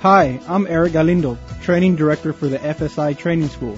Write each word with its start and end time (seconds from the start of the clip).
Hi, 0.00 0.40
I'm 0.46 0.68
Eric 0.68 0.92
Galindo, 0.92 1.36
Training 1.60 1.96
Director 1.96 2.32
for 2.32 2.46
the 2.46 2.58
FSI 2.58 3.18
Training 3.18 3.48
School. 3.48 3.76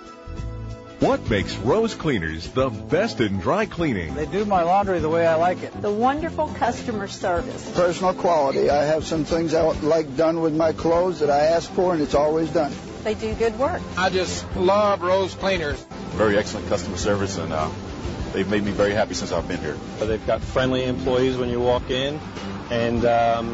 What 1.00 1.30
makes 1.30 1.56
Rose 1.58 1.94
Cleaners 1.94 2.50
the 2.50 2.72
best 2.72 3.22
in 3.22 3.38
dry 3.38 3.68
cleaning? 3.68 4.16
They 4.16 4.26
do 4.26 4.46
my 4.46 4.64
laundry 4.64 4.98
the 4.98 5.10
way 5.10 5.28
I 5.28 5.36
like 5.36 5.62
it. 5.62 5.80
The 5.80 5.92
wonderful 5.92 6.48
customer 6.48 7.08
service. 7.08 7.72
Personal 7.76 8.16
quality. 8.16 8.72
I 8.72 8.84
have 8.84 9.06
some 9.06 9.24
things 9.24 9.54
I 9.54 9.62
like 9.62 10.18
done 10.18 10.42
with 10.42 10.56
my 10.56 10.74
clothes 10.74 11.20
that 11.20 11.30
I 11.30 11.42
ask 11.42 11.70
for, 11.70 11.94
and 11.94 12.02
it's 12.02 12.16
always 12.16 12.50
done. 12.50 12.74
They 13.04 13.14
do 13.14 13.36
good 13.36 13.60
work. 13.60 13.80
I 13.96 14.10
just 14.10 14.44
love 14.56 15.04
Rose 15.04 15.36
Cleaners. 15.36 15.80
Very 16.16 16.36
excellent 16.36 16.68
customer 16.68 16.98
service, 16.98 17.38
and 17.38 17.54
uh, 17.54 17.70
they've 18.34 18.50
made 18.50 18.64
me 18.64 18.72
very 18.72 18.94
happy 18.94 19.14
since 19.14 19.32
I've 19.32 19.48
been 19.48 19.60
here. 19.60 19.78
They've 20.00 20.26
got 20.26 20.42
friendly 20.42 20.84
employees 20.84 21.38
when 21.38 21.50
you 21.50 21.60
walk 21.60 21.92
in, 21.92 22.20
and 22.72 23.06
um, 23.06 23.54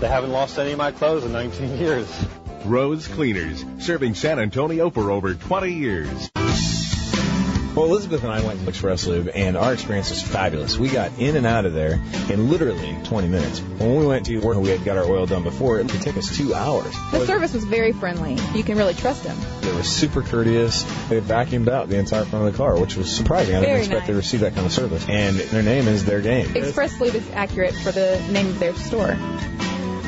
they 0.00 0.08
haven't 0.08 0.32
lost 0.32 0.58
any 0.58 0.72
of 0.72 0.78
my 0.78 0.90
clothes 0.90 1.24
in 1.24 1.30
19 1.30 1.78
years. 1.78 2.26
Rose 2.64 3.06
Cleaners, 3.06 3.64
serving 3.78 4.16
San 4.16 4.40
Antonio 4.40 4.90
for 4.90 5.12
over 5.12 5.34
20 5.34 5.72
years. 5.72 6.30
Well, 7.80 7.88
Elizabeth 7.88 8.22
and 8.24 8.30
I 8.30 8.44
went 8.44 8.60
to 8.60 8.68
Express 8.68 9.06
Lube, 9.06 9.30
and 9.34 9.56
our 9.56 9.72
experience 9.72 10.10
was 10.10 10.22
fabulous. 10.22 10.76
We 10.76 10.90
got 10.90 11.18
in 11.18 11.34
and 11.34 11.46
out 11.46 11.64
of 11.64 11.72
there 11.72 11.94
in 12.28 12.50
literally 12.50 12.94
20 13.04 13.28
minutes. 13.28 13.60
When 13.60 13.96
we 13.96 14.04
went 14.04 14.26
to 14.26 14.38
where 14.40 14.58
we 14.58 14.68
had 14.68 14.84
got 14.84 14.98
our 14.98 15.04
oil 15.04 15.24
done 15.24 15.44
before, 15.44 15.80
it 15.80 15.88
could 15.88 16.02
take 16.02 16.18
us 16.18 16.36
two 16.36 16.52
hours. 16.52 16.94
The 17.10 17.24
service 17.24 17.54
was 17.54 17.64
very 17.64 17.92
friendly. 17.92 18.36
You 18.54 18.64
can 18.64 18.76
really 18.76 18.92
trust 18.92 19.24
them. 19.24 19.38
They 19.62 19.72
were 19.72 19.82
super 19.82 20.20
courteous. 20.20 20.82
They 21.08 21.22
vacuumed 21.22 21.68
out 21.68 21.88
the 21.88 21.96
entire 21.96 22.26
front 22.26 22.46
of 22.46 22.52
the 22.52 22.58
car, 22.58 22.78
which 22.78 22.96
was 22.96 23.10
surprising. 23.10 23.56
I 23.56 23.60
didn't 23.60 23.72
Very 23.72 23.80
expect 23.80 24.00
nice. 24.00 24.08
to 24.08 24.14
receive 24.14 24.40
that 24.40 24.54
kind 24.54 24.66
of 24.66 24.72
service. 24.72 25.08
And 25.08 25.36
their 25.36 25.62
name 25.62 25.88
is 25.88 26.04
their 26.04 26.20
game. 26.20 26.54
Express 26.54 27.00
Lube 27.00 27.14
is 27.14 27.30
accurate 27.30 27.72
for 27.76 27.92
the 27.92 28.22
name 28.30 28.48
of 28.48 28.58
their 28.58 28.74
store. 28.74 29.16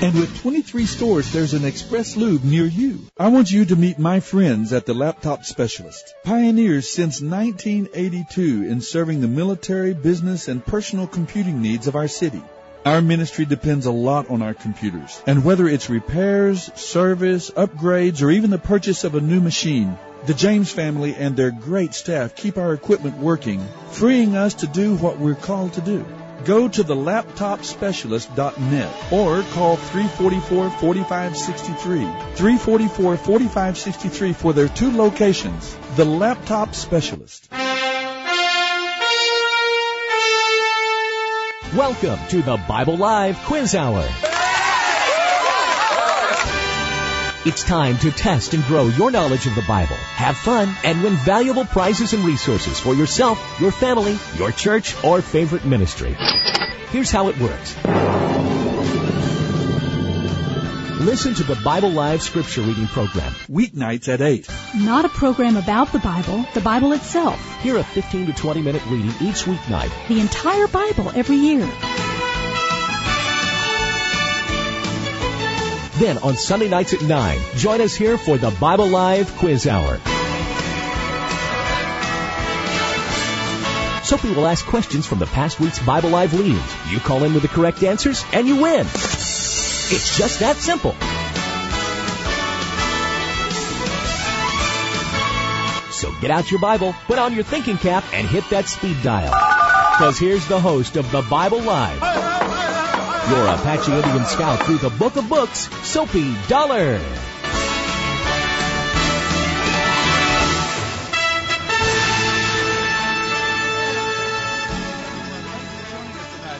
And 0.02 0.16
with 0.16 0.36
23 0.40 0.86
stores, 0.86 1.32
there's 1.32 1.54
an 1.54 1.64
Express 1.64 2.16
Lube 2.16 2.42
near 2.42 2.64
you. 2.64 3.06
I 3.16 3.28
want 3.28 3.52
you 3.52 3.66
to 3.66 3.76
meet 3.76 4.00
my 4.00 4.18
friends 4.18 4.72
at 4.72 4.84
the 4.84 4.94
Laptop 4.94 5.44
Specialist. 5.44 6.16
Pioneers 6.24 6.88
since 6.88 7.22
1982 7.22 8.64
in 8.64 8.80
serving 8.80 9.20
the 9.20 9.28
military, 9.28 9.94
business, 9.94 10.48
and 10.48 10.66
personal 10.66 11.06
computing 11.06 11.62
needs 11.62 11.86
of 11.86 11.94
our 11.94 12.08
city. 12.08 12.42
Our 12.84 13.00
ministry 13.00 13.44
depends 13.44 13.86
a 13.86 13.92
lot 13.92 14.28
on 14.28 14.42
our 14.42 14.54
computers. 14.54 15.22
And 15.24 15.44
whether 15.44 15.68
it's 15.68 15.88
repairs, 15.88 16.68
service, 16.74 17.52
upgrades, 17.52 18.22
or 18.22 18.32
even 18.32 18.50
the 18.50 18.58
purchase 18.58 19.04
of 19.04 19.14
a 19.14 19.20
new 19.20 19.40
machine, 19.40 19.96
the 20.26 20.34
James 20.34 20.72
family 20.72 21.14
and 21.14 21.36
their 21.36 21.52
great 21.52 21.94
staff 21.94 22.34
keep 22.34 22.58
our 22.58 22.74
equipment 22.74 23.18
working, 23.18 23.64
freeing 23.92 24.34
us 24.34 24.54
to 24.54 24.66
do 24.66 24.96
what 24.96 25.20
we're 25.20 25.36
called 25.36 25.74
to 25.74 25.80
do. 25.80 26.04
Go 26.44 26.68
to 26.68 26.82
the 26.82 26.96
laptopspecialist.net 26.96 29.12
or 29.12 29.42
call 29.54 29.76
344-4563. 29.76 32.36
344-4563 32.36 34.34
for 34.34 34.52
their 34.52 34.68
two 34.68 34.90
locations. 34.90 35.76
The 35.94 36.04
Laptop 36.04 36.74
Specialist. 36.74 37.48
Welcome 41.76 42.18
to 42.28 42.42
the 42.42 42.58
Bible 42.68 42.96
Live 42.96 43.36
Quiz 43.44 43.74
Hour. 43.74 44.06
It's 47.44 47.64
time 47.64 47.98
to 47.98 48.12
test 48.12 48.54
and 48.54 48.62
grow 48.66 48.86
your 48.86 49.10
knowledge 49.10 49.48
of 49.48 49.56
the 49.56 49.62
Bible, 49.62 49.96
have 49.96 50.36
fun, 50.36 50.72
and 50.84 51.02
win 51.02 51.14
valuable 51.14 51.64
prizes 51.64 52.12
and 52.12 52.24
resources 52.24 52.78
for 52.78 52.94
yourself, 52.94 53.36
your 53.58 53.72
family, 53.72 54.16
your 54.36 54.52
church, 54.52 54.94
or 55.02 55.20
favorite 55.20 55.64
ministry. 55.64 56.14
Here's 56.90 57.10
how 57.10 57.26
it 57.30 57.38
works. 57.38 57.76
Listen 61.00 61.34
to 61.34 61.42
the 61.42 61.60
Bible 61.64 61.90
Live 61.90 62.22
Scripture 62.22 62.60
Reading 62.60 62.86
Program. 62.86 63.32
Weeknights 63.50 64.06
at 64.06 64.20
8. 64.20 64.48
Not 64.76 65.04
a 65.04 65.08
program 65.08 65.56
about 65.56 65.90
the 65.90 65.98
Bible, 65.98 66.46
the 66.54 66.60
Bible 66.60 66.92
itself. 66.92 67.60
Hear 67.60 67.76
a 67.76 67.82
15 67.82 68.26
to 68.26 68.32
20 68.32 68.62
minute 68.62 68.82
reading 68.86 69.10
each 69.20 69.46
weeknight. 69.46 69.90
The 70.06 70.20
entire 70.20 70.68
Bible 70.68 71.10
every 71.12 71.38
year. 71.38 71.68
Then 76.02 76.18
on 76.18 76.34
Sunday 76.36 76.68
nights 76.68 76.92
at 76.94 77.02
9, 77.02 77.38
join 77.54 77.80
us 77.80 77.94
here 77.94 78.18
for 78.18 78.36
the 78.36 78.50
Bible 78.50 78.88
Live 78.88 79.36
Quiz 79.36 79.68
Hour. 79.68 79.98
Soapy 84.02 84.34
will 84.34 84.48
ask 84.48 84.66
questions 84.66 85.06
from 85.06 85.20
the 85.20 85.26
past 85.26 85.60
week's 85.60 85.78
Bible 85.78 86.10
Live 86.10 86.34
leadings. 86.34 86.60
You 86.90 86.98
call 86.98 87.22
in 87.22 87.34
with 87.34 87.42
the 87.42 87.48
correct 87.48 87.84
answers 87.84 88.24
and 88.32 88.48
you 88.48 88.56
win. 88.56 88.80
It's 88.80 90.18
just 90.18 90.40
that 90.40 90.56
simple. 90.56 90.96
So 95.92 96.12
get 96.20 96.32
out 96.32 96.50
your 96.50 96.58
Bible, 96.58 96.96
put 97.06 97.20
on 97.20 97.32
your 97.32 97.44
thinking 97.44 97.78
cap, 97.78 98.02
and 98.12 98.26
hit 98.26 98.50
that 98.50 98.66
speed 98.66 98.96
dial. 99.04 99.30
Because 99.92 100.18
here's 100.18 100.48
the 100.48 100.58
host 100.58 100.96
of 100.96 101.08
the 101.12 101.22
Bible 101.22 101.60
Live, 101.60 102.21
your 103.28 103.46
Apache 103.46 103.92
Indian 103.92 104.24
scout 104.24 104.64
through 104.64 104.78
the 104.78 104.90
Book 104.90 105.16
of 105.16 105.28
Books, 105.28 105.68
Soapy 105.86 106.34
Dollar. 106.48 106.98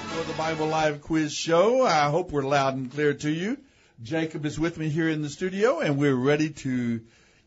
for 0.09 0.25
the 0.25 0.35
Bible 0.39 0.67
Live 0.67 1.01
Quiz 1.01 1.33
Show. 1.33 1.85
I 1.85 2.11
hope 2.11 2.31
we're 2.31 2.43
loud 2.43 2.77
and 2.77 2.93
clear 2.93 3.15
to 3.15 3.31
you. 3.31 3.59
Jacob 4.03 4.47
is 4.47 4.59
with 4.59 4.79
me 4.79 4.89
here 4.89 5.09
in 5.09 5.23
the 5.23 5.31
studio, 5.31 5.81
and 5.81 5.99
we're 5.99 6.15
ready 6.15 6.51
to 6.51 7.01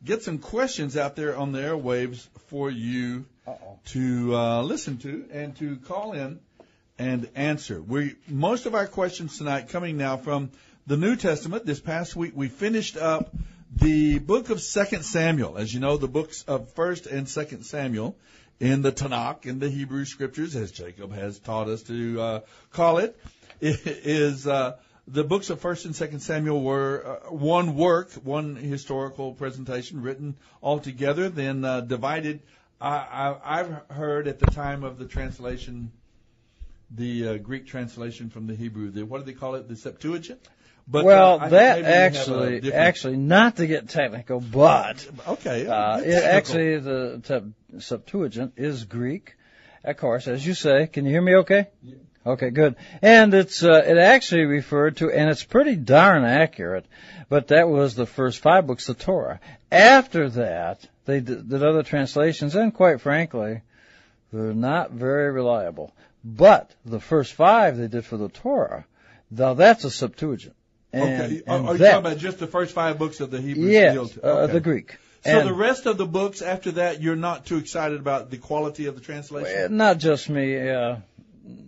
get 0.03 0.23
some 0.23 0.39
questions 0.39 0.97
out 0.97 1.15
there 1.15 1.37
on 1.37 1.51
the 1.51 1.59
airwaves 1.59 2.27
for 2.47 2.69
you 2.69 3.25
to 3.85 4.35
uh, 4.35 4.61
listen 4.61 4.97
to 4.97 5.25
and 5.31 5.55
to 5.57 5.77
call 5.77 6.13
in 6.13 6.39
and 6.97 7.29
answer. 7.35 7.81
We 7.81 8.15
most 8.27 8.65
of 8.65 8.75
our 8.75 8.87
questions 8.87 9.37
tonight 9.37 9.69
coming 9.69 9.97
now 9.97 10.17
from 10.17 10.51
the 10.87 10.97
New 10.97 11.15
Testament. 11.15 11.65
This 11.65 11.79
past 11.79 12.15
week 12.15 12.33
we 12.35 12.47
finished 12.47 12.97
up 12.97 13.35
the 13.75 14.19
book 14.19 14.49
of 14.49 14.61
Second 14.61 15.03
Samuel. 15.03 15.57
As 15.57 15.73
you 15.73 15.79
know, 15.79 15.97
the 15.97 16.07
books 16.07 16.43
of 16.43 16.71
First 16.73 17.07
and 17.07 17.27
Second 17.27 17.63
Samuel 17.63 18.15
in 18.59 18.81
the 18.81 18.91
Tanakh, 18.91 19.45
in 19.45 19.59
the 19.59 19.69
Hebrew 19.69 20.05
Scriptures, 20.05 20.55
as 20.55 20.71
Jacob 20.71 21.13
has 21.13 21.39
taught 21.39 21.67
us 21.67 21.83
to 21.83 22.21
uh, 22.21 22.39
call 22.71 22.99
it, 22.99 23.19
is 23.61 24.47
uh, 24.47 24.77
the 25.07 25.23
books 25.23 25.49
of 25.49 25.59
First 25.59 25.85
and 25.85 25.95
Second 25.95 26.21
Samuel 26.21 26.61
were 26.61 27.19
uh, 27.27 27.31
one 27.31 27.75
work, 27.75 28.11
one 28.13 28.55
historical 28.55 29.33
presentation 29.33 30.01
written 30.01 30.35
all 30.61 30.79
together, 30.79 31.29
then 31.29 31.65
uh, 31.65 31.81
divided. 31.81 32.39
I, 32.79 33.35
I've 33.43 33.81
heard 33.89 34.27
at 34.27 34.39
the 34.39 34.47
time 34.47 34.83
of 34.83 34.97
the 34.97 35.05
translation, 35.05 35.91
the 36.95 37.27
uh, 37.27 37.37
Greek 37.37 37.67
translation 37.67 38.29
from 38.29 38.47
the 38.47 38.55
Hebrew, 38.55 38.91
the 38.91 39.03
what 39.03 39.19
do 39.19 39.25
they 39.31 39.37
call 39.37 39.55
it, 39.55 39.67
the 39.67 39.75
Septuagint. 39.75 40.39
But, 40.87 41.03
well, 41.03 41.39
uh, 41.41 41.49
that 41.49 41.77
maybe 41.77 41.87
we 41.87 41.91
have 41.91 41.93
a 41.93 41.97
actually, 41.97 42.59
different- 42.59 42.75
actually, 42.75 43.17
not 43.17 43.55
to 43.57 43.67
get 43.67 43.89
technical, 43.89 44.39
but 44.39 45.07
okay, 45.27 45.65
uh, 45.65 45.97
it 45.99 46.23
actually 46.23 46.77
the 46.79 47.21
Sep- 47.23 47.79
Septuagint 47.79 48.53
is 48.57 48.83
Greek. 48.85 49.35
Of 49.83 49.97
course, 49.97 50.27
as 50.27 50.45
you 50.45 50.53
say, 50.53 50.87
can 50.87 51.05
you 51.05 51.11
hear 51.11 51.21
me? 51.21 51.35
Okay. 51.37 51.67
Okay, 52.27 52.49
good. 52.49 52.75
And 53.03 53.33
it's 53.35 53.63
uh, 53.63 53.83
it 53.85 53.97
actually 53.97 54.45
referred 54.45 54.97
to, 54.97 55.11
and 55.11 55.29
it's 55.29 55.43
pretty 55.43 55.75
darn 55.75 56.23
accurate. 56.23 56.85
But 57.29 57.49
that 57.49 57.69
was 57.69 57.93
the 57.93 58.07
first 58.07 58.39
five 58.39 58.65
books 58.65 58.89
of 58.89 58.97
Torah. 58.97 59.39
After 59.71 60.29
that, 60.31 60.87
they 61.05 61.19
did, 61.19 61.49
did 61.49 61.63
other 61.63 61.83
translations, 61.83 62.55
and 62.55 62.73
quite 62.73 63.01
frankly, 63.01 63.61
they're 64.33 64.53
not 64.53 64.91
very 64.91 65.31
reliable. 65.31 65.93
But 66.25 66.73
the 66.83 66.99
first 66.99 67.33
five 67.33 67.77
they 67.77 67.87
did 67.87 68.03
for 68.03 68.17
the 68.17 68.29
Torah, 68.29 68.85
now 69.29 69.53
that's 69.53 69.83
a 69.83 69.91
Septuagint. 69.91 70.55
And, 70.91 71.03
okay. 71.03 71.41
Are, 71.45 71.57
and 71.57 71.67
are 71.67 71.71
you 71.73 71.77
that, 71.79 71.91
talking 71.91 72.05
about 72.07 72.17
just 72.17 72.39
the 72.39 72.47
first 72.47 72.73
five 72.73 72.97
books 72.97 73.19
of 73.19 73.29
the 73.29 73.39
Hebrew? 73.39 73.69
Yes, 73.69 73.93
Guild? 73.93 74.19
uh, 74.23 74.47
the 74.47 74.59
Greek. 74.59 74.97
So 75.23 75.39
And- 75.39 75.47
the 75.47 75.53
rest 75.53 75.85
of 75.85 75.97
the 75.97 76.05
books 76.05 76.41
after 76.41 76.71
that, 76.73 77.01
you're 77.01 77.15
not 77.15 77.45
too 77.45 77.57
excited 77.57 77.99
about 77.99 78.31
the 78.31 78.37
quality 78.37 78.87
of 78.87 78.95
the 78.95 79.01
translation. 79.01 79.53
Well, 79.53 79.69
not 79.69 79.99
just 79.99 80.27
me, 80.29 80.67
uh, 80.67 80.97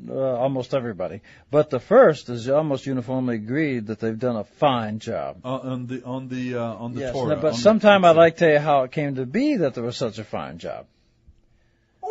uh, 0.10 0.14
almost 0.14 0.74
everybody. 0.74 1.22
But 1.52 1.70
the 1.70 1.80
first 1.80 2.30
is 2.30 2.50
almost 2.50 2.88
uniformly 2.88 3.36
agreed 3.36 3.88
that 3.88 4.00
they've 4.00 4.18
done 4.18 4.38
a 4.38 4.44
fine 4.44 4.98
job. 4.98 5.42
Uh, 5.46 5.50
on 5.58 5.86
the 5.86 6.04
on 6.04 6.30
the 6.30 6.56
uh, 6.56 6.64
on 6.64 6.96
the 6.96 7.02
yes, 7.02 7.14
Torah. 7.14 7.36
but 7.36 7.56
sometime 7.56 8.06
I'd 8.06 8.16
like 8.16 8.38
to 8.38 8.40
tell 8.40 8.54
you 8.54 8.60
how 8.60 8.84
it 8.84 8.92
came 8.92 9.16
to 9.16 9.26
be 9.26 9.58
that 9.58 9.76
there 9.76 9.84
was 9.84 9.98
such 9.98 10.18
a 10.18 10.24
fine 10.24 10.58
job. 10.58 10.88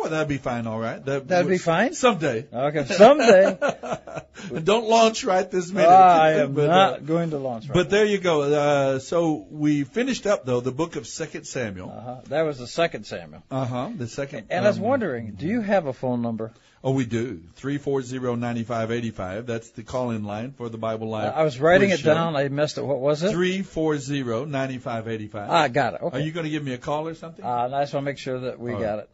Oh, 0.07 0.09
that'd 0.11 0.27
be 0.27 0.37
fine. 0.37 0.67
All 0.67 0.79
right. 0.79 1.03
That, 1.05 1.27
That'd 1.27 1.49
be 1.49 1.57
fine? 1.57 1.93
someday. 1.93 2.47
Okay, 2.51 2.85
someday. 2.85 3.57
Don't 4.63 4.87
launch 4.87 5.23
right 5.23 5.49
this 5.49 5.71
minute. 5.71 5.89
I 5.89 6.31
am 6.41 6.53
But, 6.53 6.69
uh, 6.69 6.75
not 6.91 7.05
going 7.05 7.31
to 7.31 7.37
launch 7.37 7.65
right 7.65 7.73
But 7.73 7.89
there 7.89 8.05
you 8.05 8.17
go. 8.19 8.43
Uh, 8.43 8.99
so 8.99 9.45
we 9.49 9.83
finished 9.83 10.25
up 10.27 10.45
though 10.45 10.61
the 10.61 10.71
book 10.71 10.95
of 10.95 11.07
Second 11.07 11.45
Samuel. 11.45 11.89
Uh-huh. 11.89 12.21
That 12.27 12.43
was 12.43 12.57
the 12.57 12.67
second 12.67 13.05
Samuel. 13.05 13.43
Uh 13.51 13.65
huh. 13.65 13.89
The 13.95 14.07
second. 14.07 14.47
And 14.49 14.65
I 14.65 14.67
was 14.69 14.77
um, 14.77 14.83
wondering, 14.83 15.33
do 15.33 15.47
you 15.47 15.61
have 15.61 15.87
a 15.87 15.93
phone 15.93 16.21
number? 16.21 16.53
Oh, 16.83 16.91
we 16.91 17.05
do. 17.05 17.41
Three 17.55 17.79
four 17.79 18.01
zero 18.01 18.35
ninety 18.35 18.63
five 18.63 18.91
eighty 18.91 19.09
five. 19.09 19.45
That's 19.47 19.71
the 19.71 19.83
call-in 19.83 20.23
line 20.23 20.51
for 20.51 20.69
the 20.69 20.77
Bible 20.77 21.09
Live. 21.09 21.33
I 21.33 21.43
was 21.43 21.59
writing 21.59 21.89
it 21.89 21.99
show. 22.01 22.13
down. 22.13 22.35
I 22.35 22.47
missed 22.49 22.77
it. 22.77 22.83
What 22.83 22.99
was 22.99 23.23
it? 23.23 23.31
Three 23.31 23.63
four 23.63 23.97
zero 23.97 24.45
ninety 24.45 24.77
five 24.77 25.07
eighty 25.07 25.27
five. 25.27 25.49
Ah, 25.49 25.67
got 25.67 25.95
it. 25.95 26.01
Okay. 26.01 26.17
Are 26.17 26.21
you 26.21 26.31
going 26.31 26.45
to 26.45 26.49
give 26.51 26.63
me 26.63 26.73
a 26.73 26.77
call 26.77 27.07
or 27.07 27.15
something? 27.15 27.43
Uh, 27.43 27.69
I 27.73 27.81
just 27.81 27.93
want 27.93 28.03
to 28.05 28.11
make 28.11 28.19
sure 28.19 28.39
that 28.41 28.59
we 28.59 28.73
All 28.73 28.79
got 28.79 28.89
right. 28.89 28.99
it. 28.99 29.09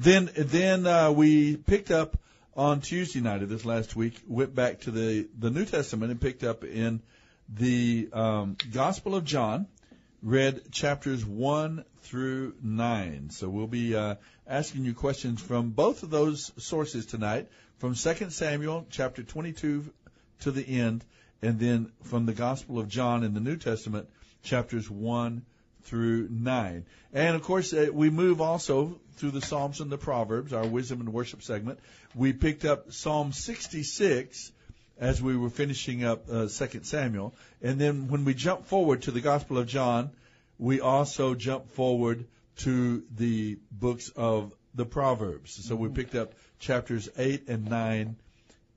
Then 0.00 0.30
then 0.34 0.86
uh, 0.86 1.12
we 1.12 1.58
picked 1.58 1.90
up 1.90 2.16
on 2.56 2.80
Tuesday 2.80 3.20
night 3.20 3.42
of 3.42 3.50
this 3.50 3.66
last 3.66 3.94
week. 3.94 4.18
Went 4.26 4.54
back 4.54 4.80
to 4.80 4.90
the 4.90 5.28
the 5.38 5.50
New 5.50 5.66
Testament 5.66 6.10
and 6.10 6.18
picked 6.18 6.42
up 6.42 6.64
in 6.64 7.02
the 7.50 8.08
um, 8.14 8.56
Gospel 8.72 9.14
of 9.14 9.26
John. 9.26 9.66
Read 10.22 10.72
chapters 10.72 11.22
one 11.22 11.84
through 12.00 12.54
nine. 12.62 13.28
So 13.28 13.50
we'll 13.50 13.66
be 13.66 13.94
uh, 13.94 14.14
asking 14.46 14.86
you 14.86 14.94
questions 14.94 15.42
from 15.42 15.68
both 15.68 16.02
of 16.02 16.08
those 16.08 16.50
sources 16.56 17.04
tonight. 17.04 17.50
From 17.76 17.94
Second 17.94 18.30
Samuel 18.30 18.86
chapter 18.88 19.22
twenty 19.22 19.52
two 19.52 19.92
to 20.40 20.50
the 20.50 20.66
end, 20.66 21.04
and 21.42 21.60
then 21.60 21.92
from 22.04 22.24
the 22.24 22.32
Gospel 22.32 22.78
of 22.78 22.88
John 22.88 23.22
in 23.22 23.34
the 23.34 23.40
New 23.40 23.58
Testament 23.58 24.08
chapters 24.42 24.88
one 24.90 25.44
through 25.84 26.28
9. 26.30 26.86
And 27.12 27.36
of 27.36 27.42
course, 27.42 27.72
uh, 27.72 27.88
we 27.92 28.10
move 28.10 28.40
also 28.40 29.00
through 29.20 29.30
the 29.32 29.42
Psalms 29.42 29.80
and 29.80 29.90
the 29.90 29.98
Proverbs, 29.98 30.52
our 30.52 30.66
wisdom 30.66 31.00
and 31.00 31.12
worship 31.12 31.42
segment. 31.42 31.78
We 32.14 32.32
picked 32.32 32.64
up 32.64 32.92
Psalm 32.92 33.32
66 33.32 34.52
as 34.98 35.22
we 35.22 35.36
were 35.36 35.50
finishing 35.50 36.04
up 36.04 36.24
uh, 36.30 36.48
2 36.48 36.80
Samuel. 36.82 37.34
And 37.62 37.78
then 37.78 38.08
when 38.08 38.24
we 38.24 38.34
jump 38.34 38.66
forward 38.66 39.02
to 39.02 39.10
the 39.10 39.20
Gospel 39.20 39.58
of 39.58 39.66
John, 39.66 40.10
we 40.58 40.80
also 40.80 41.34
jump 41.34 41.70
forward 41.70 42.26
to 42.58 43.02
the 43.16 43.58
books 43.70 44.10
of 44.16 44.52
the 44.74 44.84
Proverbs. 44.84 45.64
So 45.64 45.76
we 45.76 45.88
picked 45.88 46.14
up 46.14 46.34
chapters 46.58 47.08
8 47.16 47.48
and 47.48 47.68
9 47.68 48.16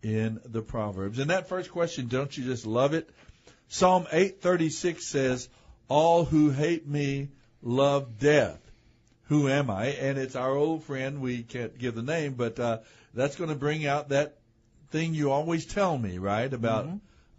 in 0.01 0.39
the 0.45 0.61
Proverbs. 0.61 1.19
And 1.19 1.29
that 1.29 1.49
first 1.49 1.71
question, 1.71 2.07
don't 2.07 2.35
you 2.37 2.43
just 2.43 2.65
love 2.65 2.93
it? 2.93 3.09
Psalm 3.69 4.07
836 4.11 5.05
says, 5.05 5.49
all 5.87 6.25
who 6.25 6.49
hate 6.49 6.87
me 6.87 7.29
love 7.61 8.19
death. 8.19 8.59
Who 9.29 9.47
am 9.47 9.69
I? 9.69 9.85
And 9.87 10.17
it's 10.17 10.35
our 10.35 10.51
old 10.51 10.83
friend. 10.83 11.21
We 11.21 11.43
can't 11.43 11.77
give 11.77 11.95
the 11.95 12.01
name, 12.03 12.33
but 12.33 12.59
uh, 12.59 12.79
that's 13.13 13.35
going 13.35 13.49
to 13.49 13.55
bring 13.55 13.85
out 13.87 14.09
that 14.09 14.37
thing 14.91 15.13
you 15.13 15.31
always 15.31 15.65
tell 15.65 15.97
me, 15.97 16.17
right? 16.17 16.51
About 16.51 16.87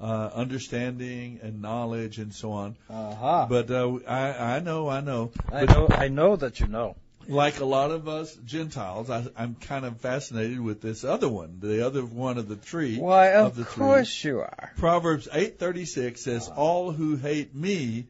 uh, 0.00 0.30
understanding 0.34 1.40
and 1.42 1.62
knowledge 1.62 2.18
and 2.18 2.34
so 2.34 2.52
on. 2.52 2.76
Uh-huh. 2.90 3.46
But 3.48 3.70
uh, 3.70 3.98
I, 4.08 4.56
I 4.56 4.60
know, 4.60 4.88
I 4.88 5.00
know. 5.00 5.30
I 5.52 5.66
But 5.66 5.76
know. 5.76 5.88
I 5.90 6.08
know 6.08 6.36
that 6.36 6.58
you 6.60 6.66
know. 6.66 6.96
like 7.28 7.60
a 7.60 7.64
lot 7.64 7.90
of 7.90 8.08
us 8.08 8.34
Gentiles, 8.44 9.08
I, 9.08 9.26
I'm 9.36 9.54
kind 9.54 9.84
of 9.84 10.00
fascinated 10.00 10.60
with 10.60 10.80
this 10.80 11.04
other 11.04 11.28
one, 11.28 11.58
the 11.60 11.86
other 11.86 12.04
one 12.04 12.38
of 12.38 12.48
the 12.48 12.56
three. 12.56 12.98
Why, 12.98 13.34
of, 13.34 13.58
of 13.58 13.68
course 13.68 14.24
you 14.24 14.40
are. 14.40 14.72
Proverbs 14.78 15.28
8:36 15.32 16.18
says, 16.18 16.48
"All 16.54 16.90
who 16.92 17.16
hate 17.16 17.54
me 17.54 18.06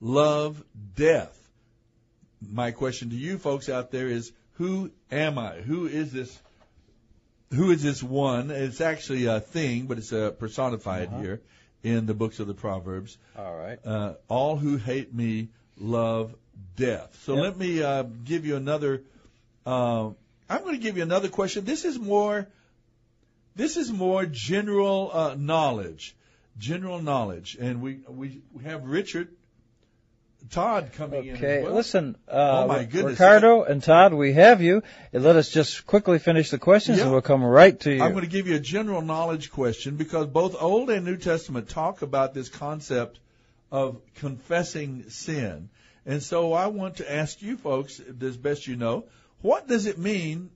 love 0.00 0.62
death." 0.94 1.38
My 2.50 2.70
question 2.72 3.10
to 3.10 3.16
you 3.16 3.38
folks 3.38 3.68
out 3.68 3.90
there 3.90 4.08
is, 4.08 4.32
who 4.54 4.90
am 5.10 5.38
I? 5.38 5.56
Who 5.56 5.86
is 5.86 6.12
this? 6.12 6.38
Who 7.52 7.70
is 7.70 7.82
this 7.82 8.02
one? 8.02 8.50
It's 8.50 8.80
actually 8.80 9.26
a 9.26 9.40
thing, 9.40 9.86
but 9.86 9.98
it's 9.98 10.12
uh, 10.12 10.30
personified 10.30 11.08
Uh-huh. 11.08 11.20
here 11.20 11.40
in 11.82 12.06
the 12.06 12.14
books 12.14 12.40
of 12.40 12.46
the 12.46 12.54
Proverbs. 12.54 13.18
All 13.36 13.54
right. 13.56 13.78
Uh, 13.84 14.14
all 14.28 14.56
who 14.56 14.76
hate 14.76 15.12
me 15.14 15.48
love 15.78 16.34
death. 16.76 17.18
So 17.24 17.34
Yep. 17.34 17.42
let 17.44 17.56
me 17.58 17.82
uh, 17.82 18.02
give 18.24 18.46
you 18.46 18.56
another. 18.56 19.02
Uh, 19.66 20.10
I'm 20.48 20.62
going 20.62 20.74
to 20.76 20.80
give 20.82 20.96
you 20.96 21.02
another 21.02 21.28
question. 21.28 21.64
This 21.64 21.84
is 21.84 21.98
more. 21.98 22.46
This 23.54 23.76
is 23.76 23.92
more 23.92 24.24
general 24.24 25.10
uh, 25.12 25.34
knowledge, 25.36 26.16
general 26.58 27.02
knowledge, 27.02 27.56
and 27.60 27.82
we 27.82 28.00
we 28.08 28.40
we 28.54 28.64
have 28.64 28.84
Richard 28.84 29.28
Todd 30.50 30.90
coming 30.94 31.26
in. 31.26 31.36
Okay, 31.36 31.62
well. 31.62 31.72
listen, 31.74 32.16
uh, 32.28 32.64
Oh, 32.64 32.68
my 32.68 32.84
goodness. 32.84 33.12
Ricardo 33.12 33.62
and 33.62 33.82
Todd, 33.82 34.12
we 34.12 34.32
have 34.34 34.60
you. 34.60 34.82
And 35.12 35.22
let 35.24 35.36
us 35.36 35.50
just 35.50 35.86
quickly 35.86 36.18
finish 36.18 36.50
the 36.50 36.58
questions, 36.58 36.98
Yeah. 36.98 37.04
and 37.04 37.12
we'll 37.12 37.22
come 37.22 37.42
right 37.44 37.78
to 37.80 37.92
you. 37.92 38.02
I'm 38.02 38.12
going 38.12 38.24
to 38.24 38.30
give 38.30 38.46
you 38.46 38.56
a 38.56 38.60
general 38.60 39.02
knowledge 39.02 39.50
question 39.50 39.96
because 39.96 40.26
both 40.26 40.60
Old 40.60 40.90
and 40.90 41.04
New 41.06 41.16
Testament 41.16 41.68
talk 41.68 42.02
about 42.02 42.34
this 42.34 42.48
concept 42.48 43.18
of 43.70 44.00
confessing 44.16 45.08
sin. 45.08 45.70
And 46.04 46.22
so 46.22 46.52
I 46.52 46.66
want 46.66 46.96
to 46.96 47.10
ask 47.10 47.40
you 47.40 47.56
folks, 47.56 48.00
as 48.20 48.36
best 48.36 48.66
you 48.66 48.76
know, 48.76 49.04
what 49.40 49.68
does 49.68 49.86
it 49.86 49.98
mean 49.98 50.50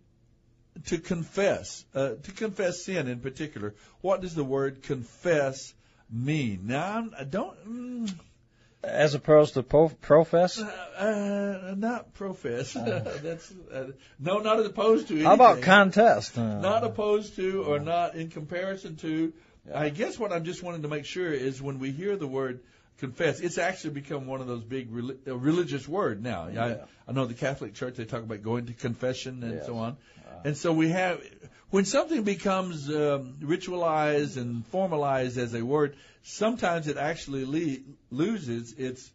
to 0.87 0.99
confess, 0.99 1.85
uh, 1.94 2.11
to 2.23 2.33
confess 2.33 2.85
sin 2.85 3.09
in 3.09 3.21
particular? 3.21 3.75
What 4.00 4.21
does 4.21 4.35
the 4.35 4.44
word 4.44 4.83
confess 4.83 5.73
mean? 6.11 6.62
Now, 6.65 6.99
I'm, 6.99 7.12
I 7.19 7.25
don't, 7.25 7.56
mm, 7.67 8.15
As 8.84 9.14
opposed 9.14 9.55
to 9.55 9.62
po- 9.62 9.88
profess. 10.00 10.61
uh, 10.61 10.67
uh, 10.99 11.75
not 11.76 12.14
profess. 12.14 12.73
That's 12.75 13.52
uh, 13.73 13.88
no, 14.20 14.38
not 14.38 14.61
as 14.61 14.67
opposed 14.67 15.08
to. 15.08 15.14
Anything. 15.14 15.26
How 15.26 15.34
about 15.34 15.62
contest? 15.62 16.38
Uh, 16.38 16.61
not 16.61 16.85
opposed 16.85 17.35
to 17.37 17.64
or 17.64 17.78
not 17.80 18.14
in 18.14 18.28
comparison 18.30 18.97
to. 18.97 19.33
I 19.75 19.88
guess 19.88 20.18
what 20.18 20.33
I'm 20.33 20.45
just 20.45 20.62
wanting 20.62 20.83
to 20.83 20.88
make 20.88 21.04
sure 21.04 21.33
is 21.33 21.61
when 21.61 21.80
we 21.80 21.90
hear 21.90 22.16
the 22.16 22.28
word 22.28 22.61
confess, 22.99 23.40
it's 23.40 23.59
actually 23.59 23.90
become 23.95 24.26
one 24.26 24.40
of 24.40 24.47
those 24.47 24.62
big 24.62 24.88
uh, 25.26 25.37
religious 25.37 25.88
word 25.88 26.23
now. 26.23 26.47
Yeah. 26.49 26.64
I, 26.64 26.76
I 27.09 27.12
know 27.12 27.26
the 27.26 27.35
Catholic 27.35 27.75
Church 27.75 27.97
they 27.97 28.04
talk 28.04 28.23
about 28.23 28.42
going 28.42 28.66
to 28.66 28.73
confession 28.73 29.42
and 29.42 29.54
Yes. 29.54 29.66
so 29.66 29.76
on, 29.78 29.97
and 30.45 30.56
so 30.56 30.73
we 30.73 30.90
have 30.90 31.21
when 31.71 31.85
something 31.85 32.23
becomes 32.23 32.88
um, 32.88 33.35
ritualized 33.42 34.37
and 34.37 34.64
formalized 34.68 35.37
as 35.37 35.52
a 35.54 35.62
word, 35.64 35.97
sometimes 36.26 36.88
it 36.88 36.97
actually 36.97 37.45
le- 37.45 37.83
loses 38.11 38.73
its 38.73 39.11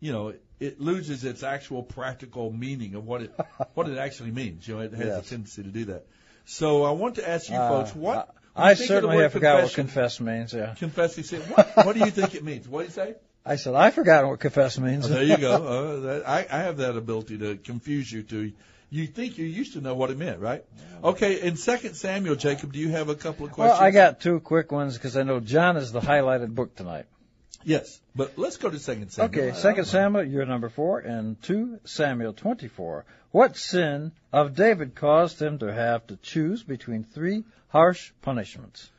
you 0.00 0.12
know, 0.12 0.34
it 0.60 0.80
loses 0.80 1.24
its 1.24 1.42
actual 1.42 1.82
practical 1.82 2.52
meaning 2.52 2.94
of 2.94 3.06
what 3.06 3.22
it 3.22 3.32
what 3.74 3.88
it 3.88 3.96
actually 3.98 4.32
means. 4.32 4.66
You 4.66 4.74
know, 4.74 4.80
it 4.80 4.92
has 4.92 5.06
Yes. 5.06 5.26
a 5.26 5.30
tendency 5.30 5.62
to 5.62 5.68
do 5.68 5.84
that. 5.86 6.06
So 6.44 6.84
I 6.84 6.90
want 6.90 7.14
to 7.16 7.28
ask 7.28 7.48
you 7.48 7.56
uh, 7.56 7.68
folks 7.68 7.94
what. 7.94 8.34
I, 8.56 8.68
you 8.68 8.70
I 8.70 8.74
think 8.74 8.74
of 8.74 8.78
the 8.78 8.86
certainly 8.86 9.22
have 9.22 9.32
forgot 9.32 9.62
what 9.62 9.72
confess 9.72 10.20
means. 10.20 10.52
Yeah. 10.52 10.74
Confessing 10.78 11.24
sin. 11.24 11.40
What, 11.40 11.72
what 11.86 11.92
do 11.94 12.00
you 12.00 12.10
think 12.10 12.34
it 12.34 12.44
means? 12.44 12.68
What 12.68 12.80
do 12.80 12.84
you 12.86 12.90
say? 12.92 13.14
I 13.46 13.56
said 13.56 13.74
I 13.74 13.90
forgot 13.90 14.26
what 14.26 14.40
confess 14.40 14.78
means. 14.78 15.06
Oh, 15.06 15.08
there 15.08 15.22
you 15.22 15.36
go. 15.36 15.52
Uh, 15.54 16.00
that, 16.06 16.28
I, 16.28 16.46
I 16.50 16.58
have 16.62 16.78
that 16.78 16.96
ability 16.96 17.38
to 17.38 17.56
confuse 17.56 18.10
you 18.10 18.22
to. 18.24 18.52
You 18.94 19.08
think 19.08 19.38
you 19.38 19.44
used 19.44 19.72
to 19.72 19.80
know 19.80 19.96
what 19.96 20.10
it 20.10 20.18
meant, 20.18 20.38
right? 20.38 20.64
Okay. 21.02 21.40
In 21.40 21.56
Second 21.56 21.94
Samuel, 21.94 22.36
Jacob, 22.36 22.72
do 22.72 22.78
you 22.78 22.90
have 22.90 23.08
a 23.08 23.16
couple 23.16 23.44
of 23.44 23.50
questions? 23.50 23.80
well? 23.80 23.88
I 23.88 23.90
got 23.90 24.20
two 24.20 24.38
quick 24.38 24.70
ones 24.70 24.94
because 24.94 25.16
I 25.16 25.24
know 25.24 25.40
John 25.40 25.76
is 25.76 25.90
the 25.90 26.00
highlighted 26.00 26.54
book 26.54 26.76
tonight. 26.76 27.06
Yes, 27.64 28.00
but 28.14 28.38
let's 28.38 28.56
go 28.56 28.70
to 28.70 28.78
Second 28.78 29.10
Samuel. 29.10 29.46
Okay, 29.46 29.58
Second 29.58 29.86
Samuel, 29.86 30.24
you're 30.24 30.46
number 30.46 30.68
four, 30.68 31.00
and 31.00 31.42
two 31.42 31.80
Samuel 31.84 32.34
24. 32.34 33.04
What 33.32 33.56
sin 33.56 34.12
of 34.32 34.54
David 34.54 34.94
caused 34.94 35.42
him 35.42 35.58
to 35.58 35.72
have 35.72 36.06
to 36.06 36.16
choose 36.16 36.62
between 36.62 37.02
three 37.02 37.42
harsh 37.68 38.12
punishments? 38.22 38.92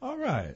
All 0.00 0.16
right. 0.16 0.54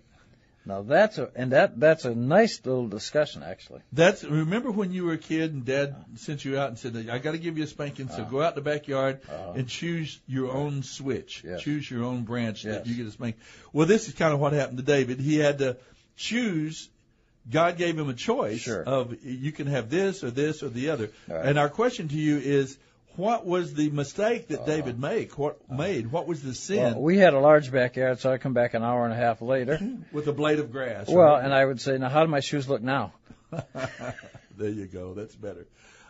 Now 0.68 0.82
that's 0.82 1.16
a 1.16 1.30
and 1.34 1.52
that 1.52 1.80
that's 1.80 2.04
a 2.04 2.14
nice 2.14 2.60
little 2.64 2.88
discussion 2.88 3.42
actually. 3.42 3.80
That's 3.90 4.22
remember 4.22 4.70
when 4.70 4.92
you 4.92 5.04
were 5.06 5.14
a 5.14 5.18
kid 5.18 5.54
and 5.54 5.64
Dad 5.64 5.96
sent 6.16 6.44
you 6.44 6.58
out 6.58 6.68
and 6.68 6.78
said, 6.78 6.94
"I 7.10 7.16
got 7.18 7.32
to 7.32 7.38
give 7.38 7.56
you 7.56 7.64
a 7.64 7.66
spanking, 7.66 8.08
so 8.08 8.16
Uh-huh. 8.22 8.30
go 8.30 8.42
out 8.42 8.56
in 8.56 8.62
the 8.62 8.70
backyard 8.70 9.20
Uh-huh. 9.26 9.52
and 9.56 9.66
choose 9.66 10.20
your 10.28 10.52
own 10.52 10.82
switch, 10.82 11.42
Yes. 11.42 11.62
choose 11.62 11.90
your 11.90 12.04
own 12.04 12.24
branch 12.24 12.66
Yes. 12.66 12.74
that 12.74 12.86
you 12.86 12.96
get 12.96 13.06
a 13.06 13.10
spanking." 13.10 13.40
Well, 13.72 13.86
this 13.86 14.08
is 14.08 14.14
kind 14.14 14.34
of 14.34 14.40
what 14.40 14.52
happened 14.52 14.76
to 14.76 14.84
David. 14.84 15.20
He 15.20 15.38
had 15.38 15.58
to 15.60 15.78
choose. 16.16 16.90
God 17.50 17.78
gave 17.78 17.98
him 17.98 18.10
a 18.10 18.14
choice 18.14 18.60
Sure. 18.60 18.82
of 18.82 19.24
you 19.24 19.52
can 19.52 19.68
have 19.68 19.88
this 19.88 20.22
or 20.22 20.30
this 20.30 20.62
or 20.62 20.68
the 20.68 20.90
other. 20.90 21.08
Right. 21.28 21.46
And 21.46 21.58
our 21.58 21.70
question 21.70 22.08
to 22.08 22.14
you 22.14 22.36
is, 22.36 22.76
what 23.18 23.44
was 23.44 23.74
the 23.74 23.90
mistake 23.90 24.48
that 24.48 24.60
Uh-huh. 24.60 24.66
David 24.66 24.98
made? 25.00 25.32
What 25.36 25.70
made? 25.70 26.10
What 26.10 26.26
was 26.26 26.40
the 26.42 26.54
sin 26.54 26.94
Well, 26.94 27.02
we 27.02 27.18
had 27.18 27.34
a 27.34 27.40
large 27.40 27.70
backyard, 27.72 28.20
so 28.20 28.32
I 28.32 28.38
come 28.38 28.54
back 28.54 28.74
an 28.74 28.82
hour 28.84 29.04
and 29.04 29.12
a 29.12 29.16
half 29.16 29.42
later. 29.42 29.78
with 30.12 30.28
a 30.28 30.32
blade 30.32 30.60
of 30.60 30.70
grass? 30.70 31.08
well, 31.08 31.34
right? 31.34 31.44
and 31.44 31.52
I 31.52 31.64
would 31.64 31.80
say, 31.80 31.98
now 31.98 32.08
how 32.08 32.22
do 32.24 32.30
my 32.30 32.40
shoes 32.40 32.68
look 32.68 32.80
now? 32.80 33.12
there 34.56 34.70
you 34.70 34.86
go. 34.86 35.14
That's 35.14 35.34
better. 35.34 35.66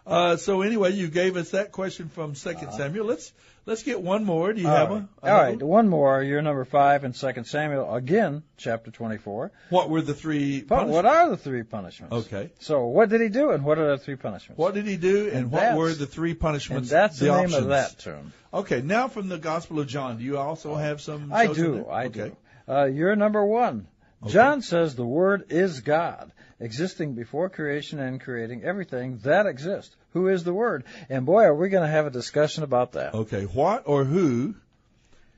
Uh, 0.08 0.36
so 0.38 0.62
anyway, 0.62 0.92
you 0.92 1.08
gave 1.08 1.36
us 1.36 1.50
that 1.50 1.70
question 1.70 2.08
from 2.08 2.32
2nd 2.34 2.68
Uh-huh. 2.68 2.76
Samuel. 2.78 3.04
Let's 3.06 3.30
let's 3.66 3.82
get 3.82 4.00
one 4.00 4.24
more. 4.24 4.54
Do 4.54 4.60
you 4.62 4.66
All 4.68 4.74
have 4.76 4.90
right. 4.90 5.04
a? 5.22 5.30
All 5.30 5.34
right, 5.42 5.62
one 5.62 5.88
more. 5.88 6.22
You're 6.22 6.40
number 6.40 6.64
five 6.64 7.04
in 7.04 7.12
Second 7.12 7.44
Samuel 7.44 7.94
again, 7.94 8.42
chapter 8.56 8.90
24. 8.90 9.52
What 9.68 9.90
were 9.90 10.00
the 10.00 10.14
three? 10.14 10.62
But 10.62 10.88
what 10.88 11.04
are 11.04 11.28
the 11.28 11.36
three 11.36 11.62
punishments? 11.62 12.14
Okay. 12.26 12.50
So 12.60 12.86
what 12.86 13.10
did 13.10 13.20
he 13.20 13.28
do, 13.28 13.50
and 13.50 13.64
what 13.64 13.78
are 13.78 13.90
the 13.96 13.98
three 14.02 14.16
punishments? 14.16 14.58
What 14.58 14.72
did 14.72 14.86
he 14.86 14.96
do, 14.96 15.26
and, 15.26 15.36
And 15.36 15.52
what 15.52 15.76
were 15.76 15.92
the 15.92 16.06
three 16.06 16.32
punishments? 16.34 16.90
and 16.90 16.98
that's 16.98 17.18
the, 17.18 17.26
name 17.26 17.34
options? 17.34 17.54
of 17.56 17.68
that 17.68 17.98
term. 17.98 18.32
Okay, 18.54 18.80
now 18.80 19.08
from 19.08 19.28
the 19.28 19.36
Gospel 19.38 19.78
of 19.80 19.88
John, 19.88 20.16
do 20.16 20.24
you 20.24 20.38
also 20.38 20.74
have 20.74 21.02
some? 21.02 21.32
I 21.34 21.48
do. 21.48 21.84
I 21.86 22.06
okay. 22.06 22.30
do. 22.66 22.72
Uh, 22.72 22.84
you're 22.86 23.14
number 23.14 23.44
one. 23.44 23.86
John 24.26 24.62
says 24.62 24.96
the 24.96 25.04
Word 25.06 25.44
is 25.50 25.80
God, 25.80 26.32
existing 26.60 27.14
before 27.14 27.48
creation 27.48 27.98
and 28.00 28.20
creating 28.20 28.64
everything 28.64 29.18
that 29.24 29.46
exists. 29.46 29.94
Who 30.12 30.28
is 30.28 30.44
the 30.44 30.54
Word? 30.54 30.84
And 31.08 31.24
boy, 31.26 31.42
are 31.44 31.54
we 31.54 31.68
going 31.68 31.82
to 31.84 31.88
have 31.90 32.06
a 32.06 32.10
discussion 32.10 32.62
about 32.64 32.92
that. 32.92 33.14
Okay, 33.14 33.44
what 33.44 33.82
or 33.86 34.04
who? 34.04 34.54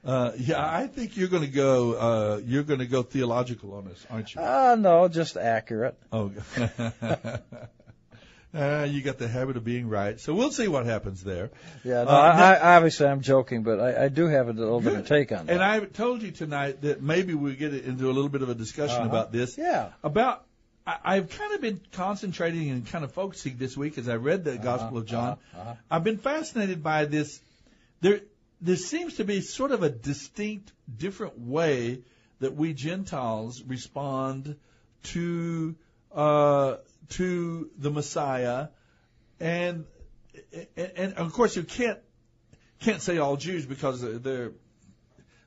Uh, 0.02 0.32
yeah, 0.38 0.64
I 0.66 0.86
think 0.86 1.16
you're 1.18 1.28
going 1.28 1.42
to 1.42 1.48
go. 1.48 1.92
Uh, 1.92 2.40
you're 2.44 2.62
going 2.62 2.78
to 2.80 2.86
go 2.86 3.02
theological 3.02 3.74
on 3.74 3.84
this, 3.84 4.06
aren't 4.10 4.34
you? 4.34 4.40
Ah, 4.40 4.74
no, 4.78 5.08
just 5.08 5.36
accurate. 5.36 5.94
Oh, 6.10 6.32
uh, 8.54 8.86
you 8.88 9.02
got 9.02 9.18
the 9.18 9.28
habit 9.28 9.56
of 9.58 9.64
being 9.64 9.88
right. 9.88 10.18
So 10.18 10.34
we'll 10.34 10.50
see 10.52 10.68
what 10.68 10.86
happens 10.86 11.22
there. 11.22 11.50
Yeah, 11.84 12.04
no, 12.04 12.10
Uh, 12.10 12.14
I, 12.14 12.54
I, 12.54 12.76
obviously 12.76 13.06
I'm 13.06 13.20
joking, 13.20 13.62
but 13.62 13.78
I, 13.78 14.04
I 14.04 14.08
do 14.08 14.26
have 14.26 14.48
a 14.48 14.52
little 14.52 14.80
different 14.80 15.06
take 15.06 15.32
on 15.32 15.46
that. 15.46 15.52
And 15.52 15.62
I 15.62 15.80
told 15.80 16.22
you 16.22 16.30
tonight 16.30 16.80
that 16.82 17.02
maybe 17.02 17.34
we 17.34 17.54
get 17.54 17.74
into 17.74 18.06
a 18.06 18.12
little 18.12 18.30
bit 18.30 18.42
of 18.42 18.48
a 18.48 18.54
discussion 18.54 18.96
Uh-huh. 19.02 19.08
about 19.08 19.32
this. 19.32 19.56
Yeah. 19.58 19.90
About 20.02 20.44
I, 20.90 21.16
I've 21.16 21.30
kind 21.30 21.54
of 21.54 21.61
been 21.61 21.80
concentrating 21.92 22.70
and 22.70 22.87
kind 22.87 23.04
of 23.04 23.12
focusing 23.12 23.56
this 23.59 23.76
week 23.76 23.99
as 23.99 24.09
I 24.09 24.16
read 24.16 24.44
the 24.44 24.59
Gospel 24.59 24.99
of 24.99 25.06
John. 25.06 25.38
uh-huh. 25.56 25.75
I've 25.90 26.04
been 26.04 26.18
fascinated 26.18 26.82
by 26.82 27.04
this. 27.04 27.40
There 28.00 28.20
there 28.61 28.76
seems 28.76 29.16
to 29.16 29.25
be 29.25 29.40
sort 29.40 29.70
of 29.70 29.82
a 29.82 29.88
distinct, 29.88 30.73
different 30.94 31.38
way 31.38 32.00
that 32.40 32.56
we 32.56 32.75
Gentiles 32.75 33.62
respond 33.62 34.56
to 35.04 35.76
uh, 36.12 36.76
to 37.11 37.70
the 37.78 37.90
Messiah, 37.90 38.68
and 39.38 39.85
and, 40.76 40.92
and 40.97 41.14
of 41.14 41.32
course 41.32 41.56
you 41.56 41.62
can't 41.62 41.99
can't 42.80 43.02
say 43.02 43.18
all 43.18 43.37
Jews 43.37 43.64
because 43.64 44.00
they're, 44.00 44.18
they're 44.18 44.52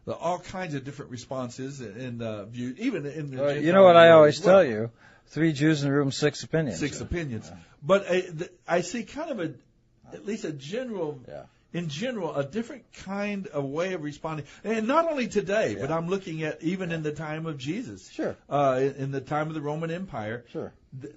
there 0.06 0.16
are 0.16 0.22
all 0.22 0.40
kinds 0.40 0.74
of 0.74 0.84
different 0.84 1.12
responses 1.12 1.80
and 1.80 2.22
uh, 2.22 2.46
views, 2.46 2.78
even 2.80 3.06
in 3.06 3.36
the. 3.36 3.62
You 3.62 3.72
know 3.72 3.84
what 3.84 3.96
I 3.96 4.10
always 4.10 4.40
well. 4.40 4.56
tell 4.56 4.64
you? 4.64 4.92
Three 5.34 5.52
Jews 5.54 5.82
in 5.84 5.90
the 5.90 5.96
room, 5.96 6.12
six 6.12 6.44
opinions. 6.44 6.80
Six 6.80 7.02
opinions, 7.02 7.52
but 7.82 8.06
I, 8.10 8.22
the, 8.22 8.50
I 8.68 8.82
see 8.82 9.04
kind 9.04 9.32
of 9.32 9.40
a, 9.40 9.54
at 10.16 10.26
least 10.26 10.46
a 10.46 10.52
general, 10.52 11.20
Yeah. 11.28 11.44
in 11.74 11.90
general, 11.90 12.36
a 12.36 12.46
different 12.46 12.84
kind 13.04 13.48
of 13.48 13.66
way 13.66 13.94
of 13.94 14.04
responding, 14.04 14.46
and 14.64 14.88
not 14.88 15.10
only 15.10 15.28
today, 15.28 15.76
but 15.80 15.90
I'm 15.92 16.08
looking 16.08 16.44
at 16.44 16.62
even 16.62 16.92
in 16.92 17.02
the 17.04 17.12
time 17.12 17.48
of 17.48 17.58
Jesus. 17.58 18.10
Sure. 18.12 18.36
Uh, 18.50 18.80
in, 18.80 18.96
in 19.06 19.12
the 19.12 19.22
time 19.22 19.48
of 19.48 19.56
the 19.56 19.62
Roman 19.62 19.90
Empire. 19.92 20.46
Sure. 20.52 20.72
The, 21.02 21.14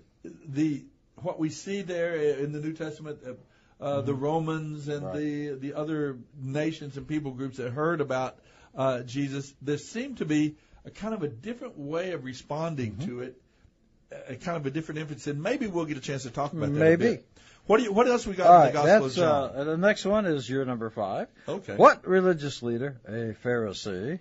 the 0.48 0.84
what 1.22 1.38
we 1.38 1.50
see 1.50 1.82
there 1.82 2.14
in 2.16 2.52
the 2.52 2.60
New 2.60 2.72
Testament. 2.72 3.18
Uh, 3.26 3.32
uh, 3.78 4.00
the 4.00 4.14
Romans 4.14 4.88
and 4.88 5.04
Right. 5.04 5.16
the 5.16 5.48
the 5.50 5.74
other 5.74 6.16
nations 6.40 6.96
and 6.96 7.06
people 7.06 7.32
groups 7.32 7.58
that 7.58 7.72
heard 7.72 8.00
about 8.00 8.38
uh, 8.74 9.02
Jesus, 9.02 9.52
there 9.60 9.76
seemed 9.76 10.16
to 10.18 10.24
be 10.24 10.56
a 10.86 10.90
kind 10.90 11.12
of 11.12 11.22
a 11.22 11.28
different 11.28 11.76
way 11.78 12.12
of 12.12 12.24
responding 12.24 12.92
Mm-hmm. 12.92 13.06
to 13.08 13.20
it, 13.20 13.36
a 14.28 14.36
kind 14.36 14.56
of 14.56 14.66
a 14.66 14.70
different 14.70 15.00
emphasis. 15.00 15.26
And 15.26 15.42
maybe 15.42 15.66
we'll 15.66 15.84
get 15.86 15.96
a 15.96 16.00
chance 16.00 16.22
to 16.24 16.30
talk 16.30 16.52
about 16.52 16.72
that. 16.72 16.78
Maybe. 16.78 17.20
What 17.66 17.78
do 17.78 17.82
you, 17.84 17.92
What 17.92 18.06
else 18.06 18.26
we 18.26 18.34
got 18.34 18.46
All 18.46 18.54
in 18.54 18.60
right, 18.60 18.72
the 18.72 18.78
Gospel 18.82 19.06
of 19.06 19.14
John? 19.14 19.50
uh, 19.56 19.64
the 19.64 19.76
next 19.76 20.04
one 20.04 20.26
is 20.26 20.48
your 20.48 20.64
number 20.64 20.88
five. 20.90 21.28
okay. 21.48 21.74
What 21.74 22.06
religious 22.06 22.62
leader, 22.62 23.00
a 23.06 23.34
Pharisee, 23.44 24.20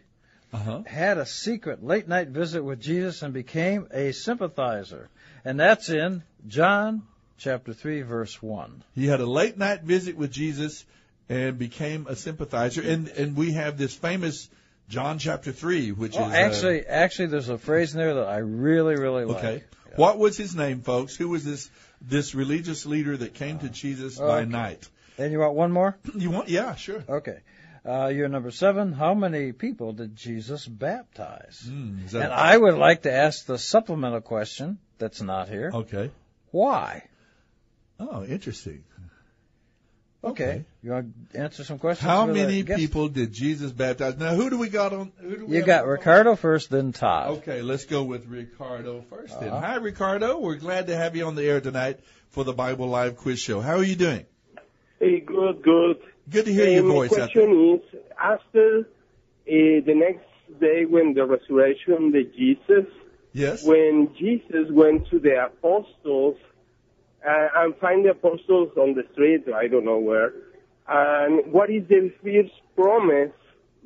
Uh-huh. 0.51 0.82
had 0.88 1.18
a 1.20 1.25
secret 1.25 1.84
late 1.84 2.08
night 2.08 2.30
visit 2.30 2.63
with 2.63 2.80
Jesus 2.80 3.22
and 3.22 3.34
became 3.34 3.88
a 3.92 4.12
sympathizer? 4.13 5.10
And 5.44 5.60
that's 5.60 5.89
in 5.89 6.24
John 6.48 7.04
chapter 7.38 7.74
3 7.74 8.01
verse 8.01 8.42
1. 8.42 8.84
He 8.96 9.06
had 9.06 9.20
a 9.20 9.25
late 9.27 9.58
night 9.58 9.84
visit 9.84 10.18
with 10.18 10.32
Jesus 10.32 10.84
and 11.30 11.60
became 11.60 12.08
a 12.08 12.15
sympathizer. 12.15 12.82
And 12.82 13.08
and 13.10 13.36
we 13.36 13.51
have 13.51 13.77
this 13.77 13.94
famous 13.94 14.50
John 14.88 15.18
chapter 15.20 15.51
three, 15.51 15.92
which 15.92 16.15
Well, 16.15 16.27
is 16.30 16.34
uh, 16.34 16.38
actually 16.38 16.86
actually 16.86 17.27
there's 17.27 17.50
a 17.50 17.58
phrase 17.58 17.94
in 17.94 18.00
there 18.00 18.13
that 18.15 18.27
I 18.27 18.38
really 18.38 18.96
really 18.96 19.25
like. 19.25 19.38
okay. 19.44 19.63
What 19.96 20.18
was 20.18 20.36
his 20.38 20.56
name, 20.56 20.82
folks? 20.82 21.15
Who 21.15 21.30
was 21.30 21.44
this 21.46 21.70
this 22.01 22.36
religious 22.36 22.86
leader 22.86 23.15
that 23.18 23.34
came 23.34 23.60
to 23.60 23.70
Jesus 23.70 24.20
by 24.20 24.46
night? 24.46 24.88
And 25.18 25.32
you 25.32 25.39
want 25.39 25.56
one 25.56 25.72
more? 25.72 25.98
You 26.15 26.30
want? 26.32 26.50
Yeah, 26.50 26.75
sure. 26.75 27.04
Okay. 27.08 27.39
Uh, 27.86 28.08
you're 28.08 28.27
number 28.27 28.51
seven. 28.51 28.92
How 28.94 29.13
many 29.13 29.51
people 29.51 29.94
did 29.94 30.15
Jesus 30.15 30.68
baptize? 30.68 31.62
That 32.12 32.24
And 32.24 32.34
I 32.34 32.58
would 32.58 32.74
like 32.75 33.04
to 33.04 33.12
ask 33.13 33.46
the 33.46 33.58
supplemental 33.60 34.22
question 34.22 34.80
that's 34.98 35.22
not 35.22 35.50
here. 35.50 35.72
okay. 35.74 36.12
Why? 36.51 37.04
Oh, 38.00 38.24
interesting. 38.25 38.84
Okay. 40.25 40.65
You 40.82 40.91
want 40.91 41.13
to 41.34 41.39
answer 41.39 41.63
some 41.63 41.77
questions? 41.77 42.10
How 42.10 42.25
with 42.25 42.36
many 42.36 42.63
guess? 42.63 42.77
people 42.79 43.10
did 43.10 43.32
Jesus 43.32 43.72
baptize? 43.72 44.17
Now, 44.17 44.34
who 44.34 44.50
do 44.50 44.58
we 44.58 44.70
got 44.70 44.91
on? 44.94 45.12
Who 45.20 45.36
do 45.38 45.46
we 45.46 45.51
You 45.53 45.58
have 45.60 45.65
got 45.67 45.84
on? 45.84 45.89
Ricardo 45.91 46.36
first, 46.36 46.70
then 46.72 46.91
Todd. 46.94 47.38
Okay, 47.38 47.62
let's 47.62 47.86
go 47.86 48.03
with 48.03 48.25
Ricardo 48.25 49.03
first. 49.10 49.34
Uh-huh. 49.36 49.60
hi 49.60 49.75
Ricardo. 49.75 50.39
We're 50.39 50.55
glad 50.55 50.88
to 50.88 50.96
have 50.96 51.15
you 51.15 51.25
on 51.25 51.36
the 51.36 51.44
air 51.44 51.62
tonight 51.62 52.00
for 52.32 52.44
the 52.44 52.53
Bible 52.53 52.88
Live 52.88 53.17
Quiz 53.17 53.39
Show. 53.39 53.62
How 53.62 53.75
are 53.75 53.84
you 53.84 53.96
doing? 53.96 54.25
Hey, 55.00 55.20
good, 55.20 55.62
good. 55.62 55.98
Good 56.29 56.46
to 56.46 56.53
hear 56.53 56.65
Hey, 56.65 56.74
your 56.75 56.84
my 56.86 56.94
voice. 56.94 57.12
out 57.13 57.29
there. 57.34 57.46
question 57.46 57.82
is, 57.94 58.00
after 58.20 58.79
uh, 58.79 58.84
the 59.46 59.94
next 59.94 60.25
day 60.60 60.86
when 60.86 61.13
the 61.13 61.25
resurrection 61.25 61.94
of 61.94 62.13
Jesus, 62.36 62.91
Yes. 63.34 63.63
when 63.65 64.10
Jesus 64.17 64.72
went 64.72 65.08
to 65.10 65.20
the 65.20 65.46
apostles, 65.46 66.38
uh, 66.38 66.55
and 67.25 67.75
find 67.77 68.05
the 68.05 68.12
apostles 68.12 68.70
on 68.77 68.94
the 68.94 69.03
street, 69.13 69.46
I 69.53 69.67
don't 69.67 69.86
know 69.86 69.98
where, 70.00 70.34
and 70.88 71.51
what 71.51 71.70
is 71.70 71.84
the 71.88 72.12
first 72.24 72.53
promise 72.75 73.32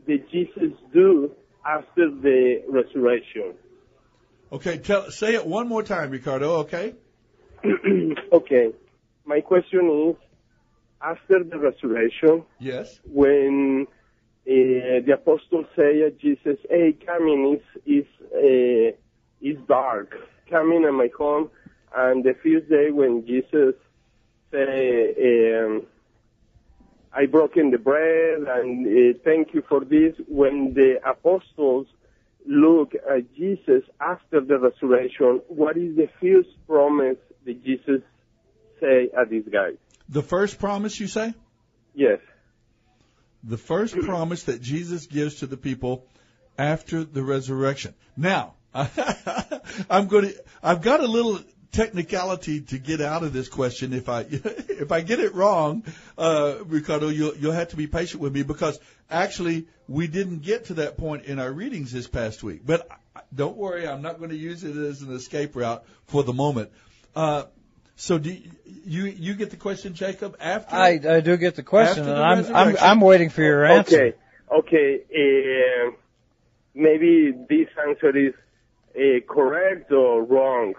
that 0.07 0.29
Jesus 0.31 0.73
do 0.93 1.31
after 1.65 2.09
the 2.09 2.63
resurrection? 2.67 3.53
Okay, 4.51 4.77
tell 4.79 5.11
say 5.11 5.35
it 5.35 5.45
one 5.45 5.67
more 5.67 5.83
time, 5.83 6.09
Ricardo. 6.09 6.57
Okay. 6.61 6.95
okay, 8.33 8.69
my 9.25 9.41
question 9.41 10.09
is, 10.09 10.15
after 11.01 11.43
the 11.43 11.57
resurrection, 11.59 12.43
Yes. 12.59 12.99
when 13.05 13.85
uh, 13.89 15.05
the 15.05 15.13
apostles 15.13 15.65
say 15.75 15.99
to 15.99 16.11
Jesus, 16.11 16.57
"Hey, 16.69 16.97
come 17.05 17.27
in, 17.27 17.59
it's 17.59 17.85
it's 17.85 18.33
uh, 18.33 18.97
it's 19.41 19.59
dark. 19.67 20.15
Come 20.49 20.71
in 20.71 20.85
at 20.85 20.93
my 20.93 21.09
home." 21.17 21.51
And 21.95 22.23
the 22.23 22.33
first 22.33 22.69
day 22.69 22.91
when 22.91 23.25
Jesus 23.25 23.75
say, 24.51 25.63
um, 25.63 25.85
"I 27.13 27.25
broken 27.25 27.71
the 27.71 27.77
bread 27.77 28.39
and 28.47 28.85
uh, 28.87 29.19
thank 29.23 29.53
you 29.53 29.63
for 29.67 29.83
this," 29.83 30.15
when 30.27 30.73
the 30.73 30.99
apostles 31.05 31.87
look 32.45 32.93
at 32.95 33.33
Jesus 33.35 33.83
after 33.99 34.41
the 34.41 34.57
resurrection, 34.59 35.41
what 35.47 35.77
is 35.77 35.95
the 35.95 36.09
first 36.21 36.49
promise 36.67 37.17
that 37.45 37.63
Jesus 37.63 38.01
say 38.79 39.09
at 39.17 39.29
this 39.29 39.43
guy? 39.51 39.71
The 40.09 40.23
first 40.23 40.59
promise 40.59 40.99
you 40.99 41.07
say? 41.07 41.33
Yes. 41.93 42.19
The 43.43 43.57
first 43.57 43.95
promise 44.01 44.43
that 44.43 44.61
Jesus 44.61 45.05
gives 45.05 45.35
to 45.35 45.47
the 45.47 45.57
people 45.57 46.05
after 46.57 47.03
the 47.03 47.23
resurrection. 47.23 47.93
Now, 48.17 48.55
I'm 48.73 50.07
going 50.07 50.29
to. 50.29 50.43
I've 50.61 50.81
got 50.81 50.99
a 50.99 51.07
little 51.07 51.39
technicality 51.71 52.61
to 52.61 52.77
get 52.77 53.01
out 53.01 53.23
of 53.23 53.33
this 53.33 53.47
question. 53.47 53.93
If 53.93 54.09
I 54.09 54.21
if 54.29 54.91
I 54.91 55.01
get 55.01 55.19
it 55.19 55.33
wrong, 55.35 55.83
uh, 56.17 56.55
Ricardo, 56.65 57.09
you'll 57.09 57.35
you'll 57.35 57.53
have 57.53 57.69
to 57.69 57.75
be 57.75 57.87
patient 57.87 58.21
with 58.21 58.33
me 58.33 58.43
because 58.43 58.79
actually 59.09 59.67
we 59.87 60.07
didn't 60.07 60.39
get 60.39 60.65
to 60.65 60.75
that 60.75 60.97
point 60.97 61.25
in 61.25 61.39
our 61.39 61.51
readings 61.51 61.91
this 61.91 62.07
past 62.07 62.43
week. 62.43 62.61
But 62.65 62.87
don't 63.33 63.57
worry, 63.57 63.87
I'm 63.87 64.01
not 64.01 64.17
going 64.17 64.31
to 64.31 64.37
use 64.37 64.63
it 64.63 64.75
as 64.75 65.01
an 65.01 65.13
escape 65.15 65.55
route 65.55 65.83
for 66.07 66.23
the 66.23 66.33
moment. 66.33 66.71
Uh, 67.15 67.43
so 67.95 68.17
do 68.17 68.31
you, 68.31 68.41
you 68.85 69.03
you 69.05 69.33
get 69.33 69.49
the 69.49 69.57
question, 69.57 69.93
Jacob? 69.93 70.37
After 70.39 70.75
I, 70.75 70.99
I 71.07 71.19
do 71.19 71.35
get 71.37 71.55
the 71.55 71.63
question, 71.63 72.07
After 72.07 72.37
and 72.37 72.45
the 72.45 72.53
I'm, 72.53 72.69
I'm. 72.69 72.77
I'm 72.79 73.01
waiting 73.01 73.29
for 73.29 73.41
your 73.41 73.65
answer. 73.65 73.97
Okay, 73.97 74.17
okay. 74.51 75.01
Uh, 75.13 75.91
maybe 76.73 77.33
this 77.49 77.67
answer 77.85 78.15
is 78.15 78.33
uh, 78.95 79.19
correct 79.27 79.91
or 79.91 80.23
wrong. 80.23 80.75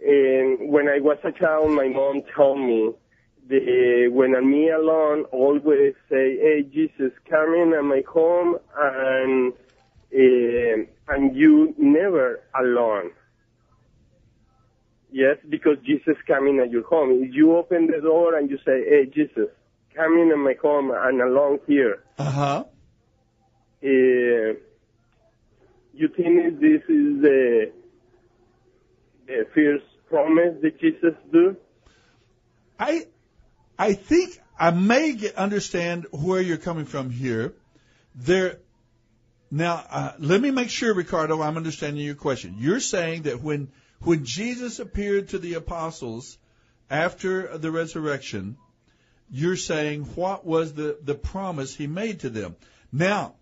And 0.00 0.70
when 0.70 0.88
I 0.88 1.00
was 1.00 1.18
a 1.24 1.32
child, 1.32 1.70
my 1.72 1.88
mom 1.88 2.22
told 2.34 2.60
me 2.60 2.92
the, 3.48 4.08
when 4.12 4.34
I'm 4.36 4.50
me 4.50 4.70
alone, 4.70 5.24
always 5.32 5.94
say, 6.10 6.36
"Hey, 6.38 6.62
Jesus, 6.62 7.12
come 7.28 7.54
in 7.54 7.72
at 7.76 7.82
my 7.82 8.02
home, 8.06 8.58
and 8.76 9.52
uh, 10.14 11.14
and 11.14 11.34
you 11.34 11.74
never 11.78 12.40
alone." 12.58 13.10
Yes, 15.10 15.38
because 15.48 15.78
Jesus 15.84 16.16
coming 16.26 16.60
at 16.60 16.70
your 16.70 16.84
home. 16.84 17.22
If 17.22 17.34
you 17.34 17.56
open 17.56 17.86
the 17.86 18.00
door 18.00 18.36
and 18.36 18.50
you 18.50 18.58
say, 18.58 18.84
"Hey, 18.88 19.06
Jesus, 19.06 19.48
come 19.94 20.18
in 20.18 20.30
at 20.30 20.38
my 20.38 20.54
home 20.60 20.92
and 20.94 21.20
alone 21.20 21.58
here," 21.66 22.04
Uh 22.18 22.30
huh. 22.30 22.64
uh, 23.82 24.52
you 25.94 26.08
think 26.16 26.60
this 26.60 26.82
is 26.88 27.22
the 27.22 27.72
first 29.54 29.84
promise 30.08 30.56
that 30.62 30.80
Jesus 30.80 31.14
do? 31.32 31.56
I 32.78 33.06
I 33.78 33.92
think 33.94 34.40
I 34.58 34.70
may 34.70 35.14
get, 35.14 35.36
understand 35.36 36.06
where 36.10 36.40
you're 36.40 36.56
coming 36.56 36.84
from 36.84 37.10
here. 37.10 37.54
There. 38.14 38.58
Now, 39.50 39.84
uh, 39.88 40.12
let 40.18 40.40
me 40.40 40.50
make 40.50 40.68
sure, 40.68 40.92
Ricardo, 40.92 41.40
I'm 41.40 41.56
understanding 41.56 42.04
your 42.04 42.14
question. 42.14 42.56
You're 42.58 42.80
saying 42.80 43.22
that 43.22 43.42
when 43.42 43.68
when 44.00 44.24
Jesus 44.24 44.78
appeared 44.78 45.28
to 45.28 45.38
the 45.38 45.54
apostles 45.54 46.38
after 46.90 47.56
the 47.56 47.70
resurrection, 47.70 48.56
you're 49.30 49.56
saying 49.56 50.04
what 50.14 50.44
was 50.44 50.74
the 50.74 50.98
the 51.02 51.14
promise 51.14 51.74
he 51.74 51.86
made 51.86 52.20
to 52.20 52.30
them? 52.30 52.56
Now, 52.92 53.34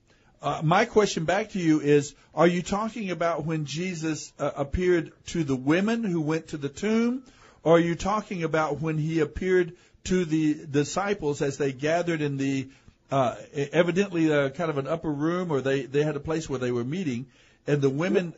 uh, 0.42 0.60
my 0.62 0.84
question 0.84 1.24
back 1.24 1.50
to 1.50 1.58
you 1.58 1.80
is: 1.80 2.14
Are 2.34 2.46
you 2.46 2.62
talking 2.62 3.10
about 3.10 3.44
when 3.44 3.64
Jesus 3.64 4.32
uh, 4.38 4.50
appeared 4.56 5.12
to 5.28 5.44
the 5.44 5.56
women 5.56 6.04
who 6.04 6.20
went 6.20 6.48
to 6.48 6.56
the 6.56 6.68
tomb, 6.68 7.22
or 7.62 7.76
are 7.76 7.80
you 7.80 7.94
talking 7.94 8.44
about 8.44 8.80
when 8.80 8.98
he 8.98 9.20
appeared 9.20 9.72
to 10.04 10.24
the 10.24 10.54
disciples 10.70 11.42
as 11.42 11.58
they 11.58 11.72
gathered 11.72 12.20
in 12.20 12.36
the 12.36 12.68
uh, 13.10 13.34
evidently 13.72 14.32
uh, 14.32 14.50
kind 14.50 14.70
of 14.70 14.78
an 14.78 14.86
upper 14.86 15.10
room, 15.10 15.50
or 15.50 15.60
they 15.60 15.82
they 15.82 16.02
had 16.02 16.16
a 16.16 16.20
place 16.20 16.48
where 16.48 16.58
they 16.58 16.70
were 16.72 16.84
meeting, 16.84 17.26
and 17.66 17.80
the 17.80 17.90
women 17.90 18.34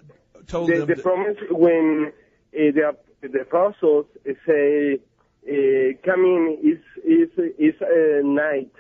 told 0.47 0.71
The, 0.71 0.79
them 0.79 0.89
the 0.89 0.95
that- 0.97 1.03
promise 1.03 1.37
when 1.51 2.13
uh, 2.55 2.57
the 2.57 2.97
the 3.21 3.41
apostles 3.41 4.07
say, 4.47 4.95
uh, 4.95 5.93
"Come 6.05 6.25
in, 6.25 6.59
it's 6.63 6.85
it's 7.05 7.33
it's 7.59 7.83
uh, 7.83 8.27
night. 8.27 8.71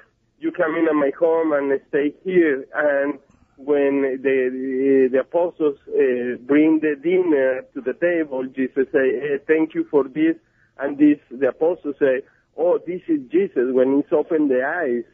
You 0.40 0.52
come 0.52 0.76
in 0.76 0.86
at 0.88 0.94
my 0.94 1.10
home 1.18 1.52
and 1.52 1.80
stay 1.88 2.14
here." 2.24 2.66
And 2.74 3.18
when 3.56 4.20
the 4.22 5.08
the 5.10 5.20
apostles 5.20 5.76
uh, 5.88 6.36
bring 6.46 6.80
the 6.80 6.94
dinner 7.02 7.62
to 7.74 7.80
the 7.80 7.94
table, 7.94 8.44
Jesus 8.46 8.86
say, 8.92 9.20
hey, 9.20 9.38
"Thank 9.46 9.74
you 9.74 9.84
for 9.90 10.04
this," 10.04 10.36
and 10.78 10.96
this 10.96 11.18
the 11.30 11.48
apostles 11.48 11.96
say, 11.98 12.22
"Oh, 12.56 12.78
this 12.86 13.02
is 13.08 13.20
Jesus." 13.30 13.72
When 13.72 13.96
he's 13.96 14.12
opened 14.12 14.50
the 14.50 14.62
eyes, 14.64 15.04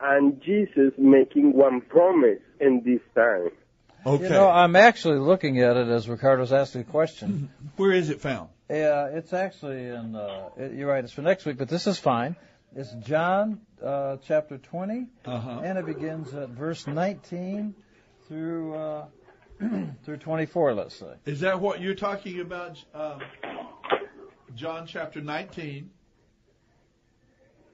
and 0.00 0.40
Jesus 0.42 0.92
making 0.98 1.54
one 1.54 1.80
promise 1.80 2.40
in 2.60 2.82
this 2.84 3.00
time. 3.14 3.50
Okay. 4.06 4.24
You 4.24 4.28
know, 4.30 4.48
I'm 4.48 4.76
actually 4.76 5.18
looking 5.18 5.60
at 5.60 5.76
it 5.76 5.88
as 5.88 6.08
Ricardo's 6.08 6.52
asking 6.52 6.82
the 6.82 6.90
question. 6.90 7.50
Where 7.76 7.92
is 7.92 8.10
it 8.10 8.20
found? 8.20 8.50
Yeah, 8.68 9.06
it's 9.06 9.32
actually 9.32 9.86
in. 9.86 10.14
Uh, 10.14 10.48
it, 10.58 10.74
you're 10.74 10.88
right. 10.88 11.02
It's 11.02 11.12
for 11.12 11.22
next 11.22 11.46
week, 11.46 11.56
but 11.56 11.68
this 11.68 11.86
is 11.86 11.98
fine. 11.98 12.36
It's 12.76 12.92
John 13.06 13.60
uh, 13.82 14.16
chapter 14.26 14.58
20, 14.58 15.06
Uh-huh. 15.26 15.60
and 15.62 15.78
it 15.78 15.86
begins 15.86 16.34
at 16.34 16.48
verse 16.50 16.86
19 16.86 17.74
through 18.26 18.74
uh, 18.74 19.06
through 20.04 20.16
24. 20.16 20.74
Let's 20.74 20.96
say. 20.96 21.14
Is 21.24 21.40
that 21.40 21.60
what 21.60 21.80
you're 21.80 21.94
talking 21.94 22.40
about, 22.40 22.82
um, 22.92 23.20
John 24.56 24.86
chapter 24.86 25.20
19? 25.20 25.90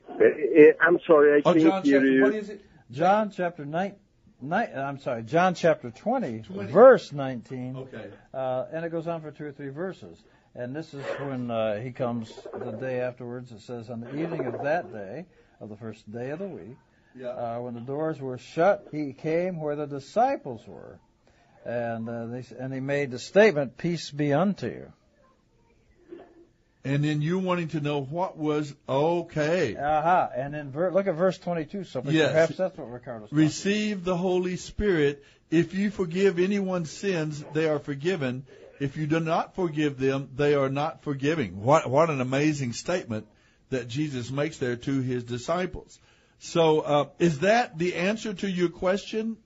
Uh, 0.09 0.12
uh, 0.12 0.26
I'm 0.83 0.99
sorry, 1.07 1.37
I 1.38 1.42
Oh, 1.49 1.52
can't 1.54 1.64
John 1.64 1.83
hear 1.83 1.99
chapter, 2.00 2.11
you. 2.11 2.23
what 2.23 2.35
is 2.35 2.50
it? 2.50 2.64
John 2.90 3.30
chapter 3.30 3.64
9. 3.64 3.95
Ni- 4.42 4.57
I'm 4.57 4.99
sorry, 4.99 5.23
John 5.23 5.54
chapter 5.54 5.90
20, 5.90 6.41
20. 6.43 6.73
verse 6.73 7.13
19. 7.13 7.76
Okay. 7.76 8.10
Uh, 8.34 8.65
and 8.73 8.84
it 8.84 8.91
goes 8.91 9.06
on 9.06 9.21
for 9.23 9.30
two 9.30 9.45
or 9.47 9.52
three 9.52 9.69
verses. 9.69 10.23
And 10.54 10.75
this 10.75 10.93
is 10.95 11.04
when 11.21 11.50
uh, 11.50 11.80
he 11.80 11.93
comes 11.93 12.32
the 12.52 12.73
day 12.73 13.00
afterwards. 13.00 13.52
It 13.52 13.60
says, 13.60 13.89
On 13.89 14.00
the 14.00 14.10
evening 14.21 14.47
of 14.47 14.63
that 14.65 14.93
day, 14.93 15.26
of 15.60 15.69
the 15.69 15.76
first 15.76 16.10
day 16.10 16.30
of 16.30 16.39
the 16.41 16.49
week, 16.49 16.76
Yeah. 17.17 17.28
uh, 17.28 17.60
when 17.60 17.75
the 17.75 17.80
doors 17.80 18.21
were 18.21 18.39
shut, 18.39 18.89
he 18.91 19.13
came 19.13 19.60
where 19.60 19.76
the 19.76 19.86
disciples 19.86 20.67
were. 20.67 20.99
And, 21.65 22.08
uh, 22.08 22.26
they, 22.26 22.45
and 22.58 22.73
he 22.75 22.80
made 22.80 23.10
the 23.10 23.19
statement, 23.19 23.76
Peace 23.76 24.10
be 24.10 24.32
unto 24.32 24.67
you. 24.67 24.93
And 26.82 27.04
then 27.04 27.21
you 27.21 27.39
wanting 27.39 27.69
to 27.69 27.80
know 27.80 28.00
what 28.00 28.39
was 28.39 28.75
okay. 28.89 29.76
Aha. 29.76 30.30
And 30.34 30.54
then 30.54 30.71
ver- 30.71 30.91
look 30.91 31.06
at 31.06 31.15
verse 31.15 31.36
22. 31.39 31.84
So 31.84 32.02
Yes. 32.06 32.32
perhaps 32.32 32.56
that's 32.56 32.78
what 32.78 32.91
Ricardo's 32.91 33.28
talking 33.28 33.39
Receive 33.45 34.02
the 34.02 34.17
Holy 34.17 34.56
Spirit. 34.56 35.23
If 35.50 35.75
you 35.75 35.91
forgive 35.91 36.39
anyone's 36.39 36.91
sins, 36.91 37.45
they 37.52 37.69
are 37.69 37.78
forgiven. 37.78 38.47
If 38.80 38.97
you 38.97 39.06
do 39.06 39.21
not 39.21 39.54
forgive 39.54 39.99
them, 39.99 40.30
they 40.34 40.54
are 40.54 40.71
not 40.71 41.02
forgiving. 41.02 41.62
What 41.62 41.88
what 41.88 42.08
an 42.08 42.21
amazing 42.21 42.73
statement 42.73 43.26
that 43.69 43.86
Jesus 43.86 44.30
makes 44.30 44.56
there 44.56 44.76
to 44.76 45.00
his 45.00 45.23
disciples. 45.23 46.00
So, 46.38 46.80
uh, 46.80 47.08
is 47.19 47.40
that 47.40 47.78
the 47.78 47.95
answer 47.95 48.32
to 48.32 48.49
your 48.49 48.71
question? 48.71 49.36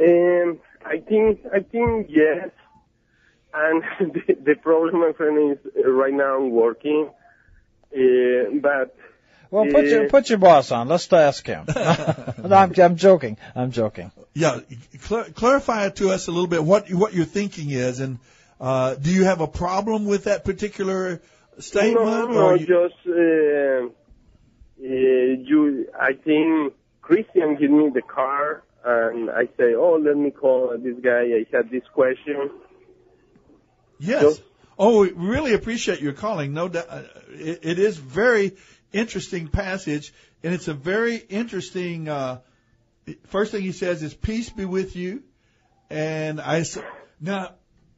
Um, 0.00 0.60
I 0.86 0.98
think 0.98 1.40
I 1.52 1.60
think 1.60 2.06
yes. 2.08 2.50
And 3.52 3.82
the, 4.14 4.34
the 4.34 4.54
problem, 4.54 5.00
my 5.00 5.12
friend, 5.12 5.52
is 5.52 5.58
uh, 5.76 5.90
right 5.90 6.14
now 6.14 6.36
I'm 6.36 6.50
working, 6.50 7.10
uh, 7.92 8.58
but 8.60 8.96
Well, 9.54 9.66
put 9.66 9.84
your 9.84 10.08
put 10.08 10.28
your 10.30 10.38
boss 10.38 10.72
on. 10.72 10.88
Let's 10.88 11.12
ask 11.12 11.46
him. 11.46 11.64
no, 11.76 12.56
I'm, 12.56 12.72
I'm 12.76 12.96
joking. 12.96 13.36
I'm 13.54 13.70
joking. 13.70 14.10
Yeah, 14.34 14.58
cl- 14.98 15.30
clarify 15.32 15.86
it 15.86 15.96
to 15.96 16.10
us 16.10 16.26
a 16.26 16.32
little 16.32 16.48
bit 16.48 16.64
what 16.64 16.92
what 16.92 17.14
your 17.14 17.24
thinking 17.24 17.70
is, 17.70 18.00
and 18.00 18.18
uh, 18.60 18.96
do 18.96 19.10
you 19.12 19.24
have 19.26 19.40
a 19.40 19.46
problem 19.46 20.06
with 20.06 20.24
that 20.24 20.44
particular 20.44 21.22
statement? 21.60 22.04
No, 22.04 22.26
no, 22.26 22.46
or 22.46 22.56
you- 22.56 22.66
just 22.66 23.06
uh, 23.06 23.86
uh, 23.86 23.90
you. 24.80 25.86
I 26.00 26.14
think 26.14 26.74
Christian 27.00 27.54
give 27.54 27.70
me 27.70 27.90
the 27.94 28.02
car, 28.02 28.64
and 28.84 29.30
I 29.30 29.44
say, 29.56 29.76
"Oh, 29.76 30.00
let 30.02 30.16
me 30.16 30.32
call 30.32 30.76
this 30.78 30.96
guy. 31.00 31.30
I 31.30 31.46
had 31.52 31.70
this 31.70 31.84
question." 31.92 32.50
Yes. 34.00 34.40
Oh, 34.76 35.02
we 35.02 35.12
really 35.12 35.54
appreciate 35.54 36.00
your 36.00 36.14
calling. 36.14 36.52
No 36.52 36.66
doubt, 36.66 36.86
uh, 36.90 37.02
it, 37.28 37.60
it 37.62 37.78
is 37.78 37.96
very 37.96 38.56
interesting 38.94 39.48
passage, 39.48 40.14
and 40.42 40.54
it's 40.54 40.68
a 40.68 40.74
very 40.74 41.16
interesting. 41.16 42.08
Uh, 42.08 42.38
first 43.26 43.52
thing 43.52 43.62
he 43.62 43.72
says 43.72 44.02
is, 44.02 44.14
"Peace 44.14 44.48
be 44.50 44.64
with 44.64 44.96
you," 44.96 45.22
and 45.90 46.40
I 46.40 46.60
s- 46.60 46.78
now 47.20 47.50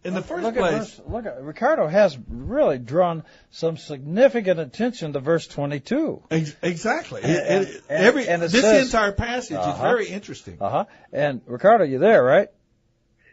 in 0.03 0.15
the 0.15 0.23
first 0.23 0.43
look 0.43 0.57
place. 0.57 0.73
At 0.73 0.79
verse, 0.79 1.01
look 1.07 1.27
at 1.27 1.43
Ricardo 1.43 1.87
has 1.87 2.17
really 2.29 2.79
drawn 2.79 3.25
some 3.51 3.77
significant 3.77 4.59
attention 4.59 5.13
to 5.13 5.21
verse 5.21 5.47
22. 5.47 6.23
Ex- 6.31 6.57
exactly. 6.63 7.23
And- 7.23 7.33
It- 7.33 7.69
it- 7.69 7.83
and- 7.89 8.05
every 8.05 8.29
and 8.29 8.43
it 8.43 8.51
this 8.51 8.63
says- 8.63 8.87
entire 8.87 9.13
passage 9.13 9.59
is 9.59 9.65
Uh-huh. 9.65 9.83
very 9.83 10.09
interesting. 10.09 10.57
Uh 10.61 10.71
huh. 10.71 10.85
And 11.13 11.41
Ricardo, 11.47 11.85
you 11.85 11.99
there, 11.99 12.23
right? 12.23 12.49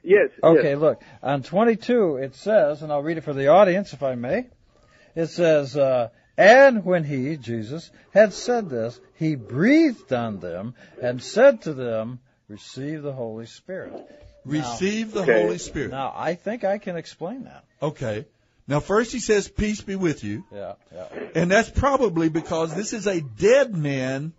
Yes. 0.04 0.32
Okay, 0.44 0.72
yes. 0.72 0.80
look. 0.80 1.02
On 1.22 1.44
22, 1.44 2.18
it 2.18 2.36
says, 2.36 2.82
and 2.82 2.92
I'll 2.92 3.02
read 3.04 3.18
it 3.18 3.22
for 3.24 3.32
the 3.34 3.48
audience 3.48 3.94
if 3.94 4.04
I 4.04 4.16
may. 4.16 4.48
It 5.16 5.28
says, 5.28 5.78
uh, 5.78 6.10
And 6.38 6.84
when 6.84 7.04
he, 7.04 7.38
Jesus, 7.38 7.92
had 8.12 8.34
said 8.34 8.70
this, 8.70 9.00
he 9.16 9.36
breathed 9.36 10.12
on 10.12 10.40
them 10.40 10.74
and 11.02 11.22
said 11.22 11.62
to 11.64 11.74
them, 11.74 12.20
Receive 12.48 13.02
the 13.04 13.14
Holy 13.14 13.46
Spirit. 13.46 13.94
Receive 14.46 15.12
the 15.14 15.22
Okay. 15.22 15.44
Holy 15.44 15.58
Spirit. 15.58 15.92
Now, 15.92 16.14
I 16.16 16.36
think 16.36 16.64
I 16.64 16.78
can 16.78 16.98
explain 16.98 17.46
that. 17.46 17.64
Okay. 17.82 18.26
Now, 18.68 18.80
first 18.80 19.12
he 19.12 19.20
says, 19.20 19.48
"Peace 19.48 19.82
be 19.82 19.96
with 19.96 20.24
you." 20.24 20.46
Yeah, 20.54 20.74
yeah. 20.94 21.08
And 21.36 21.52
that's 21.52 21.70
probably 21.70 22.30
because 22.30 22.74
this 22.74 22.94
is 22.94 23.08
a 23.08 23.20
dead 23.22 23.76
man 23.76 24.34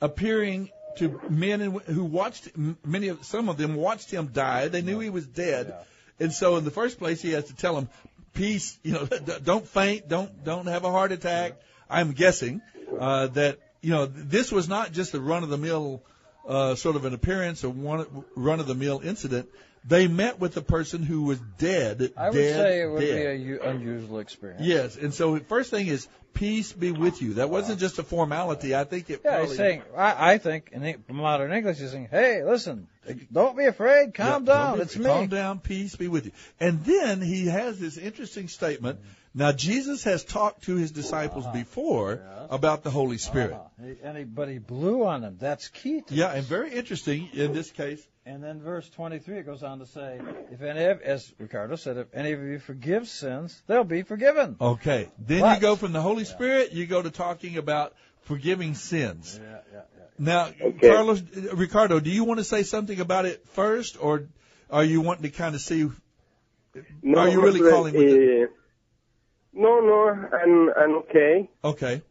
appearing 0.00 0.70
to 0.96 1.20
men 1.28 1.60
who 1.60 2.04
watched 2.04 2.48
many 2.84 3.08
of 3.08 3.24
some 3.24 3.48
of 3.48 3.56
them 3.56 3.74
watched 3.74 4.10
him 4.10 4.28
die. 4.28 4.68
They 4.68 4.82
knew 4.82 4.98
he 5.00 5.10
was 5.10 5.26
dead, 5.26 5.74
and 6.18 6.32
so 6.32 6.56
in 6.56 6.64
the 6.64 6.70
first 6.70 6.98
place 6.98 7.20
he 7.20 7.32
has 7.32 7.44
to 7.46 7.54
tell 7.54 7.74
them, 7.74 7.88
peace. 8.34 8.78
You 8.82 8.92
know, 8.92 9.06
don't 9.44 9.66
faint. 9.66 10.08
Don't 10.08 10.44
don't 10.44 10.66
have 10.66 10.84
a 10.84 10.90
heart 10.90 11.12
attack. 11.12 11.60
I'm 11.88 12.12
guessing 12.12 12.60
uh, 12.98 13.28
that 13.28 13.58
you 13.80 13.90
know 13.90 14.06
this 14.06 14.52
was 14.52 14.68
not 14.68 14.92
just 14.92 15.14
a 15.14 15.20
run 15.20 15.42
of 15.42 15.48
the 15.48 15.58
mill 15.58 16.02
uh, 16.46 16.74
sort 16.74 16.96
of 16.96 17.04
an 17.04 17.14
appearance 17.14 17.64
or 17.64 17.70
one 17.70 18.24
run 18.36 18.60
of 18.60 18.66
the 18.66 18.74
mill 18.74 19.00
incident. 19.02 19.48
They 19.86 20.08
met 20.08 20.40
with 20.40 20.54
the 20.54 20.62
person 20.62 21.02
who 21.02 21.22
was 21.22 21.38
dead. 21.58 22.12
I 22.16 22.30
would 22.30 22.36
dead, 22.36 22.56
say 22.56 22.82
it 22.82 22.86
would 22.86 23.00
dead. 23.00 23.16
be 23.16 23.26
a 23.26 23.34
u- 23.34 23.60
unusual 23.62 24.18
experience. 24.18 24.62
Yes, 24.64 24.96
and 24.96 25.12
so 25.12 25.38
first 25.40 25.70
thing 25.70 25.88
is 25.88 26.08
peace 26.32 26.72
be 26.72 26.90
with 26.90 27.20
you. 27.20 27.34
That 27.34 27.50
wasn't 27.50 27.80
just 27.80 27.98
a 27.98 28.02
formality. 28.02 28.74
I 28.74 28.84
think 28.84 29.10
it. 29.10 29.20
Yeah, 29.24 29.32
probably, 29.32 29.48
he's 29.48 29.56
saying, 29.58 29.82
I, 29.96 30.32
I 30.32 30.38
think 30.38 30.70
in 30.72 31.04
modern 31.08 31.52
English, 31.52 31.78
he's 31.78 31.90
saying, 31.92 32.08
hey, 32.10 32.42
listen, 32.44 32.88
don't 33.30 33.56
be 33.58 33.66
afraid, 33.66 34.14
calm 34.14 34.46
Yeah, 34.46 34.54
down, 34.54 34.76
be- 34.76 34.82
it's 34.82 34.96
me. 34.96 35.04
Calm 35.04 35.26
down, 35.28 35.60
peace 35.60 35.94
be 35.96 36.08
with 36.08 36.24
you. 36.26 36.32
And 36.58 36.82
then 36.84 37.20
he 37.20 37.46
has 37.46 37.78
this 37.78 37.98
interesting 37.98 38.48
statement. 38.48 39.00
Now 39.34 39.52
Jesus 39.52 40.04
has 40.04 40.24
talked 40.24 40.64
to 40.64 40.76
his 40.76 40.92
disciples 40.92 41.44
before 41.52 42.22
about 42.50 42.84
the 42.84 42.90
Holy 42.90 43.18
Spirit. 43.18 43.52
Uh-huh. 43.52 44.14
He- 44.14 44.24
but 44.24 44.48
he 44.48 44.58
blew 44.58 45.04
on 45.04 45.20
them. 45.20 45.36
That's 45.38 45.68
key 45.68 46.00
to 46.00 46.14
Yeah, 46.14 46.28
this. 46.28 46.38
and 46.38 46.46
very 46.46 46.72
interesting 46.72 47.28
in 47.34 47.52
this 47.52 47.70
case. 47.70 48.00
And 48.26 48.42
then 48.42 48.60
verse 48.60 48.88
23, 48.88 49.38
it 49.38 49.42
goes 49.46 49.62
on 49.62 49.80
to 49.80 49.86
say, 49.86 50.18
if 50.50 50.62
any 50.62 50.82
of, 50.84 51.02
as 51.02 51.30
Ricardo 51.38 51.76
said, 51.76 51.98
if 51.98 52.06
any 52.14 52.32
of 52.32 52.40
you 52.42 52.58
forgive 52.58 53.06
sins, 53.06 53.62
they'll 53.66 53.84
be 53.84 54.02
forgiven. 54.02 54.56
Okay, 54.58 55.10
then 55.18 55.42
But- 55.42 55.56
you 55.56 55.60
go 55.60 55.76
from 55.76 55.92
the 55.92 56.00
Holy 56.00 56.24
Spirit, 56.24 56.72
you 56.72 56.86
go 56.86 57.02
to 57.02 57.10
talking 57.10 57.58
about 57.58 57.92
forgiving 58.22 58.74
sins. 58.74 59.38
Yeah, 59.42 59.58
yeah, 59.72 59.80
yeah. 59.98 60.04
Now, 60.18 60.46
Okay. 60.58 60.88
Carlos, 60.88 61.20
Ricardo, 61.52 62.00
do 62.00 62.08
you 62.10 62.24
want 62.24 62.38
to 62.38 62.44
say 62.44 62.62
something 62.62 62.98
about 62.98 63.26
it 63.26 63.46
first, 63.48 64.02
or 64.02 64.24
are 64.70 64.84
you 64.84 65.02
wanting 65.02 65.24
to 65.24 65.36
kind 65.36 65.54
of 65.54 65.60
see? 65.60 65.86
No, 67.02 67.18
are 67.18 67.28
you 67.28 67.42
really 67.42 67.60
but, 67.60 67.70
calling 67.70 67.94
with 67.94 68.06
it? 68.06 68.44
uh, 68.44 68.52
No, 69.52 69.80
no, 69.80 70.28
I'm 70.32 70.70
I'm 70.76 70.94
okay. 71.02 71.50
Okay. 71.62 72.02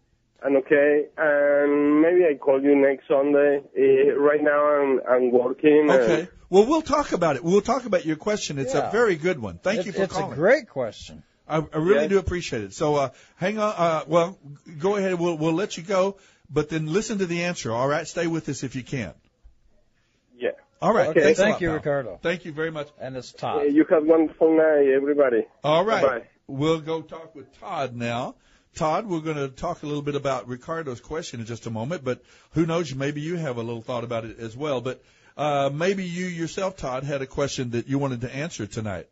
I'm 0.46 0.58
okay, 0.58 1.06
and 1.18 2.02
maybe 2.02 2.26
I 2.26 2.36
call 2.36 2.62
you 2.62 2.76
next 2.76 3.08
Sunday. 3.08 3.62
Uh, 3.78 4.20
right 4.20 4.42
now, 4.44 4.62
I'm 4.76 5.00
I'm 5.10 5.32
working. 5.32 5.90
Okay. 5.90 6.28
Well, 6.50 6.66
we'll 6.66 6.82
talk 6.82 7.14
about 7.14 7.36
it. 7.38 7.44
We'll 7.44 7.62
talk 7.62 7.86
about 7.86 8.06
your 8.06 8.18
question. 8.18 8.60
It's 8.60 8.74
Yeah. 8.74 8.90
a 8.90 8.92
very 8.92 9.16
good 9.16 9.40
one. 9.40 9.58
Thank 9.58 9.80
It's- 9.80 9.86
you 9.88 9.92
for 9.94 10.04
it's 10.04 10.14
calling. 10.14 10.34
a 10.34 10.36
great 10.36 10.68
question. 10.70 11.24
I, 11.48 11.58
I 11.58 11.78
really 11.78 12.02
Yes. 12.02 12.10
do 12.10 12.20
appreciate 12.20 12.64
it. 12.64 12.74
So, 12.74 12.96
uh, 12.96 13.10
hang 13.38 13.58
on. 13.58 13.74
Uh, 13.76 14.04
well, 14.08 14.38
go 14.80 14.96
ahead. 14.98 15.20
We'll 15.20 15.38
we'll 15.38 15.54
let 15.54 15.78
you 15.78 15.84
go, 15.84 16.18
but 16.50 16.70
then 16.70 16.92
listen 16.92 17.18
to 17.20 17.26
the 17.26 17.44
answer. 17.44 17.72
All 17.72 17.88
right. 17.88 18.06
Stay 18.08 18.28
with 18.28 18.48
us 18.50 18.64
if 18.64 18.76
you 18.76 18.84
can. 18.84 19.14
Yeah. 20.38 20.52
All 20.82 20.94
right. 20.94 21.08
Okay, 21.10 21.22
Thanks 21.22 21.40
thank 21.40 21.54
lot, 21.54 21.62
you, 21.62 21.68
pal. 21.70 21.76
Ricardo. 21.78 22.20
Thank 22.22 22.46
you 22.46 22.52
very 22.52 22.72
much. 22.72 22.90
And 23.00 23.16
it's 23.16 23.34
Uh, 23.36 23.38
Todd. 23.38 23.74
you 23.74 23.86
have 23.90 24.06
wonderful 24.06 24.56
night, 24.56 24.88
everybody. 24.94 25.46
All 25.64 25.86
right. 25.86 26.02
Bye-bye. 26.04 26.26
We'll 26.48 26.82
go 26.82 27.02
talk 27.02 27.34
with 27.36 27.48
Todd 27.60 27.96
now. 27.96 28.36
Todd, 28.76 29.08
we're 29.08 29.20
going 29.20 29.38
to 29.38 29.50
talk 29.50 29.84
a 29.84 29.86
little 29.86 30.02
bit 30.02 30.16
about 30.16 30.48
Ricardo's 30.48 31.00
question 31.00 31.40
in 31.40 31.46
just 31.46 31.68
a 31.68 31.70
moment, 31.70 32.04
but 32.04 32.24
who 32.52 32.66
knows, 32.66 32.94
maybe 32.94 33.22
you 33.22 33.36
have 33.36 33.58
a 33.58 33.62
little 33.62 33.82
thought 33.82 34.04
about 34.04 34.26
it 34.26 34.40
as 34.40 34.58
well. 34.58 34.82
But 34.82 35.04
uh, 35.38 35.70
maybe 35.74 36.06
you 36.06 36.26
yourself, 36.26 36.78
Todd, 36.78 37.04
had 37.04 37.22
a 37.22 37.28
question 37.28 37.72
that 37.72 37.88
you 37.88 38.00
wanted 38.00 38.22
to 38.22 38.36
answer 38.36 38.66
tonight 38.66 39.08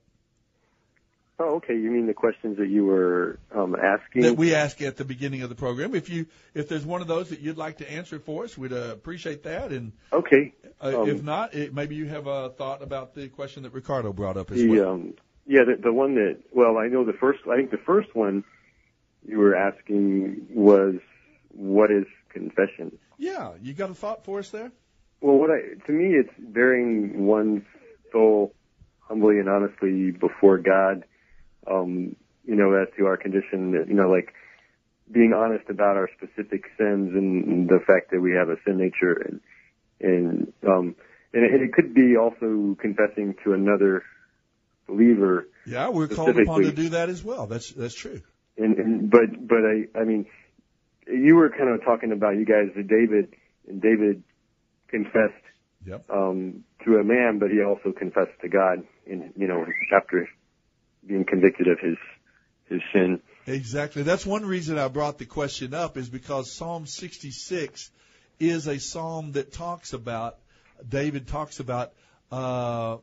Oh, 1.42 1.56
okay. 1.56 1.76
You 1.76 1.90
mean 1.90 2.06
the 2.06 2.14
questions 2.14 2.58
that 2.58 2.70
you 2.70 2.86
were 2.86 3.40
um, 3.52 3.76
asking? 3.76 4.22
that 4.22 4.38
we 4.38 4.54
asked 4.54 4.80
at 4.84 4.98
the 4.98 5.06
beginning 5.06 5.42
of 5.42 5.50
the 5.50 5.56
program. 5.56 5.96
If 5.96 6.08
you, 6.08 6.28
if 6.54 6.70
there's 6.70 6.86
one 6.86 7.02
of 7.02 7.08
those 7.08 7.30
that 7.30 7.40
you'd 7.40 7.58
like 7.58 7.78
to 7.78 7.92
answer 7.92 8.20
for 8.20 8.44
us, 8.44 8.56
we'd 8.56 8.72
uh, 8.72 8.92
appreciate 8.92 9.44
that. 9.44 9.72
And 9.72 9.92
okay. 10.14 10.54
uh, 10.80 11.02
Um, 11.02 11.10
if 11.10 11.24
not, 11.24 11.56
it, 11.56 11.74
maybe 11.74 11.96
you 11.96 12.06
have 12.08 12.28
a 12.28 12.50
thought 12.50 12.84
about 12.84 13.16
the 13.16 13.28
question 13.28 13.64
that 13.64 13.74
Ricardo 13.74 14.14
brought 14.14 14.38
up 14.38 14.52
as 14.52 14.58
the 14.58 14.70
well. 14.70 14.92
um, 14.92 15.14
yeah, 15.48 15.62
the, 15.64 15.82
the 15.82 15.92
one 15.92 16.14
that 16.16 16.38
well, 16.52 16.78
I 16.78 16.88
know 16.88 17.04
the 17.06 17.14
first. 17.14 17.40
I 17.52 17.56
think 17.56 17.72
the 17.72 17.78
first 17.78 18.16
one 18.16 18.44
you 19.26 19.38
were 19.38 19.56
asking 19.56 20.48
was 20.50 20.96
what 21.50 21.92
is 21.92 22.06
confession? 22.30 22.98
yeah, 23.18 23.52
you 23.62 23.74
got 23.74 23.92
a 23.92 23.94
thought 23.94 24.26
for 24.26 24.40
us 24.40 24.50
there? 24.50 24.72
Well, 25.22 25.38
what 25.38 25.52
I 25.52 25.76
to 25.86 25.92
me, 25.92 26.16
it's 26.16 26.34
bearing 26.40 27.26
one's 27.26 27.64
soul 28.12 28.54
humbly 29.00 29.38
and 29.40 29.48
honestly 29.48 30.12
before 30.12 30.58
God. 30.58 31.04
Um, 31.70 32.16
you 32.44 32.56
know, 32.56 32.74
as 32.74 32.88
to 32.98 33.06
our 33.06 33.18
condition, 33.18 33.86
you 33.88 33.94
know, 33.94 34.10
like 34.10 34.34
being 35.12 35.34
honest 35.34 35.70
about 35.70 35.96
our 35.98 36.10
specific 36.18 36.64
sins 36.78 37.14
and 37.14 37.70
the 37.70 37.80
fact 37.86 38.10
that 38.12 38.20
we 38.20 38.32
have 38.32 38.50
a 38.50 38.56
sin 38.66 38.78
nature, 38.78 39.14
and 39.14 39.42
and 40.00 40.54
um, 40.68 40.96
and 41.34 41.44
it, 41.46 41.54
and 41.54 41.62
it 41.62 41.74
could 41.74 41.94
be 41.94 42.18
also 42.18 42.76
confessing 42.82 43.36
to 43.44 43.54
another 43.54 44.04
believer. 44.88 45.48
Yeah, 45.68 45.90
we're 45.90 46.08
called 46.08 46.40
upon 46.40 46.64
to 46.64 46.72
do 46.72 46.90
that 46.90 47.10
as 47.10 47.24
well. 47.24 47.46
That's 47.46 47.70
that's 47.72 47.94
true. 47.94 48.22
And, 48.58 48.78
and 48.78 49.10
but 49.10 49.48
but 49.48 49.66
I 49.66 50.00
I 50.00 50.04
mean, 50.04 50.26
you 51.08 51.36
were 51.36 51.50
kind 51.50 51.70
of 51.70 51.84
talking 51.84 52.12
about 52.12 52.36
you 52.36 52.46
guys, 52.46 52.70
that 52.76 52.88
David, 52.88 53.34
and 53.68 53.82
David 53.82 54.24
confessed 54.90 55.34
Yep. 55.84 56.12
um, 56.12 56.64
to 56.86 56.98
a 56.98 57.04
man, 57.04 57.40
but 57.40 57.50
he 57.50 57.64
also 57.64 57.92
confessed 57.92 58.40
to 58.42 58.50
God. 58.50 58.84
In 59.08 59.34
you 59.36 59.48
know 59.48 59.66
after 59.96 60.30
being 61.06 61.26
convicted 61.26 61.68
of 61.68 61.80
his 61.80 61.98
his 62.70 62.82
sin. 62.94 63.20
Exactly. 63.48 64.04
That's 64.04 64.26
one 64.26 64.46
reason 64.46 64.78
I 64.78 64.88
brought 64.88 65.18
the 65.18 65.26
question 65.26 65.74
up 65.74 65.98
is 65.98 66.08
because 66.10 66.56
Psalm 66.56 66.86
66 66.86 67.90
is 68.40 68.68
a 68.68 68.80
psalm 68.80 69.32
that 69.34 69.52
talks 69.52 69.94
about 69.94 70.38
David 70.88 71.28
talks 71.28 71.60
about 71.60 71.92
uh, 72.32 72.98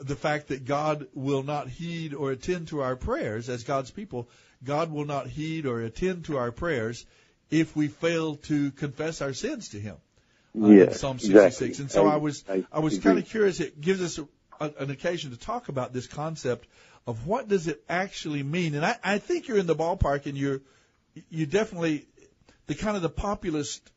the 0.00 0.16
fact 0.16 0.48
that 0.48 0.64
God 0.64 1.06
will 1.14 1.42
not 1.42 1.68
heed 1.68 2.14
or 2.14 2.30
attend 2.30 2.68
to 2.68 2.80
our 2.82 2.96
prayers 2.96 3.48
as 3.48 3.64
God's 3.64 3.90
people. 3.90 4.28
God 4.62 4.90
will 4.90 5.06
not 5.06 5.26
heed 5.26 5.66
or 5.66 5.80
attend 5.80 6.26
to 6.26 6.36
our 6.38 6.52
prayers 6.52 7.06
if 7.50 7.74
we 7.74 7.88
fail 7.88 8.36
to 8.36 8.70
confess 8.72 9.22
our 9.22 9.32
sins 9.32 9.70
to 9.70 9.80
Him. 9.80 9.96
uh, 10.60 10.92
Psalm 10.92 11.18
66. 11.18 11.60
exactly. 11.60 11.82
And 11.82 11.90
so 11.90 12.06
I- 12.06 12.14
I, 12.14 12.16
was 12.16 12.44
I 12.48 12.64
I, 12.72 12.80
was 12.80 12.98
kind 12.98 13.18
of 13.18 13.26
curious. 13.26 13.60
It 13.60 13.80
gives 13.80 14.02
us 14.02 14.18
a, 14.18 14.64
a, 14.64 14.72
an 14.84 14.90
occasion 14.90 15.30
to 15.30 15.38
talk 15.38 15.68
about 15.68 15.92
this 15.92 16.06
concept 16.06 16.66
of 17.06 17.26
what 17.26 17.48
does 17.48 17.66
it 17.66 17.82
actually 17.88 18.42
mean. 18.42 18.74
And 18.74 18.84
I, 18.84 18.96
I 19.02 19.18
think 19.18 19.48
you're 19.48 19.58
in 19.58 19.66
the 19.66 19.76
ballpark, 19.76 20.26
and 20.26 20.36
you're 20.36 20.60
you 21.28 21.46
definitely 21.46 22.06
the 22.66 22.74
kind 22.74 22.96
of 22.96 23.02
the 23.02 23.08
populist, 23.08 23.90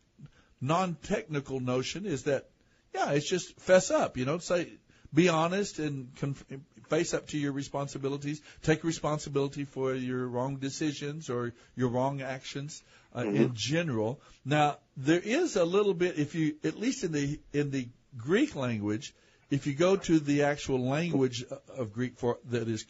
non-technical 0.62 1.60
notion 1.60 2.06
is 2.06 2.24
that 2.24 2.50
yeah, 2.96 3.12
it's 3.12 3.28
just 3.30 3.60
fess 3.60 3.92
up. 3.92 4.18
You 4.18 4.26
know, 4.26 4.38
say 4.38 4.72
be 5.14 5.30
honest 5.30 5.80
and 5.80 6.16
conf- 6.18 6.46
face 6.90 7.14
up 7.14 7.28
to 7.28 7.38
your 7.38 7.52
responsibilities. 7.52 8.42
Take 8.64 8.84
responsibility 8.84 9.66
for 9.66 9.94
your 9.94 10.28
wrong 10.28 10.58
decisions 10.58 11.30
or 11.30 11.54
your 11.76 11.90
wrong 11.90 12.22
actions 12.22 12.82
uh, 13.16 13.22
in 13.22 13.54
general. 13.54 14.20
Now, 14.44 14.78
there 14.98 15.20
is 15.20 15.56
a 15.56 15.66
little 15.66 15.94
bit, 15.94 16.18
if 16.18 16.36
you, 16.36 16.56
at 16.64 16.80
least 16.80 17.04
in 17.04 17.12
the 17.12 17.40
in 17.54 17.72
the 17.72 17.88
Greek 18.18 18.56
language, 18.56 19.14
if 19.50 19.68
you 19.68 19.74
go 19.74 19.96
to 19.96 20.20
the 20.20 20.44
actual 20.44 20.80
language 20.80 21.44
of 21.78 21.94
Greek 21.94 22.18
for 22.18 22.40
that 22.50 22.68
is 22.68 22.86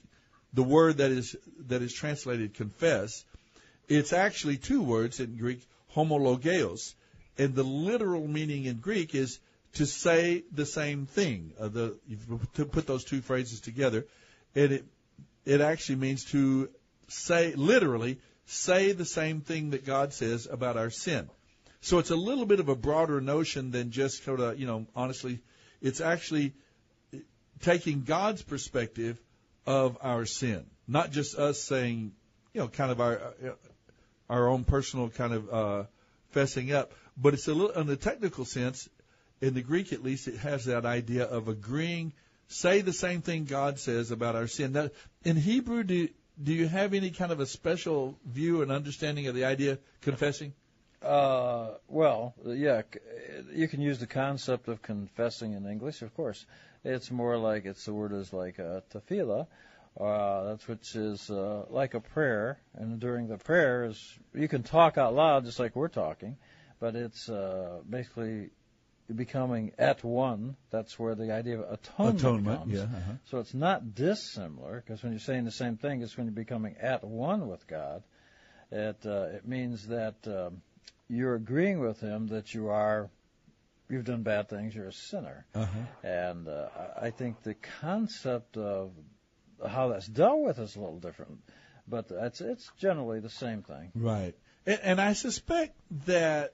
the 0.53 0.63
word 0.63 0.97
that 0.97 1.11
is 1.11 1.35
that 1.67 1.81
is 1.81 1.93
translated 1.93 2.53
confess, 2.53 3.25
it's 3.87 4.13
actually 4.13 4.57
two 4.57 4.81
words 4.81 5.19
in 5.19 5.35
Greek, 5.37 5.61
homologeos, 5.95 6.93
and 7.37 7.55
the 7.55 7.63
literal 7.63 8.27
meaning 8.27 8.65
in 8.65 8.77
Greek 8.77 9.13
is 9.13 9.39
to 9.73 9.85
say 9.85 10.43
the 10.51 10.65
same 10.65 11.05
thing. 11.05 11.53
Uh, 11.59 11.67
the 11.67 11.99
to 12.55 12.65
put 12.65 12.87
those 12.87 13.03
two 13.03 13.21
phrases 13.21 13.59
together, 13.59 14.05
and 14.55 14.71
it 14.71 14.85
it 15.45 15.61
actually 15.61 15.95
means 15.95 16.25
to 16.25 16.69
say 17.07 17.53
literally 17.55 18.19
say 18.45 18.91
the 18.91 19.05
same 19.05 19.41
thing 19.41 19.71
that 19.71 19.85
God 19.85 20.13
says 20.13 20.47
about 20.49 20.77
our 20.77 20.89
sin. 20.89 21.29
So 21.81 21.99
it's 21.99 22.11
a 22.11 22.15
little 22.15 22.45
bit 22.45 22.59
of 22.59 22.69
a 22.69 22.75
broader 22.75 23.19
notion 23.19 23.71
than 23.71 23.91
just 23.91 24.23
sort 24.23 24.39
of 24.39 24.59
you 24.59 24.67
know 24.67 24.85
honestly, 24.95 25.39
it's 25.81 26.01
actually 26.01 26.53
taking 27.61 28.03
God's 28.03 28.41
perspective 28.41 29.19
of 29.65 29.97
our 30.01 30.25
sin, 30.25 30.65
not 30.87 31.11
just 31.11 31.37
us 31.37 31.59
saying 31.59 32.11
you 32.53 32.61
know 32.61 32.67
kind 32.67 32.91
of 32.91 33.01
our 33.01 33.33
our 34.29 34.47
own 34.47 34.63
personal 34.65 35.09
kind 35.09 35.33
of 35.33 35.53
uh, 35.53 35.83
fessing 36.35 36.73
up, 36.73 36.93
but 37.17 37.33
it's 37.33 37.47
a 37.47 37.53
little 37.53 37.71
in 37.71 37.87
the 37.87 37.95
technical 37.95 38.45
sense 38.45 38.87
in 39.43 39.53
the 39.53 39.61
Greek 39.61 39.91
at 39.91 40.01
least, 40.01 40.29
it 40.29 40.37
has 40.37 40.65
that 40.65 40.85
idea 40.85 41.25
of 41.25 41.49
agreeing, 41.49 42.13
say 42.47 42.79
the 42.79 42.93
same 42.93 43.21
thing 43.21 43.43
God 43.43 43.77
says 43.77 44.09
about 44.09 44.37
our 44.37 44.47
sin. 44.47 44.71
Now, 44.71 44.89
in 45.25 45.35
Hebrew, 45.35 45.83
do 45.83 46.07
do 46.41 46.53
you 46.53 46.67
have 46.67 46.93
any 46.93 47.11
kind 47.11 47.31
of 47.31 47.41
a 47.41 47.45
special 47.45 48.17
view 48.25 48.61
and 48.61 48.71
understanding 48.71 49.27
of 49.27 49.35
the 49.35 49.43
idea 49.43 49.79
confessing? 50.01 50.53
Uh, 51.01 51.71
well, 51.89 52.33
yeah, 52.45 52.83
you 53.53 53.67
can 53.67 53.81
use 53.81 53.99
the 53.99 54.07
concept 54.07 54.69
of 54.69 54.81
confessing 54.81 55.53
in 55.53 55.67
English, 55.67 56.01
of 56.01 56.15
course. 56.15 56.45
It's 56.85 57.11
more 57.11 57.37
like 57.37 57.65
it's 57.65 57.83
the 57.83 57.93
word 57.93 58.13
is 58.13 58.31
like 58.31 58.59
uh, 58.61 58.79
tefillah, 58.93 59.45
uh, 59.99 60.43
that's 60.45 60.67
which 60.69 60.95
is 60.95 61.29
uh, 61.29 61.65
like 61.69 61.95
a 61.95 61.99
prayer, 61.99 62.61
and 62.75 62.97
during 62.97 63.27
the 63.27 63.37
prayer 63.37 63.83
is 63.83 64.19
you 64.33 64.47
can 64.47 64.63
talk 64.63 64.97
out 64.97 65.13
loud 65.13 65.43
just 65.43 65.59
like 65.59 65.75
we're 65.75 65.89
talking, 65.89 66.37
but 66.79 66.95
it's 66.95 67.27
uh, 67.27 67.81
basically 67.89 68.49
becoming 69.13 69.71
at 69.77 70.03
one. 70.03 70.55
That's 70.71 70.97
where 70.97 71.15
the 71.15 71.33
idea 71.33 71.59
of 71.59 71.71
atonement, 71.71 72.19
Atonement, 72.19 72.59
comes. 72.59 72.73
yeah, 72.73 72.81
uh-huh. 72.83 73.11
So 73.25 73.37
it's 73.39 73.53
not 73.53 73.95
dissimilar 73.95 74.81
because 74.85 75.03
when 75.03 75.11
you're 75.13 75.19
saying 75.19 75.45
the 75.45 75.51
same 75.51 75.77
thing, 75.77 76.01
it's 76.01 76.15
when 76.17 76.27
you're 76.27 76.33
becoming 76.33 76.75
at 76.81 77.03
one 77.03 77.47
with 77.47 77.65
God. 77.67 78.03
It 78.71 78.97
uh, 79.05 79.27
it 79.35 79.47
means 79.47 79.87
that 79.87 80.15
um, 80.25 80.61
you're 81.07 81.35
agreeing 81.35 81.79
with 81.79 81.99
Him 81.99 82.27
that 82.27 82.53
you 82.53 82.69
are 82.69 83.09
you've 83.89 84.05
done 84.05 84.23
bad 84.23 84.49
things, 84.49 84.73
you're 84.73 84.87
a 84.87 84.93
sinner, 84.93 85.45
Uh-huh. 85.53 85.67
and 86.07 86.47
uh, 86.47 86.67
I 87.01 87.07
I 87.07 87.11
think 87.11 87.43
the 87.43 87.53
concept 87.81 88.57
of 88.57 88.91
how 89.67 89.89
that's 89.89 90.07
dealt 90.07 90.41
with 90.41 90.57
is 90.59 90.75
a 90.75 90.79
little 90.79 90.99
different, 90.99 91.39
but 91.87 92.07
it's 92.09 92.41
it's 92.41 92.71
generally 92.79 93.19
the 93.19 93.29
same 93.29 93.61
thing. 93.61 93.91
Right. 93.93 94.33
And, 94.65 94.79
and 94.81 95.01
I 95.01 95.13
suspect 95.13 95.77
that, 96.05 96.53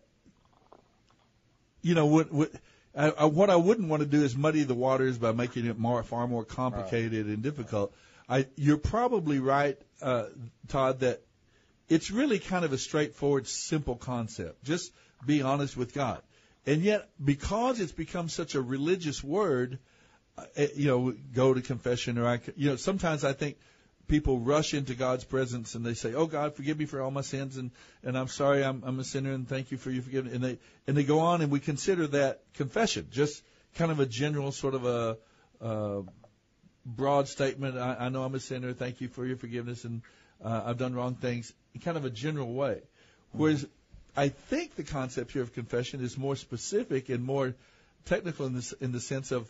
you 1.81 1.95
know, 1.95 2.05
what, 2.05 2.31
what, 2.31 2.51
I, 2.95 3.09
I, 3.09 3.25
what 3.25 3.49
I 3.49 3.55
wouldn't 3.55 3.89
want 3.89 4.01
to 4.01 4.07
do 4.07 4.23
is 4.23 4.35
muddy 4.35 4.63
the 4.63 4.73
waters 4.73 5.17
by 5.17 5.31
making 5.31 5.65
it 5.65 5.77
more, 5.77 6.01
far 6.03 6.27
more 6.27 6.43
complicated 6.43 7.27
and 7.27 7.41
difficult. 7.41 7.93
I, 8.27 8.47
you're 8.55 8.77
probably 8.77 9.39
right, 9.39 9.77
uh, 10.01 10.25
Todd, 10.67 10.99
that 10.99 11.21
it's 11.87 12.11
really 12.11 12.39
kind 12.39 12.63
of 12.63 12.73
a 12.73 12.77
straightforward, 12.77 13.47
simple 13.47 13.95
concept. 13.95 14.63
Just 14.63 14.91
be 15.25 15.41
honest 15.41 15.75
with 15.75 15.93
God. 15.93 16.21
And 16.65 16.81
yet, 16.83 17.09
because 17.23 17.79
it's 17.79 17.91
become 17.91 18.29
such 18.29 18.53
a 18.53 18.61
religious 18.61 19.23
word, 19.23 19.79
uh, 20.37 20.43
you 20.75 20.87
know, 20.87 21.15
go 21.33 21.53
to 21.53 21.61
confession 21.61 22.17
or 22.17 22.27
I, 22.27 22.39
you 22.55 22.69
know, 22.69 22.75
sometimes 22.75 23.23
I 23.23 23.33
think 23.33 23.57
people 24.09 24.39
rush 24.39 24.73
into 24.73 24.95
God's 24.95 25.23
presence 25.23 25.75
and 25.75 25.85
they 25.85 25.93
say, 25.93 26.13
"Oh 26.13 26.25
God, 26.25 26.55
forgive 26.55 26.77
me 26.77 26.85
for 26.85 27.01
all 27.01 27.11
my 27.11 27.21
sins 27.21 27.55
and 27.55 27.71
and 28.03 28.17
I'm 28.17 28.27
sorry, 28.27 28.63
I'm 28.63 28.83
I'm 28.85 28.99
a 28.99 29.03
sinner 29.03 29.31
and 29.31 29.47
thank 29.47 29.71
you 29.71 29.77
for 29.77 29.91
your 29.91 30.03
forgiveness." 30.03 30.33
And 30.33 30.43
they 30.43 30.57
and 30.87 30.97
they 30.97 31.03
go 31.03 31.19
on 31.19 31.41
and 31.41 31.51
we 31.51 31.59
consider 31.59 32.07
that 32.07 32.41
confession, 32.55 33.07
just 33.11 33.41
kind 33.75 33.91
of 33.91 33.99
a 33.99 34.05
general 34.05 34.51
sort 34.51 34.73
of 34.73 34.85
a 34.85 35.17
uh, 35.61 36.01
broad 36.85 37.27
statement. 37.27 37.77
I, 37.77 37.95
I 37.99 38.09
know 38.09 38.23
I'm 38.23 38.35
a 38.35 38.39
sinner. 38.39 38.73
Thank 38.73 38.99
you 38.99 39.07
for 39.07 39.25
your 39.25 39.37
forgiveness 39.37 39.85
and 39.85 40.01
uh, 40.43 40.63
I've 40.65 40.77
done 40.77 40.93
wrong 40.95 41.15
things. 41.15 41.53
In 41.73 41.81
kind 41.81 41.95
of 41.95 42.03
a 42.03 42.09
general 42.09 42.51
way, 42.51 42.81
whereas 43.31 43.65
I 44.17 44.29
think 44.29 44.75
the 44.75 44.83
concept 44.83 45.31
here 45.31 45.43
of 45.43 45.53
confession 45.53 46.03
is 46.03 46.17
more 46.17 46.35
specific 46.35 47.09
and 47.09 47.23
more 47.23 47.53
technical 48.05 48.47
in 48.47 48.53
this 48.55 48.73
in 48.73 48.91
the 48.91 48.99
sense 48.99 49.31
of 49.31 49.49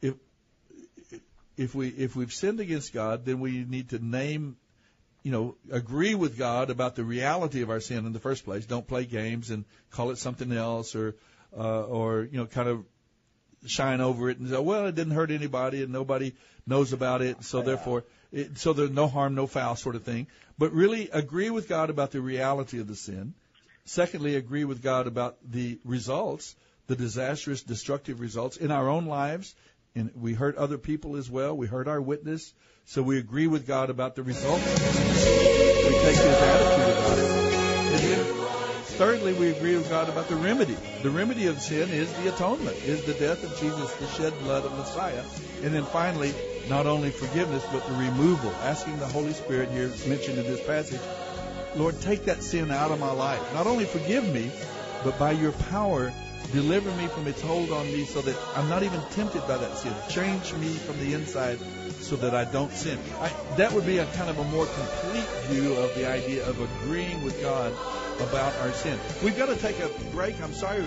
if 0.00 0.14
if 1.56 1.74
we 1.74 1.88
if 1.88 2.16
we've 2.16 2.32
sinned 2.32 2.60
against 2.60 2.92
God, 2.92 3.24
then 3.24 3.40
we 3.40 3.64
need 3.64 3.90
to 3.90 3.98
name, 3.98 4.56
you 5.22 5.32
know, 5.32 5.56
agree 5.70 6.14
with 6.14 6.38
God 6.38 6.70
about 6.70 6.94
the 6.96 7.04
reality 7.04 7.62
of 7.62 7.70
our 7.70 7.80
sin 7.80 8.06
in 8.06 8.12
the 8.12 8.20
first 8.20 8.44
place. 8.44 8.66
Don't 8.66 8.86
play 8.86 9.04
games 9.04 9.50
and 9.50 9.64
call 9.90 10.10
it 10.10 10.18
something 10.18 10.52
else, 10.52 10.94
or 10.94 11.16
uh, 11.56 11.82
or 11.82 12.22
you 12.24 12.38
know, 12.38 12.46
kind 12.46 12.68
of 12.68 12.84
shine 13.66 14.00
over 14.00 14.30
it 14.30 14.38
and 14.38 14.48
say, 14.48 14.58
well, 14.58 14.86
it 14.86 14.94
didn't 14.94 15.14
hurt 15.14 15.30
anybody 15.30 15.82
and 15.82 15.92
nobody 15.92 16.34
knows 16.66 16.92
about 16.92 17.22
it, 17.22 17.42
so 17.44 17.62
therefore, 17.62 18.04
it, 18.32 18.58
so 18.58 18.72
there's 18.72 18.90
no 18.90 19.08
harm, 19.08 19.34
no 19.34 19.46
foul 19.46 19.76
sort 19.76 19.96
of 19.96 20.02
thing. 20.02 20.26
But 20.58 20.72
really 20.72 21.08
agree 21.10 21.50
with 21.50 21.68
God 21.68 21.90
about 21.90 22.10
the 22.10 22.20
reality 22.20 22.80
of 22.80 22.86
the 22.86 22.96
sin. 22.96 23.34
Secondly, 23.84 24.34
agree 24.34 24.64
with 24.64 24.82
God 24.82 25.06
about 25.06 25.36
the 25.44 25.78
results, 25.84 26.56
the 26.88 26.96
disastrous, 26.96 27.62
destructive 27.62 28.20
results 28.20 28.56
in 28.56 28.70
our 28.70 28.88
own 28.88 29.06
lives. 29.06 29.54
And 29.96 30.10
we 30.14 30.34
hurt 30.34 30.56
other 30.56 30.76
people 30.76 31.16
as 31.16 31.30
well. 31.30 31.56
We 31.56 31.66
hurt 31.66 31.88
our 31.88 32.00
witness. 32.00 32.52
So 32.84 33.02
we 33.02 33.18
agree 33.18 33.46
with 33.46 33.66
God 33.66 33.88
about 33.88 34.14
the 34.14 34.22
results. 34.22 34.62
We 34.62 35.92
take 36.04 36.16
His 36.16 36.36
attitude 36.36 36.98
about 36.98 37.18
it. 37.18 37.46
And 37.88 38.26
thirdly, 38.84 39.32
we 39.32 39.50
agree 39.50 39.74
with 39.74 39.88
God 39.88 40.10
about 40.10 40.28
the 40.28 40.36
remedy. 40.36 40.76
The 41.02 41.08
remedy 41.08 41.46
of 41.46 41.60
sin 41.60 41.88
is 41.88 42.12
the 42.12 42.28
atonement, 42.32 42.76
is 42.84 43.04
the 43.04 43.14
death 43.14 43.42
of 43.42 43.58
Jesus, 43.58 43.94
the 43.94 44.06
shed 44.08 44.38
blood 44.40 44.66
of 44.66 44.76
Messiah. 44.76 45.24
And 45.62 45.72
then 45.74 45.84
finally, 45.84 46.34
not 46.68 46.86
only 46.86 47.10
forgiveness, 47.10 47.64
but 47.72 47.86
the 47.86 47.94
removal, 47.94 48.50
asking 48.62 48.98
the 48.98 49.06
Holy 49.06 49.32
Spirit 49.32 49.70
here 49.70 49.90
mentioned 50.06 50.38
in 50.38 50.44
this 50.44 50.64
passage, 50.66 51.00
Lord, 51.74 51.98
take 52.02 52.26
that 52.26 52.42
sin 52.42 52.70
out 52.70 52.90
of 52.90 53.00
my 53.00 53.12
life. 53.12 53.54
Not 53.54 53.66
only 53.66 53.86
forgive 53.86 54.30
me, 54.30 54.50
but 55.04 55.18
by 55.18 55.32
your 55.32 55.52
power, 55.52 56.12
deliver 56.52 56.90
me 56.92 57.06
from 57.08 57.26
its 57.26 57.40
hold 57.40 57.70
on 57.70 57.86
me 57.86 58.04
so 58.04 58.20
that 58.22 58.36
I'm 58.54 58.68
not 58.68 58.82
even 58.82 59.00
tempted 59.10 59.42
by 59.42 59.56
that 59.56 59.76
sin. 59.76 59.92
Change 60.08 60.52
me 60.54 60.68
from 60.68 60.98
the 61.00 61.14
inside 61.14 61.58
so 62.00 62.16
that 62.16 62.34
I 62.34 62.44
don't 62.44 62.72
sin. 62.72 62.98
I, 63.20 63.32
that 63.56 63.72
would 63.72 63.86
be 63.86 63.98
a 63.98 64.06
kind 64.12 64.30
of 64.30 64.38
a 64.38 64.44
more 64.44 64.66
complete 64.66 65.28
view 65.48 65.74
of 65.74 65.94
the 65.94 66.08
idea 66.08 66.48
of 66.48 66.60
agreeing 66.60 67.22
with 67.24 67.40
God 67.40 67.72
about 68.20 68.54
our 68.60 68.72
sin. 68.72 68.98
We've 69.22 69.36
got 69.36 69.46
to 69.46 69.56
take 69.56 69.78
a 69.80 69.88
break. 70.12 70.40
I'm 70.40 70.54
sorry. 70.54 70.84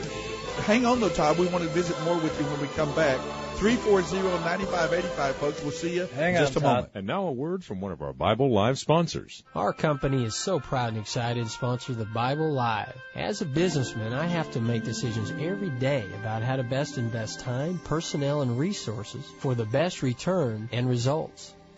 Hang 0.61 0.85
on 0.85 0.99
though, 0.99 1.09
Todd. 1.09 1.37
We 1.37 1.47
want 1.47 1.63
to 1.63 1.69
visit 1.69 1.99
more 2.03 2.17
with 2.17 2.39
you 2.39 2.45
when 2.47 2.61
we 2.61 2.67
come 2.67 2.93
back. 2.95 3.19
340-9585, 3.59 5.33
folks. 5.33 5.61
We'll 5.61 5.71
see 5.71 5.95
you 5.95 6.05
Hang 6.15 6.35
in 6.35 6.41
just 6.41 6.55
on, 6.55 6.63
a 6.63 6.65
moment. 6.65 6.91
And 6.95 7.05
now 7.05 7.27
a 7.27 7.31
word 7.33 7.61
from 7.61 7.81
one 7.81 7.91
of 7.91 8.01
our 8.01 8.13
Bible 8.13 8.53
Live 8.53 8.79
sponsors. 8.79 9.43
Our 9.53 9.73
company 9.73 10.23
is 10.23 10.33
so 10.33 10.61
proud 10.61 10.89
and 10.89 10.97
excited 10.97 11.43
to 11.43 11.49
sponsor 11.49 11.93
the 11.93 12.05
Bible 12.05 12.53
Live. 12.53 12.95
As 13.15 13.41
a 13.41 13.45
businessman, 13.45 14.13
I 14.13 14.27
have 14.27 14.49
to 14.51 14.61
make 14.61 14.85
decisions 14.85 15.31
every 15.31 15.71
day 15.71 16.05
about 16.21 16.41
how 16.41 16.55
to 16.55 16.63
best 16.63 16.97
invest 16.97 17.41
time, 17.41 17.81
personnel, 17.83 18.41
and 18.41 18.57
resources 18.57 19.25
for 19.39 19.55
the 19.55 19.65
best 19.65 20.03
return 20.03 20.69
and 20.71 20.87
results. 20.87 21.53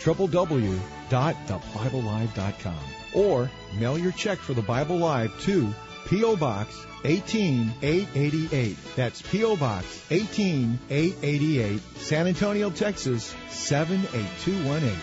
www.thebiblelive.com 0.00 2.78
or 3.14 3.50
mail 3.78 3.98
your 3.98 4.12
check 4.12 4.38
for 4.38 4.54
the 4.54 4.62
Bible 4.62 4.98
Live 4.98 5.40
to 5.42 5.74
P.O. 6.08 6.36
Box 6.36 6.86
18888. 7.04 8.76
That's 8.96 9.22
P.O. 9.22 9.56
Box 9.56 10.02
18888, 10.10 11.80
San 11.96 12.26
Antonio, 12.26 12.70
Texas 12.70 13.34
78218. 13.50 14.96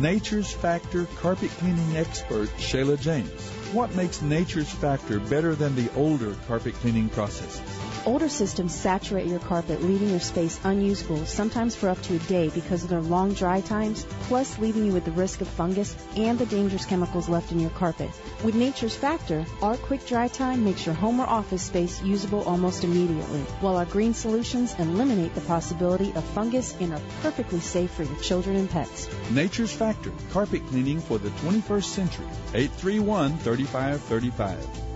Nature's 0.00 0.52
Factor 0.52 1.06
carpet 1.20 1.50
cleaning 1.58 1.96
expert 1.96 2.48
Shayla 2.56 3.00
James. 3.00 3.30
What 3.72 3.94
makes 3.94 4.20
Nature's 4.20 4.70
Factor 4.70 5.20
better 5.20 5.54
than 5.54 5.76
the 5.76 5.90
older 5.94 6.34
carpet 6.46 6.74
cleaning 6.74 7.08
processes? 7.08 7.60
Older 8.06 8.28
systems 8.28 8.72
saturate 8.72 9.26
your 9.26 9.40
carpet, 9.40 9.82
leaving 9.82 10.10
your 10.10 10.20
space 10.20 10.60
unusable, 10.62 11.26
sometimes 11.26 11.74
for 11.74 11.88
up 11.88 12.00
to 12.02 12.14
a 12.14 12.18
day 12.20 12.48
because 12.50 12.84
of 12.84 12.88
their 12.88 13.00
long 13.00 13.32
dry 13.34 13.60
times, 13.60 14.06
plus 14.28 14.60
leaving 14.60 14.86
you 14.86 14.92
with 14.92 15.04
the 15.04 15.10
risk 15.10 15.40
of 15.40 15.48
fungus 15.48 15.96
and 16.14 16.38
the 16.38 16.46
dangerous 16.46 16.86
chemicals 16.86 17.28
left 17.28 17.50
in 17.50 17.58
your 17.58 17.70
carpet. 17.70 18.08
With 18.44 18.54
Nature's 18.54 18.94
Factor, 18.94 19.44
our 19.60 19.76
quick 19.76 20.06
dry 20.06 20.28
time 20.28 20.62
makes 20.62 20.86
your 20.86 20.94
home 20.94 21.18
or 21.18 21.26
office 21.26 21.62
space 21.62 22.00
usable 22.00 22.44
almost 22.44 22.84
immediately, 22.84 23.40
while 23.60 23.76
our 23.76 23.86
green 23.86 24.14
solutions 24.14 24.76
eliminate 24.78 25.34
the 25.34 25.40
possibility 25.40 26.12
of 26.14 26.22
fungus 26.26 26.76
and 26.78 26.92
are 26.92 27.00
perfectly 27.22 27.58
safe 27.58 27.90
for 27.90 28.04
your 28.04 28.20
children 28.20 28.54
and 28.54 28.70
pets. 28.70 29.08
Nature's 29.32 29.72
Factor 29.72 30.12
carpet 30.30 30.64
cleaning 30.68 31.00
for 31.00 31.18
the 31.18 31.30
21st 31.30 31.84
century. 31.84 32.26
831 32.54 33.38
3535. 33.38 34.95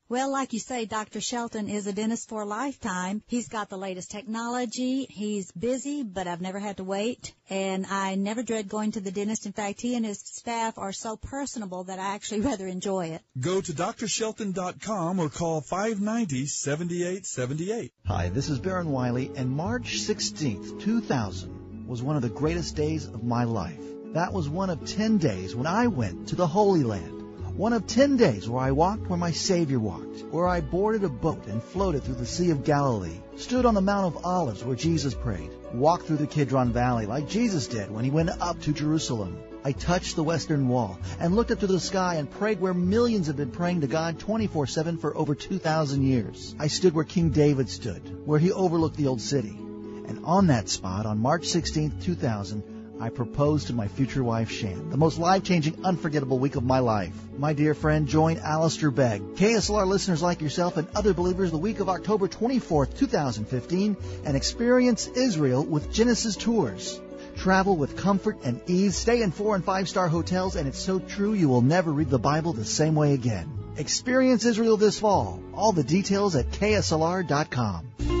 Well, 0.11 0.29
like 0.29 0.51
you 0.51 0.59
say, 0.59 0.83
Dr. 0.83 1.21
Shelton 1.21 1.69
is 1.69 1.87
a 1.87 1.93
dentist 1.93 2.27
for 2.27 2.41
a 2.41 2.45
lifetime. 2.45 3.23
He's 3.27 3.47
got 3.47 3.69
the 3.69 3.77
latest 3.77 4.11
technology. 4.11 5.07
He's 5.09 5.49
busy, 5.53 6.03
but 6.03 6.27
I've 6.27 6.41
never 6.41 6.59
had 6.59 6.75
to 6.77 6.83
wait. 6.83 7.33
And 7.49 7.85
I 7.85 8.15
never 8.15 8.43
dread 8.43 8.67
going 8.67 8.91
to 8.91 8.99
the 8.99 9.11
dentist. 9.11 9.45
In 9.45 9.53
fact, 9.53 9.79
he 9.79 9.95
and 9.95 10.05
his 10.05 10.19
staff 10.19 10.77
are 10.77 10.91
so 10.91 11.15
personable 11.15 11.85
that 11.85 11.97
I 11.97 12.13
actually 12.13 12.41
rather 12.49 12.67
enjoy 12.67 13.11
it. 13.11 13.21
Go 13.39 13.61
to 13.61 13.71
drshelton.com 13.71 15.17
or 15.17 15.29
call 15.29 15.61
590-7878. 15.61 17.91
Hi, 18.05 18.27
this 18.27 18.49
is 18.49 18.59
Baron 18.59 18.89
Wiley, 18.89 19.31
and 19.37 19.49
March 19.49 20.01
16th, 20.01 20.81
2000 20.81 21.87
was 21.87 22.03
one 22.03 22.17
of 22.17 22.21
the 22.21 22.27
greatest 22.27 22.75
days 22.75 23.05
of 23.05 23.23
my 23.23 23.45
life. 23.45 23.79
That 24.07 24.33
was 24.33 24.49
one 24.49 24.71
of 24.71 24.85
10 24.85 25.19
days 25.19 25.55
when 25.55 25.67
I 25.67 25.87
went 25.87 26.27
to 26.27 26.35
the 26.35 26.47
Holy 26.47 26.83
Land. 26.83 27.20
One 27.61 27.73
of 27.73 27.85
ten 27.85 28.17
days 28.17 28.49
where 28.49 28.63
I 28.63 28.71
walked 28.71 29.07
where 29.07 29.19
my 29.19 29.29
Savior 29.29 29.77
walked, 29.77 30.23
where 30.31 30.47
I 30.47 30.61
boarded 30.61 31.03
a 31.03 31.09
boat 31.09 31.45
and 31.45 31.61
floated 31.61 32.01
through 32.01 32.15
the 32.15 32.25
Sea 32.25 32.49
of 32.49 32.63
Galilee, 32.63 33.19
stood 33.35 33.67
on 33.67 33.75
the 33.75 33.81
Mount 33.81 34.15
of 34.15 34.25
Olives 34.25 34.63
where 34.63 34.75
Jesus 34.75 35.13
prayed, 35.13 35.51
walked 35.71 36.07
through 36.07 36.17
the 36.17 36.25
Kidron 36.25 36.73
Valley 36.73 37.05
like 37.05 37.29
Jesus 37.29 37.67
did 37.67 37.91
when 37.91 38.03
he 38.03 38.09
went 38.09 38.31
up 38.31 38.59
to 38.61 38.73
Jerusalem. 38.73 39.37
I 39.63 39.73
touched 39.73 40.15
the 40.15 40.23
western 40.23 40.69
wall 40.69 40.97
and 41.19 41.35
looked 41.35 41.51
up 41.51 41.59
to 41.59 41.67
the 41.67 41.79
sky 41.79 42.15
and 42.15 42.31
prayed 42.31 42.59
where 42.59 42.73
millions 42.73 43.27
have 43.27 43.37
been 43.37 43.51
praying 43.51 43.81
to 43.81 43.87
God 43.87 44.17
24-7 44.17 44.99
for 44.99 45.15
over 45.15 45.35
2,000 45.35 46.01
years. 46.01 46.55
I 46.57 46.65
stood 46.65 46.95
where 46.95 47.05
King 47.05 47.29
David 47.29 47.69
stood, 47.69 48.25
where 48.25 48.39
he 48.39 48.51
overlooked 48.51 48.97
the 48.97 49.05
old 49.05 49.21
city. 49.21 49.55
And 49.55 50.21
on 50.25 50.47
that 50.47 50.67
spot, 50.67 51.05
on 51.05 51.19
March 51.19 51.45
16, 51.45 51.99
2000, 52.01 52.63
I 53.01 53.09
proposed 53.09 53.67
to 53.67 53.73
my 53.73 53.87
future 53.87 54.23
wife, 54.23 54.51
Shan. 54.51 54.91
The 54.91 54.97
most 54.97 55.17
life-changing, 55.17 55.83
unforgettable 55.83 56.37
week 56.37 56.55
of 56.55 56.63
my 56.63 56.79
life. 56.79 57.13
My 57.35 57.53
dear 57.53 57.73
friend, 57.73 58.07
join 58.07 58.37
Alistair 58.37 58.91
Begg, 58.91 59.21
KSLR 59.35 59.87
listeners 59.87 60.21
like 60.21 60.39
yourself, 60.39 60.77
and 60.77 60.87
other 60.93 61.15
believers 61.15 61.49
the 61.49 61.57
week 61.57 61.79
of 61.79 61.89
October 61.89 62.27
24th, 62.27 62.95
2015, 62.95 63.97
and 64.23 64.37
experience 64.37 65.07
Israel 65.07 65.65
with 65.65 65.91
Genesis 65.91 66.35
Tours. 66.35 67.01
Travel 67.37 67.75
with 67.75 67.97
comfort 67.97 68.37
and 68.43 68.61
ease, 68.67 68.95
stay 68.95 69.23
in 69.23 69.31
four 69.31 69.55
and 69.55 69.65
five 69.65 69.89
star 69.89 70.07
hotels, 70.07 70.55
and 70.55 70.67
it's 70.67 70.77
so 70.77 70.99
true 70.99 71.33
you 71.33 71.49
will 71.49 71.61
never 71.63 71.91
read 71.91 72.11
the 72.11 72.19
Bible 72.19 72.53
the 72.53 72.65
same 72.65 72.93
way 72.93 73.13
again. 73.13 73.51
Experience 73.77 74.45
Israel 74.45 74.77
this 74.77 74.99
fall. 74.99 75.41
All 75.55 75.71
the 75.71 75.83
details 75.83 76.35
at 76.35 76.51
KSLR.com. 76.51 78.20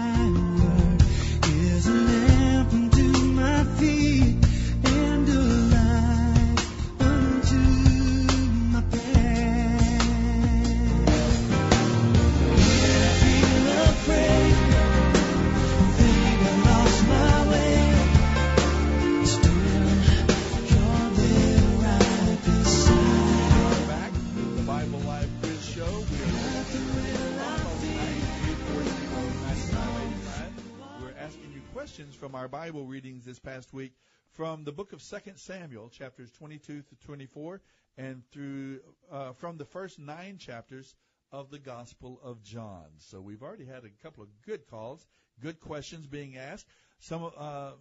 Bible 32.71 32.87
readings 32.87 33.25
this 33.25 33.37
past 33.37 33.73
week 33.73 33.91
from 34.29 34.63
the 34.63 34.71
book 34.71 34.93
of 34.93 35.03
2 35.03 35.17
Samuel, 35.35 35.89
chapters 35.89 36.31
22 36.31 36.83
to 36.83 36.95
24, 37.05 37.59
and 37.97 38.23
through 38.31 38.79
uh, 39.11 39.33
from 39.33 39.57
the 39.57 39.65
first 39.65 39.99
nine 39.99 40.37
chapters 40.37 40.95
of 41.33 41.51
the 41.51 41.59
Gospel 41.59 42.17
of 42.23 42.41
John. 42.41 42.85
So 42.99 43.19
we've 43.19 43.43
already 43.43 43.65
had 43.65 43.83
a 43.83 43.89
couple 44.01 44.23
of 44.23 44.29
good 44.45 44.67
calls, 44.69 45.05
good 45.41 45.59
questions 45.59 46.07
being 46.07 46.37
asked. 46.37 46.65
Some 46.99 47.29
uh, 47.37 47.71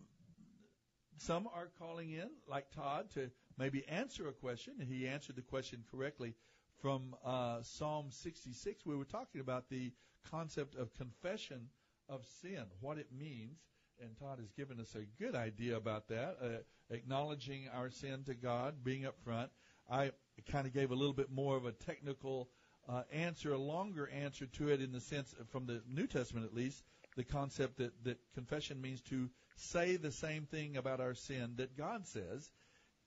some 1.19 1.47
are 1.55 1.71
calling 1.79 2.11
in, 2.11 2.29
like 2.49 2.73
Todd, 2.73 3.11
to 3.15 3.31
maybe 3.57 3.87
answer 3.87 4.27
a 4.27 4.33
question, 4.33 4.75
he 4.81 5.07
answered 5.07 5.37
the 5.37 5.43
question 5.43 5.85
correctly 5.89 6.35
from 6.83 7.15
uh, 7.25 7.63
Psalm 7.63 8.07
66. 8.11 8.85
We 8.85 8.97
were 8.97 9.05
talking 9.05 9.41
about 9.41 9.69
the 9.69 9.93
concept 10.29 10.75
of 10.75 10.93
confession 10.95 11.69
of 12.09 12.27
sin, 12.43 12.65
what 12.81 12.99
it 12.99 13.13
means, 13.17 13.61
and 14.03 14.17
Todd 14.19 14.39
has 14.39 14.51
given 14.53 14.81
us 14.81 14.95
a 14.95 15.23
good 15.23 15.35
idea 15.35 15.77
about 15.77 16.09
that, 16.09 16.37
uh, 16.43 16.95
acknowledging 16.95 17.69
our 17.75 17.91
sin 17.91 18.25
to 18.25 18.35
God, 18.35 18.83
being 18.83 19.07
up 19.07 19.17
front. 19.25 19.51
I 19.91 20.13
kind 20.51 20.67
of 20.67 20.73
gave 20.73 20.91
a 20.91 20.95
little 20.95 21.13
bit 21.13 21.31
more 21.31 21.57
of 21.57 21.67
a 21.67 21.73
technical 21.73 22.49
uh, 22.89 23.03
answer, 23.13 23.53
a 23.53 23.59
longer 23.59 24.09
answer 24.09 24.47
to 24.47 24.69
it 24.69 24.81
in 24.81 24.93
the 24.93 25.01
sense, 25.01 25.35
from 25.51 25.67
the 25.67 25.83
New 25.89 26.07
Testament 26.07 26.47
at 26.47 26.55
least, 26.55 26.83
the 27.17 27.25
concept 27.25 27.79
that, 27.79 27.93
that 28.05 28.19
confession 28.35 28.81
means 28.81 29.01
to 29.03 29.29
say 29.57 29.97
the 29.97 30.13
same 30.13 30.47
thing 30.47 30.77
about 30.77 31.01
our 31.01 31.15
sin 31.15 31.55
that 31.57 31.77
God 31.77 32.07
says. 32.07 32.51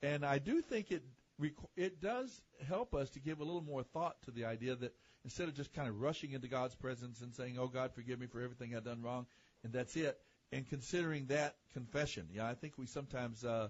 And 0.01 0.25
I 0.25 0.39
do 0.39 0.61
think 0.61 0.91
it 0.91 1.03
it 1.75 1.99
does 1.99 2.41
help 2.67 2.93
us 2.93 3.09
to 3.11 3.19
give 3.19 3.39
a 3.39 3.43
little 3.43 3.63
more 3.63 3.83
thought 3.83 4.21
to 4.23 4.31
the 4.31 4.45
idea 4.45 4.75
that 4.75 4.93
instead 5.23 5.47
of 5.47 5.55
just 5.55 5.73
kind 5.73 5.89
of 5.89 5.99
rushing 5.99 6.31
into 6.33 6.47
God's 6.47 6.75
presence 6.75 7.21
and 7.21 7.33
saying, 7.33 7.57
"Oh 7.57 7.67
God, 7.67 7.91
forgive 7.93 8.19
me 8.19 8.27
for 8.27 8.41
everything 8.41 8.75
I've 8.75 8.83
done 8.83 9.01
wrong," 9.01 9.25
and 9.63 9.73
that's 9.73 9.95
it, 9.95 10.19
and 10.53 10.69
considering 10.69 11.25
that 11.27 11.55
confession. 11.73 12.27
Yeah, 12.31 12.47
I 12.47 12.53
think 12.53 12.77
we 12.77 12.85
sometimes 12.85 13.43
uh, 13.43 13.69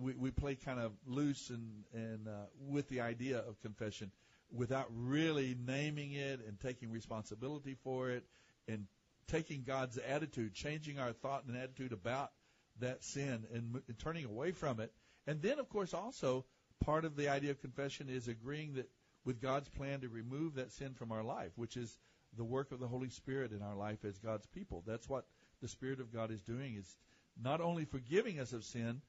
we 0.00 0.14
we 0.14 0.30
play 0.30 0.54
kind 0.54 0.80
of 0.80 0.92
loose 1.06 1.50
and 1.50 1.84
and 1.92 2.28
uh, 2.28 2.46
with 2.68 2.88
the 2.88 3.00
idea 3.00 3.38
of 3.38 3.60
confession 3.60 4.10
without 4.52 4.86
really 4.90 5.56
naming 5.66 6.12
it 6.12 6.40
and 6.46 6.58
taking 6.60 6.90
responsibility 6.92 7.76
for 7.82 8.10
it 8.10 8.24
and 8.68 8.86
taking 9.26 9.64
God's 9.64 9.98
attitude, 9.98 10.54
changing 10.54 11.00
our 11.00 11.12
thought 11.12 11.44
and 11.46 11.56
attitude 11.56 11.92
about 11.92 12.30
that 12.78 13.02
sin 13.02 13.44
and, 13.52 13.82
and 13.88 13.98
turning 13.98 14.24
away 14.24 14.52
from 14.52 14.78
it. 14.78 14.92
And 15.26 15.42
then, 15.42 15.58
of 15.58 15.68
course, 15.68 15.92
also 15.92 16.44
part 16.84 17.04
of 17.04 17.16
the 17.16 17.28
idea 17.28 17.50
of 17.50 17.60
confession 17.60 18.08
is 18.08 18.28
agreeing 18.28 18.74
that 18.74 18.88
with 19.24 19.42
God's 19.42 19.68
plan 19.68 20.02
to 20.02 20.08
remove 20.08 20.54
that 20.54 20.70
sin 20.70 20.94
from 20.94 21.10
our 21.10 21.24
life, 21.24 21.50
which 21.56 21.76
is 21.76 21.98
the 22.36 22.44
work 22.44 22.70
of 22.70 22.78
the 22.78 22.86
Holy 22.86 23.08
Spirit 23.08 23.50
in 23.50 23.62
our 23.62 23.74
life 23.74 24.04
as 24.04 24.18
God's 24.18 24.46
people. 24.46 24.84
That's 24.86 25.08
what 25.08 25.26
the 25.60 25.68
Spirit 25.68 26.00
of 26.00 26.12
God 26.12 26.30
is 26.30 26.42
doing 26.42 26.74
is 26.74 26.96
not 27.40 27.60
only 27.60 27.84
forgiving 27.84 28.40
us 28.40 28.52
of 28.52 28.64
sin, 28.64 29.00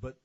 but 0.00 0.16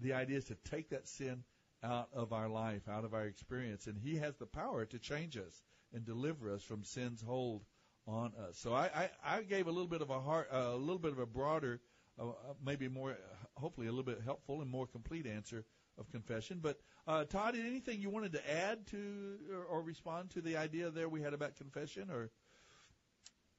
the 0.00 0.12
idea 0.12 0.38
is 0.38 0.44
to 0.44 0.56
take 0.70 0.90
that 0.90 1.08
sin 1.08 1.44
out 1.82 2.08
of 2.12 2.32
our 2.32 2.48
life, 2.48 2.88
out 2.88 3.04
of 3.04 3.14
our 3.14 3.26
experience, 3.26 3.86
and 3.86 3.96
He 3.98 4.16
has 4.16 4.36
the 4.36 4.46
power 4.46 4.84
to 4.86 4.98
change 4.98 5.36
us 5.36 5.62
and 5.92 6.04
deliver 6.04 6.52
us 6.52 6.62
from 6.62 6.84
sin's 6.84 7.22
hold 7.22 7.64
on 8.06 8.32
us. 8.48 8.58
So 8.58 8.74
I, 8.74 8.90
I, 8.94 9.10
I 9.24 9.42
gave 9.42 9.66
a 9.66 9.70
little 9.70 9.86
bit 9.86 10.02
of 10.02 10.10
a 10.10 10.20
heart, 10.20 10.48
uh, 10.52 10.70
a 10.70 10.76
little 10.76 10.98
bit 10.98 11.12
of 11.12 11.18
a 11.18 11.26
broader, 11.26 11.80
uh, 12.18 12.28
uh, 12.28 12.32
maybe 12.64 12.88
more, 12.88 13.16
hopefully 13.54 13.86
a 13.86 13.90
little 13.90 14.04
bit 14.04 14.20
helpful 14.24 14.60
and 14.60 14.70
more 14.70 14.86
complete 14.86 15.26
answer 15.26 15.64
of 15.98 16.10
confession. 16.10 16.60
But 16.62 16.80
uh, 17.06 17.24
Todd, 17.24 17.54
anything 17.56 18.00
you 18.00 18.10
wanted 18.10 18.32
to 18.32 18.50
add 18.50 18.86
to 18.88 19.36
or, 19.52 19.64
or 19.64 19.82
respond 19.82 20.30
to 20.30 20.40
the 20.40 20.56
idea 20.56 20.90
there 20.90 21.08
we 21.08 21.22
had 21.22 21.34
about 21.34 21.56
confession, 21.56 22.10
or 22.10 22.30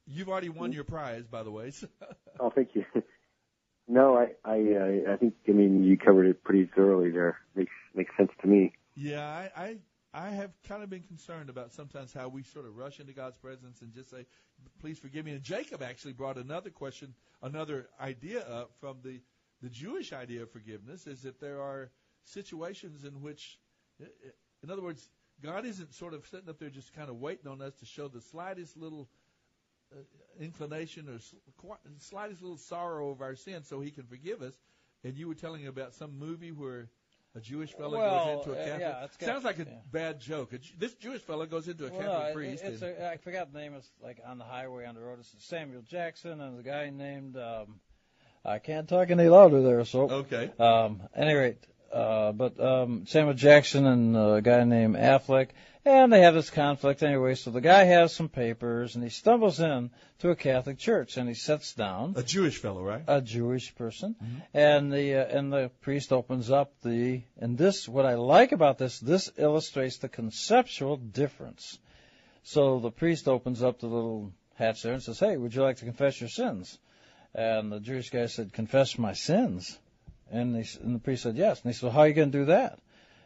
you've 0.09 0.29
already 0.29 0.49
won 0.49 0.71
your 0.71 0.83
prize, 0.83 1.25
by 1.27 1.43
the 1.43 1.51
way. 1.51 1.71
so- 1.71 1.87
Oh, 2.39 2.49
thank 2.49 2.69
you. 2.73 2.85
No, 3.87 4.15
I, 4.17 4.27
I, 4.45 4.59
uh, 5.09 5.13
I 5.13 5.17
think, 5.17 5.33
I 5.47 5.51
mean, 5.51 5.83
you 5.83 5.97
covered 5.97 6.25
it 6.25 6.43
pretty 6.43 6.69
thoroughly 6.75 7.09
there. 7.11 7.37
Makes 7.55 7.71
makes 7.95 8.11
sense 8.17 8.29
to 8.41 8.47
me. 8.47 8.73
Yeah, 8.95 9.25
I, 9.27 9.51
I 9.55 9.77
I 10.13 10.29
have 10.29 10.51
kind 10.67 10.83
of 10.83 10.89
been 10.89 11.03
concerned 11.03 11.49
about 11.49 11.73
sometimes 11.73 12.13
how 12.13 12.29
we 12.29 12.43
sort 12.43 12.65
of 12.65 12.77
rush 12.77 12.99
into 12.99 13.13
God's 13.13 13.37
presence 13.37 13.81
and 13.81 13.91
just 13.93 14.09
say, 14.11 14.25
"Please 14.79 14.99
forgive 14.99 15.25
me." 15.25 15.31
And 15.31 15.41
Jacob 15.43 15.81
actually 15.81 16.13
brought 16.13 16.37
another 16.37 16.69
question, 16.69 17.13
another 17.41 17.89
idea 17.99 18.41
up 18.41 18.71
from 18.79 18.97
the 19.03 19.21
the 19.61 19.69
Jewish 19.69 20.13
idea 20.13 20.43
of 20.43 20.51
forgiveness 20.51 21.05
is 21.07 21.23
that 21.23 21.39
there 21.41 21.59
are 21.61 21.89
situations 22.23 23.03
in 23.03 23.21
which, 23.21 23.59
in 24.63 24.69
other 24.69 24.81
words, 24.83 25.09
God 25.41 25.65
isn't 25.65 25.93
sort 25.93 26.13
of 26.13 26.25
sitting 26.27 26.47
up 26.49 26.59
there 26.59 26.69
just 26.69 26.93
kind 26.93 27.09
of 27.09 27.17
waiting 27.17 27.47
on 27.47 27.61
us 27.61 27.73
to 27.75 27.85
show 27.85 28.07
the 28.07 28.21
slightest 28.21 28.77
little 28.77 29.09
inclination 30.39 31.09
or 31.09 31.15
s- 31.15 31.33
qu- 31.57 31.75
slightest 31.99 32.41
little 32.41 32.57
sorrow 32.57 33.09
of 33.11 33.21
our 33.21 33.35
sin 33.35 33.63
so 33.63 33.79
He 33.79 33.91
can 33.91 34.03
forgive 34.05 34.41
us. 34.41 34.53
And 35.03 35.17
you 35.17 35.27
were 35.27 35.35
telling 35.35 35.65
about 35.67 35.93
some 35.93 36.17
movie 36.19 36.51
where 36.51 36.89
a 37.35 37.39
Jewish 37.39 37.73
fellow 37.73 37.97
Well, 37.97 38.37
goes 38.37 38.47
into 38.47 38.59
a 38.59 38.63
uh, 38.63 38.77
yeah, 38.79 38.91
got- 39.01 39.21
sounds 39.21 39.43
like 39.43 39.59
a 39.59 39.63
yeah. 39.65 39.73
bad 39.91 40.19
joke. 40.19 40.53
This 40.77 40.93
Jewish 40.95 41.21
fellow 41.21 41.45
goes 41.45 41.67
into 41.67 41.85
a 41.87 41.91
Well, 41.91 41.99
Catholic 42.01 42.27
no, 42.29 42.33
priest. 42.33 42.63
it's 42.63 42.81
and, 42.81 42.97
a, 42.97 43.11
I 43.11 43.17
forgot 43.17 43.53
the 43.53 43.59
name. 43.59 43.73
It's 43.75 43.89
like 44.03 44.19
on 44.25 44.37
the 44.39 44.43
highway 44.45 44.85
on 44.85 44.95
the 44.95 45.01
road. 45.01 45.19
It's 45.19 45.33
Samuel 45.45 45.81
Jackson 45.83 46.41
and 46.41 46.59
a 46.59 46.63
guy 46.63 46.89
named 46.89 47.37
um, 47.37 47.79
I 48.43 48.59
can't 48.59 48.87
talk 48.89 49.11
any 49.11 49.27
louder 49.29 49.61
there. 49.61 49.85
So 49.85 50.09
Okay. 50.09 50.51
Um, 50.59 51.01
at 51.13 51.23
any 51.27 51.33
rate, 51.35 51.63
uh, 51.91 52.31
but 52.31 52.59
um, 52.59 53.05
Samuel 53.07 53.33
Jackson 53.33 53.85
and 53.85 54.15
a 54.15 54.41
guy 54.41 54.63
named 54.63 54.95
Affleck, 54.95 55.49
and 55.85 56.11
they 56.11 56.21
have 56.21 56.33
this 56.33 56.49
conflict 56.49 57.03
anyway. 57.03 57.35
So 57.35 57.51
the 57.51 57.61
guy 57.61 57.85
has 57.85 58.13
some 58.13 58.29
papers 58.29 58.95
and 58.95 59.03
he 59.03 59.09
stumbles 59.09 59.59
in 59.59 59.89
to 60.19 60.29
a 60.29 60.35
Catholic 60.35 60.77
church 60.77 61.17
and 61.17 61.27
he 61.27 61.33
sits 61.33 61.73
down. 61.73 62.13
a 62.15 62.23
Jewish 62.23 62.57
fellow, 62.57 62.83
right? 62.83 63.03
A 63.07 63.21
Jewish 63.21 63.73
person, 63.75 64.15
and 64.53 64.91
the 64.91 65.15
uh, 65.15 65.37
and 65.37 65.51
the 65.51 65.71
priest 65.81 66.11
opens 66.11 66.51
up 66.51 66.73
the 66.83 67.21
and 67.39 67.57
this 67.57 67.87
what 67.87 68.05
I 68.05 68.15
like 68.15 68.51
about 68.51 68.77
this 68.77 68.99
this 68.99 69.31
illustrates 69.37 69.97
the 69.97 70.09
conceptual 70.09 70.97
difference. 70.97 71.79
So 72.43 72.79
the 72.79 72.91
priest 72.91 73.27
opens 73.27 73.63
up 73.63 73.79
the 73.79 73.87
little 73.87 74.31
hatch 74.55 74.83
there 74.83 74.93
and 74.93 75.01
says, 75.01 75.19
"Hey, 75.19 75.37
would 75.37 75.55
you 75.55 75.63
like 75.63 75.77
to 75.77 75.85
confess 75.85 76.19
your 76.19 76.29
sins?" 76.29 76.77
And 77.33 77.71
the 77.71 77.79
Jewish 77.79 78.09
guy 78.09 78.25
said, 78.25 78.53
"Confess 78.53 78.97
my 78.97 79.13
sins." 79.13 79.79
And, 80.31 80.55
he, 80.55 80.61
s- 80.61 80.77
and 80.81 80.95
the 80.95 80.99
priest 80.99 81.23
said, 81.23 81.35
"Yes." 81.35 81.61
And 81.63 81.71
he 81.73 81.77
said, 81.77 81.91
"How 81.91 82.01
are 82.01 82.07
you 82.07 82.13
going 82.13 82.31
to 82.31 82.37
do 82.39 82.45
that?" 82.45 82.79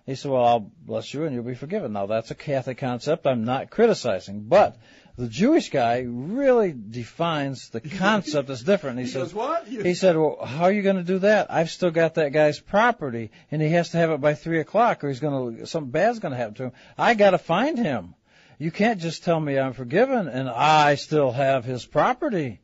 He 0.05 0.15
said, 0.15 0.31
well, 0.31 0.43
I'll 0.43 0.59
bless 0.59 1.13
you 1.13 1.23
and 1.23 1.33
you'll 1.33 1.45
be 1.45 1.55
forgiven. 1.55 1.93
Now 1.93 2.07
that's 2.07 2.29
a 2.29 2.35
Catholic 2.35 2.77
concept. 2.77 3.25
I'm 3.25 3.45
not 3.45 3.69
criticizing, 3.69 4.41
but 4.41 4.75
the 5.15 5.29
Jewish 5.29 5.69
guy 5.69 6.03
really 6.05 6.73
defines 6.73 7.69
the 7.69 7.79
concept 7.99 8.49
as 8.49 8.63
different. 8.63 8.99
He, 8.99 9.05
He 9.05 9.11
says, 9.11 9.33
"What?" 9.33 9.65
You- 9.69 9.81
He 9.91 9.93
said, 9.93 10.17
well, 10.17 10.43
how 10.43 10.65
are 10.65 10.73
you 10.73 10.81
going 10.81 10.97
to 10.97 11.03
do 11.03 11.19
that? 11.19 11.49
I've 11.49 11.69
still 11.69 11.91
got 11.91 12.15
that 12.15 12.33
guy's 12.33 12.59
property 12.59 13.31
and 13.49 13.61
he 13.61 13.69
has 13.69 13.91
to 13.91 13.97
have 13.97 14.11
it 14.11 14.19
by 14.19 14.33
three 14.33 14.59
o'clock 14.59 15.05
or 15.05 15.07
he's 15.07 15.21
going 15.21 15.59
to, 15.59 15.65
something 15.67 15.91
bad's 15.91 16.19
going 16.19 16.33
to 16.33 16.37
happen 16.37 16.55
to 16.55 16.63
him. 16.63 16.71
I 16.97 17.13
got 17.13 17.31
to 17.31 17.37
find 17.37 17.77
him. 17.77 18.13
You 18.59 18.71
can't 18.71 18.99
just 18.99 19.23
tell 19.23 19.39
me 19.39 19.57
I'm 19.57 19.71
forgiven 19.73 20.27
and 20.27 20.49
I 20.49 20.95
still 20.95 21.31
have 21.31 21.63
his 21.63 21.85
property. 21.85 22.59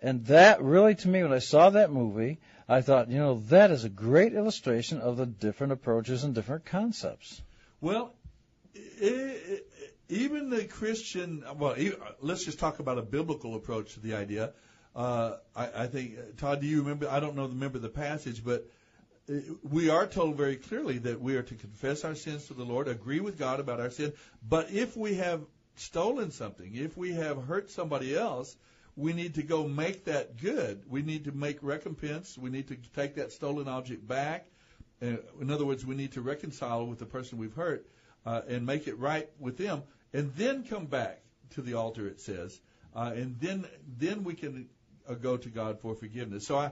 And 0.00 0.24
that 0.26 0.62
really, 0.62 0.94
to 0.94 1.08
me, 1.08 1.22
when 1.22 1.32
I 1.32 1.38
saw 1.40 1.70
that 1.70 1.90
movie, 1.90 2.38
I 2.68 2.80
thought, 2.80 3.10
you 3.10 3.18
know, 3.18 3.40
that 3.48 3.70
is 3.70 3.84
a 3.84 3.88
great 3.88 4.32
illustration 4.32 5.00
of 5.00 5.16
the 5.16 5.26
different 5.26 5.72
approaches 5.72 6.24
and 6.24 6.34
different 6.34 6.64
concepts. 6.64 7.40
Well, 7.80 8.14
even 10.08 10.50
the 10.50 10.64
Christian, 10.64 11.44
well, 11.56 11.76
let's 12.20 12.44
just 12.44 12.58
talk 12.58 12.80
about 12.80 12.98
a 12.98 13.02
biblical 13.02 13.54
approach 13.54 13.94
to 13.94 14.00
the 14.00 14.14
idea. 14.14 14.52
Uh, 14.94 15.36
I, 15.54 15.82
I 15.82 15.86
think, 15.86 16.38
Todd, 16.38 16.60
do 16.60 16.66
you 16.66 16.80
remember? 16.82 17.08
I 17.08 17.20
don't 17.20 17.36
know, 17.36 17.46
remember 17.46 17.78
the 17.78 17.90
passage, 17.90 18.42
but 18.42 18.66
uh, 19.28 19.34
we 19.62 19.90
are 19.90 20.06
told 20.06 20.36
very 20.36 20.56
clearly 20.56 20.98
that 20.98 21.20
we 21.20 21.36
are 21.36 21.42
to 21.42 21.54
confess 21.54 22.02
our 22.04 22.14
sins 22.14 22.46
to 22.46 22.54
the 22.54 22.64
Lord, 22.64 22.88
agree 22.88 23.20
with 23.20 23.38
God 23.38 23.60
about 23.60 23.78
our 23.78 23.90
sin. 23.90 24.14
But 24.48 24.70
if 24.70 24.96
we 24.96 25.16
have 25.16 25.42
stolen 25.74 26.30
something, 26.30 26.74
if 26.74 26.96
we 26.96 27.12
have 27.12 27.44
hurt 27.44 27.70
somebody 27.70 28.16
else, 28.16 28.56
we 28.96 29.12
need 29.12 29.34
to 29.34 29.42
go 29.42 29.68
make 29.68 30.06
that 30.06 30.38
good. 30.38 30.82
We 30.88 31.02
need 31.02 31.24
to 31.24 31.32
make 31.32 31.58
recompense. 31.62 32.38
We 32.38 32.48
need 32.48 32.68
to 32.68 32.76
take 32.94 33.16
that 33.16 33.30
stolen 33.30 33.68
object 33.68 34.08
back. 34.08 34.46
Uh, 35.02 35.16
in 35.38 35.50
other 35.50 35.66
words, 35.66 35.84
we 35.84 35.94
need 35.94 36.12
to 36.12 36.22
reconcile 36.22 36.86
with 36.86 36.98
the 36.98 37.04
person 37.04 37.36
we've 37.36 37.54
hurt 37.54 37.86
uh, 38.24 38.40
and 38.48 38.64
make 38.64 38.88
it 38.88 38.98
right 38.98 39.28
with 39.38 39.58
them, 39.58 39.82
and 40.14 40.34
then 40.34 40.64
come 40.64 40.86
back 40.86 41.20
to 41.50 41.60
the 41.60 41.74
altar. 41.74 42.06
It 42.06 42.20
says, 42.20 42.58
uh, 42.94 43.12
and 43.14 43.38
then 43.38 43.66
then 43.98 44.24
we 44.24 44.34
can 44.34 44.68
uh, 45.06 45.14
go 45.14 45.36
to 45.36 45.48
God 45.50 45.80
for 45.80 45.94
forgiveness. 45.94 46.46
So 46.46 46.56
I, 46.56 46.70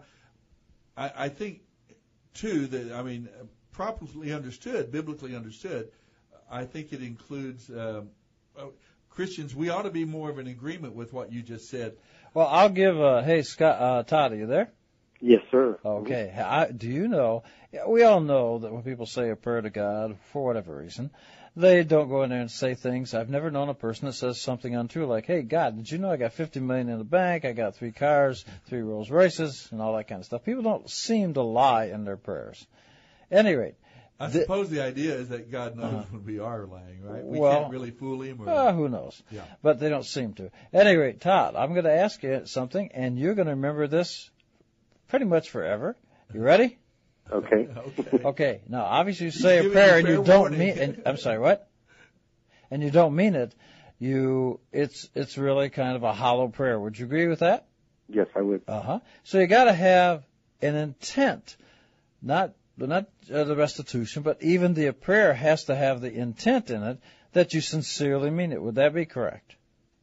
I, 0.97 1.12
I 1.16 1.29
think 1.29 1.61
too 2.33 2.66
that 2.68 2.93
I 2.93 3.03
mean, 3.03 3.29
properly 3.72 4.33
understood, 4.33 4.91
biblically 4.91 5.37
understood, 5.37 5.91
I 6.51 6.64
think 6.64 6.95
it 6.95 7.03
includes. 7.03 7.68
Um, 7.68 8.09
uh, 8.57 8.66
Christians, 9.14 9.55
we 9.55 9.68
ought 9.68 9.83
to 9.83 9.91
be 9.91 10.05
more 10.05 10.29
of 10.29 10.39
an 10.39 10.49
agreement 10.49 10.95
with 10.97 11.12
what 11.12 11.31
you 11.31 11.41
just 11.41 11.70
said. 11.70 11.97
Well, 12.35 12.49
I'll 12.49 12.68
give, 12.68 13.01
uh, 13.01 13.22
hey, 13.22 13.43
Scott, 13.43 13.80
uh, 13.80 14.03
Todd, 14.03 14.32
are 14.32 14.37
you 14.37 14.47
there? 14.47 14.72
Yes, 15.20 15.43
sir. 15.53 15.78
Okay. 15.85 16.32
I, 16.37 16.68
do 16.72 16.89
you 16.89 17.07
know? 17.07 17.45
We 17.87 18.03
all 18.03 18.20
know 18.20 18.59
that 18.59 18.72
when 18.72 18.82
people 18.82 19.07
say 19.07 19.30
a 19.30 19.37
prayer 19.37 19.61
to 19.61 19.70
God 19.70 20.16
for 20.32 20.45
whatever 20.45 20.76
reason, 20.76 21.12
they 21.55 21.85
don't 21.85 22.09
go 22.09 22.24
in 22.24 22.30
there 22.30 22.41
and 22.41 22.51
say 22.51 22.74
things. 22.74 23.14
I've 23.14 23.30
never 23.30 23.53
known 23.53 23.68
a 23.68 23.74
person 23.74 24.07
that 24.07 24.14
says 24.14 24.41
something 24.41 24.74
untrue, 24.74 25.07
like, 25.07 25.26
"Hey, 25.26 25.43
God, 25.43 25.76
did 25.76 25.89
you 25.89 25.99
know 25.99 26.11
I 26.11 26.16
got 26.16 26.32
50 26.32 26.59
million 26.59 26.89
in 26.89 26.99
the 26.99 27.05
bank? 27.05 27.45
I 27.45 27.53
got 27.53 27.76
three 27.76 27.93
cars, 27.93 28.45
three 28.66 28.82
Rolls 28.82 29.11
Royces, 29.11 29.68
and 29.70 29.80
all 29.80 29.97
that 29.97 30.09
kind 30.09 30.18
of 30.18 30.26
stuff." 30.26 30.45
People 30.45 30.64
don't 30.64 30.91
seem 30.91 31.35
to 31.35 31.43
lie 31.43 31.85
in 31.85 32.05
their 32.05 32.16
prayers. 32.16 32.66
At 33.30 33.47
any 33.47 33.55
rate, 33.55 33.76
I 34.21 34.29
the- 34.29 34.43
suppose 34.43 34.71
the 34.71 34.83
idea 34.83 35.15
is 35.17 35.29
that 35.31 35.51
God 35.51 35.77
knows 35.77 35.93
Uh-huh. 35.93 36.05
when 36.12 36.25
we 36.25 36.39
are 36.39 36.67
lying, 36.67 37.03
right? 37.03 37.25
We 37.25 37.39
Well, 37.41 37.61
can't 37.62 37.73
really 37.73 37.91
fool 37.91 38.23
him. 38.23 38.41
Or, 38.43 38.49
Uh, 38.49 38.73
who 38.73 38.89
knows? 38.89 39.21
Yeah. 39.31 39.43
But 39.62 39.81
they 39.81 39.89
don't 39.89 40.05
seem 40.05 40.35
to. 40.35 40.51
At 40.73 40.87
any 40.87 40.97
rate, 40.97 41.21
Todd, 41.21 41.57
I'm 41.57 41.73
going 41.73 41.85
to 41.85 41.93
ask 41.93 42.23
you 42.23 42.43
something, 42.47 42.91
and 42.95 43.19
you're 43.19 43.35
going 43.35 43.47
to 43.49 43.55
remember 43.55 43.87
this 43.89 44.31
pretty 45.09 45.25
much 45.25 45.51
forever. 45.51 45.97
You 46.33 46.41
ready? 46.43 46.79
Okay. 47.31 47.69
Okay. 47.99 48.23
Okay. 48.25 48.61
Now, 48.69 48.85
obviously, 48.85 49.27
you 49.27 49.33
say 49.33 49.67
a 49.67 49.71
prayer 49.71 49.99
you 49.99 50.07
and 50.07 50.09
you 50.09 50.15
fair 50.17 50.25
don't 50.35 50.41
warning. 50.41 50.59
mean. 50.59 50.79
And, 50.79 51.03
I'm 51.07 51.17
sorry, 51.17 51.39
what? 51.39 51.69
And 52.71 52.83
you 52.83 52.91
don't 52.91 53.15
mean 53.17 53.35
it. 53.35 53.55
You, 53.99 54.61
it's 54.73 55.09
it's 55.15 55.39
really 55.39 55.71
kind 55.71 55.97
of 55.97 56.03
a 56.03 56.12
hollow 56.12 56.49
prayer. 56.49 56.79
Would 56.79 56.99
you 56.99 57.07
agree 57.07 57.27
with 57.29 57.39
that? 57.41 57.67
Yes, 58.09 58.27
I 58.37 58.43
would. 58.43 58.62
Uh 58.69 58.81
huh. 58.83 59.01
So 59.23 59.39
you 59.39 59.47
got 59.47 59.65
to 59.65 59.73
have 59.73 60.25
an 60.61 60.75
intent, 60.75 61.57
not 62.21 62.53
not 62.77 63.07
uh, 63.33 63.45
the 63.45 63.57
restitution, 63.57 64.22
but 64.22 64.43
even 64.43 64.75
the 64.75 64.91
prayer 64.93 65.33
has 65.33 65.64
to 65.64 65.75
have 65.77 66.01
the 66.01 66.12
intent 66.12 66.70
in 66.70 66.83
it 66.83 66.99
that 67.33 67.55
you 67.55 67.61
sincerely 67.61 68.31
mean 68.31 68.53
it. 68.53 68.61
Would 68.62 68.77
that 68.77 68.95
be 68.95 69.05
correct? 69.07 69.57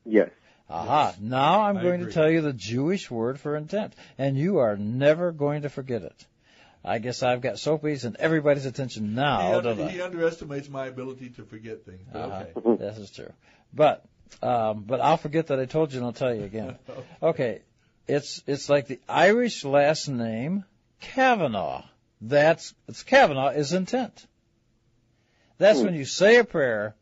Yes. 0.05 0.29
Aha. 0.69 1.15
Now 1.19 1.61
I'm 1.63 1.77
I 1.77 1.81
going 1.81 2.01
agree. 2.01 2.13
to 2.13 2.13
tell 2.13 2.29
you 2.29 2.41
the 2.41 2.53
Jewish 2.53 3.11
word 3.11 3.39
for 3.39 3.57
intent, 3.57 3.93
and 4.17 4.37
you 4.37 4.59
are 4.59 4.77
never 4.77 5.31
going 5.33 5.63
to 5.63 5.69
forget 5.69 6.01
it. 6.03 6.25
I 6.83 6.97
guess 6.99 7.21
I've 7.23 7.41
got 7.41 7.59
Soapy's 7.59 8.05
and 8.05 8.15
everybody's 8.15 8.65
attention 8.65 9.13
now, 9.13 9.47
he, 9.47 9.51
don't 9.61 9.67
under, 9.67 9.83
I? 9.83 9.89
he 9.89 10.01
underestimates 10.01 10.67
my 10.69 10.87
ability 10.87 11.29
to 11.31 11.43
forget 11.43 11.85
things. 11.85 12.01
But 12.11 12.19
Uh-huh. 12.19 12.45
okay. 12.55 12.77
This 12.83 12.97
is 12.97 13.11
true. 13.11 13.31
But 13.73 14.03
um, 14.41 14.83
but 14.87 15.01
I'll 15.01 15.17
forget 15.17 15.47
that 15.47 15.59
I 15.59 15.65
told 15.65 15.91
you 15.91 15.99
and 15.99 16.05
I'll 16.05 16.13
tell 16.13 16.33
you 16.33 16.43
again. 16.43 16.77
Okay. 17.21 17.61
It's 18.07 18.41
it's 18.47 18.69
like 18.69 18.87
the 18.87 18.99
Irish 19.07 19.63
last 19.63 20.07
name 20.07 20.63
Kavanaugh. 21.01 21.83
That's 22.21 22.73
it's 22.87 23.03
Kavanaugh 23.03 23.49
is 23.49 23.73
intent. 23.73 24.25
That's 25.57 25.79
hmm. 25.79 25.85
when 25.85 25.95
you 25.95 26.05
say 26.05 26.37
a 26.37 26.43
prayer 26.43 26.95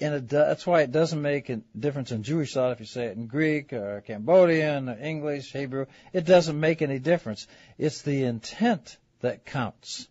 and 0.00 0.14
it, 0.14 0.28
that's 0.28 0.66
why 0.66 0.82
it 0.82 0.90
doesn't 0.90 1.20
make 1.20 1.48
a 1.48 1.60
difference 1.78 2.10
in 2.10 2.22
Jewish 2.22 2.54
thought 2.54 2.72
if 2.72 2.80
you 2.80 2.86
say 2.86 3.06
it 3.06 3.16
in 3.16 3.26
Greek 3.26 3.72
or 3.72 4.02
Cambodian 4.06 4.88
or 4.88 4.98
English, 4.98 5.52
Hebrew. 5.52 5.86
It 6.12 6.24
doesn't 6.24 6.58
make 6.58 6.82
any 6.82 6.98
difference. 6.98 7.46
It's 7.78 8.02
the 8.02 8.24
intent 8.24 8.96
that 9.20 9.44
counts. 9.44 10.08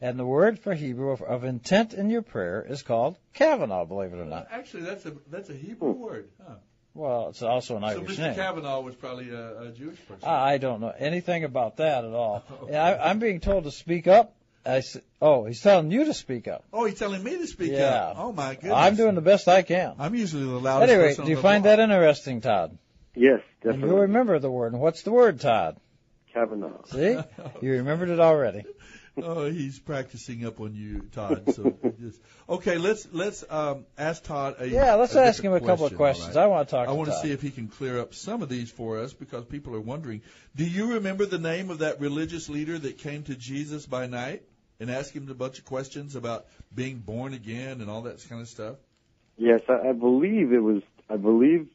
And 0.00 0.18
the 0.18 0.24
word 0.24 0.60
for 0.60 0.74
Hebrew 0.74 1.10
of, 1.10 1.22
of 1.22 1.44
intent 1.44 1.92
in 1.92 2.08
your 2.08 2.22
prayer 2.22 2.64
is 2.66 2.82
called 2.82 3.18
Kavanaugh, 3.34 3.84
believe 3.84 4.12
it 4.12 4.18
or 4.18 4.24
not. 4.24 4.46
Actually, 4.50 4.84
that's 4.84 5.04
a 5.06 5.14
that's 5.28 5.50
a 5.50 5.54
Hebrew 5.54 5.92
hmm. 5.92 6.00
word. 6.00 6.28
Huh. 6.46 6.54
Well, 6.94 7.28
it's 7.28 7.42
also 7.42 7.76
an 7.76 7.84
Irish 7.84 8.16
So 8.16 8.22
Mr. 8.22 8.26
name. 8.26 8.34
Kavanaugh 8.34 8.80
was 8.80 8.94
probably 8.96 9.30
a, 9.30 9.62
a 9.62 9.70
Jewish 9.70 9.98
person. 10.08 10.28
I 10.28 10.54
I 10.54 10.58
don't 10.58 10.80
know 10.80 10.92
anything 10.98 11.44
about 11.44 11.76
that 11.76 12.04
at 12.04 12.12
all. 12.12 12.44
I, 12.72 12.96
I'm 12.96 13.18
being 13.18 13.40
told 13.40 13.64
to 13.64 13.70
speak 13.70 14.06
up. 14.08 14.34
I 14.66 14.78
s 14.78 14.96
oh, 15.22 15.44
he's 15.46 15.60
telling 15.62 15.90
you 15.90 16.04
to 16.06 16.14
speak 16.14 16.48
up. 16.48 16.64
oh, 16.72 16.84
he's 16.86 16.98
telling 16.98 17.22
me 17.22 17.38
to 17.38 17.46
speak 17.46 17.72
yeah. 17.72 18.08
up. 18.08 18.16
Oh 18.18 18.32
my 18.32 18.54
goodness. 18.54 18.72
I'm 18.74 18.96
doing 18.96 19.14
the 19.14 19.20
best 19.22 19.46
I 19.48 19.62
can. 19.62 19.94
I'm 19.98 20.14
usually 20.14 20.44
the 20.44 20.58
loudest 20.60 20.90
Anyway, 20.92 21.08
person 21.10 21.24
do 21.24 21.30
you 21.30 21.36
on 21.36 21.42
the 21.42 21.48
find 21.48 21.62
block. 21.62 21.76
that 21.76 21.82
interesting, 21.82 22.40
Todd? 22.40 22.76
Yes, 23.14 23.40
And 23.62 23.72
definitely. 23.72 23.88
you'll 23.88 24.00
remember 24.02 24.38
the 24.38 24.50
word. 24.50 24.72
And 24.72 24.82
what's 24.82 25.02
the 25.02 25.12
word, 25.12 25.40
Todd? 25.40 25.76
Kavanaugh. 26.34 26.84
See? 26.86 27.18
You 27.62 27.72
remembered 27.72 28.10
it 28.10 28.20
already. 28.20 28.64
Oh, 29.22 29.50
he's 29.50 29.78
practicing 29.78 30.44
up 30.46 30.60
on 30.60 30.74
you, 30.74 31.00
Todd. 31.12 31.54
So 31.54 31.76
just, 32.00 32.20
okay, 32.48 32.78
let's 32.78 33.08
let's 33.12 33.44
um, 33.50 33.84
ask 33.96 34.22
Todd 34.24 34.56
a 34.60 34.68
Yeah, 34.68 34.94
let's 34.94 35.14
a 35.14 35.22
ask 35.22 35.42
him 35.42 35.52
a 35.52 35.56
different 35.60 35.66
couple 35.66 35.86
of 35.86 35.96
questions. 35.96 36.36
all 36.36 36.42
I 36.44 36.46
want 36.46 36.68
to 36.68 36.70
talk 36.70 36.88
I 36.88 36.90
to 36.92 36.94
want 36.96 37.08
to 37.08 37.14
Todd. 37.14 37.22
see 37.24 37.32
if 37.32 37.42
he 37.42 37.50
can 37.50 37.68
clear 37.68 37.98
up 38.00 38.14
some 38.14 38.42
of 38.42 38.48
these 38.48 38.70
for 38.70 38.98
us 39.00 39.12
because 39.12 39.44
people 39.44 39.74
are 39.74 39.80
wondering. 39.80 40.22
Do 40.56 40.64
you 40.64 40.94
remember 40.94 41.26
the 41.26 41.38
name 41.38 41.70
of 41.70 41.78
that 41.78 42.00
religious 42.00 42.48
leader 42.48 42.78
that 42.78 42.98
came 42.98 43.22
to 43.24 43.34
Jesus 43.34 43.86
by 43.86 44.06
night 44.06 44.42
and 44.80 44.90
asked 44.90 45.12
him 45.14 45.28
a 45.30 45.34
bunch 45.34 45.58
of 45.58 45.64
questions 45.64 46.14
about 46.16 46.46
being 46.74 46.98
born 46.98 47.34
again 47.34 47.80
and 47.80 47.90
all 47.90 48.02
that 48.02 48.24
kind 48.28 48.40
of 48.40 48.48
stuff? 48.48 48.76
Yes, 49.36 49.60
I, 49.68 49.88
I 49.88 49.92
believe 49.92 50.52
it 50.52 50.62
was. 50.62 50.82
I 51.10 51.16
believe. 51.16 51.68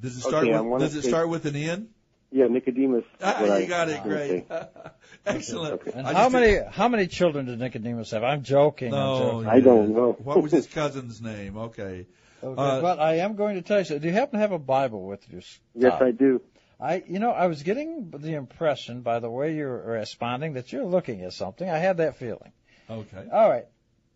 Does 0.00 0.16
it 0.16 0.20
start 0.20 0.46
Okay, 0.48 0.58
with 0.58 0.80
Does 0.80 0.94
it 0.94 1.02
say- 1.02 1.08
start 1.08 1.28
with 1.28 1.44
an 1.46 1.56
N? 1.56 1.88
Yeah, 2.32 2.46
Nicodemus. 2.46 3.04
Ah, 3.22 3.44
you 3.44 3.52
I 3.52 3.66
got 3.66 3.88
it. 3.88 3.96
gonna 4.04 4.08
Great. 4.08 4.46
Excellent. 5.26 5.74
Okay. 5.80 5.90
And 5.94 6.06
how 6.06 6.12
just 6.24 6.32
many 6.32 6.58
how 6.70 6.88
many 6.88 7.06
children 7.08 7.46
did 7.46 7.58
Nicodemus 7.58 8.12
have? 8.12 8.22
I'm 8.22 8.42
joking. 8.44 8.94
I'm 8.94 9.00
No, 9.00 9.18
joking. 9.18 9.48
I 9.48 9.60
don't 9.60 9.94
know. 9.94 10.12
What 10.22 10.42
was 10.42 10.52
his 10.52 10.66
cousin's 10.78 11.20
name? 11.20 11.56
Okay. 11.56 12.06
Okay, 12.42 12.62
Uh, 12.62 12.80
but 12.80 12.98
I 13.00 13.16
am 13.18 13.34
going 13.36 13.56
to 13.56 13.62
tell 13.62 13.80
you. 13.80 13.84
so- 13.84 13.98
Do 13.98 14.06
you 14.06 14.14
happen 14.14 14.34
to 14.34 14.38
have 14.40 14.52
a 14.52 14.58
Bible 14.58 15.04
with 15.06 15.20
you? 15.30 15.42
Yes, 15.74 16.00
I 16.00 16.10
do. 16.12 16.40
I, 16.80 17.02
you 17.06 17.18
know, 17.18 17.32
I 17.32 17.48
was 17.48 17.62
getting 17.62 18.10
the 18.16 18.32
impression 18.34 19.02
by 19.02 19.18
the 19.18 19.28
way 19.28 19.54
you're 19.54 19.76
responding 19.82 20.54
that 20.54 20.72
you're 20.72 20.86
looking 20.86 21.20
at 21.22 21.34
something. 21.34 21.68
I 21.68 21.76
had 21.78 21.98
that 21.98 22.16
feeling. 22.16 22.52
Okay. 22.88 23.26
All 23.30 23.50
right. 23.50 23.66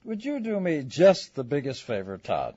Would 0.05 0.25
you 0.25 0.41
do 0.41 0.59
me 0.59 0.83
just 0.87 1.35
the 1.35 1.45
biggest 1.45 1.83
favor, 1.83 2.17
Todd? 2.17 2.57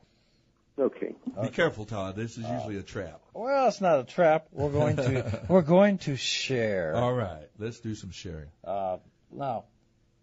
Okay. 0.79 1.15
Be 1.41 1.49
careful, 1.49 1.85
Todd. 1.85 2.15
This 2.15 2.37
is 2.37 2.45
usually 2.47 2.77
a 2.77 2.83
trap. 2.83 3.19
Well, 3.33 3.67
it's 3.67 3.81
not 3.81 3.99
a 3.99 4.03
trap. 4.03 4.47
We're 4.51 4.71
going 4.71 4.95
to 4.97 5.41
we're 5.49 5.61
going 5.63 5.97
to 5.99 6.15
share. 6.15 6.95
All 6.95 7.13
right. 7.13 7.47
Let's 7.57 7.79
do 7.79 7.95
some 7.95 8.11
sharing. 8.11 8.49
Uh, 8.63 8.97
now, 9.31 9.65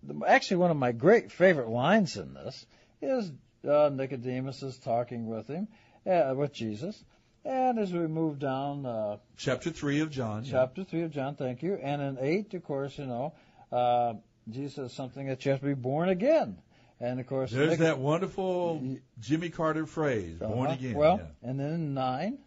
the, 0.04 0.20
actually, 0.26 0.58
one 0.58 0.70
of 0.70 0.76
my 0.76 0.92
great 0.92 1.32
favorite 1.32 1.68
lines 1.68 2.16
in 2.16 2.34
this 2.34 2.66
is 3.02 3.32
uh, 3.68 3.90
Nicodemus 3.92 4.62
is 4.62 4.78
talking 4.78 5.26
with 5.26 5.48
him, 5.48 5.68
uh, 6.06 6.34
with 6.36 6.52
Jesus, 6.52 7.02
and 7.44 7.78
as 7.78 7.92
we 7.92 8.06
move 8.06 8.38
down 8.38 8.86
uh, 8.86 9.16
Chapter 9.36 9.70
3 9.70 10.00
of 10.00 10.10
John. 10.10 10.44
yeah. 10.44 10.52
chapter 10.52 10.84
three 10.84 11.02
of 11.02 11.10
John, 11.10 11.34
thank 11.34 11.62
you, 11.62 11.74
and 11.74 12.00
in 12.00 12.18
eight, 12.20 12.54
of 12.54 12.64
course, 12.64 12.96
you 12.98 13.06
know, 13.06 13.34
uh, 13.72 14.14
Jesus 14.48 14.74
says 14.74 14.92
something 14.92 15.26
that 15.26 15.44
you 15.44 15.50
have 15.50 15.60
to 15.60 15.66
be 15.66 15.74
born 15.74 16.08
again, 16.08 16.58
and 17.04 17.20
of 17.20 17.26
course, 17.26 17.50
There's 17.50 17.70
Nic- 17.70 17.78
that 17.80 17.98
wonderful 17.98 18.82
Jimmy 19.20 19.50
Carter 19.50 19.86
phrase, 19.86 20.38
born 20.38 20.66
Uh-huh. 20.68 20.72
again. 20.78 20.94
Well, 20.94 21.18
yeah. 21.18 21.48
and 21.50 21.60
then 21.60 21.72
in 21.72 21.94
nine, 21.94 22.38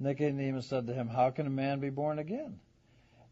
Nicodemus 0.00 0.66
said 0.66 0.86
to 0.88 0.92
him, 0.94 1.08
How 1.08 1.30
can 1.30 1.46
a 1.46 1.50
man 1.50 1.80
be 1.80 1.90
born 1.90 2.18
again? 2.18 2.58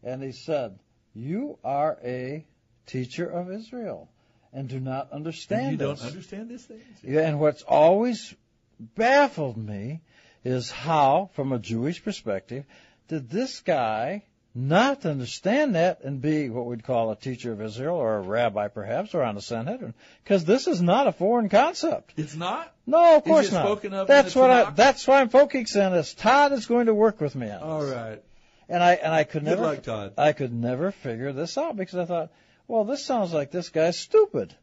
And 0.03 0.23
he 0.23 0.31
said, 0.31 0.79
You 1.13 1.57
are 1.63 1.97
a 2.03 2.45
teacher 2.85 3.27
of 3.27 3.51
Israel, 3.51 4.09
and 4.51 4.67
do 4.69 4.79
not 4.79 5.11
understand 5.11 5.61
And 5.63 5.71
you 5.73 5.77
this. 5.87 5.99
don't 5.99 6.07
understand 6.09 6.49
these 6.49 6.65
things? 6.65 6.83
Yeah, 7.03 7.21
and 7.27 7.39
what's 7.39 7.63
always 7.63 8.33
baffled 8.79 9.57
me 9.57 10.01
is 10.43 10.71
how, 10.71 11.29
from 11.33 11.51
a 11.51 11.59
Jewish 11.59 12.03
perspective, 12.03 12.65
did 13.07 13.29
this 13.29 13.61
guy 13.61 14.23
not 14.55 15.01
to 15.01 15.09
understand 15.09 15.75
that 15.75 16.01
and 16.03 16.21
be 16.21 16.49
what 16.49 16.65
we'd 16.65 16.83
call 16.83 17.11
a 17.11 17.15
teacher 17.15 17.51
of 17.51 17.61
Israel 17.61 17.95
or 17.95 18.17
a 18.17 18.21
rabbi 18.21 18.67
perhaps 18.67 19.15
or 19.15 19.23
on 19.23 19.35
the 19.35 19.41
Sanhedrin? 19.41 19.93
Because 20.23 20.45
this 20.45 20.67
is 20.67 20.81
not 20.81 21.07
a 21.07 21.11
foreign 21.11 21.49
concept. 21.49 22.13
It's 22.17 22.35
not? 22.35 22.71
No, 22.85 23.17
of 23.17 23.23
course 23.23 23.51
not. 23.51 23.65
spoken 23.65 23.93
of 23.93 24.01
in 24.01 24.15
that's 24.15 24.33
the 24.33 24.39
what 24.39 24.51
I. 24.51 24.63
Tanakh? 24.65 24.75
That's 24.75 25.07
why 25.07 25.21
I'm 25.21 25.29
focusing 25.29 25.81
on 25.81 25.91
this. 25.91 26.13
Todd 26.13 26.51
is 26.51 26.65
going 26.67 26.85
to 26.85 26.93
work 26.93 27.19
with 27.19 27.35
me 27.35 27.49
on 27.49 27.53
this. 27.53 27.63
All 27.63 27.85
right. 27.85 28.21
And 28.69 28.81
I 28.83 28.93
and 28.93 29.13
I 29.13 29.23
could 29.23 29.43
Good 29.43 29.49
never 29.51 29.61
luck, 29.63 29.83
Todd. 29.83 30.13
I 30.17 30.33
could 30.33 30.53
never 30.53 30.91
figure 30.91 31.33
this 31.33 31.57
out 31.57 31.75
because 31.75 31.97
I 31.99 32.05
thought, 32.05 32.31
well, 32.67 32.83
this 32.85 33.03
sounds 33.03 33.33
like 33.33 33.51
this 33.51 33.69
guy's 33.69 33.97
stupid. 33.97 34.55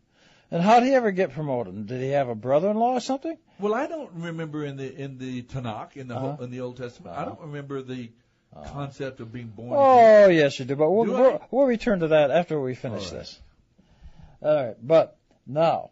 And 0.52 0.62
how 0.62 0.80
did 0.80 0.88
he 0.88 0.94
ever 0.94 1.12
get 1.12 1.32
promoted? 1.32 1.86
Did 1.86 2.00
he 2.00 2.08
have 2.10 2.28
a 2.28 2.34
brother-in-law 2.34 2.94
or 2.94 3.00
something? 3.00 3.36
Well, 3.60 3.72
I 3.74 3.86
don't 3.86 4.10
remember 4.14 4.64
in 4.64 4.76
the 4.76 4.92
in 4.94 5.18
the 5.18 5.42
Tanakh 5.42 5.96
in 5.96 6.08
the 6.08 6.16
Uh-huh. 6.16 6.42
in 6.42 6.50
the 6.50 6.60
Old 6.60 6.76
Testament. 6.76 7.16
I 7.16 7.24
don't 7.24 7.40
remember 7.40 7.82
the 7.82 8.10
concept 8.68 9.20
of 9.20 9.32
being 9.32 9.46
born. 9.48 9.68
again. 9.72 9.78
Oh, 9.80 10.28
yes, 10.28 10.58
you 10.58 10.64
do. 10.64 10.76
But 10.76 10.90
we'll, 10.90 11.04
Do 11.04 11.12
we'll, 11.12 11.42
we'll 11.50 11.66
return 11.66 12.00
to 12.00 12.08
that 12.08 12.30
after 12.30 12.60
we 12.60 12.74
finish 12.74 13.06
All 13.06 13.10
right. 13.12 13.18
this. 13.18 13.40
All 14.42 14.66
right. 14.66 14.76
But 14.82 15.16
now, 15.46 15.90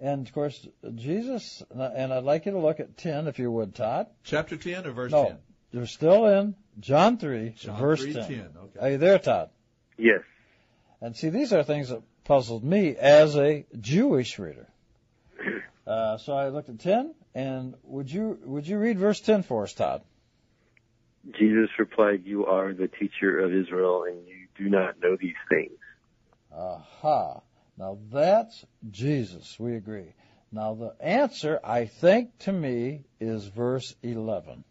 and 0.00 0.26
of 0.26 0.32
course, 0.32 0.66
Jesus, 0.94 1.62
and 1.70 2.12
I'd 2.12 2.24
like 2.24 2.46
you 2.46 2.52
to 2.52 2.58
look 2.58 2.80
at 2.80 2.96
10, 2.96 3.26
if 3.28 3.38
you 3.38 3.50
would, 3.50 3.74
Todd. 3.74 4.06
Chapter 4.24 4.56
ten 4.56 4.86
or 4.86 4.92
verse 4.92 5.12
no, 5.12 5.24
ten? 5.26 5.38
you're 5.72 5.86
still 5.86 6.26
in 6.26 6.54
John 6.80 7.18
3, 7.18 7.54
John 7.56 7.80
verse 7.80 8.02
3, 8.02 8.12
10. 8.12 8.28
10, 8.28 8.38
okay. 8.64 8.80
Are 8.80 8.90
you 8.90 8.98
there, 8.98 9.18
Todd? 9.18 9.50
Yes. 9.98 10.20
And 11.00 11.16
see, 11.16 11.30
these 11.30 11.52
are 11.52 11.62
things 11.62 11.88
that 11.88 12.02
puzzled 12.24 12.64
me 12.64 12.96
as 12.96 13.36
a 13.36 13.64
Jewish 13.80 14.38
reader. 14.38 14.66
Uh, 15.86 16.18
so 16.18 16.32
I 16.32 16.48
looked 16.48 16.68
at 16.68 16.80
10, 16.80 17.14
and 17.32 17.74
would 17.84 18.10
you 18.10 18.36
would 18.44 18.66
you 18.66 18.76
read 18.76 18.98
verse 18.98 19.20
10 19.20 19.44
for 19.44 19.62
us, 19.62 19.72
Todd? 19.72 20.02
Jesus 21.32 21.70
replied, 21.78 22.22
You 22.24 22.46
are 22.46 22.72
the 22.72 22.88
teacher 22.88 23.40
of 23.40 23.52
Israel, 23.52 24.04
and 24.04 24.26
you 24.26 24.46
do 24.56 24.70
not 24.70 25.00
know 25.02 25.16
these 25.20 25.34
things. 25.48 25.72
Aha. 26.54 27.40
Now 27.78 27.98
that's 28.10 28.64
Jesus. 28.90 29.58
We 29.58 29.74
agree. 29.76 30.14
Now 30.52 30.74
the 30.74 30.94
answer, 31.00 31.60
I 31.62 31.86
think, 31.86 32.38
to 32.40 32.52
me, 32.52 33.04
is 33.20 33.46
verse 33.46 33.94
11. 34.02 34.64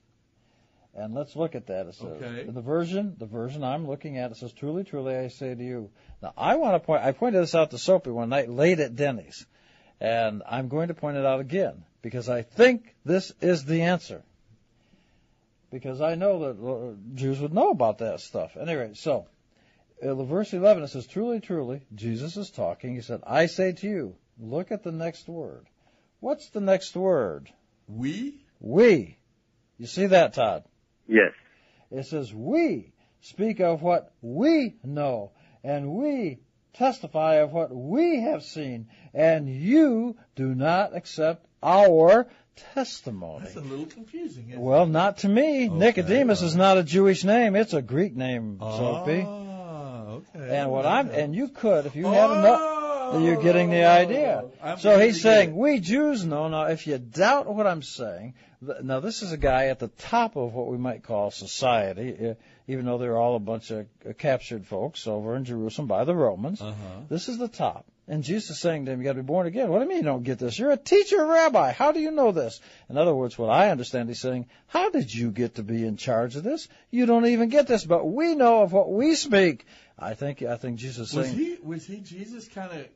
And 0.96 1.14
let's 1.14 1.36
look 1.36 1.56
at 1.56 1.68
that. 1.68 1.88
It 1.88 1.96
says, 1.96 2.22
Okay. 2.24 2.48
in 2.48 2.54
the 2.54 2.62
version, 2.62 3.16
the 3.20 3.26
version 3.26 3.64
I'm 3.64 3.86
looking 3.86 4.18
at, 4.18 4.32
it 4.32 4.38
says, 4.38 4.54
"Truly, 4.54 4.86
truly, 4.86 5.16
I 5.16 5.28
say 5.28 5.54
to 5.54 5.64
you." 5.64 5.90
Now 6.24 6.34
I 6.38 6.56
want 6.56 6.82
to 6.82 6.86
point. 6.86 7.04
I 7.04 7.12
pointed 7.12 7.42
this 7.42 7.54
out 7.54 7.72
to 7.72 7.78
Soapy 7.78 8.12
one 8.12 8.30
night, 8.30 8.50
late 8.50 8.80
at 8.80 8.96
Denny's, 8.96 9.46
and 10.00 10.42
I'm 10.48 10.70
going 10.70 10.88
to 10.88 10.94
point 10.94 11.18
it 11.18 11.26
out 11.26 11.42
again 11.42 11.84
because 12.02 12.30
I 12.30 12.44
think 12.44 12.96
this 13.04 13.34
is 13.42 13.66
the 13.66 13.82
answer. 13.82 14.24
Because 15.76 16.00
I 16.00 16.16
know 16.16 16.40
that 16.40 17.16
Jews 17.16 17.42
would 17.42 17.54
know 17.54 17.70
about 17.70 17.98
that 17.98 18.22
stuff. 18.22 18.56
Anyway, 18.56 18.92
so 18.94 19.28
uh, 20.02 20.14
the 20.14 20.24
verse 20.24 20.54
11 20.54 20.84
it 20.84 20.88
says, 20.88 21.06
"Truly, 21.06 21.42
truly, 21.42 21.82
Jesus 21.94 22.38
is 22.38 22.50
talking." 22.50 22.96
He 22.96 23.02
said, 23.02 23.22
"I 23.28 23.48
say 23.48 23.74
to 23.74 23.88
you." 23.88 24.16
Look 24.40 24.72
at 24.72 24.84
the 24.84 24.92
next 24.92 25.28
word. 25.28 25.66
What's 26.20 26.50
the 26.50 26.62
next 26.62 26.96
word? 26.96 27.50
We? 27.88 28.46
We. 28.60 29.18
You 29.78 29.86
see 29.86 30.08
that, 30.08 30.34
Todd? 30.34 30.64
Yes. 31.08 31.34
It 31.92 32.06
says, 32.06 32.34
We 32.34 32.94
speak 33.22 33.60
of 33.60 33.82
what 33.82 34.14
we 34.22 34.76
know, 34.84 35.32
and 35.64 35.92
we 35.92 36.40
testify 36.74 37.36
of 37.36 37.54
what 37.54 37.74
we 37.74 38.22
have 38.22 38.44
seen, 38.44 38.88
and 39.14 39.50
you 39.50 40.18
do 40.36 40.54
not 40.54 40.96
accept 40.96 41.46
our 41.66 42.28
testimony. 42.74 43.46
That's 43.46 43.56
a 43.56 43.62
little 43.62 43.86
confusing. 43.86 44.50
Isn't 44.50 44.62
Well, 44.62 44.86
not 44.86 45.20
to 45.20 45.30
me. 45.30 45.68
Nicodemus 45.68 46.42
is 46.42 46.56
not 46.56 46.78
a 46.78 46.84
Jewish 46.84 47.24
name; 47.24 47.56
it's 47.56 47.74
a 47.74 47.82
Greek 47.82 48.16
name, 48.16 48.58
Soapy. 48.60 49.26
Ah, 49.28 50.04
okay. 50.08 50.58
And 50.58 50.72
what 50.72 50.86
I'm 50.86 51.10
and 51.10 51.36
you 51.36 51.50
could 51.50 51.86
if 51.86 51.96
you 51.96 52.06
had 52.06 52.32
enough. 52.32 52.72
You're 53.14 53.42
getting 53.42 53.70
the 53.70 53.86
idea. 53.86 54.46
I'm 54.64 54.80
So 54.80 55.00
he's 55.00 55.22
saying, 55.22 55.50
it. 55.50 55.56
we 55.56 55.80
Jews 55.80 56.26
know. 56.26 56.48
Now, 56.48 56.66
if 56.66 56.88
you 56.88 56.98
doubt 56.98 57.46
what 57.54 57.68
I'm 57.68 57.84
saying, 57.84 58.34
now 58.82 59.00
this 59.00 59.22
is 59.22 59.32
a 59.32 59.38
guy 59.38 59.68
at 59.68 59.78
the 59.78 59.90
top 59.90 60.36
of 60.36 60.54
what 60.54 60.68
we 60.68 60.78
might 60.78 61.04
call 61.04 61.30
society, 61.30 62.36
even 62.68 62.86
though 62.86 62.98
they're 62.98 63.18
all 63.18 63.36
a 63.36 63.40
bunch 63.40 63.72
of 63.72 63.86
uh, 64.08 64.14
captured 64.14 64.66
folks 64.66 65.08
over 65.08 65.36
in 65.36 65.46
Jerusalem 65.46 65.88
by 65.88 66.04
the 66.04 66.16
Romans. 66.16 66.62
Uh-huh. 66.62 66.74
This 67.08 67.30
is 67.30 67.38
the 67.38 67.48
top. 67.48 67.86
And 68.08 68.24
Jesus 68.24 68.52
is 68.52 68.60
saying 68.60 68.86
to 68.86 68.92
him, 68.92 69.00
you 69.00 69.06
got 69.06 69.14
to 69.14 69.24
be 69.24 69.26
born 69.26 69.48
again. 69.48 69.70
What 69.70 69.80
do 69.80 69.86
you 69.86 69.90
mean 69.90 69.98
you 69.98 70.04
don't 70.04 70.24
get 70.24 70.38
this? 70.38 70.60
You're 70.60 70.72
a 70.72 70.78
teacher, 70.78 71.26
rabbi. 71.26 71.72
How 71.72 71.92
do 71.92 72.00
you 72.00 72.12
know 72.12 72.32
this? 72.32 72.62
In 72.88 72.98
other 72.98 73.16
words, 73.16 73.36
what 73.36 73.50
I 73.50 73.72
understand 73.72 74.10
he's 74.10 74.20
saying, 74.20 74.46
how 74.68 74.92
did 74.92 75.12
you 75.12 75.32
get 75.32 75.56
to 75.56 75.64
be 75.64 75.84
in 75.84 75.98
charge 75.98 76.36
of 76.36 76.44
this? 76.44 76.68
You 76.92 77.08
don't 77.08 77.26
even 77.26 77.50
get 77.50 77.66
this, 77.66 77.84
but 77.84 78.06
we 78.06 78.36
know 78.36 78.62
of 78.62 78.72
what 78.72 78.92
we 78.92 79.16
speak. 79.16 79.66
I 79.98 80.14
think, 80.14 80.44
I 80.44 80.58
think 80.58 80.78
Jesus 80.78 81.10
is 81.10 81.16
Was 81.16 81.28
saying, 81.28 81.38
he 81.38 81.58
was 81.64 81.86
he 81.88 81.98
Jesus 81.98 82.48
kind 82.48 82.72
of 82.80 82.88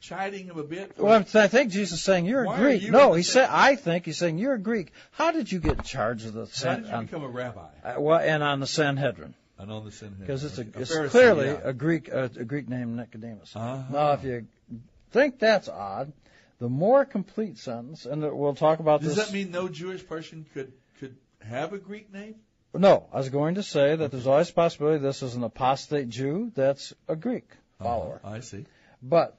chiding 0.00 0.46
him 0.46 0.58
a 0.58 0.64
bit? 0.64 0.98
Well, 0.98 1.12
I'm- 1.12 1.24
think 1.24 1.70
Jesus 1.70 1.98
is 1.98 2.04
saying 2.04 2.26
you're 2.26 2.44
a 2.44 2.56
Greek. 2.56 2.82
you 2.82 2.90
No, 2.90 3.12
he 3.12 3.22
said. 3.22 3.48
I 3.48 3.76
think 3.76 4.06
he's 4.06 4.18
saying 4.18 4.38
you're 4.38 4.54
a 4.54 4.58
Greek. 4.58 4.92
How 5.12 5.30
did 5.30 5.52
you 5.52 5.60
get 5.60 5.78
in 5.78 5.84
charge 5.84 6.24
of 6.24 6.32
the? 6.32 6.48
How 6.64 6.76
did 6.76 6.88
you 6.88 7.00
become 7.02 7.22
a 7.22 7.28
rabbi? 7.28 7.68
uh, 7.84 8.00
well, 8.00 8.18
and 8.18 8.42
on 8.42 8.58
the 8.58 8.66
Sanhedrin 8.66 9.34
The 9.68 9.90
Sanhedrin. 9.90 10.20
because 10.20 10.44
it's 10.44 10.58
a, 10.58 10.62
Okay. 10.62 10.80
it's 10.80 11.10
clearly 11.10 11.46
yeah. 11.46 11.60
a 11.64 11.72
Greek 11.72 12.12
uh, 12.12 12.28
a 12.36 12.44
Greek 12.44 12.68
name 12.68 12.96
Nicodemus. 12.96 13.54
Uh-huh. 13.54 13.82
Now, 13.90 14.12
if 14.12 14.24
you 14.24 14.46
think 15.10 15.38
that's 15.38 15.68
odd, 15.68 16.12
the 16.58 16.68
more 16.68 17.04
complete 17.04 17.58
sentence, 17.58 18.06
and 18.06 18.22
we'll 18.22 18.54
talk 18.54 18.80
about 18.80 19.00
Does 19.00 19.10
this. 19.10 19.16
Does 19.16 19.26
that 19.26 19.32
mean 19.34 19.50
no 19.50 19.68
Jewish 19.68 20.06
person 20.06 20.46
could 20.54 20.72
could 21.00 21.16
have 21.40 21.72
a 21.72 21.78
Greek 21.78 22.12
name? 22.12 22.36
No, 22.74 23.06
I 23.12 23.18
was 23.18 23.28
going 23.28 23.56
to 23.56 23.62
say 23.62 23.96
that 23.96 24.10
there's 24.10 24.26
always 24.26 24.48
a 24.50 24.54
possibility 24.54 24.98
this 24.98 25.22
is 25.22 25.34
an 25.34 25.44
apostate 25.44 26.08
Jew 26.08 26.50
that's 26.54 26.94
a 27.06 27.16
Greek 27.16 27.48
follower. 27.78 28.20
Uh-huh. 28.24 28.36
I 28.36 28.40
see. 28.40 28.64
But 29.02 29.36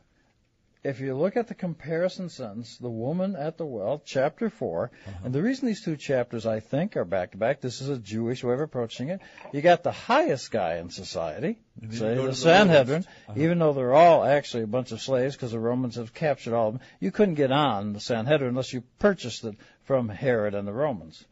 if 0.84 0.99
you 0.99 1.15
look 1.15 1.38
at 1.38 1.47
the 1.47 1.53
comparison 1.55 2.27
sentence, 2.29 2.77
the 2.77 2.89
woman 2.89 3.36
at 3.38 3.57
the 3.57 3.65
well, 3.65 4.01
chapter 4.03 4.49
4, 4.49 4.91
Uh-huh. 5.07 5.11
and 5.23 5.34
the 5.34 5.41
reason 5.41 5.67
these 5.67 5.81
two 5.84 5.95
chapters, 5.95 6.45
I 6.45 6.59
think, 6.59 6.97
are 6.97 7.05
back 7.05 7.31
to 7.31 7.38
back, 7.38 7.61
this 7.61 7.79
is 7.81 7.88
a 7.89 7.97
Jewish 7.97 8.43
way 8.43 8.53
of 8.53 8.59
approaching 8.59 9.09
it. 9.09 9.21
You 9.53 9.61
got 9.61 9.84
the 9.84 9.91
highest 9.93 10.51
guy 10.51 10.75
in 10.77 10.89
society, 10.89 11.59
And 11.81 11.93
say 11.93 12.15
the 12.15 12.36
Sanhedrin. 12.36 13.05
Uh-huh. 13.29 13.39
even 13.39 13.59
though 13.59 13.71
they're 13.73 13.93
all 13.93 14.23
actually 14.25 14.63
a 14.63 14.67
bunch 14.67 14.91
of 14.91 15.01
slaves 15.01 15.36
because 15.36 15.51
the 15.53 15.59
Romans 15.59 15.95
have 15.95 16.13
captured 16.13 16.53
all 16.53 16.67
of 16.69 16.73
them. 16.73 16.81
You 16.99 17.11
couldn't 17.11 17.36
get 17.36 17.51
on 17.51 17.93
the 17.93 17.99
Sanhedrin 18.01 18.49
unless 18.49 18.73
you 18.73 18.81
purchased 18.99 19.43
it 19.45 19.55
from 19.84 20.09
Herod 20.09 20.53
and 20.53 20.67
the 20.67 20.73
Romans. 20.73 21.23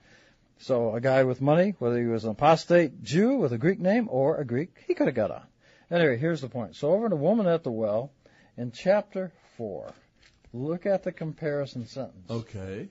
So 0.59 0.93
a 0.95 1.01
guy 1.01 1.23
with 1.23 1.41
money, 1.41 1.73
whether 1.79 1.99
he 1.99 2.05
was 2.05 2.23
an 2.23 2.31
apostate 2.31 3.01
Jew 3.03 3.35
with 3.37 3.51
a 3.51 3.57
Greek 3.57 3.79
name 3.79 4.07
or 4.09 4.37
a 4.37 4.45
Greek, 4.45 4.77
he 4.87 4.93
could 4.93 5.07
have 5.07 5.15
got 5.15 5.31
on. 5.31 5.43
Anyway, 5.89 6.15
here's 6.17 6.39
the 6.39 6.47
point. 6.47 6.75
So 6.77 6.91
over 6.91 7.05
in 7.05 7.09
the 7.09 7.15
woman 7.17 7.47
at 7.47 7.63
the 7.63 7.71
well, 7.71 8.11
in 8.57 8.71
chapter 8.71 9.31
Look 10.53 10.85
at 10.85 11.03
the 11.03 11.11
comparison 11.11 11.87
sentence. 11.87 12.29
Okay. 12.29 12.89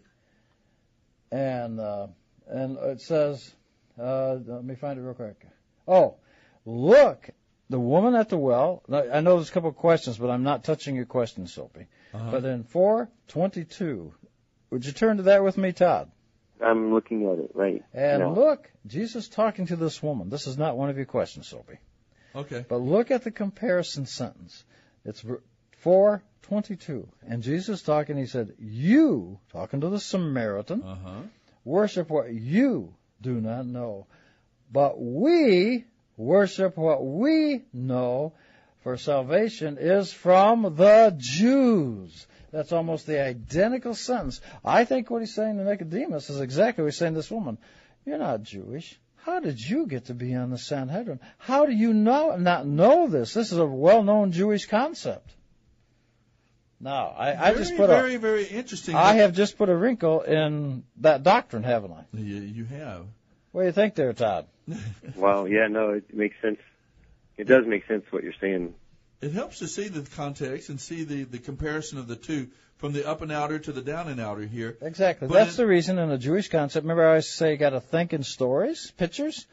And 1.31 1.79
uh, 1.79 2.09
and 2.49 2.79
it 2.79 3.01
says, 3.01 3.53
uh, 4.01 4.37
let 4.45 4.65
me 4.65 4.75
find 4.75 4.99
it 4.99 5.03
real 5.03 5.15
quick. 5.15 5.47
Oh, 5.87 6.17
look, 6.65 7.31
the 7.69 7.79
woman 7.79 8.15
at 8.15 8.29
the 8.29 8.39
well. 8.39 8.83
I 8.91 9.21
know 9.21 9.37
there's 9.37 9.51
a 9.51 9.53
couple 9.53 9.71
of 9.71 9.77
questions, 9.77 10.19
but 10.19 10.31
I'm 10.31 10.43
not 10.43 10.65
touching 10.65 10.97
your 10.97 11.07
questions, 11.07 11.53
Soapy. 11.53 11.87
Uh-huh. 12.13 12.31
But 12.31 12.45
in 12.45 12.65
4:22, 12.65 14.13
would 14.71 14.85
you 14.85 14.93
turn 14.93 15.19
to 15.19 15.23
that 15.25 15.45
with 15.45 15.57
me, 15.57 15.73
Todd? 15.73 16.11
I'm 16.63 16.93
looking 16.93 17.27
at 17.27 17.39
it 17.39 17.53
right. 17.55 17.83
And 17.95 18.35
look, 18.35 18.71
Jesus 18.87 19.29
talking 19.29 19.67
to 19.67 19.77
this 19.77 20.03
woman. 20.03 20.29
This 20.29 20.47
is 20.47 20.59
not 20.59 20.77
one 20.77 20.91
of 20.91 20.97
your 20.97 21.07
questions, 21.07 21.49
Soapy. 21.49 21.79
Okay. 22.35 22.65
But 22.69 22.81
look 22.81 23.11
at 23.11 23.25
the 23.25 23.31
comparison 23.31 24.07
sentence. 24.07 24.65
It's 25.05 25.25
4 25.79 26.23
22. 26.43 27.09
And 27.27 27.43
Jesus 27.43 27.83
talking, 27.83 28.17
he 28.17 28.27
said, 28.27 28.55
You, 28.59 29.39
talking 29.53 29.81
to 29.83 29.89
the 29.89 30.01
Samaritan, 30.01 30.83
uh-huh. 30.83 31.23
worship 31.65 32.11
what 32.11 32.33
you 32.33 32.95
do 33.21 33.41
not 33.41 33.67
know. 33.67 34.07
But 34.73 35.01
we 35.01 35.85
worship 36.17 36.77
what 36.77 37.05
we 37.05 37.63
know, 37.73 38.33
for 38.83 38.97
salvation 38.97 39.79
is 39.79 40.13
from 40.13 40.75
the 40.77 41.15
Jews. 41.19 42.27
That's 42.51 42.73
almost 42.73 43.07
the 43.07 43.23
identical 43.23 43.95
sentence. 43.95 44.41
I 44.65 44.85
think 44.85 45.11
what 45.11 45.21
he's 45.21 45.35
saying 45.35 45.59
to 45.59 45.65
Nicodemus 45.65 46.31
is 46.31 46.41
exactly 46.41 46.83
what 46.83 46.89
he's 46.89 46.99
saying 46.99 47.15
to 47.15 47.19
this 47.19 47.31
woman. 47.31 47.59
You're 48.05 48.19
not 48.19 48.43
Jewish. 48.43 48.99
How 49.17 49.41
did 49.41 49.61
you 49.61 49.87
get 49.87 50.07
to 50.07 50.15
be 50.15 50.35
on 50.35 50.51
the 50.51 50.59
Sanhedrin? 50.59 51.21
How 51.39 51.67
do 51.67 51.73
you 51.73 51.93
know, 51.93 52.37
not 52.37 52.67
know 52.67 53.07
this? 53.07 53.35
This 53.35 53.53
is 53.53 53.59
a 53.59 53.67
well 53.67 54.03
known 54.03 54.33
Jewish 54.33 54.67
concept. 54.67 55.31
Now, 56.81 57.15
I, 57.17 57.51
I 57.51 57.55
just 57.55 57.77
put 57.77 57.89
very, 57.89 58.15
a, 58.15 58.19
very 58.19 58.45
interesting. 58.45 58.95
I 58.95 59.15
have 59.15 59.35
just 59.35 59.59
put 59.59 59.69
a 59.69 59.77
wrinkle 59.77 60.23
in 60.23 60.85
that 60.99 61.23
doctrine, 61.23 61.63
haven't 61.63 61.93
I? 61.93 62.05
You, 62.15 62.37
you 62.37 62.65
have. 62.65 63.05
What 63.53 63.63
do 63.63 63.67
you 63.67 63.73
think 63.73 63.95
there, 63.95 64.13
Todd? 64.13 64.47
Wow, 65.17 65.45
yeah, 65.47 65.67
no, 65.67 65.91
it 65.91 66.15
makes 66.15 66.37
sense. 66.41 66.59
It 67.37 67.45
does 67.45 67.67
make 67.67 67.87
sense 67.87 68.05
what 68.11 68.23
you're 68.23 68.33
saying. 68.41 68.75
it 69.21 69.33
helps 69.33 69.59
to 69.59 69.67
see 69.69 69.89
the 69.89 70.09
context 70.17 70.69
and 70.71 70.81
see 70.81 71.05
the, 71.05 71.25
the 71.25 71.39
comparison 71.39 71.99
of 71.99 72.07
the 72.07 72.17
two 72.17 72.49
from 72.77 72.93
the 72.93 73.07
up 73.07 73.21
and 73.21 73.31
outer 73.33 73.59
to 73.59 73.73
the 73.73 73.83
down 73.83 74.09
and 74.09 74.21
outer 74.21 74.47
here. 74.47 74.79
Exactly. 74.81 75.29
But 75.29 75.35
That's 75.35 75.55
it- 75.55 75.59
the 75.59 75.67
reason 75.67 75.99
in 75.99 76.09
the 76.09 76.17
Jewish 76.19 76.49
concept. 76.49 76.85
Remember, 76.85 77.05
I 77.05 77.09
always 77.11 77.29
say 77.29 77.53
you 77.53 77.57
got 77.59 77.71
to 77.71 77.81
think 77.81 78.13
in 78.15 78.23
stories, 78.23 78.91
pictures. 78.97 79.47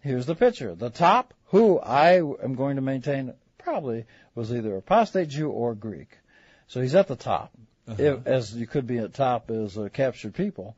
Here's 0.00 0.26
the 0.26 0.34
picture. 0.34 0.74
The 0.74 0.90
top, 0.90 1.32
who 1.46 1.78
I 1.78 2.16
am 2.16 2.56
going 2.56 2.76
to 2.76 2.82
maintain, 2.82 3.32
probably 3.56 4.04
was 4.34 4.52
either 4.52 4.76
apostate 4.76 5.28
Jew 5.28 5.48
or 5.48 5.74
Greek. 5.74 6.18
So 6.66 6.80
he's 6.80 6.94
at 6.94 7.08
the 7.08 7.16
top, 7.16 7.52
Uh-huh. 7.86 8.02
if, 8.02 8.26
as 8.26 8.54
you 8.54 8.66
could 8.66 8.86
be 8.86 8.98
at 8.98 9.12
top 9.14 9.50
as 9.50 9.76
a 9.76 9.90
captured 9.90 10.34
people, 10.34 10.76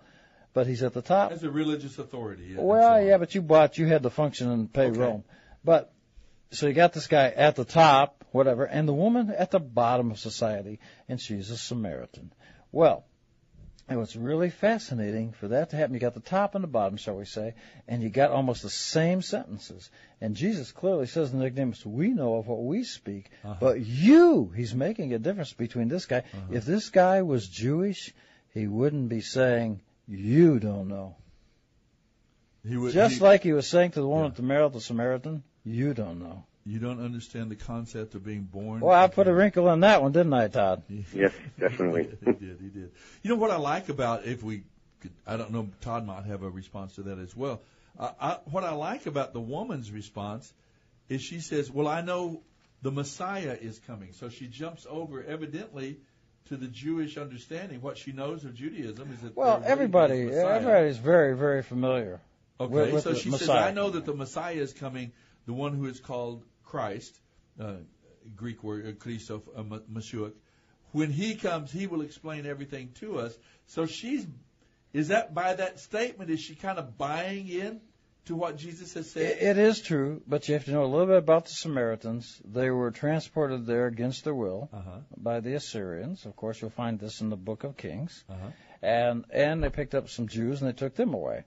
but 0.53 0.67
he's 0.67 0.83
at 0.83 0.93
the 0.93 1.03
top. 1.03 1.33
As 1.33 1.45
a 1.45 1.51
religious 1.51 1.99
authority. 1.99 2.55
and 2.57 2.67
Well, 2.67 3.03
yeah, 3.03 3.19
but 3.19 3.35
you 3.35 3.43
bought, 3.43 3.79
you 3.79 3.87
had 3.87 4.03
the 4.03 4.11
function 4.11 4.51
and 4.51 4.73
pay 4.73 4.87
Okay. 4.89 4.99
Rome. 4.99 5.25
But, 5.65 5.93
so 6.51 6.67
you 6.67 6.73
got 6.73 6.93
this 6.93 7.07
guy 7.07 7.29
at 7.29 7.57
the 7.57 7.65
top, 7.65 8.25
whatever, 8.33 8.65
and 8.65 8.89
the 8.89 8.95
woman 8.95 9.31
at 9.31 9.51
the 9.51 9.61
bottom 9.61 10.11
of 10.11 10.19
society, 10.19 10.81
and 11.09 11.21
she's 11.21 11.51
a 11.51 11.57
Samaritan. 11.57 12.33
Well, 12.73 13.05
and 13.89 13.99
what's 14.01 14.17
really 14.17 14.51
fascinating 14.51 15.33
for 15.33 15.49
that 15.49 15.71
to 15.71 15.77
happen, 15.77 15.95
you 15.95 16.01
got 16.01 16.15
the 16.15 16.21
top 16.21 16.55
and 16.55 16.65
the 16.65 16.69
bottom, 16.69 16.97
shall 16.97 17.15
we 17.17 17.25
say, 17.25 17.55
and 17.87 18.03
you 18.03 18.09
got 18.11 18.31
almost 18.33 18.63
the 18.63 18.71
same 18.71 19.23
sentences. 19.23 19.89
And 20.21 20.35
Jesus 20.35 20.73
clearly 20.73 21.07
says 21.07 21.33
in 21.33 21.39
the 21.39 21.45
Nicodemus, 21.45 21.87
we 21.87 22.09
know 22.09 22.35
of 22.37 22.49
what 22.49 22.63
we 22.65 22.83
speak, 22.85 23.31
Uh-huh. 23.45 23.55
but 23.61 23.81
you, 23.81 24.53
he's 24.57 24.75
making 24.75 25.15
a 25.15 25.19
difference 25.21 25.53
between 25.53 25.89
this 25.89 26.07
guy. 26.07 26.19
Uh-huh. 26.19 26.53
If 26.55 26.65
this 26.65 26.91
guy 26.91 27.23
was 27.23 27.47
Jewish, 27.49 28.13
he 28.55 28.67
wouldn't 28.67 29.09
be 29.09 29.21
saying, 29.21 29.81
you 30.09 30.59
don't 30.59 30.89
know. 30.89 31.15
He 32.69 32.77
would, 32.77 32.93
Just 32.93 33.17
he- 33.19 33.21
like 33.25 33.45
he 33.45 33.53
was 33.53 33.69
saying 33.69 33.93
to 33.93 34.01
the 34.01 34.09
woman 34.09 34.27
at 34.33 34.37
the 34.37 34.43
Mary 34.43 34.69
the 34.69 34.81
Samaritan, 34.81 35.45
you 35.65 35.95
don't 35.95 36.19
know. 36.19 36.45
You 36.67 36.81
don't 36.81 37.03
understand 37.03 37.51
the 37.51 37.57
concept 37.57 38.15
of 38.17 38.25
being 38.25 38.43
born. 38.43 38.81
Well, 38.81 38.93
I 38.99 39.07
put 39.07 39.29
a 39.29 39.33
wrinkle 39.35 39.71
in 39.71 39.81
that 39.81 40.03
one, 40.03 40.13
didn't 40.13 40.33
I, 40.33 40.49
Todd? 40.49 40.83
Yes, 41.15 41.33
definitely. 41.59 42.09
he 42.25 42.33
did. 42.33 42.59
He 42.61 42.69
did. 42.69 42.91
You 43.23 43.31
know 43.31 43.37
what 43.37 43.53
I 43.53 43.57
like 43.57 43.89
about 43.89 44.27
if 44.27 44.43
we, 44.43 44.65
could, 45.01 45.13
I 45.27 45.37
don't 45.37 45.53
know, 45.53 45.69
Todd 45.81 46.05
might 46.05 46.25
have 46.25 46.43
a 46.43 46.51
response 46.51 46.97
to 46.97 47.05
that 47.05 47.19
as 47.19 47.37
well. 47.37 47.63
Uh, 47.99 48.11
I, 48.21 48.39
what 48.51 48.65
I 48.65 48.73
like 48.73 49.07
about 49.07 49.33
the 49.33 49.41
woman's 49.41 49.91
response 49.91 50.53
is 51.09 51.23
she 51.23 51.41
says, 51.41 51.71
"Well, 51.71 51.89
I 51.89 52.03
know 52.03 52.43
the 52.83 52.91
Messiah 52.91 53.57
is 53.59 53.79
coming," 53.87 54.13
so 54.13 54.29
she 54.29 54.49
jumps 54.49 54.87
over 54.91 55.23
evidently 55.23 55.99
to 56.49 56.57
the 56.57 56.67
Jewish 56.67 57.17
understanding. 57.17 57.81
What 57.81 57.97
she 57.97 58.13
knows 58.13 58.45
of 58.45 58.55
Judaism 58.55 59.11
is 59.13 59.21
that 59.21 59.37
Well, 59.37 59.47
they're 59.47 59.61
waiting 59.61 59.71
everybody, 59.73 60.21
the 60.25 60.31
Messiah. 60.33 60.55
everybody's 60.57 60.97
very, 60.99 61.37
very 61.37 61.63
familiar 61.63 62.21
Okay, 62.61 62.73
with, 62.73 62.93
with 62.93 63.05
so 63.05 63.11
the 63.13 63.19
she 63.19 63.31
Messiah. 63.31 63.47
says, 63.47 63.57
I 63.57 63.71
know 63.73 63.91
that 63.91 64.05
the 64.05 64.15
Messiah 64.15 64.55
is 64.55 64.73
coming, 64.73 65.13
the 65.47 65.53
one 65.53 65.73
who 65.75 65.87
is 65.87 66.01
called 66.01 66.43
Christ, 66.67 67.19
uh, 67.59 67.77
Greek 68.37 68.63
word, 68.63 68.87
uh, 68.87 68.93
Christos, 68.93 69.43
uh, 69.57 69.63
Mashiach. 69.63 70.33
When 70.93 71.11
he 71.11 71.35
comes, 71.35 71.73
he 71.73 71.87
will 71.87 72.03
explain 72.03 72.45
everything 72.47 72.91
to 73.01 73.19
us. 73.21 73.37
So 73.67 73.87
she's, 73.87 74.27
is 74.93 75.09
that 75.09 75.33
by 75.35 75.55
that 75.55 75.81
statement, 75.81 76.31
is 76.31 76.41
she 76.41 76.55
kind 76.55 76.79
of 76.79 76.97
buying 76.99 77.49
in 77.49 77.81
to 78.27 78.35
what 78.35 78.57
Jesus 78.57 78.95
has 78.95 79.11
said? 79.11 79.23
It- 79.23 79.43
it 79.43 79.59
is 79.59 79.81
true, 79.81 80.23
but 80.27 80.49
you 80.49 80.55
have 80.55 80.65
to 80.65 80.73
know 80.73 80.85
a 80.85 80.87
little 80.93 81.07
bit 81.07 81.19
about 81.19 81.45
the 81.45 81.53
Samaritans. 81.53 82.41
They 82.45 82.71
were 82.71 82.91
transported 82.91 83.67
there 83.67 83.87
against 83.87 84.25
their 84.25 84.35
will 84.35 84.69
Uh-huh. 84.73 85.01
by 85.17 85.41
the 85.41 85.55
Assyrians. 85.55 86.27
Of 86.27 86.35
course, 86.37 86.61
you'll 86.61 86.71
find 86.71 86.99
this 86.99 87.21
in 87.21 87.31
the 87.31 87.37
Book 87.37 87.63
of 87.65 87.77
Kings. 87.77 88.25
Uh-huh. 88.29 88.51
And 88.83 89.25
and 89.31 89.63
they 89.63 89.71
picked 89.71 89.95
up 89.95 90.09
some 90.09 90.29
Jews 90.29 90.61
and 90.61 90.69
they 90.69 90.77
took 90.77 90.95
them 90.97 91.15
away. 91.15 91.45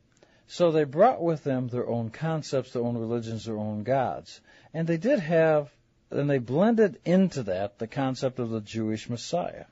So 0.47 0.71
they 0.71 0.83
brought 0.83 1.21
with 1.21 1.43
them 1.43 1.67
their 1.67 1.87
own 1.87 2.09
concepts, 2.09 2.71
their 2.73 2.81
own 2.81 2.97
religions, 2.97 3.45
their 3.45 3.57
own 3.57 3.83
gods. 3.83 4.41
And 4.73 4.87
they 4.87 4.97
did 4.97 5.19
have, 5.19 5.71
and 6.11 6.29
they 6.29 6.37
blended 6.37 6.99
into 7.05 7.43
that 7.43 7.79
the 7.79 7.87
concept 7.87 8.39
of 8.39 8.49
the 8.49 8.61
Jewish 8.61 9.09
Messiah. 9.09 9.65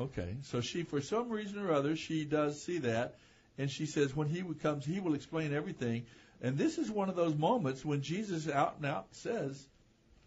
Okay, 0.00 0.36
so 0.42 0.60
she, 0.60 0.84
for 0.84 1.00
some 1.00 1.28
reason 1.28 1.58
or 1.58 1.72
other, 1.72 1.96
she 1.96 2.24
does 2.24 2.62
see 2.62 2.78
that, 2.78 3.16
and 3.56 3.70
she 3.70 3.86
says, 3.86 4.14
when 4.14 4.28
he 4.28 4.42
comes, 4.62 4.84
he 4.84 5.00
will 5.00 5.14
explain 5.14 5.52
everything. 5.52 6.04
And 6.40 6.56
this 6.56 6.78
is 6.78 6.88
one 6.90 7.08
of 7.08 7.16
those 7.16 7.34
moments 7.34 7.84
when 7.84 8.02
Jesus 8.02 8.48
out 8.48 8.76
and 8.76 8.86
out 8.86 9.06
says, 9.12 9.66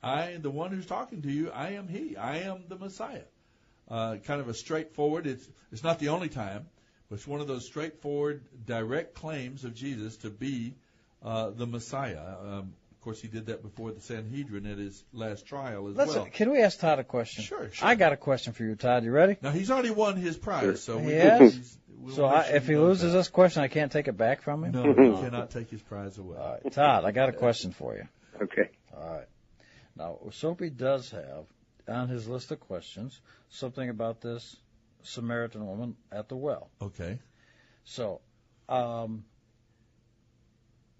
I, 0.03 0.37
the 0.41 0.49
one 0.49 0.71
who's 0.71 0.85
talking 0.85 1.21
to 1.21 1.31
you, 1.31 1.51
I 1.51 1.71
am 1.73 1.87
he. 1.87 2.17
I 2.17 2.39
am 2.39 2.63
the 2.67 2.75
Messiah. 2.75 3.23
Uh, 3.89 4.17
kind 4.17 4.41
of 4.41 4.49
a 4.49 4.53
straightforward, 4.53 5.27
it's, 5.27 5.47
it's 5.71 5.83
not 5.83 5.99
the 5.99 6.09
only 6.09 6.29
time, 6.29 6.65
but 7.09 7.15
it's 7.15 7.27
one 7.27 7.39
of 7.39 7.47
those 7.47 7.65
straightforward, 7.65 8.41
direct 8.65 9.15
claims 9.15 9.63
of 9.63 9.73
Jesus 9.75 10.17
to 10.17 10.29
be 10.29 10.73
uh, 11.23 11.51
the 11.51 11.67
Messiah. 11.67 12.35
Um, 12.43 12.73
of 13.01 13.05
course, 13.05 13.19
he 13.19 13.27
did 13.27 13.47
that 13.47 13.63
before 13.63 13.91
the 13.91 13.99
Sanhedrin 13.99 14.67
at 14.67 14.77
his 14.77 15.03
last 15.11 15.47
trial 15.47 15.87
as 15.87 15.95
Let's, 15.95 16.13
well. 16.13 16.27
Can 16.31 16.51
we 16.51 16.61
ask 16.61 16.79
Todd 16.79 16.99
a 16.99 17.03
question? 17.03 17.43
Sure, 17.43 17.67
sure. 17.71 17.87
I 17.87 17.95
got 17.95 18.13
a 18.13 18.15
question 18.15 18.53
for 18.53 18.63
you, 18.63 18.75
Todd. 18.75 19.03
You 19.03 19.09
ready? 19.09 19.37
Now, 19.41 19.49
he's 19.49 19.71
already 19.71 19.89
won 19.89 20.17
his 20.17 20.37
prize, 20.37 20.83
so 20.83 20.99
we 20.99 21.13
Yes. 21.13 21.79
we'll 21.97 22.15
So 22.15 22.25
I, 22.25 22.41
if 22.41 22.67
he 22.67 22.77
loses 22.77 23.11
that. 23.11 23.17
this 23.17 23.27
question, 23.27 23.63
I 23.63 23.69
can't 23.69 23.91
take 23.91 24.07
it 24.07 24.15
back 24.17 24.43
from 24.43 24.63
him. 24.65 24.73
No, 24.73 24.85
you 24.85 25.17
cannot 25.19 25.49
take 25.49 25.71
his 25.71 25.81
prize 25.81 26.19
away. 26.19 26.37
All 26.37 26.59
right, 26.63 26.71
Todd, 26.71 27.03
I 27.03 27.09
got 27.11 27.29
a 27.29 27.31
question 27.31 27.71
for 27.71 27.95
you. 27.95 28.07
Okay. 28.39 28.69
All 28.95 29.09
right. 29.15 29.27
Now, 29.95 30.19
Soapy 30.29 30.69
does 30.69 31.09
have 31.09 31.45
on 31.87 32.07
his 32.07 32.27
list 32.27 32.51
of 32.51 32.59
questions 32.59 33.19
something 33.49 33.89
about 33.89 34.21
this 34.21 34.57
Samaritan 35.01 35.65
woman 35.65 35.95
at 36.11 36.29
the 36.29 36.35
well. 36.35 36.69
Okay. 36.79 37.17
So, 37.83 38.21
um, 38.69 39.25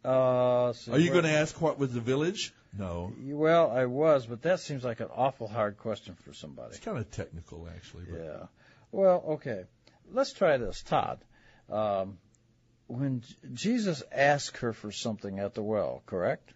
uh, 0.04 0.68
let's 0.68 0.88
Are 0.88 0.98
you 0.98 1.12
where- 1.12 1.22
going 1.22 1.34
to 1.34 1.40
ask 1.40 1.60
what 1.62 1.78
was 1.80 1.94
the 1.94 2.00
village? 2.02 2.54
No. 2.78 3.12
Well, 3.22 3.70
I 3.70 3.86
was, 3.86 4.26
but 4.26 4.44
that 4.44 4.60
seems 4.62 4.84
like 4.84 5.02
an 5.02 5.10
awful 5.14 5.48
hard 5.48 5.78
question 5.78 6.16
for 6.16 6.34
somebody. 6.34 6.76
It's 6.76 6.80
kind 6.86 6.98
of 6.98 7.12
technical, 7.12 7.68
actually. 7.76 8.06
But 8.10 8.20
Yeah. 8.20 8.46
Well, 8.92 9.24
okay. 9.36 9.66
Let's 10.12 10.32
try 10.34 10.58
this, 10.58 10.82
Todd. 10.82 11.20
Um, 11.70 12.18
when 12.88 13.22
J- 13.22 13.36
Jesus 13.54 14.04
asked 14.12 14.58
her 14.58 14.72
for 14.74 14.92
something 14.92 15.40
at 15.40 15.54
the 15.54 15.62
well, 15.64 16.02
correct? 16.06 16.54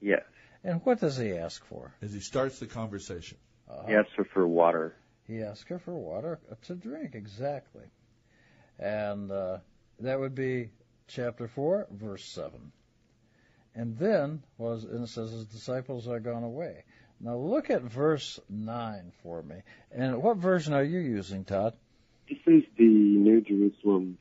Yes. 0.00 0.22
And 0.64 0.80
what 0.84 1.00
does 1.00 1.16
he 1.16 1.32
ask 1.32 1.64
for? 1.66 1.92
As 2.02 2.12
he 2.12 2.20
starts 2.20 2.58
the 2.58 2.66
conversation. 2.66 3.38
Uh, 3.70 3.86
He 3.86 3.94
asks 3.94 4.12
her 4.16 4.24
for 4.24 4.46
water. 4.46 4.94
He 5.28 5.42
asks 5.42 5.68
her 5.68 5.78
for 5.78 5.94
water 5.94 6.38
to 6.66 6.74
drink, 6.74 7.14
exactly. 7.14 7.84
And 8.78 9.30
uh, 9.30 9.58
that 10.00 10.18
would 10.20 10.34
be 10.34 10.70
chapter 11.08 11.48
4, 11.48 11.86
verse 11.90 12.24
7. 12.24 12.72
And 13.74 13.96
then 13.98 14.42
was 14.58 14.84
and 14.84 15.04
it 15.04 15.08
says 15.08 15.30
his 15.32 15.44
disciples 15.46 16.08
are 16.08 16.20
gone 16.20 16.42
away. 16.42 16.84
Now 17.20 17.36
look 17.36 17.70
at 17.70 17.82
verse 17.82 18.40
9 18.48 19.12
for 19.22 19.42
me. 19.42 19.56
And 19.92 20.22
what 20.22 20.38
version 20.38 20.72
are 20.74 20.84
you 20.84 20.98
using, 20.98 21.44
Todd? 21.44 21.74
This 22.28 22.38
is 22.46 22.62
the 22.78 22.84
New 22.84 23.40
Jerusalem 23.42 24.18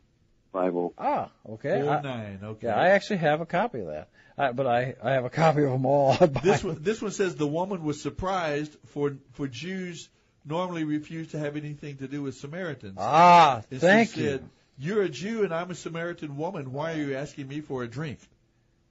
Bible. 0.51 0.93
Ah, 0.97 1.31
okay. 1.49 1.81
Four 1.81 1.93
I- 1.93 2.01
nine. 2.01 2.39
Okay. 2.43 2.67
Yeah, 2.67 2.75
I 2.75 2.89
actually 2.89 3.17
have 3.17 3.41
a 3.41 3.45
copy 3.45 3.79
of 3.81 3.87
that. 3.87 4.09
I, 4.37 4.51
but 4.51 4.67
I, 4.67 4.95
I 5.01 5.11
have 5.11 5.23
a 5.23 5.29
copy 5.29 5.63
of 5.63 5.71
them 5.71 5.85
all. 5.85 6.13
this 6.43 6.61
one, 6.63 6.77
this 6.81 7.01
one 7.01 7.11
says 7.11 7.35
the 7.35 7.47
woman 7.47 7.83
was 7.83 8.01
surprised 8.01 8.75
for 8.87 9.15
for 9.33 9.47
Jews 9.47 10.09
normally 10.45 10.83
refuse 10.83 11.29
to 11.31 11.39
have 11.39 11.55
anything 11.55 11.97
to 11.97 12.07
do 12.07 12.21
with 12.21 12.35
Samaritans. 12.35 12.97
Ah, 12.99 13.61
And 13.71 13.81
thank 13.81 14.11
she 14.11 14.19
you. 14.21 14.29
said, 14.31 14.49
"You're 14.77 15.03
a 15.03 15.09
Jew 15.09 15.43
and 15.43 15.53
I'm 15.53 15.71
a 15.71 15.75
Samaritan 15.75 16.37
woman. 16.37 16.71
Why 16.73 16.93
are 16.93 16.97
you 16.97 17.15
asking 17.15 17.47
me 17.47 17.61
for 17.61 17.83
a 17.83 17.87
drink?" 17.87 18.19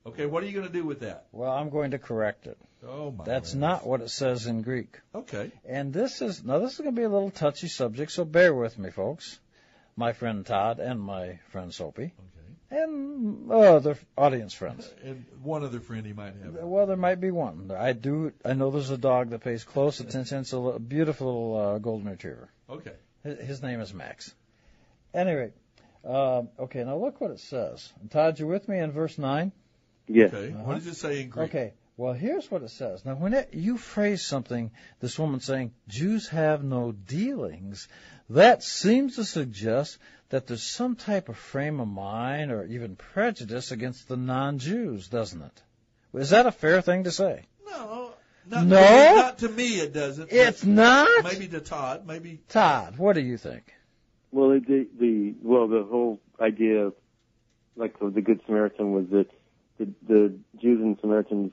Okay, 0.07 0.27
what 0.27 0.43
are 0.43 0.47
you 0.47 0.53
going 0.53 0.67
to 0.67 0.73
do 0.73 0.85
with 0.85 1.01
that? 1.01 1.27
Well, 1.33 1.51
I'm 1.51 1.71
going 1.71 1.93
to 1.93 1.99
correct 1.99 2.47
it. 2.47 2.59
Oh 2.87 3.11
my. 3.11 3.25
That's 3.25 3.53
goodness. 3.53 3.61
not 3.69 3.87
what 3.87 4.03
it 4.03 4.11
says 4.11 4.47
in 4.47 4.61
Greek. 4.61 5.01
Okay. 5.15 5.51
And 5.65 5.93
this 5.95 6.21
is 6.21 6.45
now 6.45 6.59
this 6.59 6.73
is 6.73 6.79
going 6.79 6.95
to 6.95 7.01
be 7.01 7.05
a 7.05 7.09
little 7.09 7.31
touchy 7.31 7.69
subject, 7.69 8.13
so 8.13 8.25
bear 8.27 8.53
with 8.55 8.79
me, 8.79 8.91
folks. 8.91 9.39
My 9.97 10.13
friend 10.13 10.45
Todd 10.45 10.81
and 10.81 11.01
my 11.01 11.39
friend 11.51 11.73
Soapy, 11.73 12.13
Okay. 12.13 12.83
and 12.83 13.51
other 13.51 13.97
audience 14.19 14.53
friends. 14.53 14.93
And 15.05 15.25
one 15.43 15.65
other 15.65 15.81
friend 15.81 16.05
he 16.05 16.13
might 16.13 16.35
have. 16.43 16.55
Well, 16.55 16.87
there 16.87 16.97
might 16.97 17.21
be 17.21 17.31
one. 17.31 17.71
I 17.71 17.93
do. 17.93 18.33
I 18.45 18.53
know 18.55 18.71
there's 18.71 18.91
a 18.91 18.99
dog 18.99 19.31
that 19.31 19.41
pays 19.41 19.65
close 19.65 20.01
attention. 20.01 20.41
It's 20.41 20.53
a 20.53 20.79
beautiful 20.79 21.57
uh, 21.57 21.79
golden 21.79 22.11
retriever. 22.11 22.51
Okay. 22.69 22.93
His, 23.23 23.39
his 23.39 23.63
name 23.63 23.81
is 23.81 23.95
Max. 23.95 24.35
Anyway, 25.15 25.53
um, 26.05 26.49
okay. 26.59 26.85
Now 26.85 26.97
look 26.97 27.21
what 27.21 27.31
it 27.31 27.41
says. 27.41 27.93
Todd, 28.11 28.39
you 28.39 28.47
with 28.47 28.69
me 28.69 28.79
in 28.79 28.93
verse 28.93 29.19
nine? 29.19 29.53
Yes. 30.07 30.33
Okay. 30.33 30.53
Uh-huh. 30.53 30.65
What 30.65 30.75
does 30.75 30.87
it 30.87 30.97
say 30.97 31.23
in 31.23 31.29
Greek? 31.29 31.49
Okay. 31.51 31.73
Well, 31.97 32.13
here's 32.13 32.51
what 32.51 32.63
it 32.63 32.71
says. 32.71 33.05
Now, 33.05 33.15
when 33.15 33.35
it, 33.35 33.55
you 33.55 33.79
phrase 33.79 34.25
something, 34.25 34.73
this 35.01 35.17
woman 35.17 35.39
saying, 35.39 35.73
Jews 35.87 36.29
have 36.29 36.65
no 36.65 36.91
dealings, 36.91 37.87
that 38.31 38.65
seems 38.65 39.15
to 39.17 39.25
suggest 39.25 39.99
that 40.31 40.49
there's 40.49 40.65
some 40.65 40.97
type 40.97 41.29
of 41.29 41.37
frame 41.37 41.79
of 41.79 41.87
mind 41.87 42.51
or 42.51 42.65
even 42.65 42.97
prejudice 42.97 43.71
against 43.71 44.09
the 44.09 44.17
non-Jews, 44.17 45.07
doesn't 45.07 45.41
it? 45.41 45.63
Is 46.15 46.31
that 46.31 46.47
a 46.47 46.53
fair 46.53 46.81
thing 46.81 47.05
to 47.05 47.13
say? 47.13 47.45
No. 47.65 48.15
Not 48.47 48.67
No? 48.67 48.77
To 48.77 48.83
me, 48.83 49.15
not 49.15 49.39
to 49.39 49.49
me, 49.49 49.69
it 49.81 49.93
doesn't. 49.95 50.33
It's 50.33 50.65
not? 50.65 51.25
Maybe 51.25 51.47
to 51.49 51.61
Todd. 51.61 52.07
Maybe. 52.07 52.41
Todd, 52.49 52.99
what 52.99 53.15
do 53.15 53.21
you 53.21 53.39
think? 53.39 53.73
Well, 54.35 54.49
the 54.49 54.89
the 54.99 55.35
well, 55.43 55.69
the 55.69 55.85
whole 55.85 56.21
idea, 56.41 56.87
of, 56.87 56.95
like 57.77 57.95
of 58.01 58.15
the 58.15 58.21
Good 58.21 58.41
Samaritan, 58.47 58.91
was 58.91 59.07
that 59.11 59.31
the 59.79 59.89
the 60.09 60.35
Jews 60.61 60.81
and 60.81 60.99
Samaritans 61.01 61.53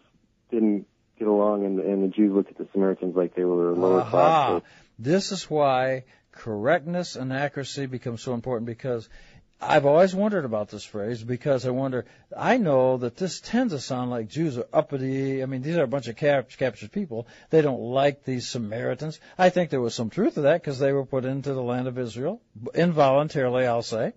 didn't 0.49 0.87
get 1.19 1.27
along, 1.27 1.63
and 1.63 1.79
and 1.79 2.03
the 2.03 2.07
Jews 2.07 2.31
looked 2.33 2.49
at 2.49 2.57
the 2.57 2.67
Samaritans 2.73 3.15
like 3.15 3.35
they 3.35 3.43
were 3.43 3.73
lower 3.73 4.03
class. 4.03 4.63
This 4.97 5.31
is 5.31 5.47
why 5.47 6.05
correctness 6.31 7.15
and 7.15 7.31
accuracy 7.31 7.85
become 7.85 8.17
so 8.17 8.33
important 8.33 8.65
because 8.65 9.07
I've 9.63 9.85
always 9.85 10.15
wondered 10.15 10.43
about 10.43 10.69
this 10.69 10.83
phrase 10.83 11.23
because 11.23 11.67
I 11.67 11.69
wonder, 11.69 12.05
I 12.35 12.57
know 12.57 12.97
that 12.97 13.15
this 13.15 13.39
tends 13.41 13.73
to 13.73 13.79
sound 13.79 14.09
like 14.09 14.27
Jews 14.27 14.57
are 14.57 14.65
uppity. 14.73 15.43
I 15.43 15.45
mean, 15.45 15.61
these 15.61 15.77
are 15.77 15.83
a 15.83 15.87
bunch 15.87 16.07
of 16.07 16.15
cap- 16.15 16.49
captured 16.57 16.91
people. 16.91 17.27
They 17.51 17.61
don't 17.61 17.79
like 17.79 18.23
these 18.25 18.47
Samaritans. 18.47 19.19
I 19.37 19.49
think 19.49 19.69
there 19.69 19.79
was 19.79 19.93
some 19.93 20.09
truth 20.09 20.33
to 20.33 20.41
that 20.41 20.61
because 20.61 20.79
they 20.79 20.91
were 20.91 21.05
put 21.05 21.25
into 21.25 21.53
the 21.53 21.61
land 21.61 21.87
of 21.87 21.99
Israel, 21.99 22.41
involuntarily, 22.73 23.67
I'll 23.67 23.83
say. 23.83 24.13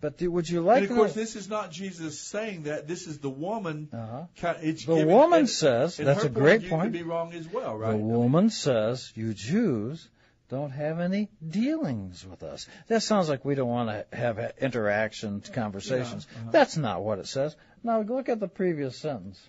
But 0.00 0.16
do, 0.16 0.30
would 0.32 0.48
you 0.48 0.62
like 0.62 0.82
and 0.82 0.90
of 0.90 0.96
course, 0.96 1.14
know- 1.14 1.22
this 1.22 1.36
is 1.36 1.48
not 1.48 1.70
Jesus 1.70 2.18
saying 2.18 2.64
that. 2.64 2.88
This 2.88 3.06
is 3.06 3.18
the 3.18 3.28
woman. 3.30 3.88
Uh-huh. 3.92 4.54
It's 4.62 4.86
The 4.86 5.06
woman 5.06 5.40
and- 5.40 5.48
says, 5.48 5.98
and 5.98 6.08
that's 6.08 6.24
a 6.24 6.28
great 6.30 6.68
point. 6.68 6.84
Could 6.84 6.92
be 6.92 7.02
wrong 7.02 7.32
as 7.34 7.46
well, 7.46 7.76
right? 7.76 7.92
The 7.92 7.98
woman 7.98 8.50
says, 8.50 9.12
You 9.14 9.34
Jews 9.34 10.08
don't 10.50 10.70
have 10.72 11.00
any 11.00 11.28
dealings 11.46 12.26
with 12.26 12.42
us. 12.42 12.66
That 12.88 13.02
sounds 13.02 13.28
like 13.28 13.44
we 13.44 13.54
don't 13.54 13.68
want 13.68 13.88
to 13.88 14.16
have 14.16 14.38
interactions, 14.58 15.48
conversations. 15.48 16.26
Yeah, 16.30 16.40
uh-huh. 16.40 16.50
That's 16.50 16.76
not 16.76 17.02
what 17.02 17.18
it 17.20 17.26
says. 17.28 17.56
Now 17.82 18.02
look 18.02 18.28
at 18.28 18.40
the 18.40 18.48
previous 18.48 18.98
sentence. 18.98 19.40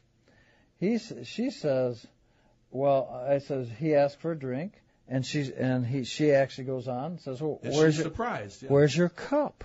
He, 0.80 0.98
she 1.24 1.50
says, 1.50 2.06
well, 2.70 3.26
I 3.28 3.40
says 3.40 3.68
he 3.80 3.96
asked 3.96 4.20
for 4.22 4.32
a 4.32 4.40
drink, 4.40 4.74
and 5.08 5.26
she's 5.26 5.50
and 5.50 5.86
he 5.86 6.04
she 6.06 6.32
actually 6.32 6.66
goes 6.66 6.88
on 6.88 7.06
and 7.12 7.20
says, 7.20 7.42
well, 7.42 7.60
And 7.64 7.74
where's 7.76 7.98
your 7.98 8.06
surprised. 8.06 8.64
Yeah. 8.64 8.70
where's 8.70 8.96
your 8.96 9.10
cup? 9.10 9.64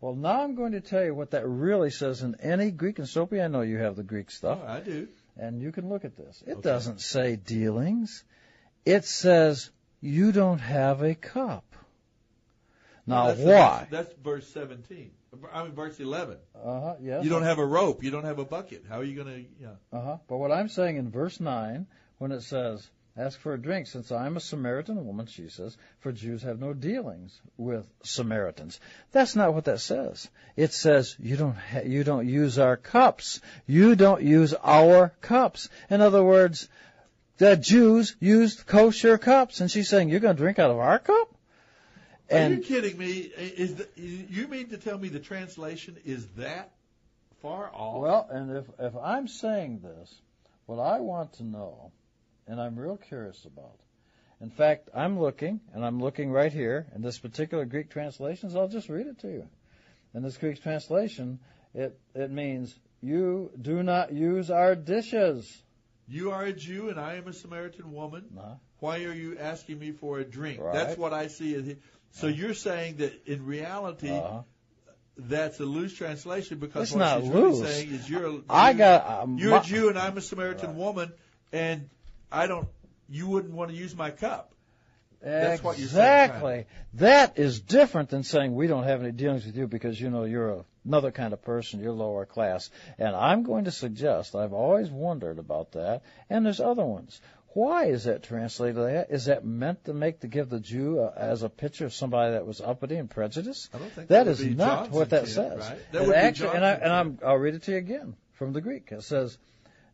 Well, 0.00 0.14
now 0.14 0.42
I'm 0.42 0.54
going 0.54 0.72
to 0.72 0.82
tell 0.82 1.02
you 1.02 1.14
what 1.14 1.30
that 1.30 1.46
really 1.48 1.90
says 1.90 2.22
in 2.22 2.36
any 2.40 2.70
Greek 2.70 2.98
and 2.98 3.08
Soapy. 3.08 3.40
I 3.40 3.48
know 3.48 3.62
you 3.62 3.78
have 3.78 3.96
the 3.96 4.02
Greek 4.02 4.30
stuff. 4.30 4.58
Oh, 4.62 4.66
I 4.68 4.80
do. 4.80 5.08
And 5.38 5.62
you 5.62 5.72
can 5.72 5.88
look 5.88 6.04
at 6.04 6.14
this. 6.16 6.42
It 6.46 6.52
Okay. 6.52 6.60
doesn't 6.60 7.00
say 7.00 7.36
dealings. 7.36 8.22
It 8.84 9.04
says 9.04 9.70
you 10.00 10.32
don't 10.32 10.58
have 10.58 11.02
a 11.02 11.14
cup. 11.14 11.64
Now 13.06 13.28
that's, 13.28 13.40
why? 13.40 13.86
That's, 13.90 14.08
that's 14.08 14.22
verse 14.22 14.48
17. 14.48 15.10
I 15.52 15.64
mean, 15.64 15.72
verse 15.72 15.98
11. 16.00 16.36
Uh 16.54 16.80
huh. 16.80 16.94
Yes. 17.02 17.24
You 17.24 17.30
don't 17.30 17.42
have 17.42 17.58
a 17.58 17.66
rope. 17.66 18.02
You 18.02 18.10
don't 18.10 18.24
have 18.24 18.38
a 18.38 18.44
bucket. 18.44 18.84
How 18.88 19.00
are 19.00 19.04
you 19.04 19.16
going 19.16 19.34
to? 19.34 19.44
Yeah. 19.60 19.68
Uh 19.92 20.02
huh. 20.02 20.16
But 20.28 20.38
what 20.38 20.52
I'm 20.52 20.68
saying 20.68 20.96
in 20.96 21.10
verse 21.10 21.40
nine, 21.40 21.86
when 22.18 22.32
it 22.32 22.42
says, 22.42 22.88
"Ask 23.16 23.38
for 23.40 23.52
a 23.52 23.60
drink," 23.60 23.88
since 23.88 24.12
I'm 24.12 24.36
a 24.36 24.40
Samaritan 24.40 25.04
woman, 25.04 25.26
she 25.26 25.48
says, 25.48 25.76
"For 25.98 26.12
Jews 26.12 26.42
have 26.42 26.60
no 26.60 26.72
dealings 26.72 27.40
with 27.56 27.86
Samaritans." 28.04 28.80
That's 29.12 29.34
not 29.34 29.54
what 29.54 29.64
that 29.64 29.80
says. 29.80 30.30
It 30.56 30.72
says 30.72 31.16
you 31.18 31.36
don't 31.36 31.56
ha- 31.56 31.80
you 31.84 32.04
don't 32.04 32.28
use 32.28 32.58
our 32.58 32.76
cups. 32.76 33.40
You 33.66 33.96
don't 33.96 34.22
use 34.22 34.54
our 34.54 35.12
cups. 35.20 35.68
In 35.90 36.00
other 36.00 36.22
words, 36.22 36.68
the 37.38 37.56
Jews 37.56 38.16
used 38.20 38.66
kosher 38.66 39.18
cups, 39.18 39.60
and 39.60 39.70
she's 39.70 39.88
saying 39.88 40.08
you're 40.08 40.20
going 40.20 40.36
to 40.36 40.42
drink 40.42 40.58
out 40.58 40.70
of 40.70 40.78
our 40.78 40.98
cup. 40.98 41.34
Are 42.30 42.48
you 42.48 42.58
kidding 42.58 42.96
me? 42.96 43.10
Is 43.36 43.74
the, 43.76 43.88
you 43.96 44.48
mean 44.48 44.70
to 44.70 44.78
tell 44.78 44.98
me 44.98 45.08
the 45.08 45.20
translation 45.20 45.96
is 46.04 46.26
that 46.36 46.72
far 47.42 47.70
off? 47.72 48.00
Well, 48.00 48.28
and 48.30 48.56
if 48.56 48.64
if 48.78 48.96
I'm 48.96 49.28
saying 49.28 49.80
this, 49.82 50.14
what 50.66 50.80
I 50.80 51.00
want 51.00 51.34
to 51.34 51.44
know, 51.44 51.92
and 52.46 52.60
I'm 52.60 52.76
real 52.76 52.96
curious 52.96 53.44
about. 53.44 53.76
In 54.40 54.50
fact, 54.50 54.88
I'm 54.94 55.20
looking, 55.20 55.60
and 55.72 55.84
I'm 55.84 56.00
looking 56.00 56.30
right 56.30 56.52
here 56.52 56.86
in 56.94 57.02
this 57.02 57.18
particular 57.18 57.64
Greek 57.64 57.90
translation. 57.90 58.50
So 58.50 58.60
I'll 58.60 58.68
just 58.68 58.88
read 58.88 59.06
it 59.06 59.20
to 59.20 59.28
you. 59.28 59.48
In 60.14 60.22
this 60.22 60.36
Greek 60.38 60.62
translation, 60.62 61.38
it 61.74 61.98
it 62.14 62.30
means 62.30 62.74
you 63.02 63.50
do 63.60 63.82
not 63.82 64.12
use 64.12 64.50
our 64.50 64.74
dishes. 64.74 65.62
You 66.08 66.32
are 66.32 66.44
a 66.44 66.52
Jew 66.52 66.90
and 66.90 67.00
I 67.00 67.14
am 67.14 67.26
a 67.28 67.32
Samaritan 67.32 67.92
woman. 67.92 68.24
Uh-huh. 68.38 68.54
Why 68.80 69.04
are 69.04 69.12
you 69.12 69.38
asking 69.38 69.78
me 69.78 69.92
for 69.92 70.18
a 70.18 70.24
drink? 70.24 70.60
Right. 70.60 70.74
That's 70.74 70.98
what 70.98 71.12
I 71.12 71.28
see. 71.28 71.54
As 71.54 71.74
so 72.10 72.26
you're 72.26 72.54
saying 72.54 72.96
that 72.98 73.12
in 73.26 73.44
reality, 73.46 74.10
Uh-huh. 74.10 74.42
that's 75.16 75.58
a 75.60 75.64
loose 75.64 75.94
translation 75.94 76.58
because 76.58 76.88
It's 76.92 76.92
what 76.96 77.20
she's 77.22 77.30
loose. 77.30 77.60
really 77.60 77.72
saying 77.72 77.90
is 77.92 78.10
you're 78.10 78.26
a, 78.26 78.40
I 78.50 78.70
you're- 78.70 78.78
got 78.78 79.22
um, 79.22 79.38
you're 79.38 79.50
my- 79.52 79.60
a 79.60 79.64
Jew 79.64 79.88
and 79.88 79.98
I'm 79.98 80.16
a 80.18 80.20
Samaritan 80.20 80.76
woman, 80.76 81.12
and 81.52 81.88
I 82.30 82.46
don't. 82.46 82.68
You 83.08 83.26
wouldn't 83.28 83.54
want 83.54 83.70
to 83.70 83.76
use 83.76 83.94
my 83.96 84.10
cup. 84.10 84.50
That's 85.22 85.62
what 85.62 85.78
you're 85.78 85.88
saying, 85.88 86.24
Exactly. 86.30 86.66
That 86.94 87.38
is 87.38 87.60
different 87.60 88.10
than 88.10 88.24
saying 88.24 88.54
we 88.54 88.66
don't 88.66 88.84
have 88.84 89.02
any 89.02 89.12
dealings 89.12 89.46
with 89.46 89.56
you 89.56 89.66
because 89.66 89.98
you 89.98 90.10
know 90.10 90.24
you're 90.24 90.50
a, 90.50 90.64
another 90.84 91.10
kind 91.10 91.32
of 91.32 91.42
person, 91.42 91.80
you're 91.80 91.92
lower 91.92 92.26
class. 92.26 92.70
And 92.98 93.14
I'm 93.14 93.42
going 93.42 93.64
to 93.64 93.70
suggest 93.70 94.34
I've 94.34 94.52
always 94.52 94.90
wondered 94.90 95.38
about 95.38 95.72
that, 95.72 96.02
and 96.30 96.44
there's 96.44 96.60
other 96.60 96.84
ones. 96.84 97.20
Why 97.54 97.84
is 97.84 98.04
that 98.04 98.24
translated 98.24 98.76
like 98.76 98.94
that? 98.94 99.10
Is 99.10 99.26
that 99.26 99.44
meant 99.44 99.84
to 99.84 99.94
make 99.94 100.20
to 100.20 100.26
give 100.26 100.48
the 100.48 100.58
Jew 100.58 100.98
uh, 100.98 101.12
as 101.16 101.44
a 101.44 101.48
picture 101.48 101.86
of 101.86 101.94
somebody 101.94 102.32
that 102.32 102.44
was 102.44 102.60
uppity 102.60 102.96
and 102.96 103.08
prejudiced? 103.08 103.72
I 103.72 103.78
don't 103.78 103.92
think 103.92 104.08
that 104.08 104.24
that 104.24 104.30
is 104.30 104.40
be 104.40 104.54
not 104.54 104.84
John's 104.86 104.94
what 104.94 105.10
that 105.10 105.28
says. 105.28 105.58
right? 105.58 105.78
That 105.92 106.02
would 106.02 106.14
be 106.14 106.16
actually, 106.16 106.56
and, 106.56 106.64
I, 106.64 106.72
and 106.72 106.92
I'm, 106.92 107.18
I'll 107.24 107.36
read 107.36 107.54
it 107.54 107.62
to 107.64 107.70
you 107.70 107.78
again 107.78 108.16
from 108.32 108.52
the 108.52 108.60
Greek. 108.60 108.90
It 108.90 109.04
says, 109.04 109.38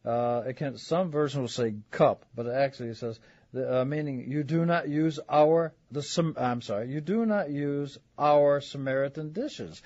uh, 0.06 0.44
it 0.46 0.54
can, 0.54 0.78
some 0.78 1.10
version 1.10 1.42
will 1.42 1.48
say 1.48 1.74
cup, 1.90 2.24
but 2.34 2.46
it 2.46 2.54
actually 2.54 2.94
says, 2.94 3.20
the, 3.52 3.80
uh, 3.80 3.84
meaning 3.84 4.30
you 4.30 4.42
do 4.42 4.64
not 4.64 4.88
use 4.88 5.20
our 5.28 5.74
the 5.90 6.34
I'm 6.38 6.62
sorry, 6.62 6.88
you 6.88 7.00
do 7.00 7.26
not 7.26 7.50
use 7.50 7.98
our 8.18 8.60
Samaritan 8.60 9.32
dishes. 9.32 9.82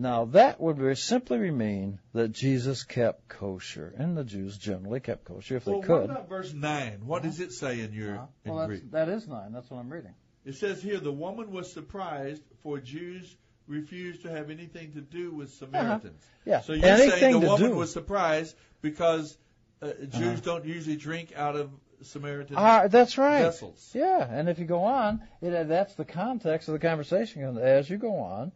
Now 0.00 0.26
that 0.26 0.60
would 0.60 0.76
very 0.76 0.94
simply 0.96 1.50
mean 1.50 1.98
that 2.14 2.28
Jesus 2.30 2.84
kept 2.84 3.26
kosher, 3.28 3.92
and 3.98 4.16
the 4.16 4.22
Jews 4.22 4.56
generally 4.56 5.00
kept 5.00 5.24
kosher 5.24 5.56
if 5.56 5.64
they 5.64 5.72
could. 5.80 5.88
what 5.88 6.04
about 6.04 6.28
verse 6.28 6.52
nine? 6.52 7.00
What 7.04 7.24
does 7.24 7.40
it 7.40 7.52
say 7.52 7.80
in 7.80 7.92
your 7.92 8.10
in 8.10 8.14
Uh-huh. 8.14 8.26
well, 8.46 8.56
that's, 8.58 8.68
Greek? 8.68 8.90
that 8.92 9.08
is 9.08 9.26
nine. 9.26 9.52
That's 9.52 9.68
what 9.68 9.78
I'm 9.78 9.90
reading. 9.92 10.14
It 10.44 10.54
says 10.54 10.80
here 10.80 10.98
the 11.00 11.12
woman 11.12 11.50
was 11.50 11.70
surprised, 11.72 12.42
for 12.62 12.78
Jews 12.78 13.36
refused 13.66 14.22
to 14.22 14.30
have 14.30 14.50
anything 14.50 14.92
to 14.92 15.00
do 15.00 15.32
with 15.32 15.50
Samaritans. 15.52 16.22
Yeah. 16.46 16.60
So 16.60 16.72
you're 16.74 16.86
Anything 16.86 17.18
saying 17.18 17.40
the 17.40 17.46
woman 17.48 17.70
do. 17.72 17.76
was 17.76 17.92
surprised 17.92 18.56
because 18.80 19.36
uh, 19.82 19.90
Jews 20.08 20.14
Uh-huh. 20.14 20.40
don't 20.44 20.64
usually 20.64 20.96
drink 20.96 21.32
out 21.36 21.56
of 21.56 21.70
Samaritan 22.02 22.54
Ah, 22.56 22.86
that's 22.86 23.18
right. 23.18 23.42
vessels. 23.42 23.90
Yeah, 23.94 24.24
and 24.30 24.48
if 24.48 24.60
you 24.60 24.64
go 24.64 24.84
on, 24.84 25.20
it, 25.42 25.52
uh, 25.52 25.64
that's 25.64 25.94
the 25.96 26.04
context 26.04 26.68
of 26.68 26.72
the 26.74 26.78
conversation. 26.78 27.58
As 27.58 27.90
you 27.90 27.96
go 27.98 28.20
on, 28.20 28.52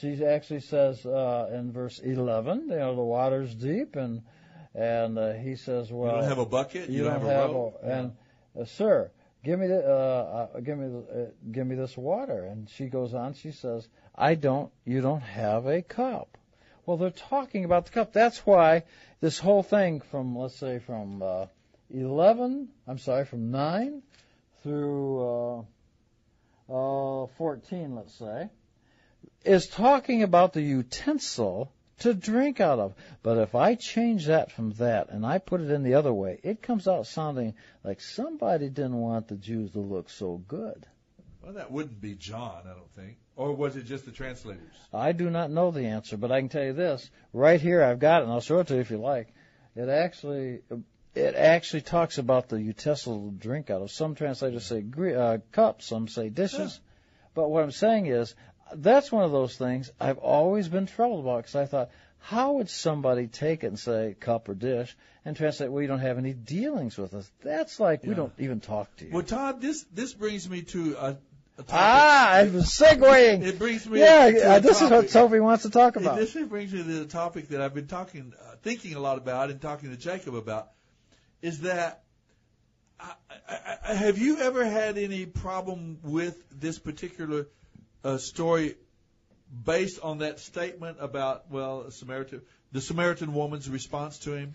she 0.00 0.24
actually 0.24 0.60
says 0.60 1.04
uh, 1.06 1.50
in 1.52 1.72
verse 1.72 1.98
11, 1.98 2.68
you 2.68 2.76
know, 2.76 2.94
the 2.94 3.02
water's 3.02 3.54
deep, 3.54 3.96
and 3.96 4.22
and 4.74 5.18
uh, 5.18 5.32
he 5.34 5.54
says, 5.56 5.90
well, 5.92 6.16
you 6.16 6.20
don't 6.20 6.28
have 6.28 6.38
a 6.38 6.46
bucket? 6.46 6.88
You 6.88 6.98
You, 6.98 7.04
don't 7.04 7.20
don't 7.20 7.30
have 7.30 7.50
a 7.50 7.52
rope? 7.52 7.80
and 7.82 8.12
uh, 8.60 8.64
sir, 8.64 9.10
give 9.44 9.58
me 9.58 9.68
the, 9.68 9.86
uh, 9.86 10.48
uh, 10.56 10.60
give 10.60 10.78
me 10.78 10.88
the, 10.88 10.98
uh, 10.98 11.30
give 11.52 11.66
me 11.66 11.76
this 11.76 11.96
water. 11.96 12.44
And 12.44 12.68
she 12.70 12.86
goes 12.86 13.14
on, 13.14 13.34
she 13.34 13.52
says, 13.52 13.86
I 14.14 14.34
don't, 14.34 14.72
you 14.84 15.00
don't 15.00 15.22
have 15.22 15.66
a 15.66 15.82
cup. 15.82 16.38
Well, 16.86 16.96
they're 16.96 17.10
talking 17.10 17.64
about 17.64 17.86
the 17.86 17.92
cup. 17.92 18.12
That's 18.12 18.38
why 18.38 18.82
this 19.20 19.38
whole 19.38 19.62
thing 19.62 20.00
from, 20.00 20.36
let's 20.36 20.56
say, 20.56 20.80
from 20.80 21.22
uh, 21.22 21.46
11, 21.90 22.68
I'm 22.86 22.98
sorry, 22.98 23.24
from 23.24 23.50
9 23.50 24.02
through 24.62 25.64
uh, 26.68 27.24
uh, 27.24 27.26
14, 27.38 27.94
let's 27.94 28.14
say, 28.14 28.48
is 29.44 29.66
talking 29.66 30.22
about 30.22 30.52
the 30.52 30.62
utensil 30.62 31.72
to 32.00 32.14
drink 32.14 32.60
out 32.60 32.78
of. 32.78 32.94
But 33.22 33.38
if 33.38 33.54
I 33.54 33.74
change 33.74 34.26
that 34.26 34.52
from 34.52 34.72
that 34.72 35.10
and 35.10 35.24
I 35.24 35.38
put 35.38 35.60
it 35.60 35.70
in 35.70 35.82
the 35.82 35.94
other 35.94 36.12
way, 36.12 36.40
it 36.42 36.62
comes 36.62 36.88
out 36.88 37.06
sounding 37.06 37.54
like 37.82 38.00
somebody 38.00 38.68
didn't 38.68 38.98
want 38.98 39.28
the 39.28 39.36
Jews 39.36 39.72
to 39.72 39.80
look 39.80 40.10
so 40.10 40.42
good. 40.48 40.86
Well, 41.42 41.54
that 41.54 41.70
wouldn't 41.70 42.00
be 42.00 42.14
John, 42.14 42.62
I 42.64 42.74
don't 42.74 42.90
think. 42.92 43.18
Or 43.36 43.52
was 43.52 43.76
it 43.76 43.84
just 43.84 44.06
the 44.06 44.12
translators? 44.12 44.74
I 44.92 45.12
do 45.12 45.28
not 45.28 45.50
know 45.50 45.70
the 45.70 45.86
answer, 45.86 46.16
but 46.16 46.30
I 46.30 46.40
can 46.40 46.48
tell 46.48 46.64
you 46.64 46.72
this. 46.72 47.10
Right 47.32 47.60
here, 47.60 47.82
I've 47.82 47.98
got 47.98 48.20
it, 48.20 48.24
and 48.24 48.32
I'll 48.32 48.40
show 48.40 48.60
it 48.60 48.68
to 48.68 48.74
you 48.74 48.80
if 48.80 48.90
you 48.90 48.98
like. 48.98 49.34
It 49.74 49.88
actually, 49.88 50.60
it 51.14 51.34
actually 51.34 51.82
talks 51.82 52.18
about 52.18 52.48
the 52.48 52.60
utensil 52.60 53.30
to 53.30 53.36
drink 53.36 53.70
out 53.70 53.82
of. 53.82 53.90
Some 53.90 54.14
translators 54.14 54.64
say 54.66 54.84
uh, 55.16 55.38
cups, 55.52 55.86
some 55.86 56.06
say 56.06 56.28
dishes. 56.28 56.80
But 57.34 57.50
what 57.50 57.64
I'm 57.64 57.72
saying 57.72 58.06
is, 58.06 58.34
that's 58.74 59.10
one 59.12 59.24
of 59.24 59.32
those 59.32 59.56
things 59.56 59.90
I've 60.00 60.18
always 60.18 60.68
been 60.68 60.86
troubled 60.86 61.24
about 61.24 61.38
because 61.38 61.56
I 61.56 61.66
thought, 61.66 61.90
how 62.18 62.52
would 62.52 62.70
somebody 62.70 63.26
take 63.26 63.64
it 63.64 63.66
and 63.66 63.78
say 63.78 64.16
cup 64.18 64.48
or 64.48 64.54
dish 64.54 64.96
and 65.24 65.36
translate, 65.36 65.70
well, 65.70 65.82
you 65.82 65.88
don't 65.88 65.98
have 65.98 66.16
any 66.18 66.32
dealings 66.32 66.96
with 66.96 67.12
us? 67.14 67.30
That's 67.42 67.78
like 67.78 68.04
we 68.04 68.14
don't 68.14 68.32
even 68.38 68.60
talk 68.60 68.94
to 68.96 69.06
you. 69.06 69.12
Well, 69.12 69.22
Todd, 69.22 69.60
this 69.60 69.84
this 69.92 70.14
brings 70.14 70.48
me 70.48 70.62
to 70.62 70.96
a, 70.98 71.08
a 71.58 71.62
topic. 71.62 71.72
Ah, 71.72 72.30
I 72.30 72.44
was 72.44 72.66
segueing. 72.66 73.42
It 73.42 73.58
brings 73.58 73.86
me 73.86 74.00
yeah, 74.00 74.30
to 74.30 74.50
uh, 74.52 74.58
this 74.60 74.80
is 74.80 74.90
what. 74.90 75.10
Soapy 75.10 75.40
wants 75.40 75.64
to 75.64 75.70
talk 75.70 75.96
about. 75.96 76.16
This 76.16 76.32
brings 76.32 76.72
me 76.72 76.82
to 76.82 77.00
the 77.00 77.04
topic 77.04 77.48
that 77.48 77.60
I've 77.60 77.74
been 77.74 77.88
talking, 77.88 78.32
uh, 78.40 78.54
thinking 78.62 78.94
a 78.94 79.00
lot 79.00 79.18
about, 79.18 79.50
and 79.50 79.60
talking 79.60 79.90
to 79.90 79.96
Jacob 79.96 80.34
about, 80.34 80.70
is 81.42 81.60
that 81.60 82.04
I, 82.98 83.12
I, 83.48 83.76
I, 83.88 83.94
have 83.94 84.16
you 84.16 84.38
ever 84.38 84.64
had 84.64 84.96
any 84.96 85.26
problem 85.26 85.98
with 86.02 86.42
this 86.50 86.78
particular 86.78 87.48
uh, 88.04 88.18
story 88.18 88.76
based 89.64 90.00
on 90.02 90.18
that 90.18 90.38
statement 90.40 90.98
about 91.00 91.50
well, 91.50 91.90
Samaritan, 91.90 92.42
the 92.72 92.80
Samaritan 92.80 93.34
woman's 93.34 93.68
response 93.68 94.18
to 94.20 94.32
him. 94.34 94.54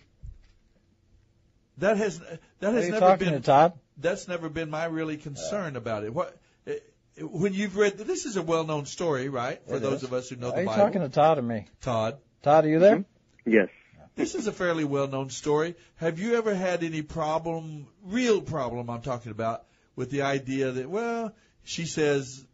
That 1.78 1.96
has 1.96 2.18
that 2.18 2.74
has 2.74 2.84
Are 2.84 2.86
you 2.86 2.92
never 2.92 3.00
talking 3.00 3.28
been 3.30 3.34
to 3.34 3.46
Todd? 3.46 3.72
that's 3.96 4.28
never 4.28 4.48
been 4.48 4.70
my 4.70 4.84
really 4.86 5.16
concern 5.16 5.76
about 5.76 6.04
it. 6.04 6.12
What 6.12 6.36
eh, 6.66 6.74
when 7.20 7.54
you've 7.54 7.76
read 7.76 7.98
this 7.98 8.26
is 8.26 8.36
a 8.36 8.42
well-known 8.42 8.86
story, 8.86 9.28
right? 9.28 9.60
For 9.66 9.76
It 9.76 9.80
those 9.80 9.98
is. 9.98 10.02
of 10.04 10.12
us 10.12 10.28
who 10.28 10.36
know 10.36 10.50
Are 10.50 10.56
the 10.56 10.62
you 10.62 10.66
talking 10.66 11.00
to 11.00 11.08
Todd 11.08 11.38
or 11.38 11.42
me? 11.42 11.66
Todd. 11.80 12.18
Todd, 12.42 12.64
are 12.64 12.68
you 12.68 12.78
there? 12.78 13.04
Yes. 13.44 13.68
This 14.16 14.34
is 14.34 14.46
a 14.46 14.52
fairly 14.52 14.84
well-known 14.84 15.30
story. 15.30 15.76
Have 15.96 16.18
you 16.18 16.34
ever 16.36 16.54
had 16.54 16.82
any 16.82 17.00
problem, 17.00 17.86
real 18.04 18.42
problem 18.42 18.90
I'm 18.90 19.00
talking 19.02 19.30
about, 19.32 19.64
with 19.96 20.10
the 20.10 20.22
idea 20.22 20.72
that, 20.72 20.90
well, 20.90 21.32
she 21.64 21.86
says, 21.86 22.44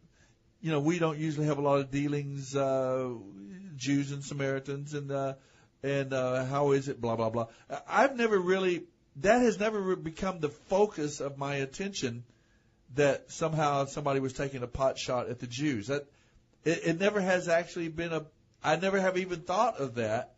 you 0.61 0.71
know, 0.71 0.79
we 0.79 0.99
don't 0.99 1.17
usually 1.17 1.47
have 1.47 1.57
a 1.57 1.61
lot 1.61 1.79
of 1.79 1.91
dealings, 1.91 2.55
uh, 2.55 3.09
Jews 3.75 4.11
and 4.11 4.23
Samaritans, 4.23 4.93
and 4.93 5.11
uh, 5.11 5.33
and 5.83 6.13
uh, 6.13 6.45
how 6.45 6.71
is 6.71 6.87
it, 6.87 6.99
blah 6.99 7.15
blah 7.15 7.29
blah. 7.29 7.47
I've 7.87 8.15
never 8.15 8.37
really, 8.37 8.83
that 9.17 9.41
has 9.41 9.59
never 9.59 9.95
become 9.95 10.39
the 10.39 10.49
focus 10.49 11.21
of 11.21 11.37
my 11.37 11.55
attention. 11.55 12.23
That 12.95 13.31
somehow 13.31 13.85
somebody 13.85 14.21
was 14.21 14.33
taking 14.33 14.63
a 14.63 14.67
pot 14.67 14.97
shot 14.97 15.29
at 15.29 15.39
the 15.39 15.47
Jews. 15.47 15.87
That 15.87 16.07
it, 16.63 16.81
it 16.85 16.99
never 16.99 17.19
has 17.19 17.49
actually 17.49 17.89
been 17.89 18.13
a. 18.13 18.25
I 18.63 18.77
never 18.77 18.99
have 18.99 19.17
even 19.17 19.41
thought 19.41 19.79
of 19.79 19.95
that 19.95 20.35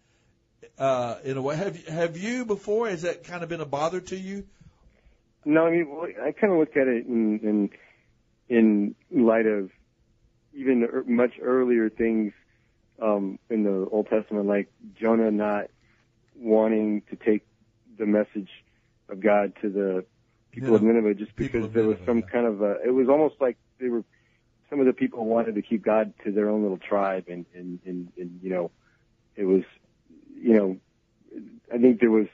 uh, 0.77 1.15
in 1.23 1.37
a 1.37 1.41
way. 1.41 1.55
Have 1.55 1.87
have 1.87 2.17
you 2.17 2.45
before? 2.45 2.89
Has 2.89 3.03
that 3.03 3.23
kind 3.23 3.43
of 3.43 3.49
been 3.49 3.61
a 3.61 3.65
bother 3.65 4.01
to 4.01 4.17
you? 4.17 4.45
No, 5.45 5.65
I 5.65 5.71
mean, 5.71 5.87
I 6.21 6.31
kind 6.31 6.51
of 6.51 6.59
look 6.59 6.75
at 6.75 6.87
it 6.87 7.05
in 7.05 7.69
in 8.49 8.95
in 9.11 9.25
light 9.25 9.45
of 9.45 9.69
even 10.59 10.87
much 11.07 11.33
earlier 11.41 11.89
things 11.89 12.33
um, 13.01 13.39
in 13.49 13.63
the 13.63 13.87
Old 13.91 14.07
Testament, 14.09 14.45
like 14.45 14.69
Jonah 14.99 15.31
not 15.31 15.67
wanting 16.35 17.01
to 17.09 17.15
take 17.15 17.45
the 17.97 18.05
message 18.05 18.49
of 19.07 19.21
God 19.21 19.53
to 19.61 19.69
the 19.69 20.05
people 20.51 20.75
of 20.75 20.83
Nineveh 20.83 21.13
just 21.13 21.35
because 21.35 21.71
there 21.71 21.85
was 21.85 21.97
some 22.05 22.21
kind 22.21 22.45
of 22.45 22.61
a. 22.61 22.77
It 22.85 22.93
was 22.93 23.07
almost 23.07 23.35
like 23.39 23.57
they 23.79 23.87
were. 23.87 24.03
Some 24.69 24.79
of 24.79 24.85
the 24.85 24.93
people 24.93 25.25
wanted 25.25 25.55
to 25.55 25.63
keep 25.63 25.83
God 25.83 26.13
to 26.23 26.31
their 26.31 26.49
own 26.49 26.61
little 26.61 26.77
tribe, 26.77 27.25
and 27.29 27.45
and 27.55 27.79
and, 27.85 28.11
and 28.17 28.39
you 28.43 28.49
know, 28.49 28.71
it 29.35 29.45
was, 29.45 29.63
you 30.35 30.53
know, 30.53 30.77
I 31.73 31.77
think 31.77 32.01
there 32.01 32.11
was. 32.11 32.27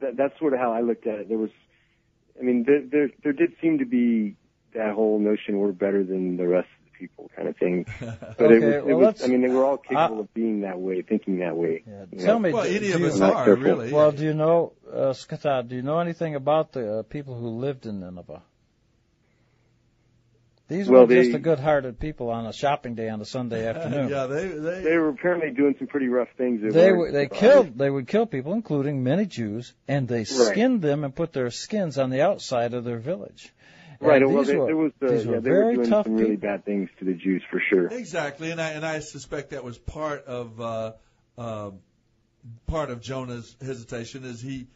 That, 0.00 0.16
that's 0.16 0.38
sort 0.38 0.52
of 0.52 0.58
how 0.58 0.72
I 0.72 0.82
looked 0.82 1.06
at 1.06 1.20
it. 1.20 1.28
There 1.28 1.38
was 1.38 1.50
I 2.38 2.42
mean, 2.42 2.64
there, 2.66 2.82
there 2.82 3.10
there 3.22 3.32
did 3.32 3.54
seem 3.62 3.78
to 3.78 3.86
be 3.86 4.36
that 4.74 4.94
whole 4.94 5.18
notion 5.18 5.58
we're 5.58 5.72
better 5.72 6.04
than 6.04 6.36
the 6.36 6.46
rest 6.46 6.68
people 6.98 7.30
kind 7.36 7.48
of 7.48 7.56
thing. 7.56 7.86
But 8.00 8.40
Okay, 8.40 8.54
it 8.56 8.60
was, 8.60 8.74
it 8.74 8.84
well, 8.86 8.98
was 9.12 9.22
I 9.24 9.26
mean, 9.28 9.42
they 9.42 9.48
were 9.48 9.64
all 9.64 9.76
capable 9.76 10.20
of 10.20 10.34
being 10.34 10.62
that 10.62 10.78
way, 10.80 11.02
thinking 11.02 11.38
that 11.38 11.56
way. 11.56 11.82
you 12.12 12.18
Tell 12.20 12.40
know. 12.40 12.50
me, 12.50 12.52
do- 12.52 12.78
do 12.78 12.86
you- 12.86 13.10
I'm 13.12 13.18
not 13.18 13.44
careful. 13.44 13.90
Well, 13.90 14.12
do 14.12 14.24
you 14.24 14.34
know, 14.34 14.72
uh, 14.92 15.12
Scott, 15.12 15.68
do 15.68 15.76
you 15.76 15.82
know 15.82 15.98
anything 15.98 16.34
about 16.34 16.72
the 16.72 16.98
uh, 16.98 17.02
people 17.02 17.34
who 17.38 17.48
lived 17.48 17.86
in 17.86 18.00
Nineveh? 18.00 18.42
These 20.66 20.88
Well, 20.88 21.02
were 21.06 21.14
just 21.14 21.26
they- 21.28 21.32
the 21.32 21.38
good-hearted 21.40 22.00
people 22.00 22.30
on 22.30 22.46
a 22.46 22.52
shopping 22.52 22.94
day 22.94 23.10
on 23.10 23.20
a 23.20 23.24
Sunday 23.26 23.66
afternoon. 23.72 24.08
yeah, 24.08 24.26
they 24.26 24.48
they 24.48 24.80
They 24.80 24.96
were 24.96 25.10
apparently 25.10 25.50
doing 25.50 25.74
some 25.78 25.86
pretty 25.88 26.08
rough 26.08 26.28
things. 26.38 26.62
They 26.62 26.90
weren't- 26.90 26.98
were, 26.98 27.12
they 27.12 27.28
killed 27.28 27.76
they 27.76 27.90
would 27.90 28.08
kill 28.08 28.24
people, 28.26 28.54
including 28.54 29.02
many 29.04 29.26
Jews, 29.26 29.74
and 29.86 30.08
they 30.08 30.24
skinned 30.24 30.80
them 30.80 31.04
and 31.04 31.14
put 31.14 31.32
their 31.34 31.50
skins 31.50 31.98
on 31.98 32.08
the 32.10 32.22
outside 32.22 32.72
of 32.72 32.84
their 32.84 32.98
village. 32.98 33.52
And 34.04 34.22
Right. 34.22 34.28
Well, 34.28 34.44
these 34.44 34.54
were, 34.54 34.66
there 34.66 34.76
was 34.76 34.92
uh, 35.02 35.06
these 35.08 35.24
yeah, 35.24 35.30
were 35.32 35.40
they 35.40 35.50
were 35.50 35.74
doing 35.74 35.88
tough 35.88 36.06
some 36.06 36.14
really 36.16 36.36
bad 36.36 36.64
things 36.64 36.90
to 36.98 37.04
the 37.06 37.14
Jews 37.14 37.42
for 37.50 37.60
sure. 37.70 37.86
Exactly, 37.86 38.50
and 38.50 38.60
I 38.60 38.70
and 38.70 38.84
I 38.84 38.98
suspect 38.98 39.50
that 39.50 39.64
was 39.64 39.78
part 39.78 40.26
of 40.26 40.60
uh, 40.60 40.92
uh, 41.38 41.70
part 42.66 42.90
of 42.90 43.00
Jonah's 43.00 43.56
hesitation 43.64 44.24
is 44.24 44.40
he 44.42 44.66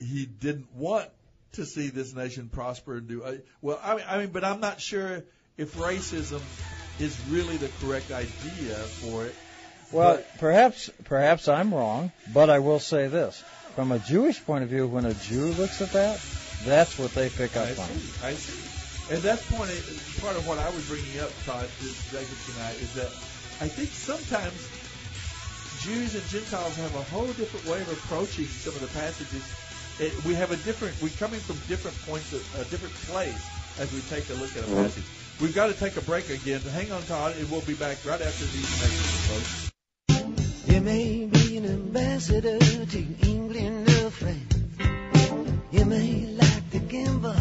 he 0.00 0.24
didn't 0.24 0.74
want 0.74 1.08
to 1.52 1.66
see 1.66 1.90
this 1.90 2.14
nation 2.14 2.48
prosper 2.48 2.96
and 2.96 3.08
do 3.08 3.22
uh, 3.22 3.34
well. 3.60 3.78
I 3.82 3.96
mean, 3.96 4.04
I 4.08 4.18
mean, 4.18 4.30
but 4.30 4.42
I'm 4.42 4.60
not 4.60 4.80
sure 4.80 5.22
if 5.58 5.74
racism 5.74 6.40
is 6.98 7.20
really 7.28 7.58
the 7.58 7.68
correct 7.68 8.10
idea 8.10 8.76
for 9.02 9.26
it. 9.26 9.36
Well, 9.92 10.16
But- 10.16 10.38
perhaps 10.38 10.88
perhaps 11.04 11.46
I'm 11.48 11.74
wrong, 11.74 12.10
but 12.32 12.48
I 12.48 12.60
will 12.60 12.80
say 12.80 13.08
this: 13.08 13.44
from 13.74 13.92
a 13.92 13.98
Jewish 13.98 14.42
point 14.42 14.64
of 14.64 14.70
view, 14.70 14.86
when 14.86 15.04
a 15.04 15.12
Jew 15.12 15.44
looks 15.44 15.82
at 15.82 15.92
that, 15.92 16.18
that's 16.64 16.98
what 16.98 17.12
they 17.14 17.28
pick 17.30 17.56
up 17.56 17.66
I 17.66 17.70
on. 17.70 17.88
see. 17.88 18.26
I 18.26 18.32
see. 18.34 19.14
And 19.14 19.22
that's 19.22 19.42
point, 19.50 19.70
part 20.22 20.36
of 20.36 20.46
what 20.46 20.58
I 20.58 20.70
was 20.70 20.86
bringing 20.88 21.18
up, 21.20 21.30
Todd, 21.44 21.68
to 21.80 21.86
Jacob 22.10 22.36
tonight, 22.54 22.76
is 22.80 22.94
that 22.94 23.10
I 23.60 23.68
think 23.68 23.90
sometimes 23.90 24.56
Jews 25.82 26.14
and 26.14 26.24
Gentiles 26.30 26.76
have 26.76 26.94
a 26.94 27.02
whole 27.10 27.26
different 27.34 27.66
way 27.66 27.80
of 27.82 27.90
approaching 27.92 28.46
some 28.46 28.74
of 28.74 28.80
the 28.80 28.86
passages. 28.98 29.42
It, 29.98 30.24
we 30.24 30.34
have 30.34 30.52
a 30.52 30.56
different, 30.56 30.94
we're 31.02 31.10
coming 31.18 31.40
from 31.40 31.56
different 31.68 31.98
points, 32.06 32.32
of, 32.32 32.40
a 32.60 32.64
different 32.70 32.94
place 33.10 33.36
as 33.78 33.92
we 33.92 34.00
take 34.08 34.28
a 34.30 34.34
look 34.34 34.54
at 34.56 34.62
a 34.62 34.66
Mhm. 34.66 34.84
passage. 34.84 35.04
We've 35.40 35.54
got 35.54 35.66
to 35.66 35.74
take 35.74 35.96
a 35.96 36.00
break 36.02 36.30
again. 36.30 36.60
Hang 36.72 36.92
on, 36.92 37.02
Todd, 37.04 37.34
and 37.36 37.50
we'll 37.50 37.60
be 37.62 37.74
back 37.74 37.98
right 38.06 38.20
after 38.20 38.44
these 38.46 38.70
messages, 38.80 39.26
folks. 39.28 40.66
You 40.66 40.80
may 40.80 41.26
be 41.26 41.56
an 41.58 41.66
ambassador 41.66 42.58
to 42.60 42.98
England 43.26 43.88
or 43.90 44.10
France. 44.10 44.51
You 45.72 45.86
may 45.86 46.26
like 46.26 46.70
to 46.72 46.78
gamble. 46.80 47.34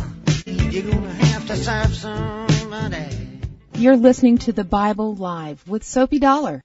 You're 0.46 0.90
gonna 0.90 1.14
have 1.14 1.48
to 1.48 1.58
serve 1.58 1.94
somebody. 1.94 3.42
You're 3.76 3.98
listening 3.98 4.38
to 4.40 4.54
the 4.54 4.64
Bible 4.64 5.16
Live 5.16 5.68
with 5.68 5.84
Soapy 5.84 6.20
Dollar. 6.20 6.64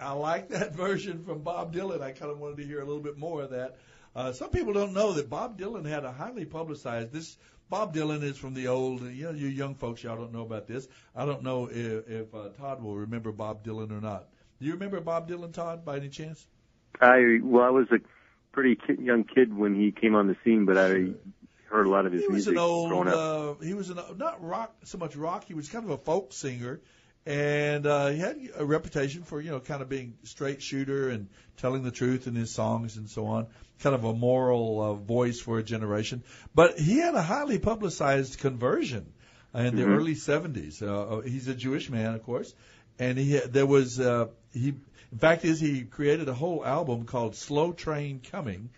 I 0.00 0.12
like 0.12 0.48
that 0.48 0.74
version 0.74 1.24
from 1.24 1.42
Bob 1.42 1.74
Dylan. 1.74 2.00
I 2.00 2.12
kind 2.12 2.30
of 2.30 2.38
wanted 2.38 2.56
to 2.56 2.64
hear 2.64 2.80
a 2.80 2.86
little 2.86 3.02
bit 3.02 3.18
more 3.18 3.42
of 3.42 3.50
that. 3.50 3.76
Uh, 4.16 4.32
some 4.32 4.48
people 4.48 4.72
don't 4.72 4.94
know 4.94 5.12
that 5.12 5.28
Bob 5.28 5.58
Dylan 5.58 5.84
had 5.84 6.04
a 6.04 6.10
highly 6.10 6.46
publicized. 6.46 7.12
This 7.12 7.36
Bob 7.68 7.94
Dylan 7.94 8.22
is 8.22 8.38
from 8.38 8.54
the 8.54 8.68
old. 8.68 9.02
You 9.02 9.24
know, 9.24 9.32
you 9.32 9.48
young 9.48 9.74
folks, 9.74 10.02
y'all 10.02 10.16
don't 10.16 10.32
know 10.32 10.42
about 10.42 10.66
this. 10.66 10.88
I 11.14 11.26
don't 11.26 11.42
know 11.42 11.66
if, 11.66 12.08
if 12.08 12.34
uh, 12.34 12.48
Todd 12.58 12.82
will 12.82 12.96
remember 12.96 13.30
Bob 13.30 13.62
Dylan 13.62 13.90
or 13.90 14.00
not. 14.00 14.28
Do 14.58 14.66
you 14.68 14.72
remember 14.72 15.02
Bob 15.02 15.28
Dylan, 15.28 15.52
Todd, 15.52 15.84
by 15.84 15.98
any 15.98 16.08
chance? 16.08 16.46
I 16.98 17.40
well, 17.42 17.62
I 17.62 17.68
was 17.68 17.88
a 17.92 17.98
pretty 18.58 18.74
kid, 18.74 18.98
young 18.98 19.22
kid 19.22 19.56
when 19.56 19.72
he 19.76 19.92
came 19.92 20.16
on 20.16 20.26
the 20.26 20.36
scene, 20.44 20.64
but 20.64 20.76
I 20.76 20.88
heard 21.70 21.86
a 21.86 21.90
lot 21.90 22.06
of 22.06 22.12
his 22.12 22.22
He 22.22 22.26
was 22.26 22.34
music 22.46 22.52
an 22.54 22.58
old. 22.58 22.88
growing 22.88 23.06
up. 23.08 23.14
Uh, 23.60 23.64
he 23.64 23.72
was 23.74 23.88
an 23.90 23.98
not 24.16 24.42
rock 24.44 24.74
so 24.82 24.98
much 24.98 25.14
rock. 25.14 25.44
He 25.44 25.54
was 25.54 25.68
kind 25.68 25.84
of 25.84 25.90
a 25.92 25.96
folk 25.98 26.32
singer, 26.32 26.80
and 27.24 27.86
uh, 27.86 28.08
he 28.08 28.18
had 28.18 28.36
a 28.56 28.64
reputation 28.64 29.22
for 29.22 29.40
you 29.40 29.50
know 29.52 29.60
kind 29.60 29.80
of 29.80 29.88
being 29.88 30.14
straight 30.24 30.60
shooter 30.60 31.08
and 31.08 31.28
telling 31.58 31.84
the 31.84 31.92
truth 31.92 32.26
in 32.26 32.34
his 32.34 32.52
songs 32.52 32.96
and 32.96 33.08
so 33.08 33.26
on. 33.26 33.46
Kind 33.78 33.94
of 33.94 34.02
a 34.02 34.12
moral 34.12 34.80
uh, 34.82 34.94
voice 34.94 35.40
for 35.40 35.58
a 35.58 35.62
generation. 35.62 36.24
But 36.52 36.80
he 36.80 36.98
had 36.98 37.14
a 37.14 37.22
highly 37.22 37.60
publicized 37.60 38.40
conversion 38.40 39.12
in 39.54 39.76
the 39.76 39.82
Mhm. 39.82 39.96
early 39.96 40.14
70s. 40.16 40.82
Uh, 40.82 41.20
he's 41.20 41.46
a 41.46 41.54
Jewish 41.54 41.88
man, 41.90 42.14
of 42.14 42.24
course, 42.24 42.52
and 42.98 43.16
he 43.16 43.34
had- 43.34 43.52
there 43.52 43.66
was 43.66 44.00
uh, 44.00 44.26
he. 44.52 44.74
In 45.12 45.18
fact, 45.18 45.44
is 45.44 45.60
he 45.60 45.84
created 45.84 46.28
a 46.28 46.34
whole 46.34 46.64
album 46.64 47.04
called 47.04 47.34
Slow 47.34 47.72
Train 47.72 48.20
Coming 48.20 48.70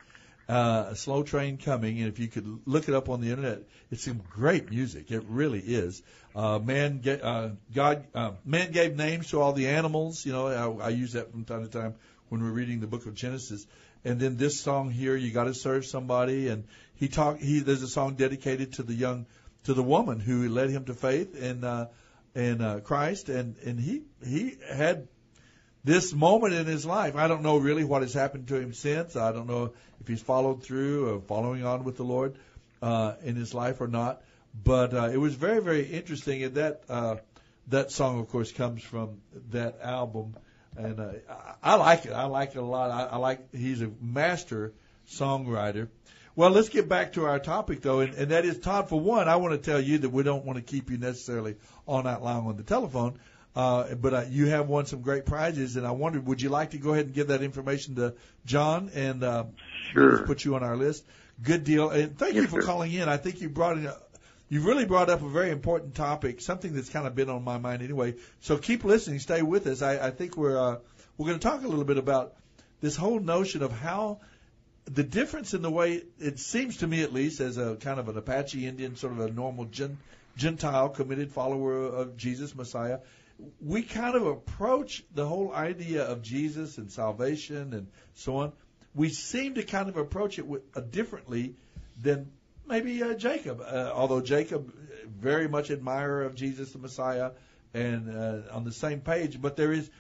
uh, 0.51 0.95
Slow 0.95 1.23
Train 1.23 1.59
Coming, 1.59 1.99
and 2.01 2.09
if 2.09 2.19
you 2.19 2.27
could 2.27 2.61
look 2.67 2.89
it 2.89 2.95
up 2.95 3.09
on 3.09 3.21
the 3.21 3.31
internet, 3.31 3.63
it's 3.91 4.05
some 4.05 4.21
great 4.31 4.69
music. 4.69 5.13
It 5.13 5.23
really 5.29 5.61
is. 5.61 6.03
Uh, 6.35 6.59
man, 6.59 7.01
ga- 7.01 7.21
uh, 7.23 7.51
God, 7.73 8.05
uh, 8.15 8.33
man 8.45 8.73
gave 8.73 8.97
names 8.97 9.29
to 9.29 9.41
all 9.41 9.53
the 9.53 9.69
animals. 9.69 10.27
You 10.27 10.33
know, 10.33 10.49
I, 10.81 10.87
I 10.87 10.89
use 10.89 11.13
that 11.13 11.31
from 11.31 11.45
time 11.45 11.63
to 11.63 11.71
time 11.71 11.95
when 12.31 12.43
we're 12.43 12.51
reading 12.51 12.81
the 12.81 12.89
Book 12.89 13.07
of 13.07 13.15
Genesis. 13.15 13.65
And 14.05 14.19
then 14.19 14.39
this 14.39 14.59
song 14.59 14.91
here, 14.91 15.15
you 15.15 15.31
got 15.31 15.45
to 15.45 15.55
serve 15.55 15.87
somebody. 15.87 16.49
And 16.49 16.65
he 16.95 17.07
talk. 17.07 17.39
He 17.39 17.61
there's 17.61 17.83
a 17.83 17.89
song 17.89 18.15
dedicated 18.15 18.73
to 18.75 18.83
the 18.83 18.95
young, 18.95 19.27
to 19.65 19.75
the 19.75 19.85
woman 19.85 20.19
who 20.19 20.49
led 20.49 20.71
him 20.71 20.85
to 20.87 20.95
faith 20.95 21.37
in 21.37 21.63
uh, 21.63 21.89
in 22.35 22.61
uh, 22.61 22.81
Christ, 22.81 23.29
and 23.29 23.57
and 23.59 23.79
he 23.79 24.03
he 24.25 24.57
had 24.69 25.07
this 25.85 26.13
moment 26.13 26.55
in 26.55 26.67
his 26.67 26.85
life. 26.85 27.17
I 27.17 27.29
don't 27.29 27.43
know 27.43 27.57
really 27.57 27.85
what 27.85 28.03
has 28.03 28.13
happened 28.13 28.49
to 28.49 28.57
him 28.57 28.73
since. 28.73 29.17
I 29.17 29.33
don't 29.33 29.47
know 29.47 29.73
if 30.01 30.09
he's 30.09 30.23
followed 30.23 30.63
through 30.63 31.15
or 31.15 31.21
following 31.21 31.65
on 31.65 31.85
with 31.85 31.97
the 31.97 32.05
Lord 32.05 32.35
uh, 32.83 33.15
in 33.23 33.37
his 33.37 33.55
life 33.55 33.81
or 33.81 33.89
not. 33.89 34.23
But 34.65 34.95
uh, 34.95 35.11
it 35.13 35.17
was 35.17 35.35
very, 35.35 35.61
very 35.61 35.85
interesting. 35.85 36.43
And 36.43 36.55
that 36.57 36.83
uh, 36.89 37.17
that 37.69 37.93
song, 37.93 38.21
of 38.21 38.29
course, 38.29 38.53
comes 38.53 38.83
from 38.83 39.21
that 39.51 39.81
album. 39.83 40.37
And 40.77 41.01
uh, 41.01 41.13
I, 41.63 41.73
I 41.73 41.75
like 41.77 42.07
it. 42.07 42.13
I 42.13 42.25
like 42.25 42.51
it 42.51 42.59
a 42.59 42.63
lot. 42.63 42.91
I, 42.91 43.15
I 43.15 43.17
like. 43.17 43.55
He's 43.55 43.81
a 43.81 43.91
master 44.01 44.73
songwriter. 45.09 45.89
Well, 46.37 46.51
let's 46.51 46.69
get 46.69 46.89
back 46.89 47.15
to 47.15 47.27
our 47.27 47.39
topic 47.39 47.83
though, 47.83 48.01
and, 48.01 48.15
and 48.15 48.31
that 48.31 48.45
is 48.45 48.59
Todd. 48.59 48.89
For 48.89 48.99
one, 48.99 49.29
I 49.29 49.37
want 49.37 49.53
to 49.53 49.71
tell 49.71 49.81
you 49.81 49.99
that 49.99 50.11
we 50.11 50.23
don't 50.23 50.45
want 50.45 50.57
to 50.59 50.63
keep 50.63 50.91
you 50.91 50.97
necessarily 50.97 51.57
all 51.87 52.03
night 52.03 52.23
long 52.23 52.47
on 52.47 52.57
the 52.57 52.63
telephone. 52.63 53.19
Uh, 53.55 53.95
but 53.95 54.15
uh, 54.15 54.25
you 54.31 54.47
have 54.47 54.69
won 54.69 54.87
some 54.87 55.01
great 55.03 55.27
prizes, 55.27 55.77
and 55.77 55.87
I 55.87 55.91
wondered, 55.91 56.27
would 56.27 56.41
you 56.41 56.51
like 56.51 56.71
to 56.71 56.79
go 56.79 56.93
ahead 56.93 57.07
and 57.07 57.15
give 57.15 57.29
that 57.29 57.43
information 57.43 57.97
to 57.97 58.15
John 58.47 58.91
and 58.95 59.25
uh, 59.25 59.45
Sure. 59.93 60.25
put 60.25 60.45
you 60.45 60.55
on 60.55 60.63
our 60.63 60.77
list? 60.77 61.05
Good 61.43 61.65
deal, 61.65 61.91
and 61.91 62.17
thank 62.17 62.35
you 62.35 62.47
for 62.47 62.61
sir. 62.61 62.67
calling 62.67 62.93
in. 62.93 63.09
I 63.09 63.17
think 63.17 63.41
you 63.41 63.49
brought 63.49 63.79
in 63.79 63.87
a, 63.87 63.97
you've 64.49 64.67
really 64.67 64.85
brought 64.85 65.11
up 65.11 65.23
a 65.23 65.29
very 65.29 65.51
important 65.51 65.95
topic, 65.95 66.41
something 66.41 66.75
that's 66.75 66.91
kind 66.91 67.07
of 67.07 67.15
been 67.15 67.31
on 67.31 67.43
my 67.43 67.59
mind 67.59 67.83
anyway. 67.83 68.15
So 68.41 68.57
keep 68.59 68.85
listening, 68.85 69.19
stay 69.19 69.43
with 69.43 69.67
us. 69.67 69.83
I, 69.83 70.09
I 70.09 70.11
think 70.11 70.37
we're 70.37 70.59
uh, 70.59 70.77
we're 71.17 71.27
going 71.27 71.39
to 71.39 71.49
talk 71.49 71.65
a 71.65 71.69
little 71.69 71.85
bit 71.85 71.99
about 71.99 72.35
this 72.81 72.95
whole 72.95 73.21
notion 73.21 73.63
of 73.63 73.73
how 73.73 74.21
the 74.85 75.03
difference 75.03 75.55
in 75.55 75.63
the 75.63 75.71
way 75.71 76.03
it 76.19 76.39
seems 76.39 76.79
to 76.79 76.87
me, 76.87 77.03
at 77.03 77.13
least, 77.13 77.41
as 77.41 77.59
a 77.59 77.77
kind 77.77 77.99
of 77.99 78.09
an 78.09 78.17
Apache 78.17 78.67
Indian, 78.67 78.97
sort 78.97 79.13
of 79.13 79.21
a 79.21 79.31
normal 79.31 79.65
gen, 79.67 79.99
Gentile 80.37 80.89
committed 80.89 81.33
follower 81.33 81.85
of 81.85 82.17
Jesus 82.17 82.55
Messiah, 82.55 82.99
we 83.61 83.83
kind 83.83 84.17
of 84.17 84.27
approach 84.27 85.05
the 85.15 85.27
whole 85.27 85.53
idea 85.53 86.05
of 86.05 86.23
Jesus 86.23 86.79
and 86.79 86.91
salvation 86.91 87.75
and 87.75 87.87
so 88.15 88.37
on. 88.37 88.53
We 88.95 89.09
seem 89.09 89.55
to 89.55 89.63
kind 89.63 89.89
of 89.89 89.97
approach 89.97 90.39
it 90.39 90.47
with, 90.47 90.63
uh, 90.75 90.81
differently 90.81 91.55
than 92.01 92.31
maybe 92.67 93.03
uh, 93.03 93.15
Jacob, 93.15 93.61
uh, 93.61 93.93
although 93.95 94.21
Jacob 94.21 94.73
very 95.19 95.49
much 95.49 95.71
admirer 95.71 96.23
of 96.23 96.35
Jesus 96.35 96.73
the 96.73 96.79
Messiah 96.79 97.33
and 97.75 98.15
uh, 98.15 98.53
on 98.53 98.65
the 98.65 98.73
same 98.73 99.01
page. 99.01 99.41
But 99.41 99.57
there 99.57 99.73
is 99.73 99.91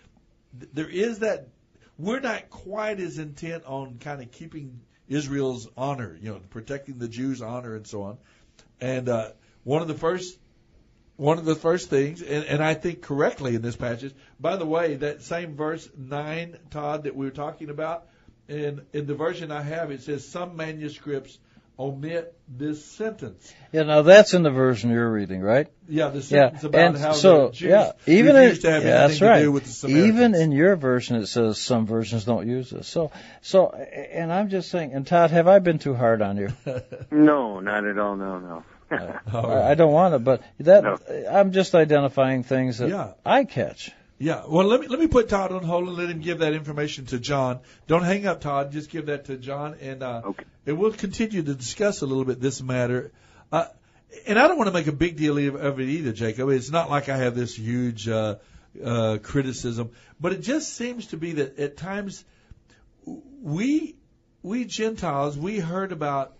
there 0.72 0.88
is 0.88 1.20
that 1.20 1.49
we're 1.99 2.20
not 2.20 2.51
quite 2.51 2.99
as 2.99 3.18
intent 3.18 3.64
on 3.64 3.99
kind 3.99 4.22
of 4.22 4.32
keeping 4.32 4.80
Israel's 5.09 5.68
honor, 5.76 6.16
you 6.20 6.32
know, 6.32 6.41
protecting 6.51 6.99
the 6.99 7.09
Jews' 7.09 7.43
honor 7.43 7.76
and 7.76 7.86
so 7.86 8.03
on. 8.03 8.18
And 8.80 9.09
uh, 9.09 9.30
one 9.64 9.82
of 9.82 9.88
the 9.88 9.95
first 9.95 10.38
one 11.21 11.39
of 11.39 11.45
the 11.45 11.55
first 11.55 11.91
things, 11.91 12.23
and, 12.23 12.47
and 12.47 12.64
I 12.64 12.73
think 12.73 13.03
correctly 13.03 13.55
in 13.55 13.61
this 13.61 13.77
passage. 13.77 14.14
By 14.41 14.57
the 14.57 14.64
way, 14.64 14.95
that 14.97 15.23
same 15.23 15.55
verse 15.55 15.87
nine, 15.95 16.57
Todd, 16.71 17.05
that 17.05 17.14
we 17.14 17.27
were 17.27 17.31
talking 17.31 17.68
about, 17.68 18.07
in 18.49 18.81
in 18.95 19.07
the 19.07 19.14
version 19.14 19.53
I 19.53 19.61
have, 19.61 19.91
it 19.91 20.03
says 20.03 20.27
some 20.27 20.57
manuscripts 20.57 21.39
omit 21.79 22.35
this 22.49 22.83
sentence. 22.83 23.53
Yeah, 23.71 23.83
now 23.83 24.01
that's 24.01 24.33
in 24.33 24.43
the 24.43 24.51
version 24.51 24.91
you're 24.91 25.11
reading, 25.11 25.43
right? 25.43 25.68
Yeah, 25.89 26.09
the 26.09 26.23
sentence 26.23 26.62
yeah. 26.62 26.68
about 26.68 26.81
and 26.81 26.97
how 26.97 27.12
so, 27.12 27.49
the 27.49 27.53
Jews 27.53 27.68
yeah, 27.68 27.93
even 28.07 28.37
in, 28.37 28.43
refused 28.43 28.62
to 28.62 28.71
have 28.71 28.85
yeah, 28.85 28.89
anything 28.89 29.09
that's 29.09 29.18
to 29.18 29.27
right. 29.27 29.43
do 29.43 29.53
with 29.53 29.64
the 29.64 29.71
Samaritans. 29.71 30.09
Even 30.09 30.35
in 30.35 30.53
your 30.53 30.77
version, 30.77 31.16
it 31.16 31.27
says 31.27 31.59
some 31.59 31.87
versions 31.87 32.25
don't 32.25 32.49
use 32.49 32.71
this. 32.71 32.89
So, 32.89 33.12
so, 33.43 33.68
and 33.71 34.33
I'm 34.33 34.49
just 34.49 34.71
saying, 34.71 34.95
and 34.95 35.07
Todd, 35.07 35.33
have 35.33 35.49
I 35.49 35.59
been 35.59 35.79
too 35.79 35.95
hard 35.95 36.23
on 36.23 36.39
you? 36.39 36.49
No, 37.11 37.61
not 37.61 37.85
at 37.85 37.99
all. 37.99 38.16
No, 38.16 38.39
no. 38.39 38.64
I, 38.91 39.70
I 39.70 39.74
don't 39.74 39.93
want 39.93 40.14
to, 40.14 40.18
but 40.18 40.43
that 40.59 41.26
I'm 41.30 41.53
just 41.53 41.74
identifying 41.74 42.43
things 42.43 42.78
that 42.78 42.88
Yeah. 42.88 43.12
I 43.24 43.45
catch. 43.45 43.91
Yeah. 44.18 44.43
Well, 44.47 44.66
let 44.66 44.80
me 44.80 44.88
let 44.88 45.01
me 45.01 45.07
put 45.07 45.28
Todd 45.30 45.51
on 45.51 45.62
hold 45.62 45.88
and 45.88 45.97
let 45.97 46.11
him 46.11 46.20
give 46.20 46.41
that 46.41 46.53
information 46.53 47.07
to 47.07 47.18
John. 47.18 47.61
Don't 47.86 48.05
hang 48.05 48.26
up, 48.26 48.43
Todd. 48.43 48.70
Just 48.70 48.91
give 48.91 49.07
that 49.07 49.24
to 49.26 49.36
John, 49.36 49.76
and 49.80 50.03
uh, 50.03 50.22
okay. 50.26 50.45
and 50.66 50.78
we'll 50.78 50.93
continue 50.93 51.43
to 51.43 51.55
discuss 51.55 52.03
a 52.03 52.07
little 52.07 52.26
bit 52.26 52.38
this 52.38 52.61
matter. 52.61 53.12
Uh, 53.51 53.66
and 54.26 54.38
I 54.38 54.47
don't 54.47 54.59
want 54.59 54.68
to 54.68 54.74
make 54.74 54.88
a 54.88 54.93
big 54.93 55.16
deal 55.16 55.38
of, 55.38 55.55
of 55.55 55.80
it 55.80 55.88
either, 55.88 56.12
Jacob. 56.12 56.51
It's 56.51 56.70
not 56.70 56.91
like 56.91 57.09
I 57.09 57.16
have 57.16 57.34
this 57.34 57.57
huge 57.57 58.09
uh, 58.09 58.36
uh, 58.84 59.18
criticism, 59.22 59.93
but 60.20 60.32
it 60.32 60.43
just 60.43 60.74
seems 60.74 61.07
to 61.09 61.16
be 61.16 61.32
that 61.32 61.59
at 61.59 61.76
times 61.78 62.22
we 63.43 63.97
we 64.43 64.64
Gentiles 64.66 65.38
we 65.38 65.59
heard 65.61 65.93
about 65.93 66.36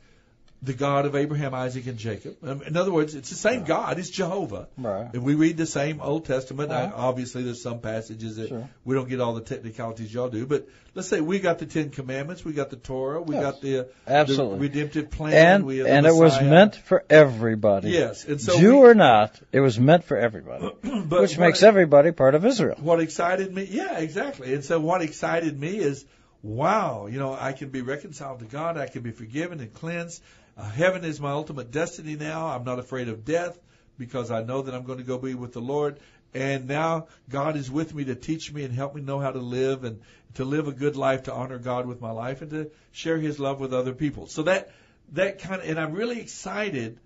the 0.63 0.75
God 0.75 1.07
of 1.07 1.17
Abraham, 1.17 1.55
Isaac, 1.55 1.87
and 1.87 1.97
Jacob. 1.97 2.37
Um, 2.43 2.61
In 2.63 2.77
other 2.77 2.93
words, 2.93 3.15
it's 3.15 3.31
the 3.31 3.35
same 3.37 3.65
God. 3.65 3.99
It's 3.99 4.11
Jehovah. 4.11 4.69
Right. 4.77 5.09
And 5.15 5.23
we 5.25 5.35
read 5.35 5.57
the 5.57 5.65
same 5.65 6.03
Old 6.03 6.27
Testament. 6.27 6.71
Right. 6.71 6.93
Obviously, 6.95 7.43
there's 7.45 7.63
some 7.63 7.81
passages 7.81 8.37
that 8.37 8.49
Sure. 8.49 8.69
we 8.85 8.95
don't 8.95 9.09
get 9.09 9.21
all 9.23 9.33
the 9.33 9.41
technicalities 9.41 10.13
y'all 10.13 10.29
do. 10.29 10.45
But 10.45 10.69
let's 10.95 11.09
say 11.09 11.23
we 11.23 11.39
got 11.39 11.61
the 11.61 11.65
Ten 11.67 11.89
Commandments, 11.89 12.45
we 12.45 12.53
got 12.53 12.69
the 12.69 12.77
Torah, 12.77 13.23
we 13.23 13.37
Yes. 13.37 13.43
got 13.45 13.61
the, 13.63 13.89
Absolutely. 14.07 14.57
the 14.59 14.61
redemptive 14.61 15.11
plan, 15.11 15.33
and 15.33 15.65
we 15.65 15.81
and 15.87 16.05
it 16.05 16.15
was 16.15 16.39
meant 16.43 16.77
for 16.77 17.05
everybody. 17.09 17.91
Yes, 17.91 18.27
and 18.27 18.39
so 18.39 18.59
Jew 18.59 18.81
we- 18.81 18.87
or 18.91 18.95
not, 18.95 19.41
it 19.53 19.61
was 19.61 19.81
meant 19.81 20.05
for 20.05 20.19
everybody, 20.19 20.67
which 21.09 21.39
makes 21.39 21.63
everybody 21.63 22.13
part 22.13 22.35
of 22.35 22.45
Israel. 22.45 22.77
What 22.81 23.01
excited 23.01 23.55
me, 23.55 23.67
yeah, 23.71 23.97
exactly. 23.99 24.53
And 24.53 24.63
so 24.63 24.79
what 24.79 25.01
excited 25.01 25.59
me 25.59 25.77
is, 25.79 26.05
wow, 26.43 27.07
you 27.07 27.19
know, 27.19 27.37
I 27.39 27.53
can 27.53 27.69
be 27.69 27.83
reconciled 27.83 28.41
to 28.41 28.45
God, 28.47 28.77
I 28.79 28.87
can 28.87 29.03
be 29.03 29.11
forgiven 29.11 29.61
and 29.61 29.73
cleansed. 29.73 30.23
Uh, 30.61 30.69
heaven 30.69 31.05
is 31.05 31.19
my 31.19 31.31
ultimate 31.31 31.71
destiny 31.71 32.17
now. 32.17 32.49
I'm 32.49 32.65
not 32.65 32.79
afraid 32.79 33.09
of 33.09 33.25
death 33.25 33.59
because 33.97 34.31
I 34.31 34.43
know 34.43 34.61
that 34.61 34.75
I'm 34.75 34.85
going 34.85 34.99
to 34.99 35.05
go 35.05 35.17
be 35.17 35.33
with 35.33 35.55
the 35.55 35.61
Lord. 35.61 35.99
And 36.35 36.69
now 36.69 37.07
God 37.31 37.57
is 37.57 37.71
with 37.71 37.95
me 37.95 38.05
to 38.05 38.15
teach 38.15 38.53
me 38.53 38.65
and 38.65 38.75
help 38.75 38.95
me 38.95 39.01
know 39.01 39.19
how 39.19 39.31
to 39.31 39.39
live 39.39 39.85
and 39.85 40.03
to 40.35 40.45
live 40.45 40.69
a 40.69 40.73
good 40.73 40.97
life 40.97 41.25
to 41.25 41.33
honor 41.33 41.59
God 41.59 41.87
with 41.87 42.03
my 42.03 42.11
life 42.11 42.43
and 42.43 42.51
to 42.51 42.71
share 42.93 43.17
His 43.17 43.41
love 43.41 43.59
with 43.59 43.73
other 43.73 43.95
people. 43.95 44.27
So 44.27 44.43
that 44.43 44.71
that 45.13 45.39
kind 45.39 45.63
of, 45.63 45.69
and 45.69 45.81
I'm 45.81 45.93
really 45.93 46.21
excited 46.21 46.99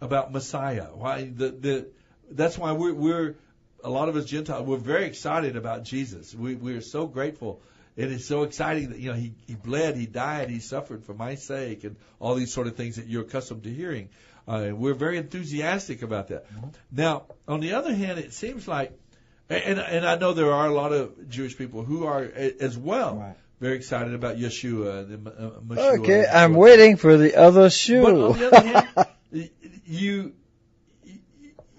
about 0.00 0.32
Messiah. 0.32 0.86
Why 0.94 1.24
the 1.24 1.50
the 1.50 1.86
that's 2.30 2.56
why 2.56 2.72
we're 2.72 2.94
we're 2.94 3.34
a 3.82 3.90
lot 3.90 4.08
of 4.08 4.14
us 4.14 4.24
Gentiles 4.24 4.68
we're 4.68 4.76
very 4.76 5.06
excited 5.06 5.56
about 5.56 5.82
Jesus. 5.82 6.32
We 6.32 6.54
we 6.54 6.74
are 6.74 6.80
so 6.80 7.08
grateful. 7.08 7.60
And 8.02 8.12
it's 8.12 8.24
so 8.26 8.42
exciting 8.44 8.90
that 8.90 8.98
you 8.98 9.10
know 9.10 9.16
he 9.16 9.34
he 9.46 9.54
bled, 9.54 9.96
he 9.96 10.06
died, 10.06 10.50
he 10.50 10.60
suffered 10.60 11.04
for 11.04 11.14
my 11.14 11.34
sake, 11.36 11.84
and 11.84 11.96
all 12.18 12.34
these 12.34 12.52
sort 12.52 12.66
of 12.66 12.76
things 12.76 12.96
that 12.96 13.06
you're 13.06 13.22
accustomed 13.22 13.62
to 13.64 13.70
hearing. 13.70 14.08
Uh, 14.48 14.52
and 14.68 14.78
we're 14.78 14.94
very 14.94 15.18
enthusiastic 15.18 16.02
about 16.02 16.28
that. 16.28 16.46
Now, 16.90 17.24
on 17.46 17.60
the 17.60 17.74
other 17.74 17.94
hand, 17.94 18.18
it 18.18 18.32
seems 18.32 18.66
like, 18.66 18.98
and 19.48 19.78
and 19.78 20.06
I 20.06 20.16
know 20.16 20.32
there 20.32 20.52
are 20.52 20.66
a 20.66 20.74
lot 20.74 20.92
of 20.92 21.28
Jewish 21.28 21.56
people 21.58 21.84
who 21.84 22.06
are 22.06 22.22
as 22.60 22.76
well 22.78 23.36
very 23.60 23.76
excited 23.76 24.14
about 24.14 24.38
Yeshua 24.38 25.04
and 25.12 25.28
uh, 25.28 25.50
Meshua 25.62 26.00
Okay, 26.00 26.20
and 26.24 26.36
I'm 26.38 26.54
waiting 26.54 26.96
for 26.96 27.16
the 27.18 27.36
other 27.36 27.68
shoe. 27.68 28.02
but 28.02 28.14
on 28.14 28.38
the 28.38 28.46
other 28.46 28.60
hand, 28.68 29.50
you 29.84 30.32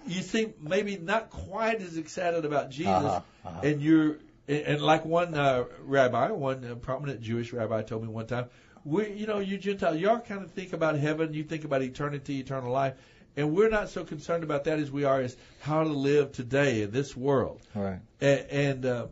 you 0.06 0.22
seem 0.22 0.54
maybe 0.60 0.96
not 0.96 1.30
quite 1.30 1.80
as 1.80 1.96
excited 1.96 2.44
about 2.44 2.70
Jesus, 2.70 2.92
Uh-huh, 2.92 3.20
uh-huh. 3.44 3.60
and 3.64 3.80
you're 3.82 4.18
and, 4.48 4.58
and 4.58 4.82
like 4.82 5.04
one 5.04 5.34
uh, 5.34 5.64
rabbi, 5.82 6.30
one 6.30 6.64
uh, 6.64 6.74
prominent 6.76 7.20
Jewish 7.20 7.52
rabbi 7.52 7.82
told 7.82 8.02
me 8.02 8.08
one 8.08 8.26
time, 8.26 8.46
we 8.84 9.12
you 9.12 9.26
know 9.26 9.38
you 9.38 9.58
Gentiles, 9.58 9.98
y'all 9.98 10.20
kind 10.20 10.42
of 10.42 10.50
think 10.50 10.72
about 10.72 10.98
heaven, 10.98 11.34
you 11.34 11.44
think 11.44 11.64
about 11.64 11.82
eternity, 11.82 12.40
eternal 12.40 12.72
life. 12.72 12.94
And 13.34 13.54
we're 13.54 13.70
not 13.70 13.88
so 13.88 14.04
concerned 14.04 14.44
about 14.44 14.64
that 14.64 14.78
as 14.78 14.90
we 14.90 15.04
are 15.04 15.20
as 15.20 15.34
how 15.60 15.84
to 15.84 15.88
live 15.88 16.32
today 16.32 16.82
in 16.82 16.90
this 16.90 17.16
world. 17.16 17.62
right. 17.74 18.00
And, 18.20 18.40
and 18.50 18.86
uh, 18.86 19.06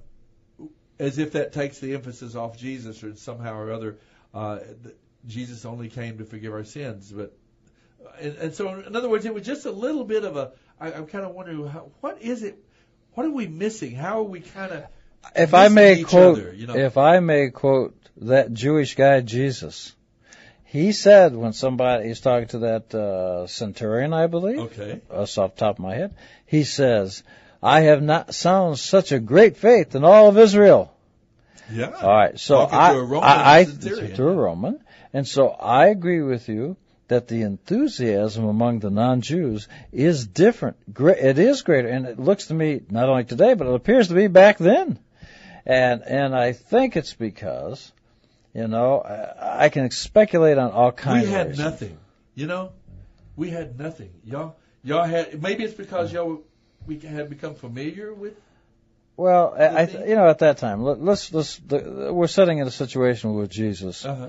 as 0.98 1.18
if 1.18 1.32
that 1.32 1.54
takes 1.54 1.78
the 1.78 1.94
emphasis 1.94 2.34
off 2.34 2.58
Jesus 2.58 3.02
or 3.02 3.16
somehow 3.16 3.56
or 3.56 3.72
other, 3.72 3.98
uh, 4.34 4.58
Jesus 5.26 5.64
only 5.64 5.88
came 5.88 6.18
to 6.18 6.26
forgive 6.26 6.52
our 6.52 6.64
sins. 6.64 7.10
But 7.10 7.34
and, 8.20 8.36
and 8.36 8.54
so, 8.54 8.74
in 8.74 8.94
other 8.94 9.08
words, 9.08 9.24
it 9.24 9.34
was 9.34 9.44
just 9.44 9.64
a 9.64 9.70
little 9.70 10.04
bit 10.04 10.24
of 10.24 10.36
a. 10.36 10.52
I, 10.78 10.92
I'm 10.92 11.06
kind 11.06 11.24
of 11.24 11.34
wondering 11.34 11.66
how, 11.66 11.90
what 12.00 12.20
is 12.20 12.42
it? 12.42 12.62
What 13.14 13.26
are 13.26 13.30
we 13.30 13.46
missing? 13.46 13.94
How 13.94 14.20
are 14.20 14.24
we 14.24 14.40
kind 14.40 14.72
of? 14.72 14.84
If 15.34 15.54
I 15.54 15.68
may 15.68 16.02
quote, 16.02 16.38
other, 16.38 16.52
you 16.54 16.66
know? 16.66 16.76
if 16.76 16.96
I 16.96 17.20
may 17.20 17.50
quote 17.50 17.96
that 18.18 18.52
Jewish 18.52 18.94
guy 18.94 19.20
Jesus, 19.20 19.94
he 20.64 20.92
said 20.92 21.34
when 21.34 21.52
somebody 21.52 22.08
he's 22.08 22.20
talking 22.20 22.48
to 22.48 22.58
that 22.60 22.94
uh, 22.94 23.46
centurion, 23.46 24.12
I 24.12 24.26
believe, 24.26 24.58
Okay. 24.58 25.00
that's 25.10 25.38
off 25.38 25.54
the 25.54 25.60
top 25.60 25.76
of 25.78 25.84
my 25.84 25.94
head, 25.94 26.14
he 26.46 26.64
says, 26.64 27.22
"I 27.62 27.82
have 27.82 28.02
not 28.02 28.34
found 28.34 28.78
such 28.78 29.12
a 29.12 29.18
great 29.18 29.56
faith 29.56 29.94
in 29.94 30.04
all 30.04 30.28
of 30.28 30.38
Israel." 30.38 30.92
Yeah. 31.72 31.90
All 31.90 32.08
right, 32.08 32.38
so 32.38 32.56
Talking 32.56 32.78
I, 32.78 32.92
to 32.92 32.98
a 32.98 33.04
Roman 33.04 33.28
I, 33.28 33.58
I 33.60 33.64
to 33.64 34.28
a 34.28 34.34
Roman, 34.34 34.80
and 35.12 35.26
so 35.26 35.48
I 35.48 35.86
agree 35.88 36.22
with 36.22 36.48
you 36.48 36.76
that 37.08 37.28
the 37.28 37.42
enthusiasm 37.42 38.44
among 38.44 38.78
the 38.78 38.90
non-Jews 38.90 39.68
is 39.92 40.26
different. 40.26 40.76
It 40.96 41.38
is 41.38 41.62
greater, 41.62 41.88
and 41.88 42.06
it 42.06 42.18
looks 42.18 42.46
to 42.46 42.54
me 42.54 42.82
not 42.90 43.08
only 43.08 43.24
today, 43.24 43.54
but 43.54 43.66
it 43.66 43.74
appears 43.74 44.08
to 44.08 44.14
be 44.14 44.26
back 44.28 44.58
then. 44.58 44.98
And 45.66 46.02
and 46.02 46.34
I 46.34 46.52
think 46.52 46.96
it's 46.96 47.14
because, 47.14 47.92
you 48.54 48.66
know, 48.68 49.00
I, 49.00 49.64
I 49.66 49.68
can 49.68 49.90
speculate 49.90 50.58
on 50.58 50.70
all 50.72 50.92
kinds. 50.92 51.26
we 51.26 51.32
had 51.32 51.48
reasons. 51.48 51.64
nothing. 51.64 51.98
You 52.34 52.46
know, 52.46 52.72
we 53.36 53.50
had 53.50 53.78
nothing. 53.78 54.10
Y'all, 54.24 54.56
y'all 54.82 55.04
had. 55.04 55.42
Maybe 55.42 55.64
it's 55.64 55.74
because 55.74 56.12
y'all 56.12 56.42
we 56.86 56.98
had 56.98 57.28
become 57.28 57.54
familiar 57.54 58.12
with. 58.14 58.34
Well, 59.16 59.54
I, 59.58 59.82
you 60.06 60.14
know, 60.14 60.26
at 60.28 60.38
that 60.38 60.56
time, 60.58 60.82
let, 60.82 60.98
let's 61.02 61.32
let's 61.34 61.56
the, 61.58 62.10
we're 62.10 62.26
sitting 62.26 62.58
in 62.58 62.66
a 62.66 62.70
situation 62.70 63.34
with 63.34 63.50
Jesus, 63.50 64.04
Uh-huh. 64.06 64.28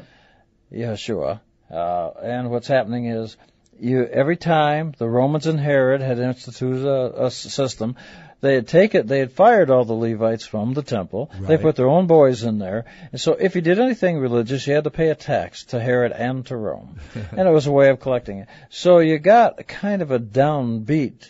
Yeshua, 0.71 1.39
uh, 1.69 2.09
and 2.21 2.49
what's 2.49 2.67
happening 2.67 3.05
is 3.05 3.37
you 3.79 4.05
every 4.05 4.35
time 4.35 4.93
the 4.97 5.07
Romans 5.07 5.47
and 5.47 5.59
Herod 5.59 6.01
had 6.01 6.19
instituted 6.19 6.85
a 6.85 7.31
system, 7.31 7.95
they 8.41 8.55
had 8.55 8.67
taken 8.67 9.07
they 9.07 9.19
had 9.19 9.31
fired 9.31 9.69
all 9.69 9.85
the 9.85 9.93
Levites 9.93 10.45
from 10.45 10.73
the 10.73 10.81
temple. 10.81 11.31
They 11.39 11.57
put 11.57 11.75
their 11.75 11.87
own 11.87 12.07
boys 12.07 12.43
in 12.43 12.57
there, 12.57 12.85
and 13.11 13.21
so 13.21 13.33
if 13.33 13.55
you 13.55 13.61
did 13.61 13.79
anything 13.79 14.17
religious, 14.17 14.65
you 14.65 14.73
had 14.73 14.83
to 14.83 14.91
pay 14.91 15.09
a 15.09 15.15
tax 15.15 15.65
to 15.65 15.79
Herod 15.79 16.11
and 16.11 16.45
to 16.47 16.57
Rome, 16.57 16.99
and 17.31 17.47
it 17.47 17.51
was 17.51 17.67
a 17.67 17.71
way 17.71 17.89
of 17.89 17.99
collecting 17.99 18.39
it. 18.39 18.49
So 18.69 18.99
you 18.99 19.19
got 19.19 19.67
kind 19.67 20.01
of 20.01 20.11
a 20.11 20.19
downbeat 20.19 21.29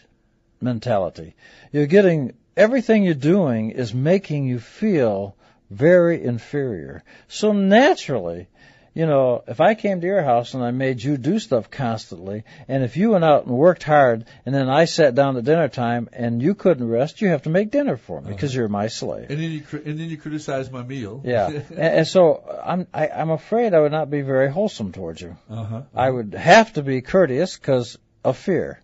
mentality. 0.62 1.36
You're 1.72 1.88
getting 1.88 2.34
everything 2.56 3.04
you're 3.04 3.14
doing 3.14 3.72
is 3.72 3.94
making 3.94 4.48
you 4.48 4.60
feel 4.60 5.36
very 5.70 6.24
inferior. 6.24 7.04
So 7.28 7.52
naturally, 7.54 8.48
you 8.94 9.06
know, 9.06 9.44
if 9.48 9.62
I 9.62 9.74
came 9.76 10.02
to 10.02 10.08
your 10.08 10.22
house 10.22 10.54
and 10.54 10.62
I 10.62 10.72
made 10.72 11.02
you 11.02 11.16
do 11.16 11.40
stuff 11.40 11.72
constantly, 11.72 12.44
and 12.68 12.84
if 12.84 12.98
you 12.98 13.12
went 13.12 13.24
out 13.24 13.46
and 13.46 13.56
worked 13.56 13.84
hard, 13.84 14.26
and 14.46 14.54
then 14.54 14.70
I 14.70 14.84
sat 14.84 15.16
down 15.16 15.38
at 15.38 15.46
dinner 15.46 15.70
time 15.70 16.10
and 16.12 16.42
you 16.42 16.56
couldn't 16.56 16.86
rest, 16.86 17.22
you 17.22 17.30
have 17.30 17.44
to 17.44 17.50
make 17.50 17.72
dinner 17.72 17.96
for 17.96 18.20
me 18.20 18.32
because 18.32 18.54
you're 18.54 18.68
my 18.68 18.88
slave. 18.88 19.30
And 19.30 19.40
then 19.40 19.52
you 19.52 19.64
and 19.86 19.98
then 19.98 20.10
you 20.10 20.18
criticize 20.18 20.70
my 20.70 20.84
meal. 20.84 21.22
Yeah, 21.24 21.48
and, 21.70 21.80
and 21.80 22.08
so 22.08 22.44
I'm 22.64 22.86
I, 22.94 23.08
I'm 23.08 23.30
afraid 23.30 23.74
I 23.74 23.80
would 23.80 23.94
not 23.94 24.10
be 24.10 24.22
very 24.22 24.52
wholesome 24.52 24.92
towards 24.92 25.22
you. 25.22 25.38
Uh-huh. 25.50 25.84
I 25.96 26.10
would 26.10 26.34
have 26.34 26.74
to 26.74 26.84
be 26.84 27.02
courteous 27.02 27.56
because 27.56 27.98
of 28.26 28.38
fear, 28.38 28.82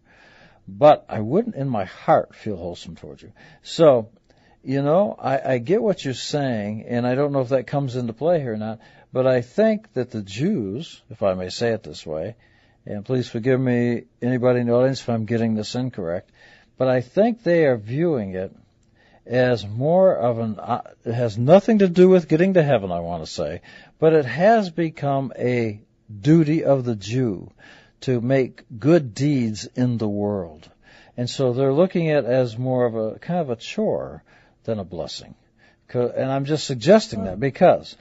but 0.70 1.06
I 1.10 1.20
wouldn't 1.20 1.56
in 1.56 1.68
my 1.68 1.84
heart 1.84 2.34
feel 2.34 2.56
wholesome 2.56 2.96
towards 2.96 3.24
you. 3.24 3.34
So, 3.62 4.10
you 4.64 4.82
know, 4.82 5.18
I, 5.20 5.54
I 5.54 5.58
get 5.58 5.82
what 5.82 6.06
you're 6.06 6.14
saying, 6.14 6.86
and 6.88 7.06
I 7.06 7.16
don't 7.16 7.34
know 7.34 7.42
if 7.42 7.50
that 7.50 7.68
comes 7.68 7.98
into 7.98 8.14
play 8.14 8.40
here 8.40 8.54
or 8.54 8.58
not. 8.58 8.80
But 9.18 9.26
I 9.26 9.42
think 9.42 9.94
that 9.94 10.12
the 10.12 10.22
Jews, 10.22 11.02
if 11.10 11.24
I 11.24 11.34
may 11.34 11.50
say 11.50 11.72
it 11.72 11.82
this 11.82 12.06
way, 12.06 12.36
and 12.86 13.04
please 13.04 13.28
forgive 13.28 13.60
me, 13.60 14.04
anybody 14.22 14.60
in 14.60 14.68
the 14.68 14.74
audience, 14.74 15.02
if 15.02 15.10
I'm 15.10 15.26
getting 15.26 15.56
this 15.56 15.74
incorrect, 15.74 16.30
but 16.78 16.88
I 16.88 17.02
think 17.02 17.42
they 17.42 17.66
are 17.66 17.78
viewing 17.78 18.36
it 18.36 18.56
as 19.26 19.66
more 19.66 20.16
of 20.16 20.38
an, 20.38 20.60
uh, 20.60 20.82
it 21.04 21.16
has 21.16 21.36
nothing 21.36 21.80
to 21.80 21.88
do 21.88 22.10
with 22.10 22.28
getting 22.28 22.54
to 22.54 22.62
heaven, 22.62 22.92
I 22.92 23.00
want 23.00 23.26
to 23.26 23.32
say, 23.32 23.62
but 23.98 24.14
it 24.14 24.26
has 24.26 24.70
become 24.70 25.34
a 25.36 25.82
duty 26.22 26.64
of 26.64 26.86
the 26.86 26.96
Jew 26.96 27.50
to 28.02 28.22
make 28.22 28.66
good 28.78 29.16
deeds 29.16 29.68
in 29.76 29.98
the 29.98 30.08
world. 30.08 30.70
And 31.18 31.28
so 31.28 31.54
they're 31.54 31.74
looking 31.74 32.12
at 32.12 32.26
it 32.26 32.30
as 32.30 32.56
more 32.56 32.86
of 32.86 32.94
a 32.94 33.18
kind 33.18 33.40
of 33.40 33.50
a 33.50 33.56
chore 33.56 34.22
than 34.66 34.78
a 34.78 34.84
blessing. 34.84 35.34
And 35.92 36.32
I'm 36.32 36.46
just 36.46 36.66
suggesting 36.68 37.24
that 37.24 37.40
because 37.40 37.96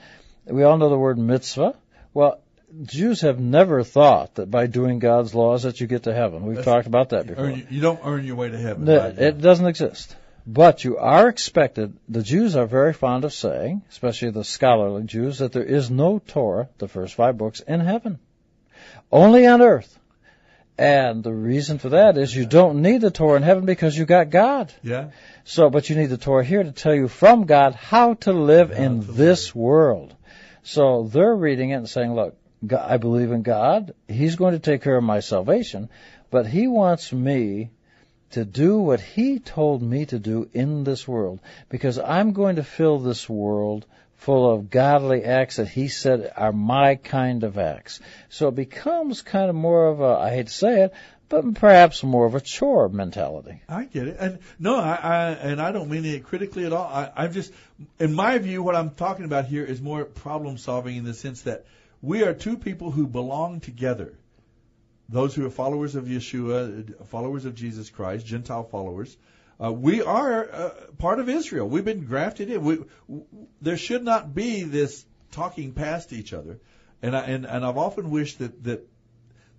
we 0.49 0.63
all 0.63 0.77
know 0.77 0.89
the 0.89 0.97
word 0.97 1.17
mitzvah. 1.17 1.75
Well, 2.13 2.39
Jews 2.83 3.21
have 3.21 3.39
never 3.39 3.83
thought 3.83 4.35
that 4.35 4.51
by 4.51 4.67
doing 4.67 4.99
God's 4.99 5.33
laws 5.33 5.63
that 5.63 5.79
you 5.79 5.87
get 5.87 6.03
to 6.03 6.13
heaven. 6.13 6.45
We've 6.45 6.57
That's- 6.57 6.73
talked 6.73 6.87
about 6.87 7.09
that 7.09 7.27
before. 7.27 7.45
Earn, 7.45 7.67
you 7.69 7.81
don't 7.81 7.99
earn 8.03 8.25
your 8.25 8.35
way 8.35 8.49
to 8.49 8.57
heaven. 8.57 8.85
No, 8.85 9.13
it 9.17 9.39
doesn't 9.39 9.65
exist. 9.65 10.15
But 10.45 10.85
you 10.85 10.97
are 10.97 11.27
expected, 11.27 11.97
the 12.07 12.23
Jews 12.23 12.55
are 12.55 12.65
very 12.65 12.93
fond 12.93 13.25
of 13.25 13.33
saying, 13.33 13.81
especially 13.89 14.31
the 14.31 14.45
scholarly 14.45 15.03
Jews, 15.03 15.39
that 15.39 15.51
there 15.51 15.63
is 15.63 15.91
no 15.91 16.19
Torah, 16.19 16.69
the 16.77 16.87
first 16.87 17.15
five 17.15 17.37
books, 17.37 17.59
in 17.59 17.81
heaven. 17.81 18.19
Only 19.11 19.45
on 19.45 19.61
earth. 19.61 19.99
And 20.77 21.23
the 21.23 21.33
reason 21.33 21.79
for 21.79 21.89
that 21.89 22.17
is 22.17 22.35
you 22.35 22.45
don't 22.45 22.81
need 22.81 23.01
the 23.01 23.11
Torah 23.11 23.37
in 23.37 23.43
heaven 23.43 23.65
because 23.65 23.97
you 23.97 24.05
got 24.05 24.29
God. 24.29 24.71
Yeah. 24.83 25.09
So, 25.43 25.69
but 25.69 25.89
you 25.89 25.95
need 25.95 26.11
the 26.11 26.17
Torah 26.17 26.45
here 26.45 26.63
to 26.63 26.71
tell 26.71 26.93
you 26.93 27.07
from 27.07 27.45
God 27.45 27.73
how 27.73 28.13
to 28.15 28.31
live 28.31 28.71
in 28.71 29.03
this 29.15 29.55
world. 29.55 30.15
So 30.67 31.03
they're 31.03 31.33
reading 31.33 31.69
it 31.69 31.75
and 31.75 31.89
saying, 31.89 32.13
look, 32.13 32.35
God, 32.65 32.91
I 32.91 32.97
believe 32.97 33.31
in 33.31 33.41
God. 33.41 33.93
He's 34.09 34.35
going 34.35 34.51
to 34.51 34.59
take 34.59 34.81
care 34.81 34.97
of 34.97 35.03
my 35.03 35.21
salvation, 35.21 35.87
but 36.29 36.45
He 36.45 36.67
wants 36.67 37.13
me 37.13 37.69
to 38.31 38.43
do 38.43 38.77
what 38.77 38.99
He 38.99 39.39
told 39.39 39.81
me 39.81 40.05
to 40.07 40.19
do 40.19 40.49
in 40.53 40.83
this 40.83 41.07
world 41.07 41.39
because 41.69 41.97
I'm 41.97 42.33
going 42.33 42.57
to 42.57 42.65
fill 42.65 42.99
this 42.99 43.29
world 43.29 43.85
full 44.17 44.51
of 44.51 44.69
godly 44.69 45.23
acts 45.23 45.55
that 45.55 45.69
He 45.69 45.87
said 45.87 46.33
are 46.35 46.51
my 46.51 46.95
kind 46.95 47.45
of 47.45 47.57
acts. 47.57 48.01
So 48.27 48.49
it 48.49 48.55
becomes 48.55 49.21
kind 49.21 49.49
of 49.49 49.55
more 49.55 49.87
of 49.87 50.01
a, 50.01 50.17
I 50.17 50.31
hate 50.31 50.47
to 50.47 50.53
say 50.53 50.81
it, 50.81 50.93
but 51.29 51.55
perhaps 51.55 52.03
more 52.03 52.25
of 52.25 52.35
a 52.35 52.41
chore 52.41 52.89
mentality. 52.89 53.61
I 53.67 53.85
get 53.85 54.07
it, 54.07 54.17
and 54.19 54.39
no, 54.59 54.75
I, 54.77 54.95
I 54.95 55.29
and 55.31 55.61
I 55.61 55.71
don't 55.71 55.89
mean 55.89 56.05
it 56.05 56.23
critically 56.23 56.65
at 56.65 56.73
all. 56.73 56.87
I, 56.87 57.11
I'm 57.15 57.33
just, 57.33 57.51
in 57.99 58.13
my 58.13 58.37
view, 58.37 58.63
what 58.63 58.75
I'm 58.75 58.91
talking 58.91 59.25
about 59.25 59.45
here 59.45 59.65
is 59.65 59.81
more 59.81 60.05
problem 60.05 60.57
solving 60.57 60.95
in 60.95 61.03
the 61.03 61.13
sense 61.13 61.41
that 61.43 61.65
we 62.01 62.23
are 62.23 62.33
two 62.33 62.57
people 62.57 62.91
who 62.91 63.07
belong 63.07 63.59
together. 63.59 64.13
Those 65.09 65.33
who 65.33 65.45
are 65.45 65.49
followers 65.49 65.95
of 65.95 66.05
Yeshua, 66.05 67.07
followers 67.07 67.45
of 67.45 67.55
Jesus 67.55 67.89
Christ, 67.89 68.25
Gentile 68.25 68.63
followers. 68.63 69.15
Uh, 69.63 69.71
we 69.71 70.01
are 70.01 70.51
uh, 70.51 70.69
part 70.97 71.19
of 71.19 71.29
Israel. 71.29 71.67
We've 71.67 71.85
been 71.85 72.05
grafted 72.05 72.51
in. 72.51 72.63
We, 72.63 72.75
w- 73.07 73.25
there 73.61 73.77
should 73.77 74.03
not 74.03 74.35
be 74.35 74.63
this 74.63 75.05
talking 75.31 75.71
past 75.73 76.13
each 76.13 76.33
other, 76.33 76.59
and 77.01 77.15
I, 77.15 77.21
and 77.21 77.45
and 77.45 77.65
I've 77.65 77.77
often 77.77 78.11
wished 78.11 78.39
that 78.39 78.63
that 78.65 78.87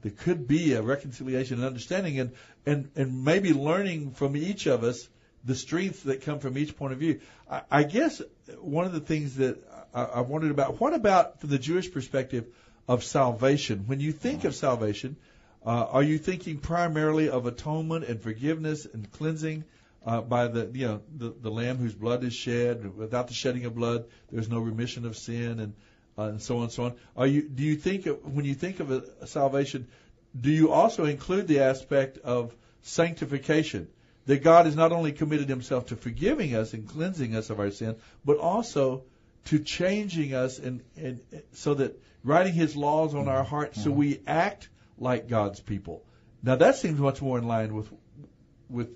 there 0.03 0.13
could 0.13 0.47
be 0.47 0.75
a 0.75 0.83
reconciliation 0.83 1.59
and 1.59 1.67
understanding 1.67 2.21
and, 2.21 2.33
and, 2.67 2.91
and 2.95 3.25
maybe 3.25 3.53
learning 3.53 4.13
from 4.13 4.37
each 4.37 4.67
of 4.67 4.85
us 4.85 5.09
the 5.45 5.55
strengths 5.55 6.03
that 6.03 6.23
come 6.23 6.39
from 6.39 6.59
each 6.59 6.77
point 6.77 6.93
of 6.93 6.99
view. 6.99 7.21
I, 7.51 7.63
I 7.71 7.83
guess 7.83 8.23
one 8.61 8.87
of 8.87 8.93
the 8.93 9.01
things 9.01 9.37
that 9.37 9.59
I, 9.95 10.05
I 10.05 10.21
wondered 10.21 10.51
about, 10.51 10.81
what 10.81 10.95
about 10.95 11.41
from 11.41 11.51
the 11.51 11.59
Jewish 11.59 11.93
perspective 11.93 12.47
of 12.87 13.03
salvation? 13.03 13.85
When 13.87 14.01
you 14.01 14.13
think 14.13 14.45
of 14.45 14.55
salvation, 14.55 15.17
uh, 15.65 15.87
are 15.91 16.03
you 16.03 16.19
thinking 16.19 16.59
primarily 16.59 17.29
of 17.29 17.47
atonement 17.47 18.05
and 18.05 18.21
forgiveness 18.21 18.87
and 18.87 19.11
cleansing 19.13 19.65
uh, 20.07 20.21
by 20.21 20.47
the 20.47 20.71
you 20.73 20.87
know 20.87 21.01
the, 21.17 21.35
the 21.43 21.51
Lamb 21.51 21.79
whose 21.79 21.95
blood 21.95 22.23
is 22.25 22.35
shed? 22.35 22.97
Without 22.97 23.29
the 23.29 23.35
shedding 23.35 23.65
of 23.65 23.75
blood, 23.75 24.05
there's 24.31 24.49
no 24.49 24.61
remission 24.61 25.05
of 25.05 25.17
sin 25.17 25.61
and 25.61 25.75
uh, 26.19 26.25
and 26.25 26.43
so 26.43 26.57
on 26.57 26.63
and 26.65 26.73
so 26.73 26.85
on. 26.85 26.95
Are 27.17 27.27
you 27.27 27.43
do 27.43 27.63
you 27.63 27.77
think 27.77 28.07
of, 28.07 28.25
when 28.25 28.45
you 28.45 28.55
think 28.55 28.81
of 28.81 28.91
a, 28.91 29.05
a 29.21 29.27
salvation, 29.27 29.87
do 30.39 30.51
you 30.51 30.73
also 30.73 31.05
include 31.05 31.47
the 31.47 31.61
aspect 31.61 32.19
of 32.19 32.55
sanctification? 32.83 33.89
That 34.27 34.43
God 34.43 34.67
has 34.67 34.77
not 34.77 34.93
only 34.93 35.13
committed 35.13 35.49
Himself 35.49 35.87
to 35.87 35.97
forgiving 35.97 36.55
us 36.55 36.75
and 36.75 36.87
cleansing 36.87 37.35
us 37.35 37.49
of 37.49 37.61
our 37.61 37.71
sin, 37.71 37.97
but 38.25 38.37
also 38.37 39.05
to 39.47 39.59
changing 39.59 40.35
us 40.35 40.59
and, 40.59 40.83
and 40.97 41.21
so 41.53 41.75
that 41.75 41.99
writing 42.25 42.53
His 42.53 42.77
laws 42.77 43.15
on 43.15 43.29
our 43.29 43.45
hearts 43.45 43.83
so 43.83 43.91
we 43.91 44.21
act 44.27 44.69
like 44.99 45.29
God's 45.29 45.61
people. 45.61 46.03
Now 46.43 46.57
that 46.57 46.77
seems 46.77 46.99
much 46.99 47.23
more 47.23 47.39
in 47.39 47.47
line 47.47 47.75
with 47.75 47.89
with 48.69 48.91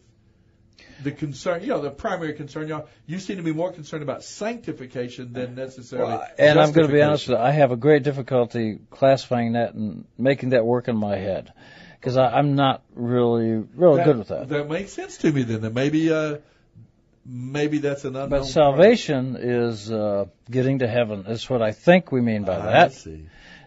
the 1.02 1.12
concern, 1.12 1.62
you 1.62 1.68
know, 1.68 1.80
the 1.80 1.90
primary 1.90 2.34
concern. 2.34 2.62
You, 2.62 2.74
know, 2.74 2.86
you 3.06 3.18
seem 3.18 3.36
to 3.36 3.42
be 3.42 3.52
more 3.52 3.72
concerned 3.72 4.02
about 4.02 4.24
sanctification 4.24 5.32
than 5.32 5.54
necessarily. 5.54 6.18
And 6.38 6.58
I'm 6.58 6.72
going 6.72 6.86
to 6.86 6.92
be 6.92 7.02
honest 7.02 7.28
with 7.28 7.38
you, 7.38 7.44
I 7.44 7.50
have 7.50 7.72
a 7.72 7.76
great 7.76 8.02
difficulty 8.02 8.78
classifying 8.90 9.52
that 9.52 9.74
and 9.74 10.04
making 10.18 10.50
that 10.50 10.64
work 10.64 10.88
in 10.88 10.96
my 10.96 11.16
head 11.16 11.52
because 12.02 12.16
I'm 12.16 12.56
not 12.56 12.82
really 12.94 13.64
real 13.74 14.02
good 14.02 14.18
with 14.18 14.28
that. 14.28 14.48
That 14.48 14.68
makes 14.68 14.92
sense 14.92 15.18
to 15.18 15.32
me. 15.32 15.44
Then 15.44 15.60
that 15.60 15.72
maybe 15.72 16.12
uh, 16.12 16.38
maybe 17.24 17.78
that's 17.78 18.04
an 18.04 18.16
unknown. 18.16 18.30
But 18.30 18.44
salvation 18.46 19.36
is 19.38 19.90
uh, 19.90 20.26
getting 20.50 20.80
to 20.80 20.88
heaven. 20.88 21.26
Is 21.26 21.48
what 21.48 21.62
I 21.62 21.70
think 21.72 22.10
we 22.10 22.20
mean 22.20 22.44
by 22.44 22.58
I 22.58 22.66
that. 22.66 22.92
see. 22.92 23.26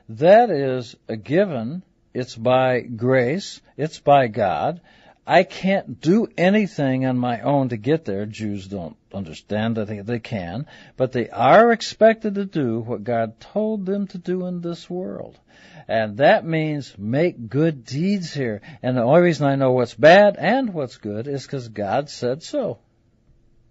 That 0.10 0.50
is 0.50 0.96
a 1.08 1.16
given. 1.16 1.84
It's 2.14 2.36
by 2.36 2.82
grace. 2.82 3.62
It's 3.78 4.00
by 4.00 4.28
God. 4.28 4.82
I 5.28 5.44
can't 5.44 6.00
do 6.00 6.28
anything 6.38 7.06
on 7.06 7.18
my 7.18 7.42
own 7.42 7.70
to 7.70 7.78
get 7.78 8.06
there. 8.06 8.26
Jews 8.28 8.68
don't 8.68 8.96
understand 9.14 9.78
that 9.78 9.88
they, 9.88 10.00
they 10.02 10.20
can, 10.20 10.68
but 10.98 11.12
they 11.14 11.30
are 11.30 11.72
expected 11.72 12.36
to 12.36 12.46
do 12.46 12.80
what 12.80 13.04
God 13.04 13.40
told 13.40 13.86
them 13.86 14.08
to 14.08 14.20
do 14.20 14.46
in 14.46 14.62
this 14.62 14.88
world. 14.90 15.40
And 15.88 16.18
that 16.18 16.46
means 16.46 16.96
make 16.98 17.50
good 17.50 17.86
deeds 17.86 18.34
here. 18.34 18.62
And 18.84 18.98
the 18.98 19.02
only 19.04 19.22
reason 19.22 19.48
I 19.48 19.56
know 19.56 19.72
what's 19.72 19.94
bad 19.94 20.36
and 20.38 20.74
what's 20.74 20.98
good 20.98 21.28
is 21.28 21.44
because 21.44 21.68
God 21.70 22.10
said 22.10 22.44
so. 22.44 22.80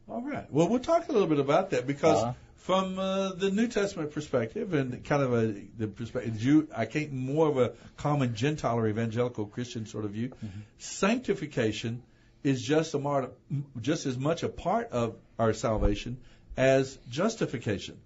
All 0.08 0.22
right. 0.22 0.46
Well, 0.50 0.68
we'll 0.68 0.80
talk 0.80 1.08
a 1.08 1.12
little 1.12 1.28
bit 1.28 1.38
about 1.38 1.70
that 1.70 1.86
because 1.86 2.22
Uh-huh. 2.22 2.32
From 2.64 2.98
uh, 2.98 3.32
the 3.34 3.50
New 3.50 3.68
Testament 3.68 4.10
perspective 4.12 4.72
and 4.72 5.04
kind 5.04 5.22
of 5.22 5.34
a 5.34 5.54
the 5.76 5.86
perspective, 5.86 6.38
Jew, 6.38 6.66
I 6.74 6.86
think 6.86 7.12
more 7.12 7.46
of 7.46 7.58
a 7.58 7.72
common 7.98 8.34
Gentile 8.34 8.78
or 8.78 8.88
evangelical 8.88 9.44
Christian 9.44 9.84
sort 9.84 10.06
of 10.06 10.12
view. 10.12 10.32
Sanctification 10.78 12.02
is 12.42 12.62
just 12.62 12.94
a 12.94 12.98
mar- 12.98 13.28
just 13.82 14.06
as 14.06 14.16
much 14.16 14.42
a 14.44 14.48
part 14.48 14.92
of 14.92 15.16
our 15.38 15.52
salvation 15.52 16.16
as 16.56 16.96
justification. 17.10 17.98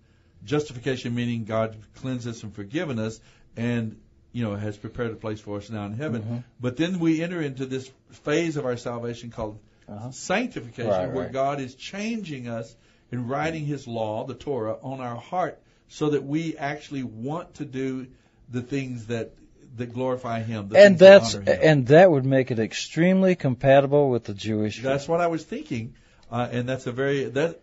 Justification 0.45 1.15
meaning 1.15 1.45
God 1.45 1.77
cleansed 2.01 2.27
us 2.27 2.43
and 2.43 2.53
forgiven 2.53 2.99
us, 2.99 3.21
and 3.57 4.01
you 4.33 4.43
know 4.43 4.57
has 4.57 4.77
prepared 4.77 5.13
a 5.13 5.17
place 5.17 5.39
for 5.41 5.59
us 5.59 5.71
now 5.71 5.87
in 5.87 5.93
heaven. 5.93 6.23
Mhm. 6.23 6.45
But 6.61 6.77
then 6.77 6.99
we 6.99 7.23
enter 7.23 7.41
into 7.41 7.65
this 7.65 7.89
phase 8.11 8.57
of 8.57 8.65
our 8.67 8.77
salvation 8.77 9.31
called 9.31 9.61
Uh-huh. 9.89 10.11
sanctification, 10.11 10.91
Right, 10.91 11.13
where 11.13 11.25
right. 11.25 11.33
God 11.33 11.61
is 11.61 11.75
changing 11.75 12.49
us 12.49 12.75
and 13.11 13.29
writing 13.29 13.65
His 13.65 13.87
law, 13.87 14.25
the 14.25 14.35
Torah, 14.35 14.77
on 14.83 15.01
our 15.01 15.17
heart, 15.17 15.61
so 15.89 16.11
that 16.11 16.25
we 16.25 16.57
actually 16.57 17.03
want 17.03 17.55
to 17.55 17.65
do 17.65 18.07
the 18.51 18.63
things 18.63 19.07
that 19.07 19.35
that 19.77 19.93
glorify 19.93 20.43
Him. 20.43 20.73
And 20.75 20.99
that 20.99 21.21
that's 21.21 21.35
Him. 21.35 21.45
and 21.49 21.87
that 21.89 22.11
would 22.11 22.25
make 22.25 22.51
it 22.51 22.59
extremely 22.59 23.35
compatible 23.35 24.11
with 24.11 24.25
the 24.25 24.35
Jewish. 24.35 24.83
That's 24.83 25.09
what 25.09 25.21
I 25.21 25.29
was 25.29 25.45
thinking, 25.45 25.95
uh, 26.31 26.49
and 26.51 26.69
that's 26.69 26.87
a 26.87 26.93
very 26.93 27.25
that 27.25 27.61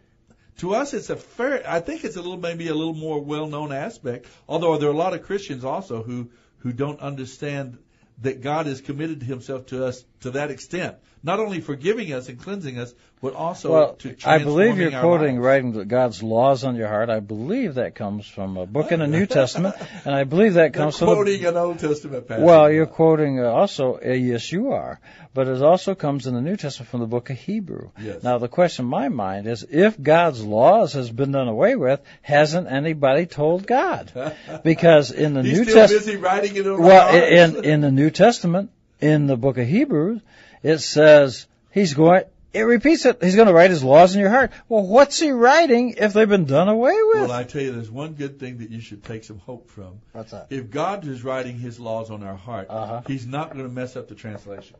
to 0.58 0.76
us 0.76 0.94
it's 0.94 1.10
a 1.10 1.16
fair. 1.16 1.64
I 1.68 1.80
think 1.80 2.04
it's 2.04 2.16
a 2.16 2.22
little 2.22 2.38
maybe 2.38 2.68
a 2.68 2.74
little 2.74 2.94
more 2.94 3.20
well 3.20 3.48
known 3.48 3.72
aspect. 3.72 4.28
Although 4.48 4.78
there 4.78 4.90
are 4.90 4.94
a 4.94 4.98
lot 4.98 5.14
of 5.14 5.24
Christians 5.24 5.66
also 5.66 6.04
who 6.04 6.30
who 6.60 6.72
don't 6.72 7.00
understand 7.00 7.78
that 8.22 8.42
God 8.42 8.66
has 8.66 8.82
committed 8.82 9.22
Himself 9.22 9.68
to 9.68 9.86
us 9.86 10.04
to 10.26 10.32
that 10.32 10.50
extent. 10.50 10.98
Not 11.22 11.40
only 11.40 11.60
forgiving 11.60 12.14
us 12.14 12.30
and 12.30 12.40
cleansing 12.40 12.78
us, 12.78 12.94
but 13.22 13.34
also 13.34 13.72
well, 13.72 13.94
to 13.96 14.16
I 14.26 14.40
believe 14.40 14.78
you're 14.78 14.92
quoting 14.92 15.36
lives. 15.36 15.46
writing 15.46 15.88
God's 15.88 16.22
laws 16.22 16.64
on 16.64 16.76
your 16.76 16.88
heart. 16.88 17.10
I 17.10 17.20
believe 17.20 17.76
that 17.76 17.96
comes 17.96 18.28
from 18.28 18.58
a 18.58 18.66
book 18.66 18.92
in 18.92 19.00
the 19.00 19.08
New 19.08 19.26
Testament, 19.26 19.76
and 20.04 20.14
I 20.14 20.24
believe 20.24 20.56
that 20.56 20.74
comes 20.74 20.98
from 20.98 21.10
the 21.10 21.16
quoting 21.16 21.46
an 21.46 21.58
Old 21.58 21.80
Testament 21.80 22.28
passage. 22.28 22.44
Well, 22.44 22.72
you're 22.72 22.86
quoting 22.86 23.40
uh, 23.40 23.46
also, 23.46 24.00
uh, 24.04 24.10
yes, 24.10 24.52
you 24.52 24.72
are, 24.72 25.00
but 25.34 25.48
it 25.48 25.62
also 25.62 25.96
comes 25.96 26.28
in 26.28 26.34
the 26.34 26.42
New 26.42 26.58
Testament 26.58 26.90
from 26.90 27.02
the 27.02 27.08
book 27.08 27.30
of 27.30 27.38
Hebrew. 27.38 27.90
Yes. 28.00 28.24
Now, 28.24 28.38
the 28.40 28.48
question 28.48 28.86
in 28.86 28.90
my 28.90 29.10
mind 29.10 29.48
is, 29.48 29.66
if 29.70 30.02
God's 30.02 30.44
laws 30.44 30.94
has 30.94 31.12
been 31.12 31.32
done 31.32 31.48
away 31.48 31.76
with, 31.76 32.02
hasn't 32.22 32.68
anybody 32.68 33.26
told 33.28 33.66
God? 33.68 34.12
Because 34.64 35.12
in 35.12 35.34
the 35.34 35.44
He's 35.44 35.60
New 35.60 35.66
Testament, 35.66 36.22
writing 36.22 36.56
it 36.56 36.66
well, 36.66 37.16
in 37.16 37.64
in 37.64 37.82
the 37.82 37.92
New 37.92 38.10
Testament, 38.10 38.72
in 39.06 39.28
the 39.28 39.38
book 39.38 39.58
of 39.58 39.68
Hebrews, 39.68 40.22
it 40.64 40.80
says 40.80 41.48
he's 41.72 41.94
going. 41.94 42.24
It 42.54 42.62
repeats 42.62 43.06
it. 43.06 43.22
He's 43.22 43.36
going 43.36 43.50
to 43.50 43.54
write 43.54 43.70
his 43.70 43.84
laws 43.84 44.16
in 44.16 44.22
your 44.22 44.30
heart. 44.30 44.52
Well, 44.70 44.84
what's 44.84 45.20
he 45.20 45.30
writing 45.32 45.96
if 45.98 46.14
they've 46.14 46.30
been 46.30 46.46
done 46.46 46.70
away 46.70 46.94
with? 46.94 47.24
Well, 47.24 47.32
I 47.34 47.44
tell 47.44 47.62
you, 47.62 47.74
there's 47.74 47.92
one 47.92 48.14
good 48.14 48.40
thing 48.40 48.60
that 48.60 48.70
you 48.70 48.80
should 48.80 49.04
take 49.04 49.26
some 49.26 49.40
hope 49.40 49.70
from. 49.70 50.00
What's 50.14 50.32
that? 50.32 50.48
If 50.52 50.72
God 50.72 51.06
is 51.06 51.22
writing 51.22 51.60
His 51.60 51.82
laws 51.82 52.10
on 52.10 52.24
our 52.24 52.38
heart, 52.38 52.68
Uh-huh. 52.70 53.02
He's 53.08 53.28
not 53.28 53.52
going 53.52 53.66
to 53.66 53.70
mess 53.72 53.98
up 53.98 54.08
the 54.08 54.16
translation. 54.16 54.78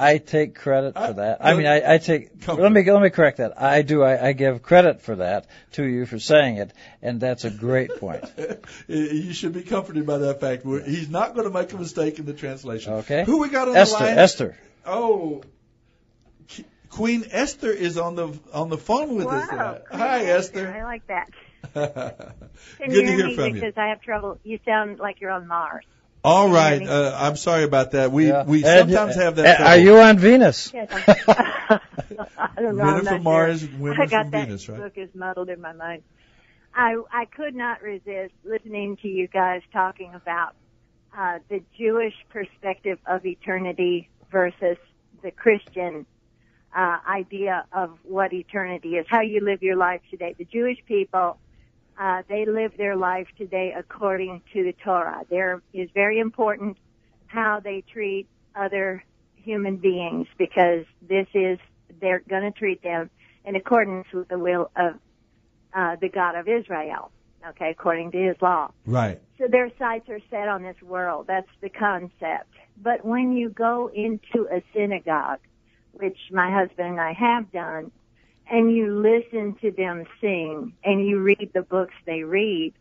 I 0.00 0.18
take 0.18 0.54
credit 0.54 0.94
for 0.94 1.12
that. 1.14 1.38
I 1.40 1.52
no, 1.52 1.58
mean, 1.58 1.66
I, 1.66 1.94
I 1.94 1.98
take. 1.98 2.40
comfort. 2.40 2.62
Let 2.62 2.72
me 2.72 2.90
let 2.90 3.02
me 3.02 3.10
correct 3.10 3.38
that. 3.38 3.60
I 3.60 3.82
do. 3.82 4.02
I, 4.02 4.28
I 4.28 4.32
give 4.32 4.62
credit 4.62 5.02
for 5.02 5.16
that 5.16 5.46
to 5.72 5.84
you 5.84 6.06
for 6.06 6.18
saying 6.18 6.56
it, 6.56 6.72
and 7.02 7.20
that's 7.20 7.44
a 7.44 7.50
great 7.50 7.90
point. 7.98 8.24
you 8.88 9.32
should 9.32 9.52
be 9.52 9.62
comforted 9.62 10.06
by 10.06 10.18
that 10.18 10.40
fact. 10.40 10.64
We're- 10.64 10.84
He's 10.88 11.08
not 11.10 11.34
going 11.34 11.46
to 11.46 11.52
make 11.52 11.72
a 11.72 11.76
mistake 11.76 12.18
in 12.18 12.24
the 12.26 12.32
translation. 12.32 12.92
Okay. 12.94 13.24
Who 13.24 13.38
we 13.38 13.48
got 13.50 13.68
on 13.68 13.76
Esther. 13.76 13.98
the 13.98 14.04
line? 14.04 14.18
Esther. 14.18 14.58
Oh, 14.86 15.42
Queen 16.88 17.24
Esther 17.30 17.70
is 17.70 17.96
on 17.98 18.16
the 18.16 18.36
on 18.52 18.68
the 18.68 18.78
phone 18.78 19.14
with 19.16 19.26
us. 19.28 19.48
Wow, 19.50 19.74
tonight. 19.74 19.82
Hi, 19.92 20.24
Esther. 20.24 20.74
I 20.76 20.82
like 20.82 21.06
that. 21.06 21.28
Can 21.74 22.88
Good 22.88 22.92
you 22.96 23.00
to 23.02 23.06
hear 23.06 23.16
hear 23.16 23.26
me 23.28 23.34
from 23.36 23.44
you. 23.46 23.52
because 23.54 23.74
I 23.76 23.88
have 23.88 24.00
trouble. 24.02 24.38
You 24.42 24.58
sound 24.64 24.98
like 24.98 25.20
you're 25.20 25.30
on 25.30 25.46
Mars. 25.46 25.84
All 26.22 26.48
Can 26.48 26.50
you 26.52 26.56
hear 26.58 26.64
right. 26.70 26.80
me? 26.80 26.86
Uh, 26.88 27.26
I'm 27.28 27.36
sorry 27.36 27.64
about 27.64 27.92
that. 27.92 28.12
We 28.12 28.28
Yeah. 28.28 28.44
we 28.44 28.64
And- 28.64 28.90
sometimes 28.90 29.14
have 29.16 29.38
uh, 29.38 29.42
that. 29.42 29.60
Are 29.60 29.76
you 29.78 29.98
on 29.98 30.18
Venus? 30.18 30.70
Yes, 30.72 30.88
I'm, 30.92 31.02
I 32.38 32.60
don't 32.60 32.76
know. 32.76 32.84
Men 32.84 32.94
I'm 32.96 33.04
from 33.06 33.22
Mars, 33.22 33.60
sure. 33.60 33.70
women 33.78 34.00
I 34.00 34.06
got 34.06 34.22
from 34.24 34.30
that 34.32 34.46
Venus, 34.46 34.68
right? 34.68 34.78
book 34.78 34.92
is 34.96 35.08
muddled 35.14 35.48
in 35.48 35.60
my 35.60 35.72
mind. 35.72 36.02
I 36.74 36.96
I 37.12 37.24
could 37.24 37.54
not 37.54 37.82
resist 37.82 38.32
listening 38.44 38.96
to 39.02 39.08
you 39.08 39.28
guys 39.28 39.62
talking 39.72 40.14
about 40.14 40.54
uh, 41.16 41.38
the 41.48 41.62
Jewish 41.78 42.14
perspective 42.28 42.98
of 43.06 43.24
eternity 43.24 44.08
versus 44.30 44.76
the 45.22 45.30
Christian 45.30 46.06
uh, 46.76 46.98
idea 47.08 47.64
of 47.72 47.98
what 48.04 48.32
eternity 48.32 48.90
is, 48.90 49.06
how 49.08 49.22
you 49.22 49.40
live 49.44 49.62
your 49.62 49.76
life 49.76 50.00
today. 50.10 50.34
The 50.38 50.44
Jewish 50.44 50.78
people, 50.86 51.38
uh, 52.00 52.22
they 52.28 52.46
live 52.46 52.72
their 52.78 52.96
life 52.96 53.28
today 53.36 53.74
according 53.76 54.40
to 54.54 54.64
the 54.64 54.72
Torah. 54.72 55.22
There 55.28 55.60
is 55.74 55.90
very 55.92 56.18
important 56.18 56.78
how 57.26 57.60
they 57.62 57.84
treat 57.92 58.26
other 58.56 59.04
human 59.36 59.76
beings 59.76 60.26
because 60.38 60.86
this 61.06 61.26
is, 61.34 61.58
they're 62.00 62.22
going 62.26 62.50
to 62.50 62.58
treat 62.58 62.82
them 62.82 63.10
in 63.44 63.54
accordance 63.54 64.06
with 64.14 64.28
the 64.28 64.38
will 64.38 64.70
of 64.76 64.94
uh, 65.74 65.96
the 66.00 66.08
God 66.08 66.36
of 66.36 66.48
Israel, 66.48 67.10
okay, 67.46 67.70
according 67.70 68.12
to 68.12 68.18
his 68.18 68.36
law. 68.40 68.70
Right. 68.86 69.20
So 69.38 69.44
their 69.46 69.70
sights 69.78 70.08
are 70.08 70.20
set 70.30 70.48
on 70.48 70.62
this 70.62 70.80
world. 70.82 71.26
That's 71.28 71.50
the 71.60 71.68
concept. 71.68 72.48
But 72.82 73.04
when 73.04 73.32
you 73.32 73.50
go 73.50 73.90
into 73.94 74.48
a 74.50 74.62
synagogue, 74.74 75.40
which 75.92 76.16
my 76.32 76.50
husband 76.50 76.88
and 76.88 77.00
I 77.00 77.12
have 77.12 77.52
done, 77.52 77.92
and 78.50 78.74
you 78.74 78.94
listen 79.00 79.54
to 79.62 79.70
them 79.70 80.04
sing 80.20 80.74
and 80.84 81.06
you 81.06 81.20
read 81.20 81.50
the 81.54 81.62
books 81.62 81.94
they 82.04 82.24
read, 82.24 82.74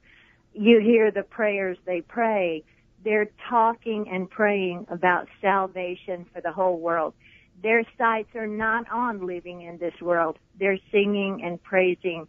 you 0.53 0.79
hear 0.79 1.11
the 1.11 1.23
prayers 1.23 1.77
they 1.85 2.01
pray, 2.01 2.63
they're 3.03 3.29
talking 3.47 4.09
and 4.09 4.29
praying 4.29 4.87
about 4.89 5.27
salvation 5.41 6.25
for 6.33 6.41
the 6.41 6.51
whole 6.51 6.79
world. 6.79 7.13
Their 7.61 7.83
sights 7.97 8.35
are 8.35 8.47
not 8.47 8.89
on 8.91 9.25
living 9.25 9.61
in 9.61 9.77
this 9.77 9.93
world. 10.01 10.37
They're 10.59 10.79
singing 10.91 11.43
and 11.43 11.61
praising 11.61 12.27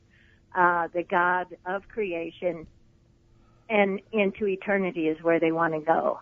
uh, 0.54 0.88
the 0.92 1.02
God 1.02 1.46
of 1.64 1.88
creation 1.88 2.66
and 3.68 4.00
into 4.12 4.46
eternity 4.46 5.06
is 5.06 5.22
where 5.22 5.38
they 5.38 5.52
want 5.52 5.74
to 5.74 5.80
go. 5.80 6.20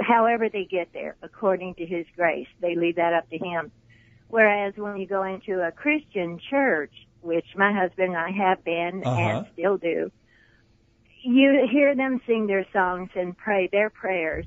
However 0.00 0.48
they 0.48 0.64
get 0.64 0.92
there, 0.92 1.16
according 1.20 1.74
to 1.74 1.86
His 1.86 2.06
grace, 2.16 2.46
they 2.60 2.76
leave 2.76 2.96
that 2.96 3.12
up 3.12 3.28
to 3.30 3.38
Him. 3.38 3.72
Whereas 4.28 4.74
when 4.76 4.96
you 4.96 5.06
go 5.06 5.22
into 5.22 5.66
a 5.66 5.70
Christian 5.72 6.38
church, 6.50 6.92
which 7.22 7.46
my 7.56 7.72
husband 7.72 8.14
and 8.14 8.16
I 8.16 8.30
have 8.30 8.64
been 8.64 9.02
Uh-huh. 9.04 9.20
and 9.20 9.46
still 9.52 9.76
do, 9.76 10.10
you 11.22 11.66
hear 11.70 11.94
them 11.94 12.20
sing 12.26 12.46
their 12.46 12.66
songs 12.72 13.10
and 13.14 13.36
pray 13.36 13.68
their 13.68 13.90
prayers, 13.90 14.46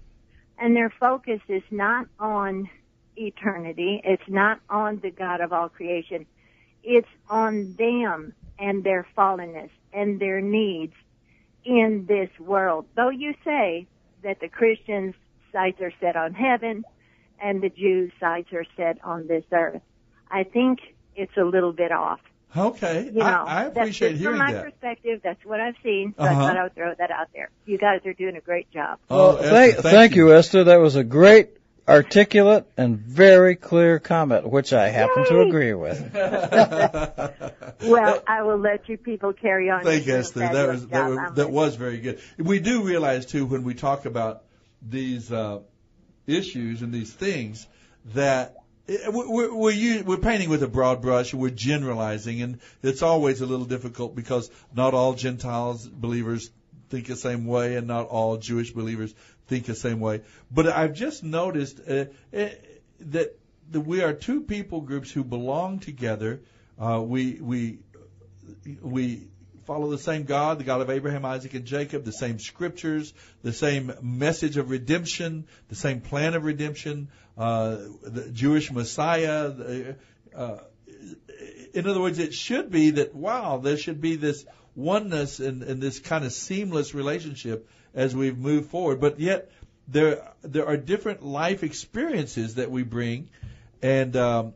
and 0.58 0.76
their 0.76 0.90
focus 0.90 1.42
is 1.48 1.64
not 1.72 2.08
on 2.20 2.70
eternity. 3.18 4.02
It's 4.04 4.28
not 4.30 4.60
on 4.70 5.00
the 5.00 5.12
God 5.12 5.42
of 5.42 5.52
all 5.52 5.70
creation. 5.70 6.26
It's 6.84 7.08
on 7.30 7.76
them 7.78 8.34
and 8.58 8.84
their 8.84 9.06
fallenness 9.18 9.72
and 9.92 10.20
their 10.20 10.40
needs 10.42 10.94
in 11.66 12.06
this 12.08 12.30
world. 12.40 12.86
Though 12.96 13.10
you 13.10 13.34
say 13.44 13.88
that 14.24 14.40
the 14.40 14.48
Christians' 14.48 15.16
sights 15.52 15.82
are 15.82 15.92
set 16.00 16.16
on 16.16 16.34
heaven 16.34 16.86
and 17.41 17.61
the 17.61 17.70
Jews' 17.70 18.11
sights 18.20 18.52
are 18.53 18.66
set 18.78 19.03
on 19.03 19.28
this 19.28 19.44
earth, 19.52 19.82
I 20.30 20.44
think 20.44 20.80
it's 21.16 21.36
a 21.38 21.44
little 21.44 21.74
bit 21.74 21.91
off. 21.91 22.20
Okay. 22.56 23.06
You 23.06 23.11
know, 23.20 23.26
I, 23.26 23.61
I 23.61 23.64
appreciate 23.66 24.10
that's 24.10 24.11
just 24.14 24.22
hearing 24.22 24.38
from 24.38 24.45
my 24.48 24.53
that. 24.53 24.64
perspective. 24.66 25.22
That's 25.24 25.45
what 25.45 25.60
I've 25.60 25.76
seen. 25.84 26.16
So 26.18 26.24
Uh-huh. 26.24 26.34
I 26.34 26.48
thought 26.48 26.57
I 26.57 26.64
would 26.64 26.76
throw 26.76 26.94
that 26.98 27.11
out 27.11 27.28
there. 27.34 27.49
You 27.66 27.78
guys 27.78 28.02
are 28.06 28.14
doing 28.14 28.36
a 28.38 28.41
great 28.41 28.72
job. 28.72 28.98
Oh, 29.10 29.36
Well, 29.36 29.44
thank, 29.44 29.76
thank, 29.78 30.16
you. 30.16 30.34
Esther. 30.34 30.64
That 30.64 30.78
was 30.80 30.95
a 30.95 31.03
great, 31.03 31.49
articulate, 31.88 32.66
and 32.76 32.98
very 32.98 33.56
clear 33.56 33.99
comment, 33.99 34.49
which 34.49 34.74
I 34.74 34.90
happen 34.90 35.26
to 35.26 35.41
agree 35.41 35.74
with. 35.76 35.99
Well, 37.82 38.22
I 38.28 38.44
will 38.44 38.57
let 38.57 38.90
you 38.90 38.98
people 38.98 39.32
carry 39.32 39.70
on. 39.70 39.84
Thank 39.84 40.06
you, 40.06 40.14
You're 40.14 40.22
doing 40.24 40.45
a 40.45 40.48
Esther. 40.49 40.53
That 40.53 40.68
was 40.68 40.88
that 40.88 41.10
was, 41.10 41.36
that 41.36 41.49
was 41.52 41.76
very 41.76 41.99
good. 41.99 42.20
We 42.38 42.60
do 42.60 42.84
realize 42.84 43.26
too 43.26 43.45
when 43.45 43.64
we 43.64 43.74
talk 43.74 44.06
about 44.06 44.44
these 44.82 45.32
uh, 45.32 45.60
issues 46.30 46.82
and 46.82 46.94
these 46.94 47.12
things 47.12 47.68
that 48.14 48.56
eh, 48.88 48.98
we're 49.10 49.54
we're, 49.54 50.04
we're 50.04 50.18
painting 50.18 50.50
with 50.50 50.64
a 50.64 50.68
broad 50.68 51.02
brush. 51.02 51.34
We're 51.34 51.50
generalizing, 51.50 52.42
and 52.42 52.60
it's 52.84 53.02
always 53.02 53.42
a 53.42 53.46
little 53.46 53.66
difficult 53.66 54.16
because 54.16 54.50
not 54.74 54.94
all 54.94 55.14
Gentiles 55.14 55.88
believers 55.88 56.50
think 56.90 57.08
the 57.08 57.16
same 57.16 57.46
way, 57.46 57.76
and 57.76 57.88
not 57.88 58.08
all 58.08 58.38
Jewish 58.38 58.72
believers 58.72 59.14
think 59.48 59.66
the 59.66 59.76
same 59.76 60.00
way. 60.00 60.22
But 60.52 60.68
I've 60.68 60.94
just 60.94 61.24
noticed 61.24 61.80
uh, 61.80 62.06
that 62.32 63.36
that 63.72 63.82
we 63.82 64.02
are 64.02 64.14
two 64.14 64.42
people 64.42 64.82
groups 64.82 65.12
who 65.12 65.24
belong 65.24 65.80
together. 65.80 66.42
Uh, 66.80 67.02
we 67.06 67.40
we 67.42 67.80
we 68.82 69.28
follow 69.70 69.91
the 69.91 70.00
same 70.00 70.24
God, 70.24 70.58
the 70.58 70.64
God 70.64 70.82
of 70.82 70.90
Abraham, 70.90 71.24
Isaac, 71.26 71.54
and 71.54 71.64
Jacob, 71.64 72.04
the 72.04 72.12
same 72.12 72.40
scriptures, 72.40 73.14
the 73.44 73.54
same 73.54 73.94
message 74.02 74.58
of 74.58 74.72
redemption, 74.72 75.46
the 75.68 75.76
same 75.76 76.02
plan 76.02 76.34
of 76.34 76.44
redemption, 76.44 77.08
uh, 77.38 77.78
the 78.02 78.32
Jewish 78.32 78.72
Messiah. 78.72 79.52
The, 79.52 79.96
uh, 80.36 80.58
in 81.76 81.88
other 81.88 82.02
words, 82.02 82.18
it 82.18 82.34
should 82.34 82.72
be 82.72 82.90
that, 82.90 83.14
wow, 83.14 83.58
there 83.58 83.78
should 83.78 84.02
be 84.02 84.16
this 84.16 84.44
oneness 84.76 85.40
and, 85.40 85.62
and 85.62 85.80
this 85.80 86.00
kind 86.00 86.26
of 86.26 86.34
seamless 86.34 86.96
relationship 86.96 87.70
as 87.94 88.16
we've 88.16 88.40
moved 88.40 88.72
forward. 88.72 89.00
But 89.00 89.20
yet, 89.20 89.52
there 89.88 90.32
there 90.41 90.66
are 90.66 90.78
different 90.78 91.24
life 91.24 91.62
experiences 91.62 92.56
that 92.56 92.72
we 92.72 92.82
bring, 92.82 93.30
and 93.84 94.16
um, 94.18 94.56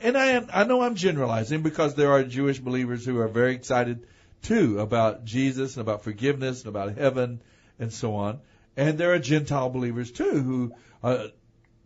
and 0.00 0.16
I 0.16 0.26
am, 0.28 0.48
I 0.50 0.64
know 0.64 0.80
I'm 0.80 0.94
generalizing 0.94 1.60
because 1.60 1.94
there 1.94 2.12
are 2.12 2.24
Jewish 2.24 2.58
believers 2.58 3.04
who 3.04 3.18
are 3.18 3.28
very 3.28 3.54
excited 3.54 4.06
too 4.46 4.80
about 4.80 5.24
Jesus 5.24 5.76
and 5.76 5.82
about 5.82 6.04
forgiveness 6.04 6.60
and 6.60 6.68
about 6.68 6.96
heaven 6.96 7.40
and 7.78 7.92
so 7.92 8.14
on, 8.14 8.40
and 8.76 8.98
there 8.98 9.12
are 9.12 9.18
Gentile 9.18 9.70
believers 9.70 10.10
too 10.10 10.42
who 10.42 10.72
uh, 11.02 11.28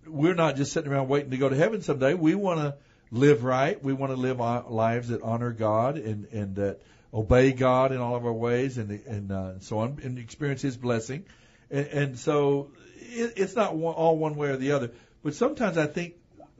we're 0.06 0.34
not 0.34 0.56
just 0.56 0.72
sitting 0.72 0.90
around 0.90 1.08
waiting 1.08 1.30
to 1.30 1.36
go 1.36 1.48
to 1.48 1.56
heaven 1.56 1.82
someday. 1.82 2.14
We 2.14 2.34
want 2.34 2.60
to 2.60 2.76
live 3.10 3.44
right. 3.44 3.82
We 3.82 3.92
want 3.92 4.12
to 4.12 4.16
live 4.16 4.40
our 4.40 4.68
lives 4.68 5.08
that 5.08 5.22
honor 5.22 5.52
God 5.52 5.96
and 5.96 6.26
and 6.32 6.56
that 6.56 6.80
obey 7.12 7.52
God 7.52 7.92
in 7.92 7.98
all 7.98 8.16
of 8.16 8.24
our 8.24 8.32
ways 8.32 8.78
and 8.78 8.90
and 8.90 9.32
uh, 9.32 9.58
so 9.60 9.80
on 9.80 9.98
and 10.02 10.18
experience 10.18 10.62
His 10.62 10.76
blessing. 10.76 11.24
And, 11.70 11.86
and 11.86 12.18
so 12.18 12.72
it, 12.96 13.34
it's 13.36 13.56
not 13.56 13.76
one, 13.76 13.94
all 13.94 14.16
one 14.16 14.36
way 14.36 14.48
or 14.48 14.56
the 14.56 14.72
other. 14.72 14.90
But 15.22 15.34
sometimes 15.34 15.78
I 15.78 15.86
think 15.86 16.14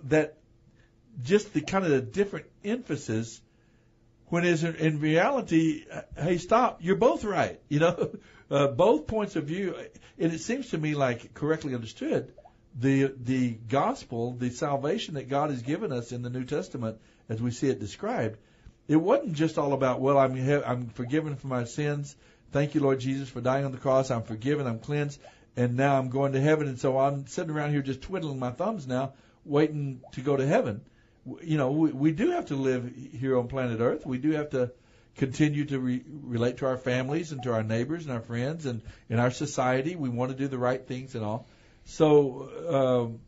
that 0.05 0.37
just 1.23 1.53
the 1.53 1.61
kind 1.61 1.85
of 1.85 1.91
the 1.91 2.01
different 2.01 2.47
emphasis 2.65 3.41
when 4.31 4.45
is 4.45 4.65
in, 4.65 4.77
in 4.77 5.01
reality, 5.01 5.85
hey, 6.17 6.39
stop, 6.39 6.79
you're 6.81 6.97
both 6.97 7.25
right. 7.25 7.61
You 7.69 7.81
know, 7.81 8.11
uh, 8.51 8.69
both 8.69 9.07
points 9.07 9.37
of 9.37 9.45
view. 9.45 9.77
And 10.19 10.33
it 10.33 10.41
seems 10.41 10.71
to 10.71 10.79
me 10.79 10.95
like 10.95 11.35
correctly 11.35 11.75
understood, 11.75 12.33
the 12.79 13.13
the 13.17 13.51
gospel, 13.51 14.33
the 14.33 14.51
salvation 14.51 15.15
that 15.15 15.29
God 15.29 15.51
has 15.51 15.63
given 15.63 15.93
us 15.93 16.13
in 16.13 16.23
the 16.23 16.31
New 16.31 16.45
Testament, 16.45 16.99
as 17.29 17.41
we 17.41 17.51
see 17.51 17.69
it 17.69 17.81
described, 17.81 18.39
it 18.89 18.97
wasn't 18.97 19.35
just 19.35 19.59
all 19.59 19.73
about 19.73 20.01
well, 20.01 20.19
I'm 20.19 20.37
I'm 20.65 20.89
forgiven 20.89 21.37
for 21.37 21.49
my 21.49 21.65
sins. 21.65 22.17
Thank 22.53 22.75
you, 22.75 22.81
Lord 22.81 23.01
Jesus, 23.01 23.29
for 23.29 23.41
dying 23.41 23.65
on 23.65 23.73
the 23.73 23.79
cross. 23.79 24.11
I'm 24.11 24.23
forgiven. 24.23 24.67
I'm 24.67 24.81
cleansed, 24.81 25.21
and 25.57 25.77
now 25.77 25.97
I'm 25.99 26.11
going 26.11 26.33
to 26.33 26.41
heaven. 26.41 26.69
And 26.69 26.79
so 26.79 26.99
I'm 26.99 27.27
sitting 27.27 27.53
around 27.53 27.71
here 27.71 27.83
just 27.83 28.03
twiddling 28.03 28.39
my 28.39 28.51
thumbs 28.51 28.87
now, 28.87 29.15
waiting 29.45 30.01
to 30.13 30.21
go 30.21 30.37
to 30.37 30.47
heaven. 30.47 30.83
You 31.43 31.59
know, 31.59 31.71
we, 31.73 31.93
we 31.93 32.13
do 32.13 32.31
have 32.33 32.47
to 32.47 32.57
live 32.57 32.91
here 33.13 33.39
on 33.39 33.49
planet 33.49 33.81
Earth. 33.81 34.07
We 34.07 34.19
do 34.19 34.33
have 34.33 34.51
to 34.51 34.73
continue 35.17 35.65
to 35.67 35.79
re- 35.79 36.03
relate 36.07 36.59
to 36.59 36.67
our 36.67 36.77
families 36.77 37.33
and 37.33 37.43
to 37.43 37.53
our 37.53 37.63
neighbors 37.63 38.05
and 38.05 38.13
our 38.13 38.21
friends 38.21 38.67
and 38.67 38.81
in 39.09 39.19
our 39.19 39.31
society. 39.31 39.97
We 39.97 40.09
want 40.09 40.31
to 40.31 40.37
do 40.37 40.49
the 40.49 40.59
right 40.59 40.87
things 40.87 41.15
and 41.15 41.25
all. 41.25 41.47
So 41.85 42.49
um, 42.69 43.21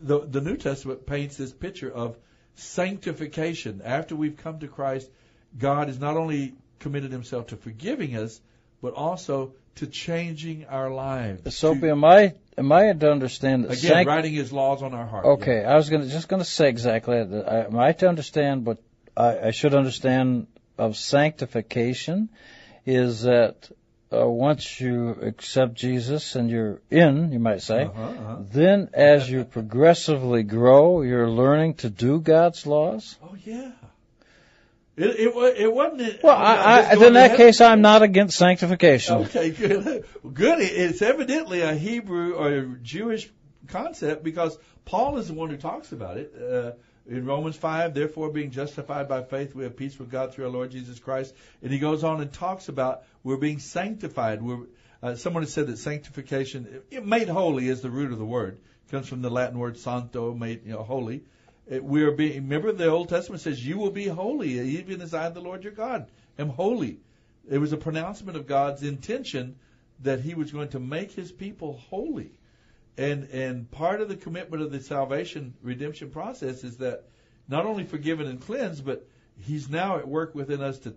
the 0.00 0.20
the 0.20 0.40
New 0.40 0.56
Testament 0.56 1.06
paints 1.06 1.36
this 1.36 1.52
picture 1.52 1.90
of 1.90 2.16
sanctification. 2.54 3.82
After 3.84 4.14
we've 4.14 4.36
come 4.36 4.60
to 4.60 4.68
Christ, 4.68 5.10
God 5.58 5.88
has 5.88 5.98
not 5.98 6.16
only 6.16 6.54
committed 6.78 7.12
Himself 7.12 7.48
to 7.48 7.56
forgiving 7.56 8.16
us, 8.16 8.40
but 8.80 8.94
also 8.94 9.54
to 9.76 9.86
changing 9.86 10.66
our 10.66 10.90
lives. 10.90 11.56
So, 11.56 11.74
am 11.74 12.04
I 12.04 12.34
am 12.58 12.70
I 12.72 12.92
to 12.92 13.10
understand 13.10 13.64
that 13.64 13.72
Again, 13.72 13.90
sanct- 13.90 14.08
writing 14.08 14.32
His 14.34 14.52
laws 14.52 14.82
on 14.82 14.94
our 14.94 15.06
heart. 15.06 15.24
Okay, 15.24 15.64
I 15.64 15.74
was 15.76 15.90
gonna 15.90 16.06
just 16.06 16.28
going 16.28 16.40
to 16.40 16.48
say 16.48 16.68
exactly 16.68 17.22
that. 17.24 17.48
I- 17.48 17.64
Am 17.66 17.78
I 17.78 17.92
to 17.92 18.08
understand 18.08 18.66
what 18.66 18.78
I, 19.16 19.48
I 19.48 19.50
should 19.50 19.74
understand 19.74 20.46
of 20.78 20.96
sanctification 20.96 22.28
is 22.86 23.22
that 23.22 23.70
uh, 24.12 24.28
once 24.28 24.80
you 24.80 25.10
accept 25.22 25.74
Jesus 25.74 26.36
and 26.36 26.50
you're 26.50 26.82
in, 26.90 27.32
you 27.32 27.38
might 27.38 27.62
say, 27.62 27.84
Uh-huh, 27.84 28.02
uh-huh. 28.02 28.36
then 28.50 28.90
as 28.92 29.30
you 29.30 29.44
progressively 29.44 30.42
grow, 30.42 31.02
you're 31.02 31.30
learning 31.30 31.74
to 31.74 31.88
do 31.90 32.20
God's 32.20 32.66
laws. 32.66 33.16
Oh 33.22 33.34
yeah. 33.44 33.70
It 34.96 35.04
it, 35.04 35.56
it 35.58 35.72
wasn't. 35.72 36.22
Well, 36.22 36.36
uh, 36.36 36.40
I, 36.40 36.80
I, 36.80 37.06
in 37.06 37.14
that 37.14 37.36
case, 37.36 37.60
I'm 37.60 37.80
not 37.80 38.02
against 38.02 38.36
sanctification. 38.36 39.16
Okay, 39.22 39.50
good. 39.50 40.04
Good. 40.32 40.58
It's 40.60 41.00
evidently 41.00 41.62
a 41.62 41.74
Hebrew 41.74 42.34
or 42.34 42.48
a 42.48 42.66
Jewish 42.82 43.30
concept 43.68 44.22
because 44.22 44.58
Paul 44.84 45.18
is 45.18 45.28
the 45.28 45.34
one 45.34 45.50
who 45.50 45.56
talks 45.56 45.92
about 45.92 46.18
it. 46.18 46.34
Uh, 46.36 46.72
in 47.08 47.26
Romans 47.26 47.56
5, 47.56 47.94
therefore 47.94 48.30
being 48.30 48.50
justified 48.50 49.08
by 49.08 49.22
faith, 49.22 49.54
we 49.54 49.64
have 49.64 49.76
peace 49.76 49.98
with 49.98 50.10
God 50.10 50.32
through 50.32 50.44
our 50.44 50.50
Lord 50.50 50.70
Jesus 50.70 50.98
Christ. 51.00 51.34
And 51.60 51.72
he 51.72 51.78
goes 51.78 52.04
on 52.04 52.20
and 52.20 52.32
talks 52.32 52.68
about 52.68 53.02
we're 53.24 53.38
being 53.38 53.58
sanctified. 53.58 54.40
We're, 54.40 54.66
uh, 55.02 55.16
someone 55.16 55.42
has 55.42 55.52
said 55.52 55.66
that 55.66 55.78
sanctification, 55.78 56.82
it, 56.90 57.04
made 57.04 57.28
holy 57.28 57.68
is 57.68 57.80
the 57.80 57.90
root 57.90 58.12
of 58.12 58.18
the 58.18 58.24
word. 58.24 58.58
It 58.86 58.90
comes 58.90 59.08
from 59.08 59.20
the 59.20 59.30
Latin 59.30 59.58
word 59.58 59.78
santo, 59.78 60.32
made 60.32 60.64
you 60.64 60.72
know, 60.72 60.84
holy. 60.84 61.24
Uh, 61.72 61.76
it, 61.76 61.84
we 61.84 62.02
are 62.02 62.12
being, 62.12 62.34
remember 62.34 62.72
the 62.72 62.88
Old 62.88 63.08
Testament 63.08 63.42
says, 63.42 63.64
you 63.64 63.78
will 63.78 63.90
be 63.90 64.06
holy, 64.06 64.58
even 64.78 65.00
as 65.00 65.14
I, 65.14 65.28
the 65.30 65.40
Lord 65.40 65.64
your 65.64 65.72
God, 65.72 66.10
am 66.38 66.48
holy. 66.48 66.98
It 67.48 67.58
was 67.58 67.72
a 67.72 67.76
pronouncement 67.76 68.36
of 68.36 68.46
God's 68.46 68.82
intention 68.82 69.56
that 70.00 70.20
He 70.20 70.34
was 70.34 70.52
going 70.52 70.68
to 70.70 70.80
make 70.80 71.12
His 71.12 71.32
people 71.32 71.80
holy, 71.90 72.30
and 72.96 73.24
and 73.30 73.70
part 73.70 74.00
of 74.00 74.08
the 74.08 74.16
commitment 74.16 74.62
of 74.62 74.70
the 74.70 74.80
salvation 74.80 75.54
redemption 75.62 76.10
process 76.10 76.62
is 76.62 76.76
that 76.78 77.04
not 77.48 77.66
only 77.66 77.84
forgiven 77.84 78.26
and 78.26 78.40
cleansed, 78.40 78.84
but 78.84 79.06
He's 79.38 79.68
now 79.68 79.98
at 79.98 80.06
work 80.06 80.34
within 80.34 80.60
us 80.60 80.78
to 80.80 80.94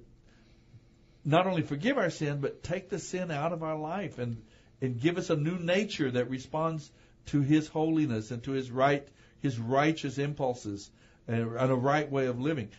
not 1.23 1.47
only 1.47 1.63
forgive 1.63 1.97
our 1.97 2.11
sin, 2.11 2.41
but 2.41 2.61
take 2.61 2.89
the 2.89 2.99
sin 2.99 3.31
out 3.31 3.53
of 3.53 3.63
our 3.63 3.77
life 3.77 4.19
and 4.19 4.43
and 4.81 4.99
give 4.99 5.17
us 5.17 5.29
a 5.29 5.35
new 5.35 5.57
nature 5.57 6.11
that 6.11 6.29
responds 6.29 6.91
to 7.27 7.41
His 7.41 7.67
holiness 7.67 8.29
and 8.29 8.43
to 8.43 8.51
His 8.51 8.69
right 8.69 9.07
His 9.45 9.59
righteous 9.59 10.17
impulses 10.17 10.89
and, 11.27 11.41
a 11.43 11.75
right 11.75 12.11
way 12.11 12.25
of 12.25 12.39
living. 12.39 12.69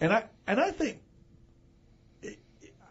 And 0.00 0.12
I 0.12 0.24
and 0.44 0.60
I 0.60 0.72
think 0.72 1.00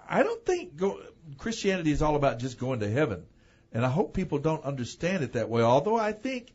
I 0.07 0.23
don't 0.23 0.45
think 0.45 0.77
go, 0.77 1.01
Christianity 1.37 1.91
is 1.91 2.01
all 2.01 2.15
about 2.15 2.39
just 2.39 2.57
going 2.57 2.79
to 2.79 2.89
heaven, 2.89 3.25
and 3.73 3.85
I 3.85 3.89
hope 3.89 4.13
people 4.13 4.39
don't 4.39 4.63
understand 4.63 5.21
it 5.21 5.33
that 5.33 5.49
way. 5.49 5.61
Although 5.61 5.97
I 5.97 6.13
think, 6.13 6.53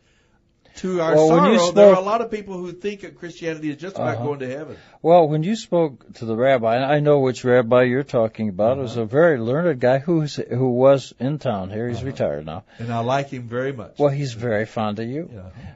to 0.77 1.01
our 1.01 1.15
Well, 1.15 1.29
sorrow, 1.29 1.53
you 1.53 1.73
there 1.73 1.89
are 1.89 1.97
a 1.97 2.01
lot 2.01 2.21
of 2.21 2.31
people 2.31 2.57
who 2.57 2.73
think 2.73 3.01
that 3.01 3.19
Christianity 3.19 3.71
is 3.71 3.77
just 3.77 3.97
about 3.97 4.15
Uh-huh. 4.17 4.25
going 4.25 4.39
to 4.41 4.49
heaven. 4.49 4.77
Well, 5.03 5.29
when 5.29 5.43
you 5.43 5.57
spoke 5.57 6.13
to 6.15 6.25
the 6.25 6.37
rabbi, 6.37 6.77
and 6.77 6.85
I 6.85 7.01
know 7.01 7.19
which 7.21 7.45
rabbi 7.45 7.83
you're 7.85 8.03
talking 8.05 8.49
about. 8.49 8.79
It 8.79 8.83
was 8.83 8.93
Uh-huh. 8.93 9.03
a 9.03 9.07
very 9.07 9.39
learned 9.39 9.81
guy 9.81 9.99
who's 9.99 10.37
who 10.37 10.71
was 10.71 11.13
in 11.19 11.39
town 11.39 11.71
here. 11.71 11.89
He's 11.89 12.05
retired 12.05 12.47
now. 12.47 12.65
And 12.79 12.93
I 12.93 13.01
like 13.01 13.31
him 13.31 13.43
very 13.49 13.73
much. 13.73 13.99
Well, 13.99 14.11
he's 14.11 14.33
very 14.35 14.67
fond 14.67 14.99
of 14.99 15.09
you. 15.09 15.29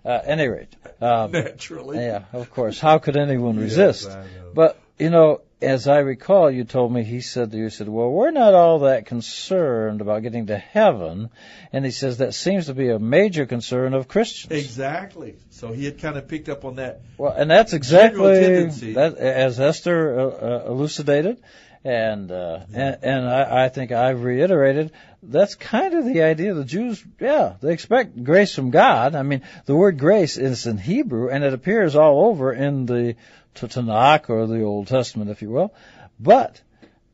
Uh, 0.04 0.20
any 0.24 0.48
rate, 0.48 0.74
um, 1.00 1.30
Naturally. 1.32 1.98
Yeah, 1.98 2.22
of 2.32 2.50
course. 2.50 2.78
How 2.80 2.98
could 2.98 3.16
anyone 3.16 3.56
resist? 3.58 4.08
Know. 4.08 4.24
But 4.54 4.78
you 4.98 5.10
know, 5.10 5.40
as 5.64 5.88
I 5.88 5.98
recall, 5.98 6.50
you 6.50 6.64
told 6.64 6.92
me 6.92 7.02
he 7.02 7.20
said 7.20 7.50
to 7.50 7.56
you, 7.56 7.64
he 7.64 7.70
said, 7.70 7.88
"Well, 7.88 8.10
we're 8.10 8.30
not 8.30 8.54
all 8.54 8.80
that 8.80 9.06
concerned 9.06 10.00
about 10.00 10.22
getting 10.22 10.46
to 10.46 10.56
heaven," 10.56 11.30
and 11.72 11.84
he 11.84 11.90
says 11.90 12.18
that 12.18 12.34
seems 12.34 12.66
to 12.66 12.74
be 12.74 12.90
a 12.90 12.98
major 12.98 13.46
concern 13.46 13.94
of 13.94 14.08
Christians. 14.08 14.52
Exactly. 14.52 15.36
So 15.50 15.72
he 15.72 15.84
had 15.84 15.98
kind 15.98 16.16
of 16.16 16.28
picked 16.28 16.48
up 16.48 16.64
on 16.64 16.76
that. 16.76 17.00
Well, 17.18 17.32
and 17.32 17.50
that's 17.50 17.72
exactly 17.72 18.64
that 18.94 19.16
as 19.16 19.58
Esther 19.58 20.18
uh, 20.18 20.24
uh, 20.24 20.64
elucidated, 20.68 21.42
and 21.84 22.30
uh, 22.30 22.60
and, 22.72 22.98
and 23.02 23.28
I, 23.28 23.64
I 23.64 23.68
think 23.68 23.92
I've 23.92 24.22
reiterated. 24.24 24.92
That's 25.22 25.54
kind 25.54 25.94
of 25.94 26.04
the 26.04 26.22
idea. 26.22 26.54
The 26.54 26.64
Jews, 26.64 27.02
yeah, 27.18 27.54
they 27.60 27.72
expect 27.72 28.22
grace 28.22 28.54
from 28.54 28.70
God. 28.70 29.14
I 29.14 29.22
mean, 29.22 29.42
the 29.64 29.74
word 29.74 29.98
grace 29.98 30.36
is 30.36 30.66
in 30.66 30.78
Hebrew, 30.78 31.30
and 31.30 31.44
it 31.44 31.54
appears 31.54 31.96
all 31.96 32.26
over 32.26 32.52
in 32.52 32.86
the 32.86 33.16
T- 33.54 33.66
Tanakh 33.66 34.30
or 34.30 34.46
the 34.46 34.62
Old 34.62 34.88
Testament, 34.88 35.30
if 35.30 35.42
you 35.42 35.50
will. 35.50 35.74
But 36.18 36.60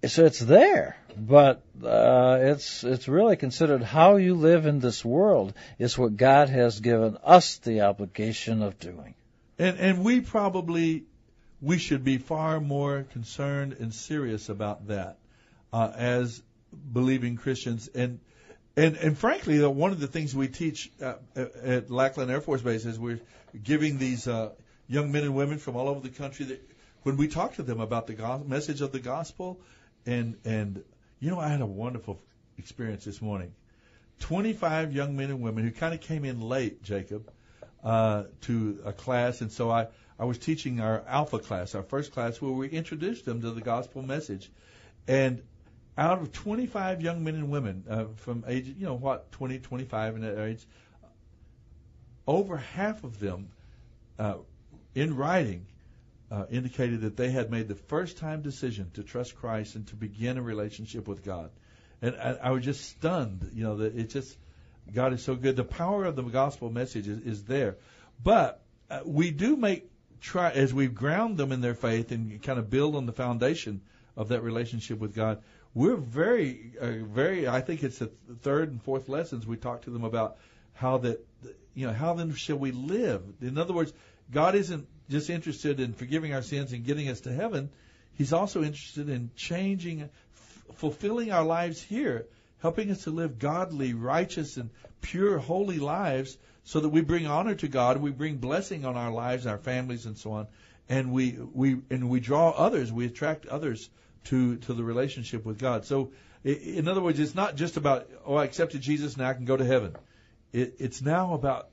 so 0.06 0.24
it's 0.24 0.38
there, 0.38 0.96
but 1.16 1.62
uh, 1.84 2.38
it's 2.40 2.84
it's 2.84 3.08
really 3.08 3.36
considered 3.36 3.82
how 3.82 4.16
you 4.16 4.34
live 4.34 4.66
in 4.66 4.80
this 4.80 5.04
world 5.04 5.52
is 5.78 5.98
what 5.98 6.16
God 6.16 6.48
has 6.48 6.80
given 6.80 7.18
us 7.22 7.58
the 7.58 7.82
obligation 7.82 8.62
of 8.62 8.78
doing. 8.78 9.14
And 9.58 9.78
and 9.78 10.04
we 10.04 10.20
probably 10.20 11.04
we 11.60 11.78
should 11.78 12.04
be 12.04 12.18
far 12.18 12.60
more 12.60 13.04
concerned 13.12 13.74
and 13.74 13.92
serious 13.92 14.48
about 14.48 14.88
that 14.88 15.18
uh, 15.72 15.92
as 15.94 16.42
believing 16.92 17.36
Christians. 17.36 17.88
And 17.94 18.20
and 18.76 18.96
and 18.96 19.18
frankly, 19.18 19.64
one 19.66 19.92
of 19.92 20.00
the 20.00 20.06
things 20.06 20.34
we 20.34 20.48
teach 20.48 20.90
uh, 21.02 21.14
at 21.36 21.90
Lackland 21.90 22.30
Air 22.30 22.40
Force 22.40 22.62
Base 22.62 22.86
is 22.86 22.98
we're 22.98 23.20
giving 23.62 23.98
these 23.98 24.26
uh, 24.26 24.50
young 24.90 25.12
men 25.12 25.22
and 25.22 25.34
women 25.34 25.56
from 25.56 25.76
all 25.76 25.88
over 25.88 26.00
the 26.00 26.14
country 26.14 26.44
that 26.46 26.70
when 27.04 27.16
we 27.16 27.28
talk 27.28 27.54
to 27.54 27.62
them 27.62 27.80
about 27.80 28.06
the 28.08 28.42
message 28.46 28.80
of 28.80 28.92
the 28.92 28.98
gospel, 28.98 29.60
and 30.04 30.36
and 30.44 30.82
you 31.20 31.30
know, 31.30 31.38
I 31.38 31.48
had 31.48 31.60
a 31.60 31.66
wonderful 31.66 32.20
experience 32.58 33.04
this 33.04 33.22
morning. 33.22 33.52
25 34.20 34.92
young 34.92 35.16
men 35.16 35.30
and 35.30 35.40
women 35.40 35.64
who 35.64 35.70
kind 35.70 35.94
of 35.94 36.00
came 36.00 36.24
in 36.24 36.40
late, 36.40 36.82
Jacob, 36.82 37.30
uh, 37.84 38.24
to 38.42 38.80
a 38.84 38.92
class, 38.92 39.40
and 39.40 39.50
so 39.50 39.70
I, 39.70 39.86
I 40.18 40.24
was 40.24 40.38
teaching 40.38 40.80
our 40.80 41.02
alpha 41.06 41.38
class, 41.38 41.74
our 41.74 41.82
first 41.82 42.12
class, 42.12 42.40
where 42.40 42.52
we 42.52 42.68
introduced 42.68 43.24
them 43.24 43.40
to 43.42 43.50
the 43.52 43.62
gospel 43.62 44.02
message. 44.02 44.50
And 45.08 45.42
out 45.96 46.20
of 46.20 46.32
25 46.32 47.00
young 47.00 47.24
men 47.24 47.36
and 47.36 47.50
women 47.50 47.84
uh, 47.88 48.04
from 48.16 48.44
age, 48.46 48.66
you 48.66 48.86
know, 48.86 48.94
what, 48.94 49.32
20, 49.32 49.60
25 49.60 50.16
in 50.16 50.20
that 50.22 50.42
age, 50.42 50.66
over 52.26 52.58
half 52.58 53.04
of 53.04 53.18
them, 53.18 53.48
uh, 54.18 54.34
in 54.94 55.16
writing, 55.16 55.66
uh, 56.30 56.46
indicated 56.50 57.02
that 57.02 57.16
they 57.16 57.30
had 57.30 57.50
made 57.50 57.68
the 57.68 57.74
first 57.74 58.18
time 58.18 58.42
decision 58.42 58.90
to 58.94 59.02
trust 59.02 59.34
Christ 59.36 59.74
and 59.74 59.86
to 59.88 59.96
begin 59.96 60.38
a 60.38 60.42
relationship 60.42 61.08
with 61.08 61.24
God. 61.24 61.50
And 62.02 62.16
I, 62.16 62.38
I 62.42 62.50
was 62.50 62.64
just 62.64 62.88
stunned, 62.88 63.50
you 63.52 63.64
know, 63.64 63.76
that 63.78 63.96
it 63.96 64.10
just, 64.10 64.36
God 64.94 65.12
is 65.12 65.22
so 65.22 65.34
good. 65.34 65.56
The 65.56 65.64
power 65.64 66.04
of 66.04 66.16
the 66.16 66.22
gospel 66.22 66.70
message 66.70 67.08
is, 67.08 67.18
is 67.20 67.44
there. 67.44 67.76
But 68.22 68.62
uh, 68.90 69.00
we 69.04 69.30
do 69.30 69.56
make, 69.56 69.90
try, 70.20 70.50
as 70.50 70.72
we 70.72 70.86
ground 70.86 71.36
them 71.36 71.52
in 71.52 71.60
their 71.60 71.74
faith 71.74 72.12
and 72.12 72.42
kind 72.42 72.58
of 72.58 72.70
build 72.70 72.94
on 72.94 73.06
the 73.06 73.12
foundation 73.12 73.82
of 74.16 74.28
that 74.28 74.42
relationship 74.42 74.98
with 74.98 75.14
God, 75.14 75.42
we're 75.74 75.96
very, 75.96 76.72
uh, 76.80 77.04
very, 77.04 77.48
I 77.48 77.60
think 77.60 77.82
it's 77.82 77.98
the 77.98 78.10
third 78.42 78.70
and 78.70 78.82
fourth 78.82 79.08
lessons 79.08 79.46
we 79.46 79.56
talk 79.56 79.82
to 79.82 79.90
them 79.90 80.04
about 80.04 80.36
how 80.74 80.98
that, 80.98 81.24
you 81.74 81.86
know, 81.86 81.92
how 81.92 82.14
then 82.14 82.34
shall 82.34 82.56
we 82.56 82.72
live? 82.72 83.22
In 83.40 83.58
other 83.58 83.72
words, 83.72 83.92
God 84.30 84.54
isn't 84.54 84.86
just 85.08 85.30
interested 85.30 85.80
in 85.80 85.92
forgiving 85.92 86.34
our 86.34 86.42
sins 86.42 86.72
and 86.72 86.84
getting 86.84 87.08
us 87.08 87.20
to 87.22 87.32
heaven. 87.32 87.70
He's 88.14 88.32
also 88.32 88.62
interested 88.62 89.08
in 89.08 89.30
changing, 89.34 90.02
f- 90.02 90.64
fulfilling 90.76 91.32
our 91.32 91.44
lives 91.44 91.82
here, 91.82 92.26
helping 92.60 92.90
us 92.90 93.04
to 93.04 93.10
live 93.10 93.38
godly, 93.38 93.94
righteous, 93.94 94.56
and 94.56 94.70
pure, 95.00 95.38
holy 95.38 95.78
lives 95.78 96.36
so 96.64 96.80
that 96.80 96.90
we 96.90 97.00
bring 97.00 97.26
honor 97.26 97.54
to 97.54 97.68
God, 97.68 97.96
we 97.96 98.10
bring 98.10 98.36
blessing 98.36 98.84
on 98.84 98.96
our 98.96 99.10
lives, 99.10 99.46
our 99.46 99.58
families, 99.58 100.06
and 100.06 100.16
so 100.16 100.32
on. 100.32 100.46
And 100.88 101.12
we, 101.12 101.32
we, 101.32 101.78
and 101.90 102.08
we 102.10 102.20
draw 102.20 102.50
others, 102.50 102.92
we 102.92 103.06
attract 103.06 103.46
others 103.46 103.88
to, 104.24 104.56
to 104.56 104.74
the 104.74 104.84
relationship 104.84 105.44
with 105.44 105.58
God. 105.58 105.84
So, 105.84 106.12
in 106.44 106.88
other 106.88 107.00
words, 107.00 107.18
it's 107.18 107.34
not 107.34 107.56
just 107.56 107.76
about, 107.76 108.08
oh, 108.24 108.36
I 108.36 108.44
accepted 108.44 108.80
Jesus, 108.82 109.16
now 109.16 109.28
I 109.28 109.34
can 109.34 109.44
go 109.44 109.56
to 109.56 109.64
heaven. 109.64 109.96
it, 110.52 110.76
it's 110.78 111.02
now 111.02 111.34
about, 111.34 111.69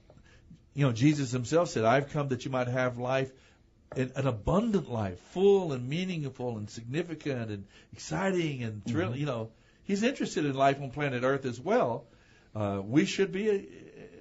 you 0.77 0.85
know, 0.85 0.91
Jesus 0.91 1.31
himself 1.31 1.69
said, 1.69 1.85
I've 1.85 2.11
come 2.11 2.27
that 2.27 2.45
you 2.45 2.51
might 2.51 2.67
have 2.67 2.99
life, 2.99 3.31
an, 3.95 4.11
an 4.15 4.27
abundant 4.27 4.91
life, 4.91 5.19
full 5.31 5.73
and 5.73 5.89
meaningful 5.89 6.55
and 6.55 6.69
significant 6.69 7.49
and 7.49 7.65
exciting 7.93 8.61
and 8.61 8.85
thrilling. 8.85 9.15
Mhm. 9.15 9.21
You 9.21 9.25
know, 9.25 9.49
he's 9.85 10.03
interested 10.03 10.45
in 10.45 10.53
life 10.53 10.79
on 10.79 10.91
planet 10.91 11.23
Earth 11.23 11.45
as 11.45 11.59
well. 11.59 12.05
Uh, 12.53 12.79
we 12.85 13.05
should 13.05 13.31
be, 13.31 13.67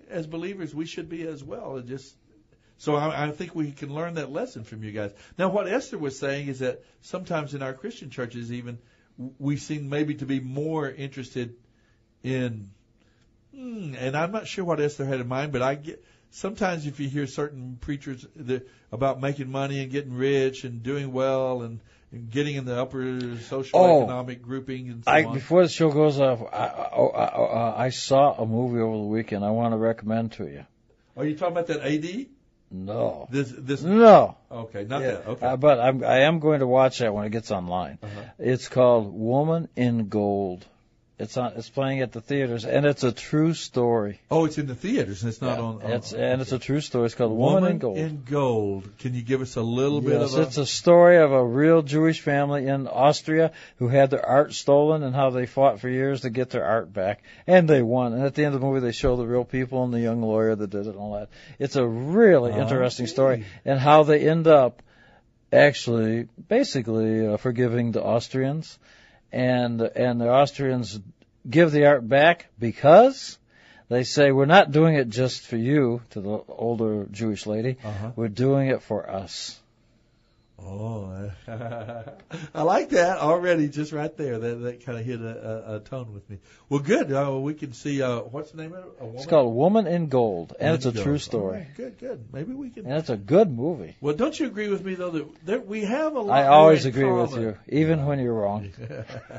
as 0.09 0.27
believers, 0.27 0.74
we 0.74 0.87
should 0.87 1.11
be 1.11 1.27
as 1.27 1.45
well. 1.45 1.77
And 1.77 1.87
just 1.87 2.16
so 2.78 2.97
I, 2.97 3.27
I 3.27 3.31
think 3.33 3.55
we 3.55 3.70
can 3.70 3.95
learn 3.95 4.15
that 4.15 4.33
lesson 4.33 4.65
from 4.65 4.83
you 4.83 4.93
guys. 4.93 5.12
Now, 5.37 5.51
what 5.51 5.69
Esther 5.69 5.99
was 5.99 6.19
saying 6.19 6.49
is 6.49 6.61
that 6.61 6.83
sometimes 7.03 7.53
in 7.53 7.62
our 7.62 7.74
Christian 7.74 8.09
churches, 8.09 8.51
even 8.51 8.78
we 9.39 9.59
seem 9.59 9.91
maybe 9.91 10.15
to 10.15 10.24
be 10.24 10.41
more 10.41 10.91
interested 10.91 11.55
in, 12.23 12.70
hmm, 13.55 13.95
and 13.99 14.16
I'm 14.16 14.33
not 14.33 14.47
sure 14.47 14.65
what 14.65 14.81
Esther 14.81 15.05
had 15.05 15.20
in 15.20 15.28
mind, 15.28 15.53
but 15.53 15.61
I 15.61 15.74
get 15.74 16.03
sometimes 16.31 16.86
if 16.86 17.01
you 17.01 17.09
hear 17.09 17.27
certain 17.27 17.78
preachers 17.81 18.27
that, 18.36 18.69
about 18.93 19.20
making 19.20 19.51
money 19.51 19.81
and 19.82 19.90
getting 19.90 20.15
rich 20.15 20.65
and 20.65 20.82
doing 20.82 21.12
well 21.12 21.62
and, 21.62 21.81
and 22.12 22.31
getting 22.31 22.57
in 22.57 22.65
the 22.65 22.81
upper 22.81 23.19
social 23.39 23.78
Oh. 23.78 24.03
economic 24.03 24.43
grouping 24.43 24.89
and 24.90 25.05
so 25.05 25.11
I, 25.11 25.24
on. 25.24 25.35
before 25.35 25.62
the 25.62 25.69
show 25.69 25.90
goes 25.90 26.20
off, 26.20 26.40
I, 26.53 26.66
I, 26.66 27.24
I, 27.24 27.85
I 27.86 27.89
saw 27.90 28.35
a 28.35 28.47
movie 28.47 28.81
over 28.81 28.97
the 28.97 29.03
weekend. 29.05 29.44
I 29.44 29.51
want 29.51 29.73
to 29.73 29.78
recommend 29.78 30.32
to 30.32 30.47
you. 30.47 30.65
Are 31.16 31.24
you 31.24 31.35
talking 31.36 31.57
about 31.57 31.66
that 31.69 31.81
AD? 31.82 32.27
No. 32.70 33.28
This 33.31 33.53
this 33.57 33.81
No. 33.82 34.36
Okay, 34.51 34.85
not 34.85 35.01
Yeah, 35.01 35.07
that. 35.12 35.27
Okay. 35.28 35.47
uh, 35.47 35.57
but 35.57 35.78
I'm, 35.78 36.03
I 36.05 36.23
am 36.23 36.40
going 36.40 36.61
to 36.61 36.66
watch 36.66 36.98
that 36.98 37.15
when 37.15 37.24
it 37.24 37.31
gets 37.31 37.51
online. 37.53 37.98
Uh-huh. 38.03 38.23
It's 38.39 38.69
called 38.69 39.12
Woman 39.15 39.69
in 39.77 40.09
Gold. 40.09 40.66
It's 41.19 41.35
on. 41.39 41.55
It's 41.57 41.71
playing 41.71 42.03
at 42.03 42.13
the 42.13 42.21
theaters, 42.21 42.67
and 42.67 42.85
it's 42.85 43.03
a 43.03 43.11
true 43.11 43.55
story. 43.55 44.21
oh, 44.31 44.45
it's 44.45 44.59
in 44.59 44.67
the 44.67 44.75
theaters 44.75 45.23
and 45.23 45.31
it's 45.31 45.41
not 45.41 45.57
Yeah, 45.57 45.65
on. 45.65 45.83
on 45.83 45.93
It's 45.93 46.13
and 46.13 46.43
it's 46.43 46.53
a 46.53 46.59
true 46.59 46.83
story. 46.83 47.07
It's 47.07 47.15
called 47.15 47.33
Woman, 47.33 47.73
in 47.73 47.79
Gold. 47.79 47.97
in 47.97 48.23
Gold. 48.29 48.87
Can 48.99 49.15
you 49.15 49.23
give 49.23 49.41
us 49.41 49.57
a 49.57 49.63
little 49.63 50.03
bit 50.03 50.21
of 50.21 50.35
a? 50.35 50.43
it's 50.43 50.59
a 50.59 50.67
story 50.67 51.17
of 51.17 51.33
a 51.33 51.43
real 51.43 51.81
Jewish 51.81 52.21
family 52.21 52.67
in 52.67 52.87
Austria 52.87 53.53
who 53.79 53.89
had 53.89 54.11
their 54.11 54.25
art 54.27 54.53
stolen 54.53 55.03
and 55.03 55.15
how 55.15 55.31
they 55.31 55.47
fought 55.47 55.81
for 55.81 55.89
years 55.89 56.21
to 56.21 56.29
get 56.31 56.51
their 56.51 56.65
art 56.67 56.93
back, 56.93 57.23
and 57.47 57.67
they 57.67 57.81
won. 57.81 58.13
And 58.13 58.23
at 58.23 58.35
the 58.35 58.45
end 58.45 58.55
of 58.55 58.61
the 58.61 58.67
movie, 58.67 58.81
they 58.81 58.93
show 58.93 59.17
the 59.17 59.27
real 59.27 59.45
people 59.45 59.85
and 59.85 59.95
the 59.95 60.01
young 60.01 60.21
lawyer 60.21 60.55
that 60.55 60.69
did 60.69 60.87
it 60.87 60.91
and 60.91 60.99
all 60.99 61.15
that. 61.15 61.31
It's 61.59 61.77
a 61.77 61.87
really 61.87 62.53
interesting 62.53 63.07
story, 63.07 63.47
and 63.65 63.81
how 63.81 64.03
they 64.03 64.29
end 64.29 64.47
up 64.49 64.83
actually 65.51 66.29
basically 66.49 67.27
uh, 67.27 67.37
forgiving 67.39 67.93
the 67.93 68.03
Austrians, 68.03 68.79
and 69.32 69.81
and 69.81 70.20
the 70.20 70.31
Austrians 70.31 70.98
give 71.48 71.73
the 71.73 71.86
art 71.86 72.09
back 72.09 72.47
because. 72.59 73.39
They 73.89 74.03
say 74.03 74.32
we're 74.32 74.47
not 74.47 74.73
doing 74.73 74.97
it 74.97 75.09
just 75.09 75.43
for 75.43 75.57
you, 75.57 76.03
to 76.11 76.20
the 76.20 76.40
older 76.48 77.07
Jewish 77.09 77.47
lady. 77.47 77.77
Uh-huh. 77.85 78.11
We're 78.16 78.27
doing 78.27 78.66
it 78.66 78.82
for 78.82 79.09
us. 79.09 79.61
Oh, 80.59 81.31
I 82.55 82.62
like 82.62 82.89
that 82.91 83.19
already. 83.19 83.69
Just 83.69 83.93
right 83.93 84.15
there, 84.16 84.39
that 84.39 84.55
that 84.62 84.87
kind 84.87 84.99
of 84.99 85.05
hit 85.05 85.20
a, 85.20 85.73
a, 85.73 85.77
a 85.77 85.81
tone 85.81 86.15
with 86.15 86.28
me. 86.31 86.39
Well, 86.70 86.81
good. 86.81 87.12
Uh, 87.12 87.39
we 87.39 87.53
can 87.53 87.74
see. 87.74 88.01
Uh, 88.01 88.20
what's 88.20 88.53
the 88.53 88.62
name 88.62 88.73
of 88.73 88.85
it? 88.85 89.16
It's 89.16 89.27
called 89.27 89.55
Woman 89.55 89.87
in 89.87 90.09
Gold, 90.09 90.55
and 90.59 90.74
it's 90.74 90.87
a 90.87 90.93
Gold. 90.93 91.05
true 91.05 91.19
story. 91.19 91.59
right, 91.59 91.77
good, 91.77 91.99
good. 91.99 92.33
Maybe 92.33 92.55
we 92.55 92.70
can. 92.70 92.87
And 92.87 92.95
it's 92.95 93.11
a 93.11 93.19
good 93.19 93.51
movie. 93.51 93.97
Well, 94.01 94.15
don't 94.15 94.39
you 94.39 94.47
agree 94.47 94.69
with 94.69 94.83
me 94.83 94.95
though 94.95 95.11
that, 95.11 95.47
that 95.47 95.66
we 95.66 95.83
have 95.85 96.15
a 96.15 96.20
lot? 96.20 96.35
I 96.35 96.47
always 96.47 96.87
agree 96.87 97.11
with 97.11 97.37
you, 97.37 97.59
even 97.69 98.07
when 98.07 98.19
you're 98.19 98.33
wrong. 98.33 98.73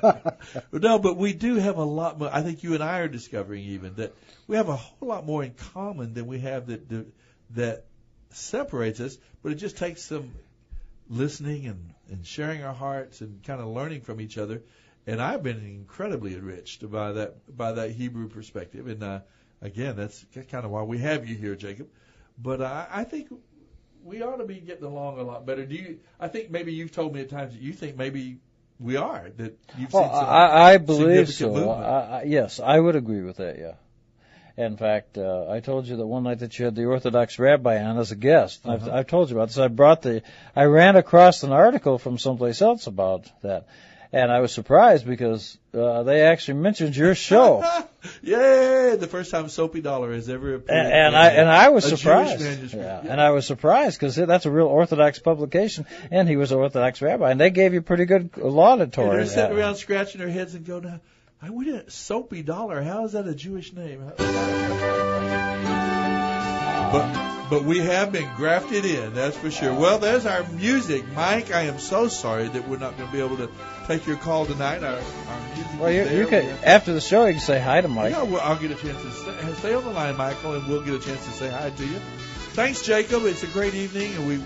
no, 0.71 0.99
but 0.99 1.17
we 1.17 1.33
do 1.33 1.55
have 1.55 1.77
a 1.77 1.83
lot 1.83 2.19
more. 2.19 2.29
I 2.31 2.43
think 2.43 2.61
you 2.61 2.75
and 2.75 2.83
I 2.83 2.99
are 2.99 3.07
discovering 3.07 3.63
even 3.63 3.95
that 3.95 4.13
we 4.45 4.55
have 4.57 4.69
a 4.69 4.75
whole 4.75 5.09
lot 5.09 5.25
more 5.25 5.43
in 5.43 5.55
common 5.73 6.13
than 6.13 6.27
we 6.27 6.39
have 6.39 6.67
that 6.67 6.87
that, 6.89 7.05
that 7.55 7.85
separates 8.29 8.99
us. 8.99 9.17
But 9.41 9.53
it 9.53 9.55
just 9.55 9.77
takes 9.77 10.03
some 10.03 10.31
listening 11.09 11.65
and, 11.67 11.93
and 12.09 12.25
sharing 12.25 12.63
our 12.63 12.73
hearts 12.73 13.21
and 13.21 13.43
kind 13.43 13.61
of 13.61 13.67
learning 13.67 14.01
from 14.01 14.21
each 14.21 14.37
other. 14.37 14.63
And 15.05 15.21
I've 15.21 15.41
been 15.41 15.63
incredibly 15.65 16.35
enriched 16.35 16.89
by 16.89 17.13
that 17.13 17.55
by 17.55 17.71
that 17.73 17.91
Hebrew 17.91 18.27
perspective. 18.27 18.87
And 18.87 19.01
uh, 19.03 19.19
again, 19.61 19.95
that's 19.95 20.25
kind 20.51 20.65
of 20.65 20.71
why 20.71 20.83
we 20.83 20.97
have 20.99 21.27
you 21.27 21.35
here, 21.35 21.55
Jacob. 21.55 21.87
But 22.37 22.61
I, 22.61 22.87
I 22.91 23.03
think 23.05 23.29
we 24.03 24.21
ought 24.21 24.37
to 24.37 24.45
be 24.45 24.55
getting 24.55 24.83
along 24.83 25.19
a 25.19 25.23
lot 25.23 25.45
better. 25.45 25.65
Do 25.65 25.75
you? 25.75 25.99
I 26.19 26.27
think 26.27 26.51
maybe 26.51 26.73
you've 26.73 26.91
told 26.91 27.13
me 27.13 27.21
at 27.21 27.29
times 27.29 27.53
that 27.53 27.61
you 27.61 27.73
think 27.73 27.97
maybe 27.97 28.37
we 28.79 28.95
are 28.95 29.29
that 29.37 29.57
you've 29.77 29.91
Well, 29.91 30.03
seen 30.03 30.13
some 30.13 30.29
I, 30.29 30.73
I 30.73 30.77
believe 30.77 31.29
so. 31.29 31.69
I, 31.71 32.19
I, 32.19 32.23
yes, 32.23 32.59
I 32.59 32.79
would 32.79 32.95
agree 32.95 33.21
with 33.21 33.37
that. 33.37 33.57
Yeah. 33.57 33.73
In 34.57 34.75
fact, 34.75 35.19
uh, 35.19 35.45
I 35.51 35.59
told 35.59 35.85
you 35.87 35.97
that 35.97 36.05
one 36.07 36.23
night 36.23 36.39
that 36.39 36.57
you 36.57 36.65
had 36.65 36.73
the 36.75 36.85
Orthodox 36.85 37.37
rabbi 37.37 37.77
on 37.83 37.99
as 37.99 38.11
a 38.11 38.15
guest. 38.15 38.61
I've, 38.65 38.81
Uh-huh. 38.87 38.97
I've 38.97 39.07
told 39.07 39.29
you 39.29 39.35
about 39.35 39.49
this. 39.49 39.59
I 39.59 39.67
brought 39.67 40.01
the, 40.01 40.23
I 40.55 40.63
ran 40.63 40.95
across 40.95 41.43
an 41.43 41.51
article 41.51 41.99
from 41.99 42.17
someplace 42.17 42.59
else 42.63 42.87
about 42.87 43.29
that, 43.43 43.67
and 44.11 44.31
I 44.31 44.39
was 44.39 44.51
surprised 44.51 45.05
because 45.05 45.59
uh, 45.75 46.01
they 46.01 46.21
actually 46.21 46.55
mentioned 46.59 46.95
your 46.97 47.13
show. 47.13 47.63
Yay! 48.23 48.95
The 48.95 49.05
first 49.05 49.29
time 49.29 49.47
Soapy 49.47 49.81
Dollar 49.81 50.11
has 50.13 50.27
ever 50.27 50.55
appeared. 50.55 50.75
And, 50.75 50.93
and 50.93 51.15
I 51.15 51.27
and 51.29 51.49
I 51.49 51.69
was 51.69 51.85
surprised, 51.85 52.41
manuscript. 52.41 52.73
yeah, 52.75 53.01
and 53.11 53.21
I 53.21 53.29
was 53.31 53.45
surprised 53.45 53.99
because 53.99 54.15
that's 54.15 54.47
a 54.47 54.51
real 54.51 54.67
Orthodox 54.67 55.19
publication, 55.19 55.85
and 56.09 56.27
he 56.27 56.35
was 56.35 56.51
an 56.51 56.57
Orthodox 56.57 56.99
rabbi, 57.01 57.29
and 57.29 57.39
they 57.39 57.51
gave 57.51 57.75
you 57.75 57.81
pretty 57.83 58.05
good 58.05 58.35
laudatory. 58.37 59.17
they're 59.17 59.25
sitting 59.27 59.55
uh, 59.55 59.59
around 59.59 59.75
scratching 59.75 60.19
their 60.19 60.29
heads 60.31 60.55
and 60.55 60.65
go, 60.65 60.79
now, 60.79 60.99
I 61.41 61.51
we 61.51 61.65
didn't 61.65 61.91
Soapy 61.91 62.41
Dollar. 62.41 62.81
How 62.81 63.05
is 63.05 63.11
that 63.11 63.27
a 63.27 63.35
Jewish 63.35 63.71
name? 63.73 64.11
But 66.91 67.27
but 67.49 67.63
we 67.63 67.79
have 67.79 68.11
been 68.11 68.29
grafted 68.35 68.83
in, 68.85 69.13
that's 69.13 69.37
for 69.37 69.49
sure. 69.49 69.73
Well, 69.73 69.99
there's 69.99 70.25
our 70.25 70.43
music, 70.49 71.07
Mike. 71.13 71.53
I 71.53 71.61
am 71.63 71.79
so 71.79 72.07
sorry 72.09 72.47
that 72.49 72.67
we're 72.67 72.77
not 72.77 72.97
going 72.97 73.07
to 73.09 73.13
be 73.13 73.21
able 73.21 73.37
to 73.37 73.49
take 73.85 74.05
your 74.05 74.17
call 74.17 74.45
tonight. 74.45 74.83
Our, 74.83 74.95
our 74.95 75.55
music 75.55 75.79
Well, 75.79 75.89
is 75.89 75.95
you, 75.95 76.03
there. 76.03 76.13
you 76.13 76.23
We 76.25 76.29
could 76.29 76.45
after 76.63 76.93
the 76.93 76.99
show 77.01 77.25
you 77.25 77.33
can 77.33 77.41
say 77.41 77.59
hi 77.59 77.81
to 77.81 77.87
Mike. 77.87 78.11
Yeah, 78.13 78.23
well, 78.23 78.41
I'll 78.41 78.57
get 78.59 78.71
a 78.71 78.75
chance 78.75 79.01
to 79.01 79.11
stay, 79.11 79.53
stay 79.59 79.73
on 79.75 79.83
the 79.83 79.91
line, 79.91 80.17
Michael, 80.17 80.55
and 80.55 80.67
we'll 80.67 80.83
get 80.83 80.95
a 80.95 80.99
chance 80.99 81.23
to 81.25 81.31
say 81.31 81.49
hi 81.49 81.69
to 81.69 81.85
you. 81.85 81.99
Thanks, 82.53 82.81
Jacob. 82.81 83.23
It's 83.25 83.43
a 83.43 83.47
great 83.47 83.75
evening, 83.75 84.13
and 84.15 84.27
we 84.27 84.43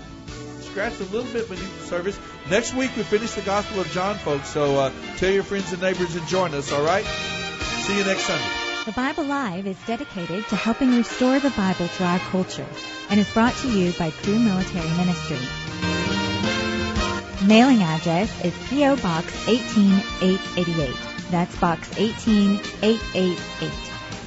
scratched 0.72 1.00
a 1.00 1.04
little 1.04 1.30
bit 1.32 1.46
beneath 1.50 1.80
the 1.80 1.86
surface. 1.86 2.18
Next 2.48 2.72
week 2.72 2.96
we 2.96 3.02
finish 3.02 3.32
the 3.32 3.42
Gospel 3.42 3.80
of 3.80 3.90
John, 3.90 4.16
folks. 4.16 4.48
So 4.48 4.78
uh, 4.78 4.90
tell 5.18 5.30
your 5.30 5.42
friends 5.42 5.70
and 5.72 5.82
neighbors 5.82 6.16
and 6.16 6.26
join 6.26 6.54
us. 6.54 6.72
All 6.72 6.82
right. 6.82 7.04
See 7.04 7.98
you 7.98 8.04
next 8.04 8.22
Sunday. 8.22 8.44
The 8.86 8.92
Bible 8.92 9.24
Live 9.24 9.66
is 9.66 9.76
dedicated 9.86 10.48
to 10.48 10.56
helping 10.56 10.96
restore 10.96 11.38
the 11.40 11.50
Bible 11.50 11.88
to 11.88 12.04
our 12.04 12.18
culture 12.30 12.66
and 13.10 13.20
is 13.20 13.30
brought 13.30 13.54
to 13.56 13.68
you 13.68 13.92
by 13.98 14.10
Cru 14.10 14.38
Military 14.38 14.88
Ministry. 14.96 15.38
Mailing 17.46 17.82
address 17.82 18.44
is 18.44 18.54
P.O. 18.70 18.96
Box 18.96 19.26
18888. 19.46 20.96
That's 21.30 21.54
Box 21.58 21.90
18888. 21.98 23.38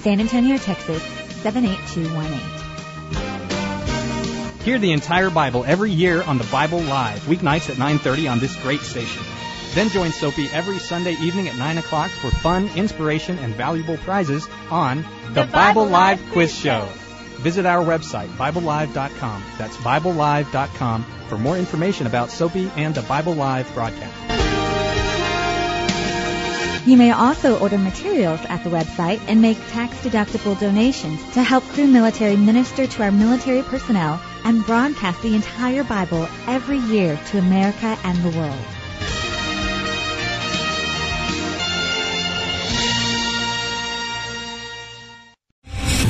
San 0.01 0.19
Antonio, 0.21 0.57
Texas 0.57 1.01
78218. 1.41 2.54
Hear 4.65 4.79
the 4.79 4.93
entire 4.93 5.29
Bible 5.29 5.63
every 5.63 5.91
year 5.91 6.23
on 6.23 6.39
the 6.39 6.43
Bible 6.45 6.79
Live, 6.79 7.19
weeknights 7.27 7.69
at 7.69 7.77
9:30 7.77 8.27
on 8.27 8.39
this 8.39 8.55
great 8.63 8.81
station. 8.81 9.21
Then 9.75 9.89
join 9.89 10.11
Soapy 10.11 10.49
every 10.51 10.79
Sunday 10.79 11.13
evening 11.21 11.47
at 11.47 11.55
9 11.55 11.77
o'clock 11.77 12.09
for 12.09 12.31
fun, 12.31 12.67
inspiration, 12.75 13.37
and 13.37 13.53
valuable 13.53 13.97
prizes 13.97 14.47
on 14.71 15.05
the, 15.33 15.45
Bible, 15.45 15.85
Live 15.85 16.19
Quiz 16.31 16.51
Show. 16.51 16.87
Visit 17.43 17.67
our 17.67 17.85
website, 17.85 18.27
BibleLive.com. 18.37 19.43
That's 19.59 19.77
BibleLive.com 19.77 21.05
for 21.29 21.37
more 21.37 21.57
information 21.59 22.07
about 22.07 22.31
Soapy 22.31 22.71
and 22.75 22.95
the 22.95 23.03
Bible 23.03 23.35
Live 23.35 23.71
broadcast. 23.75 24.15
You 26.87 26.97
may 26.97 27.11
also 27.11 27.59
order 27.59 27.77
materials 27.77 28.39
at 28.49 28.63
the 28.63 28.71
website 28.71 29.21
and 29.27 29.43
make 29.43 29.59
tax-deductible 29.69 30.59
donations 30.59 31.21
to 31.35 31.43
help 31.43 31.63
Cru 31.65 31.85
Military 31.85 32.35
minister 32.35 32.87
to 32.87 33.03
our 33.03 33.11
military 33.11 33.61
personnel 33.61 34.19
and 34.45 34.65
broadcast 34.65 35.21
the 35.21 35.35
entire 35.35 35.83
Bible 35.83 36.27
every 36.47 36.77
year 36.77 37.19
to 37.27 37.39
America 37.39 37.97
and 38.03 38.17
the 38.23 38.37
world. 38.37 38.74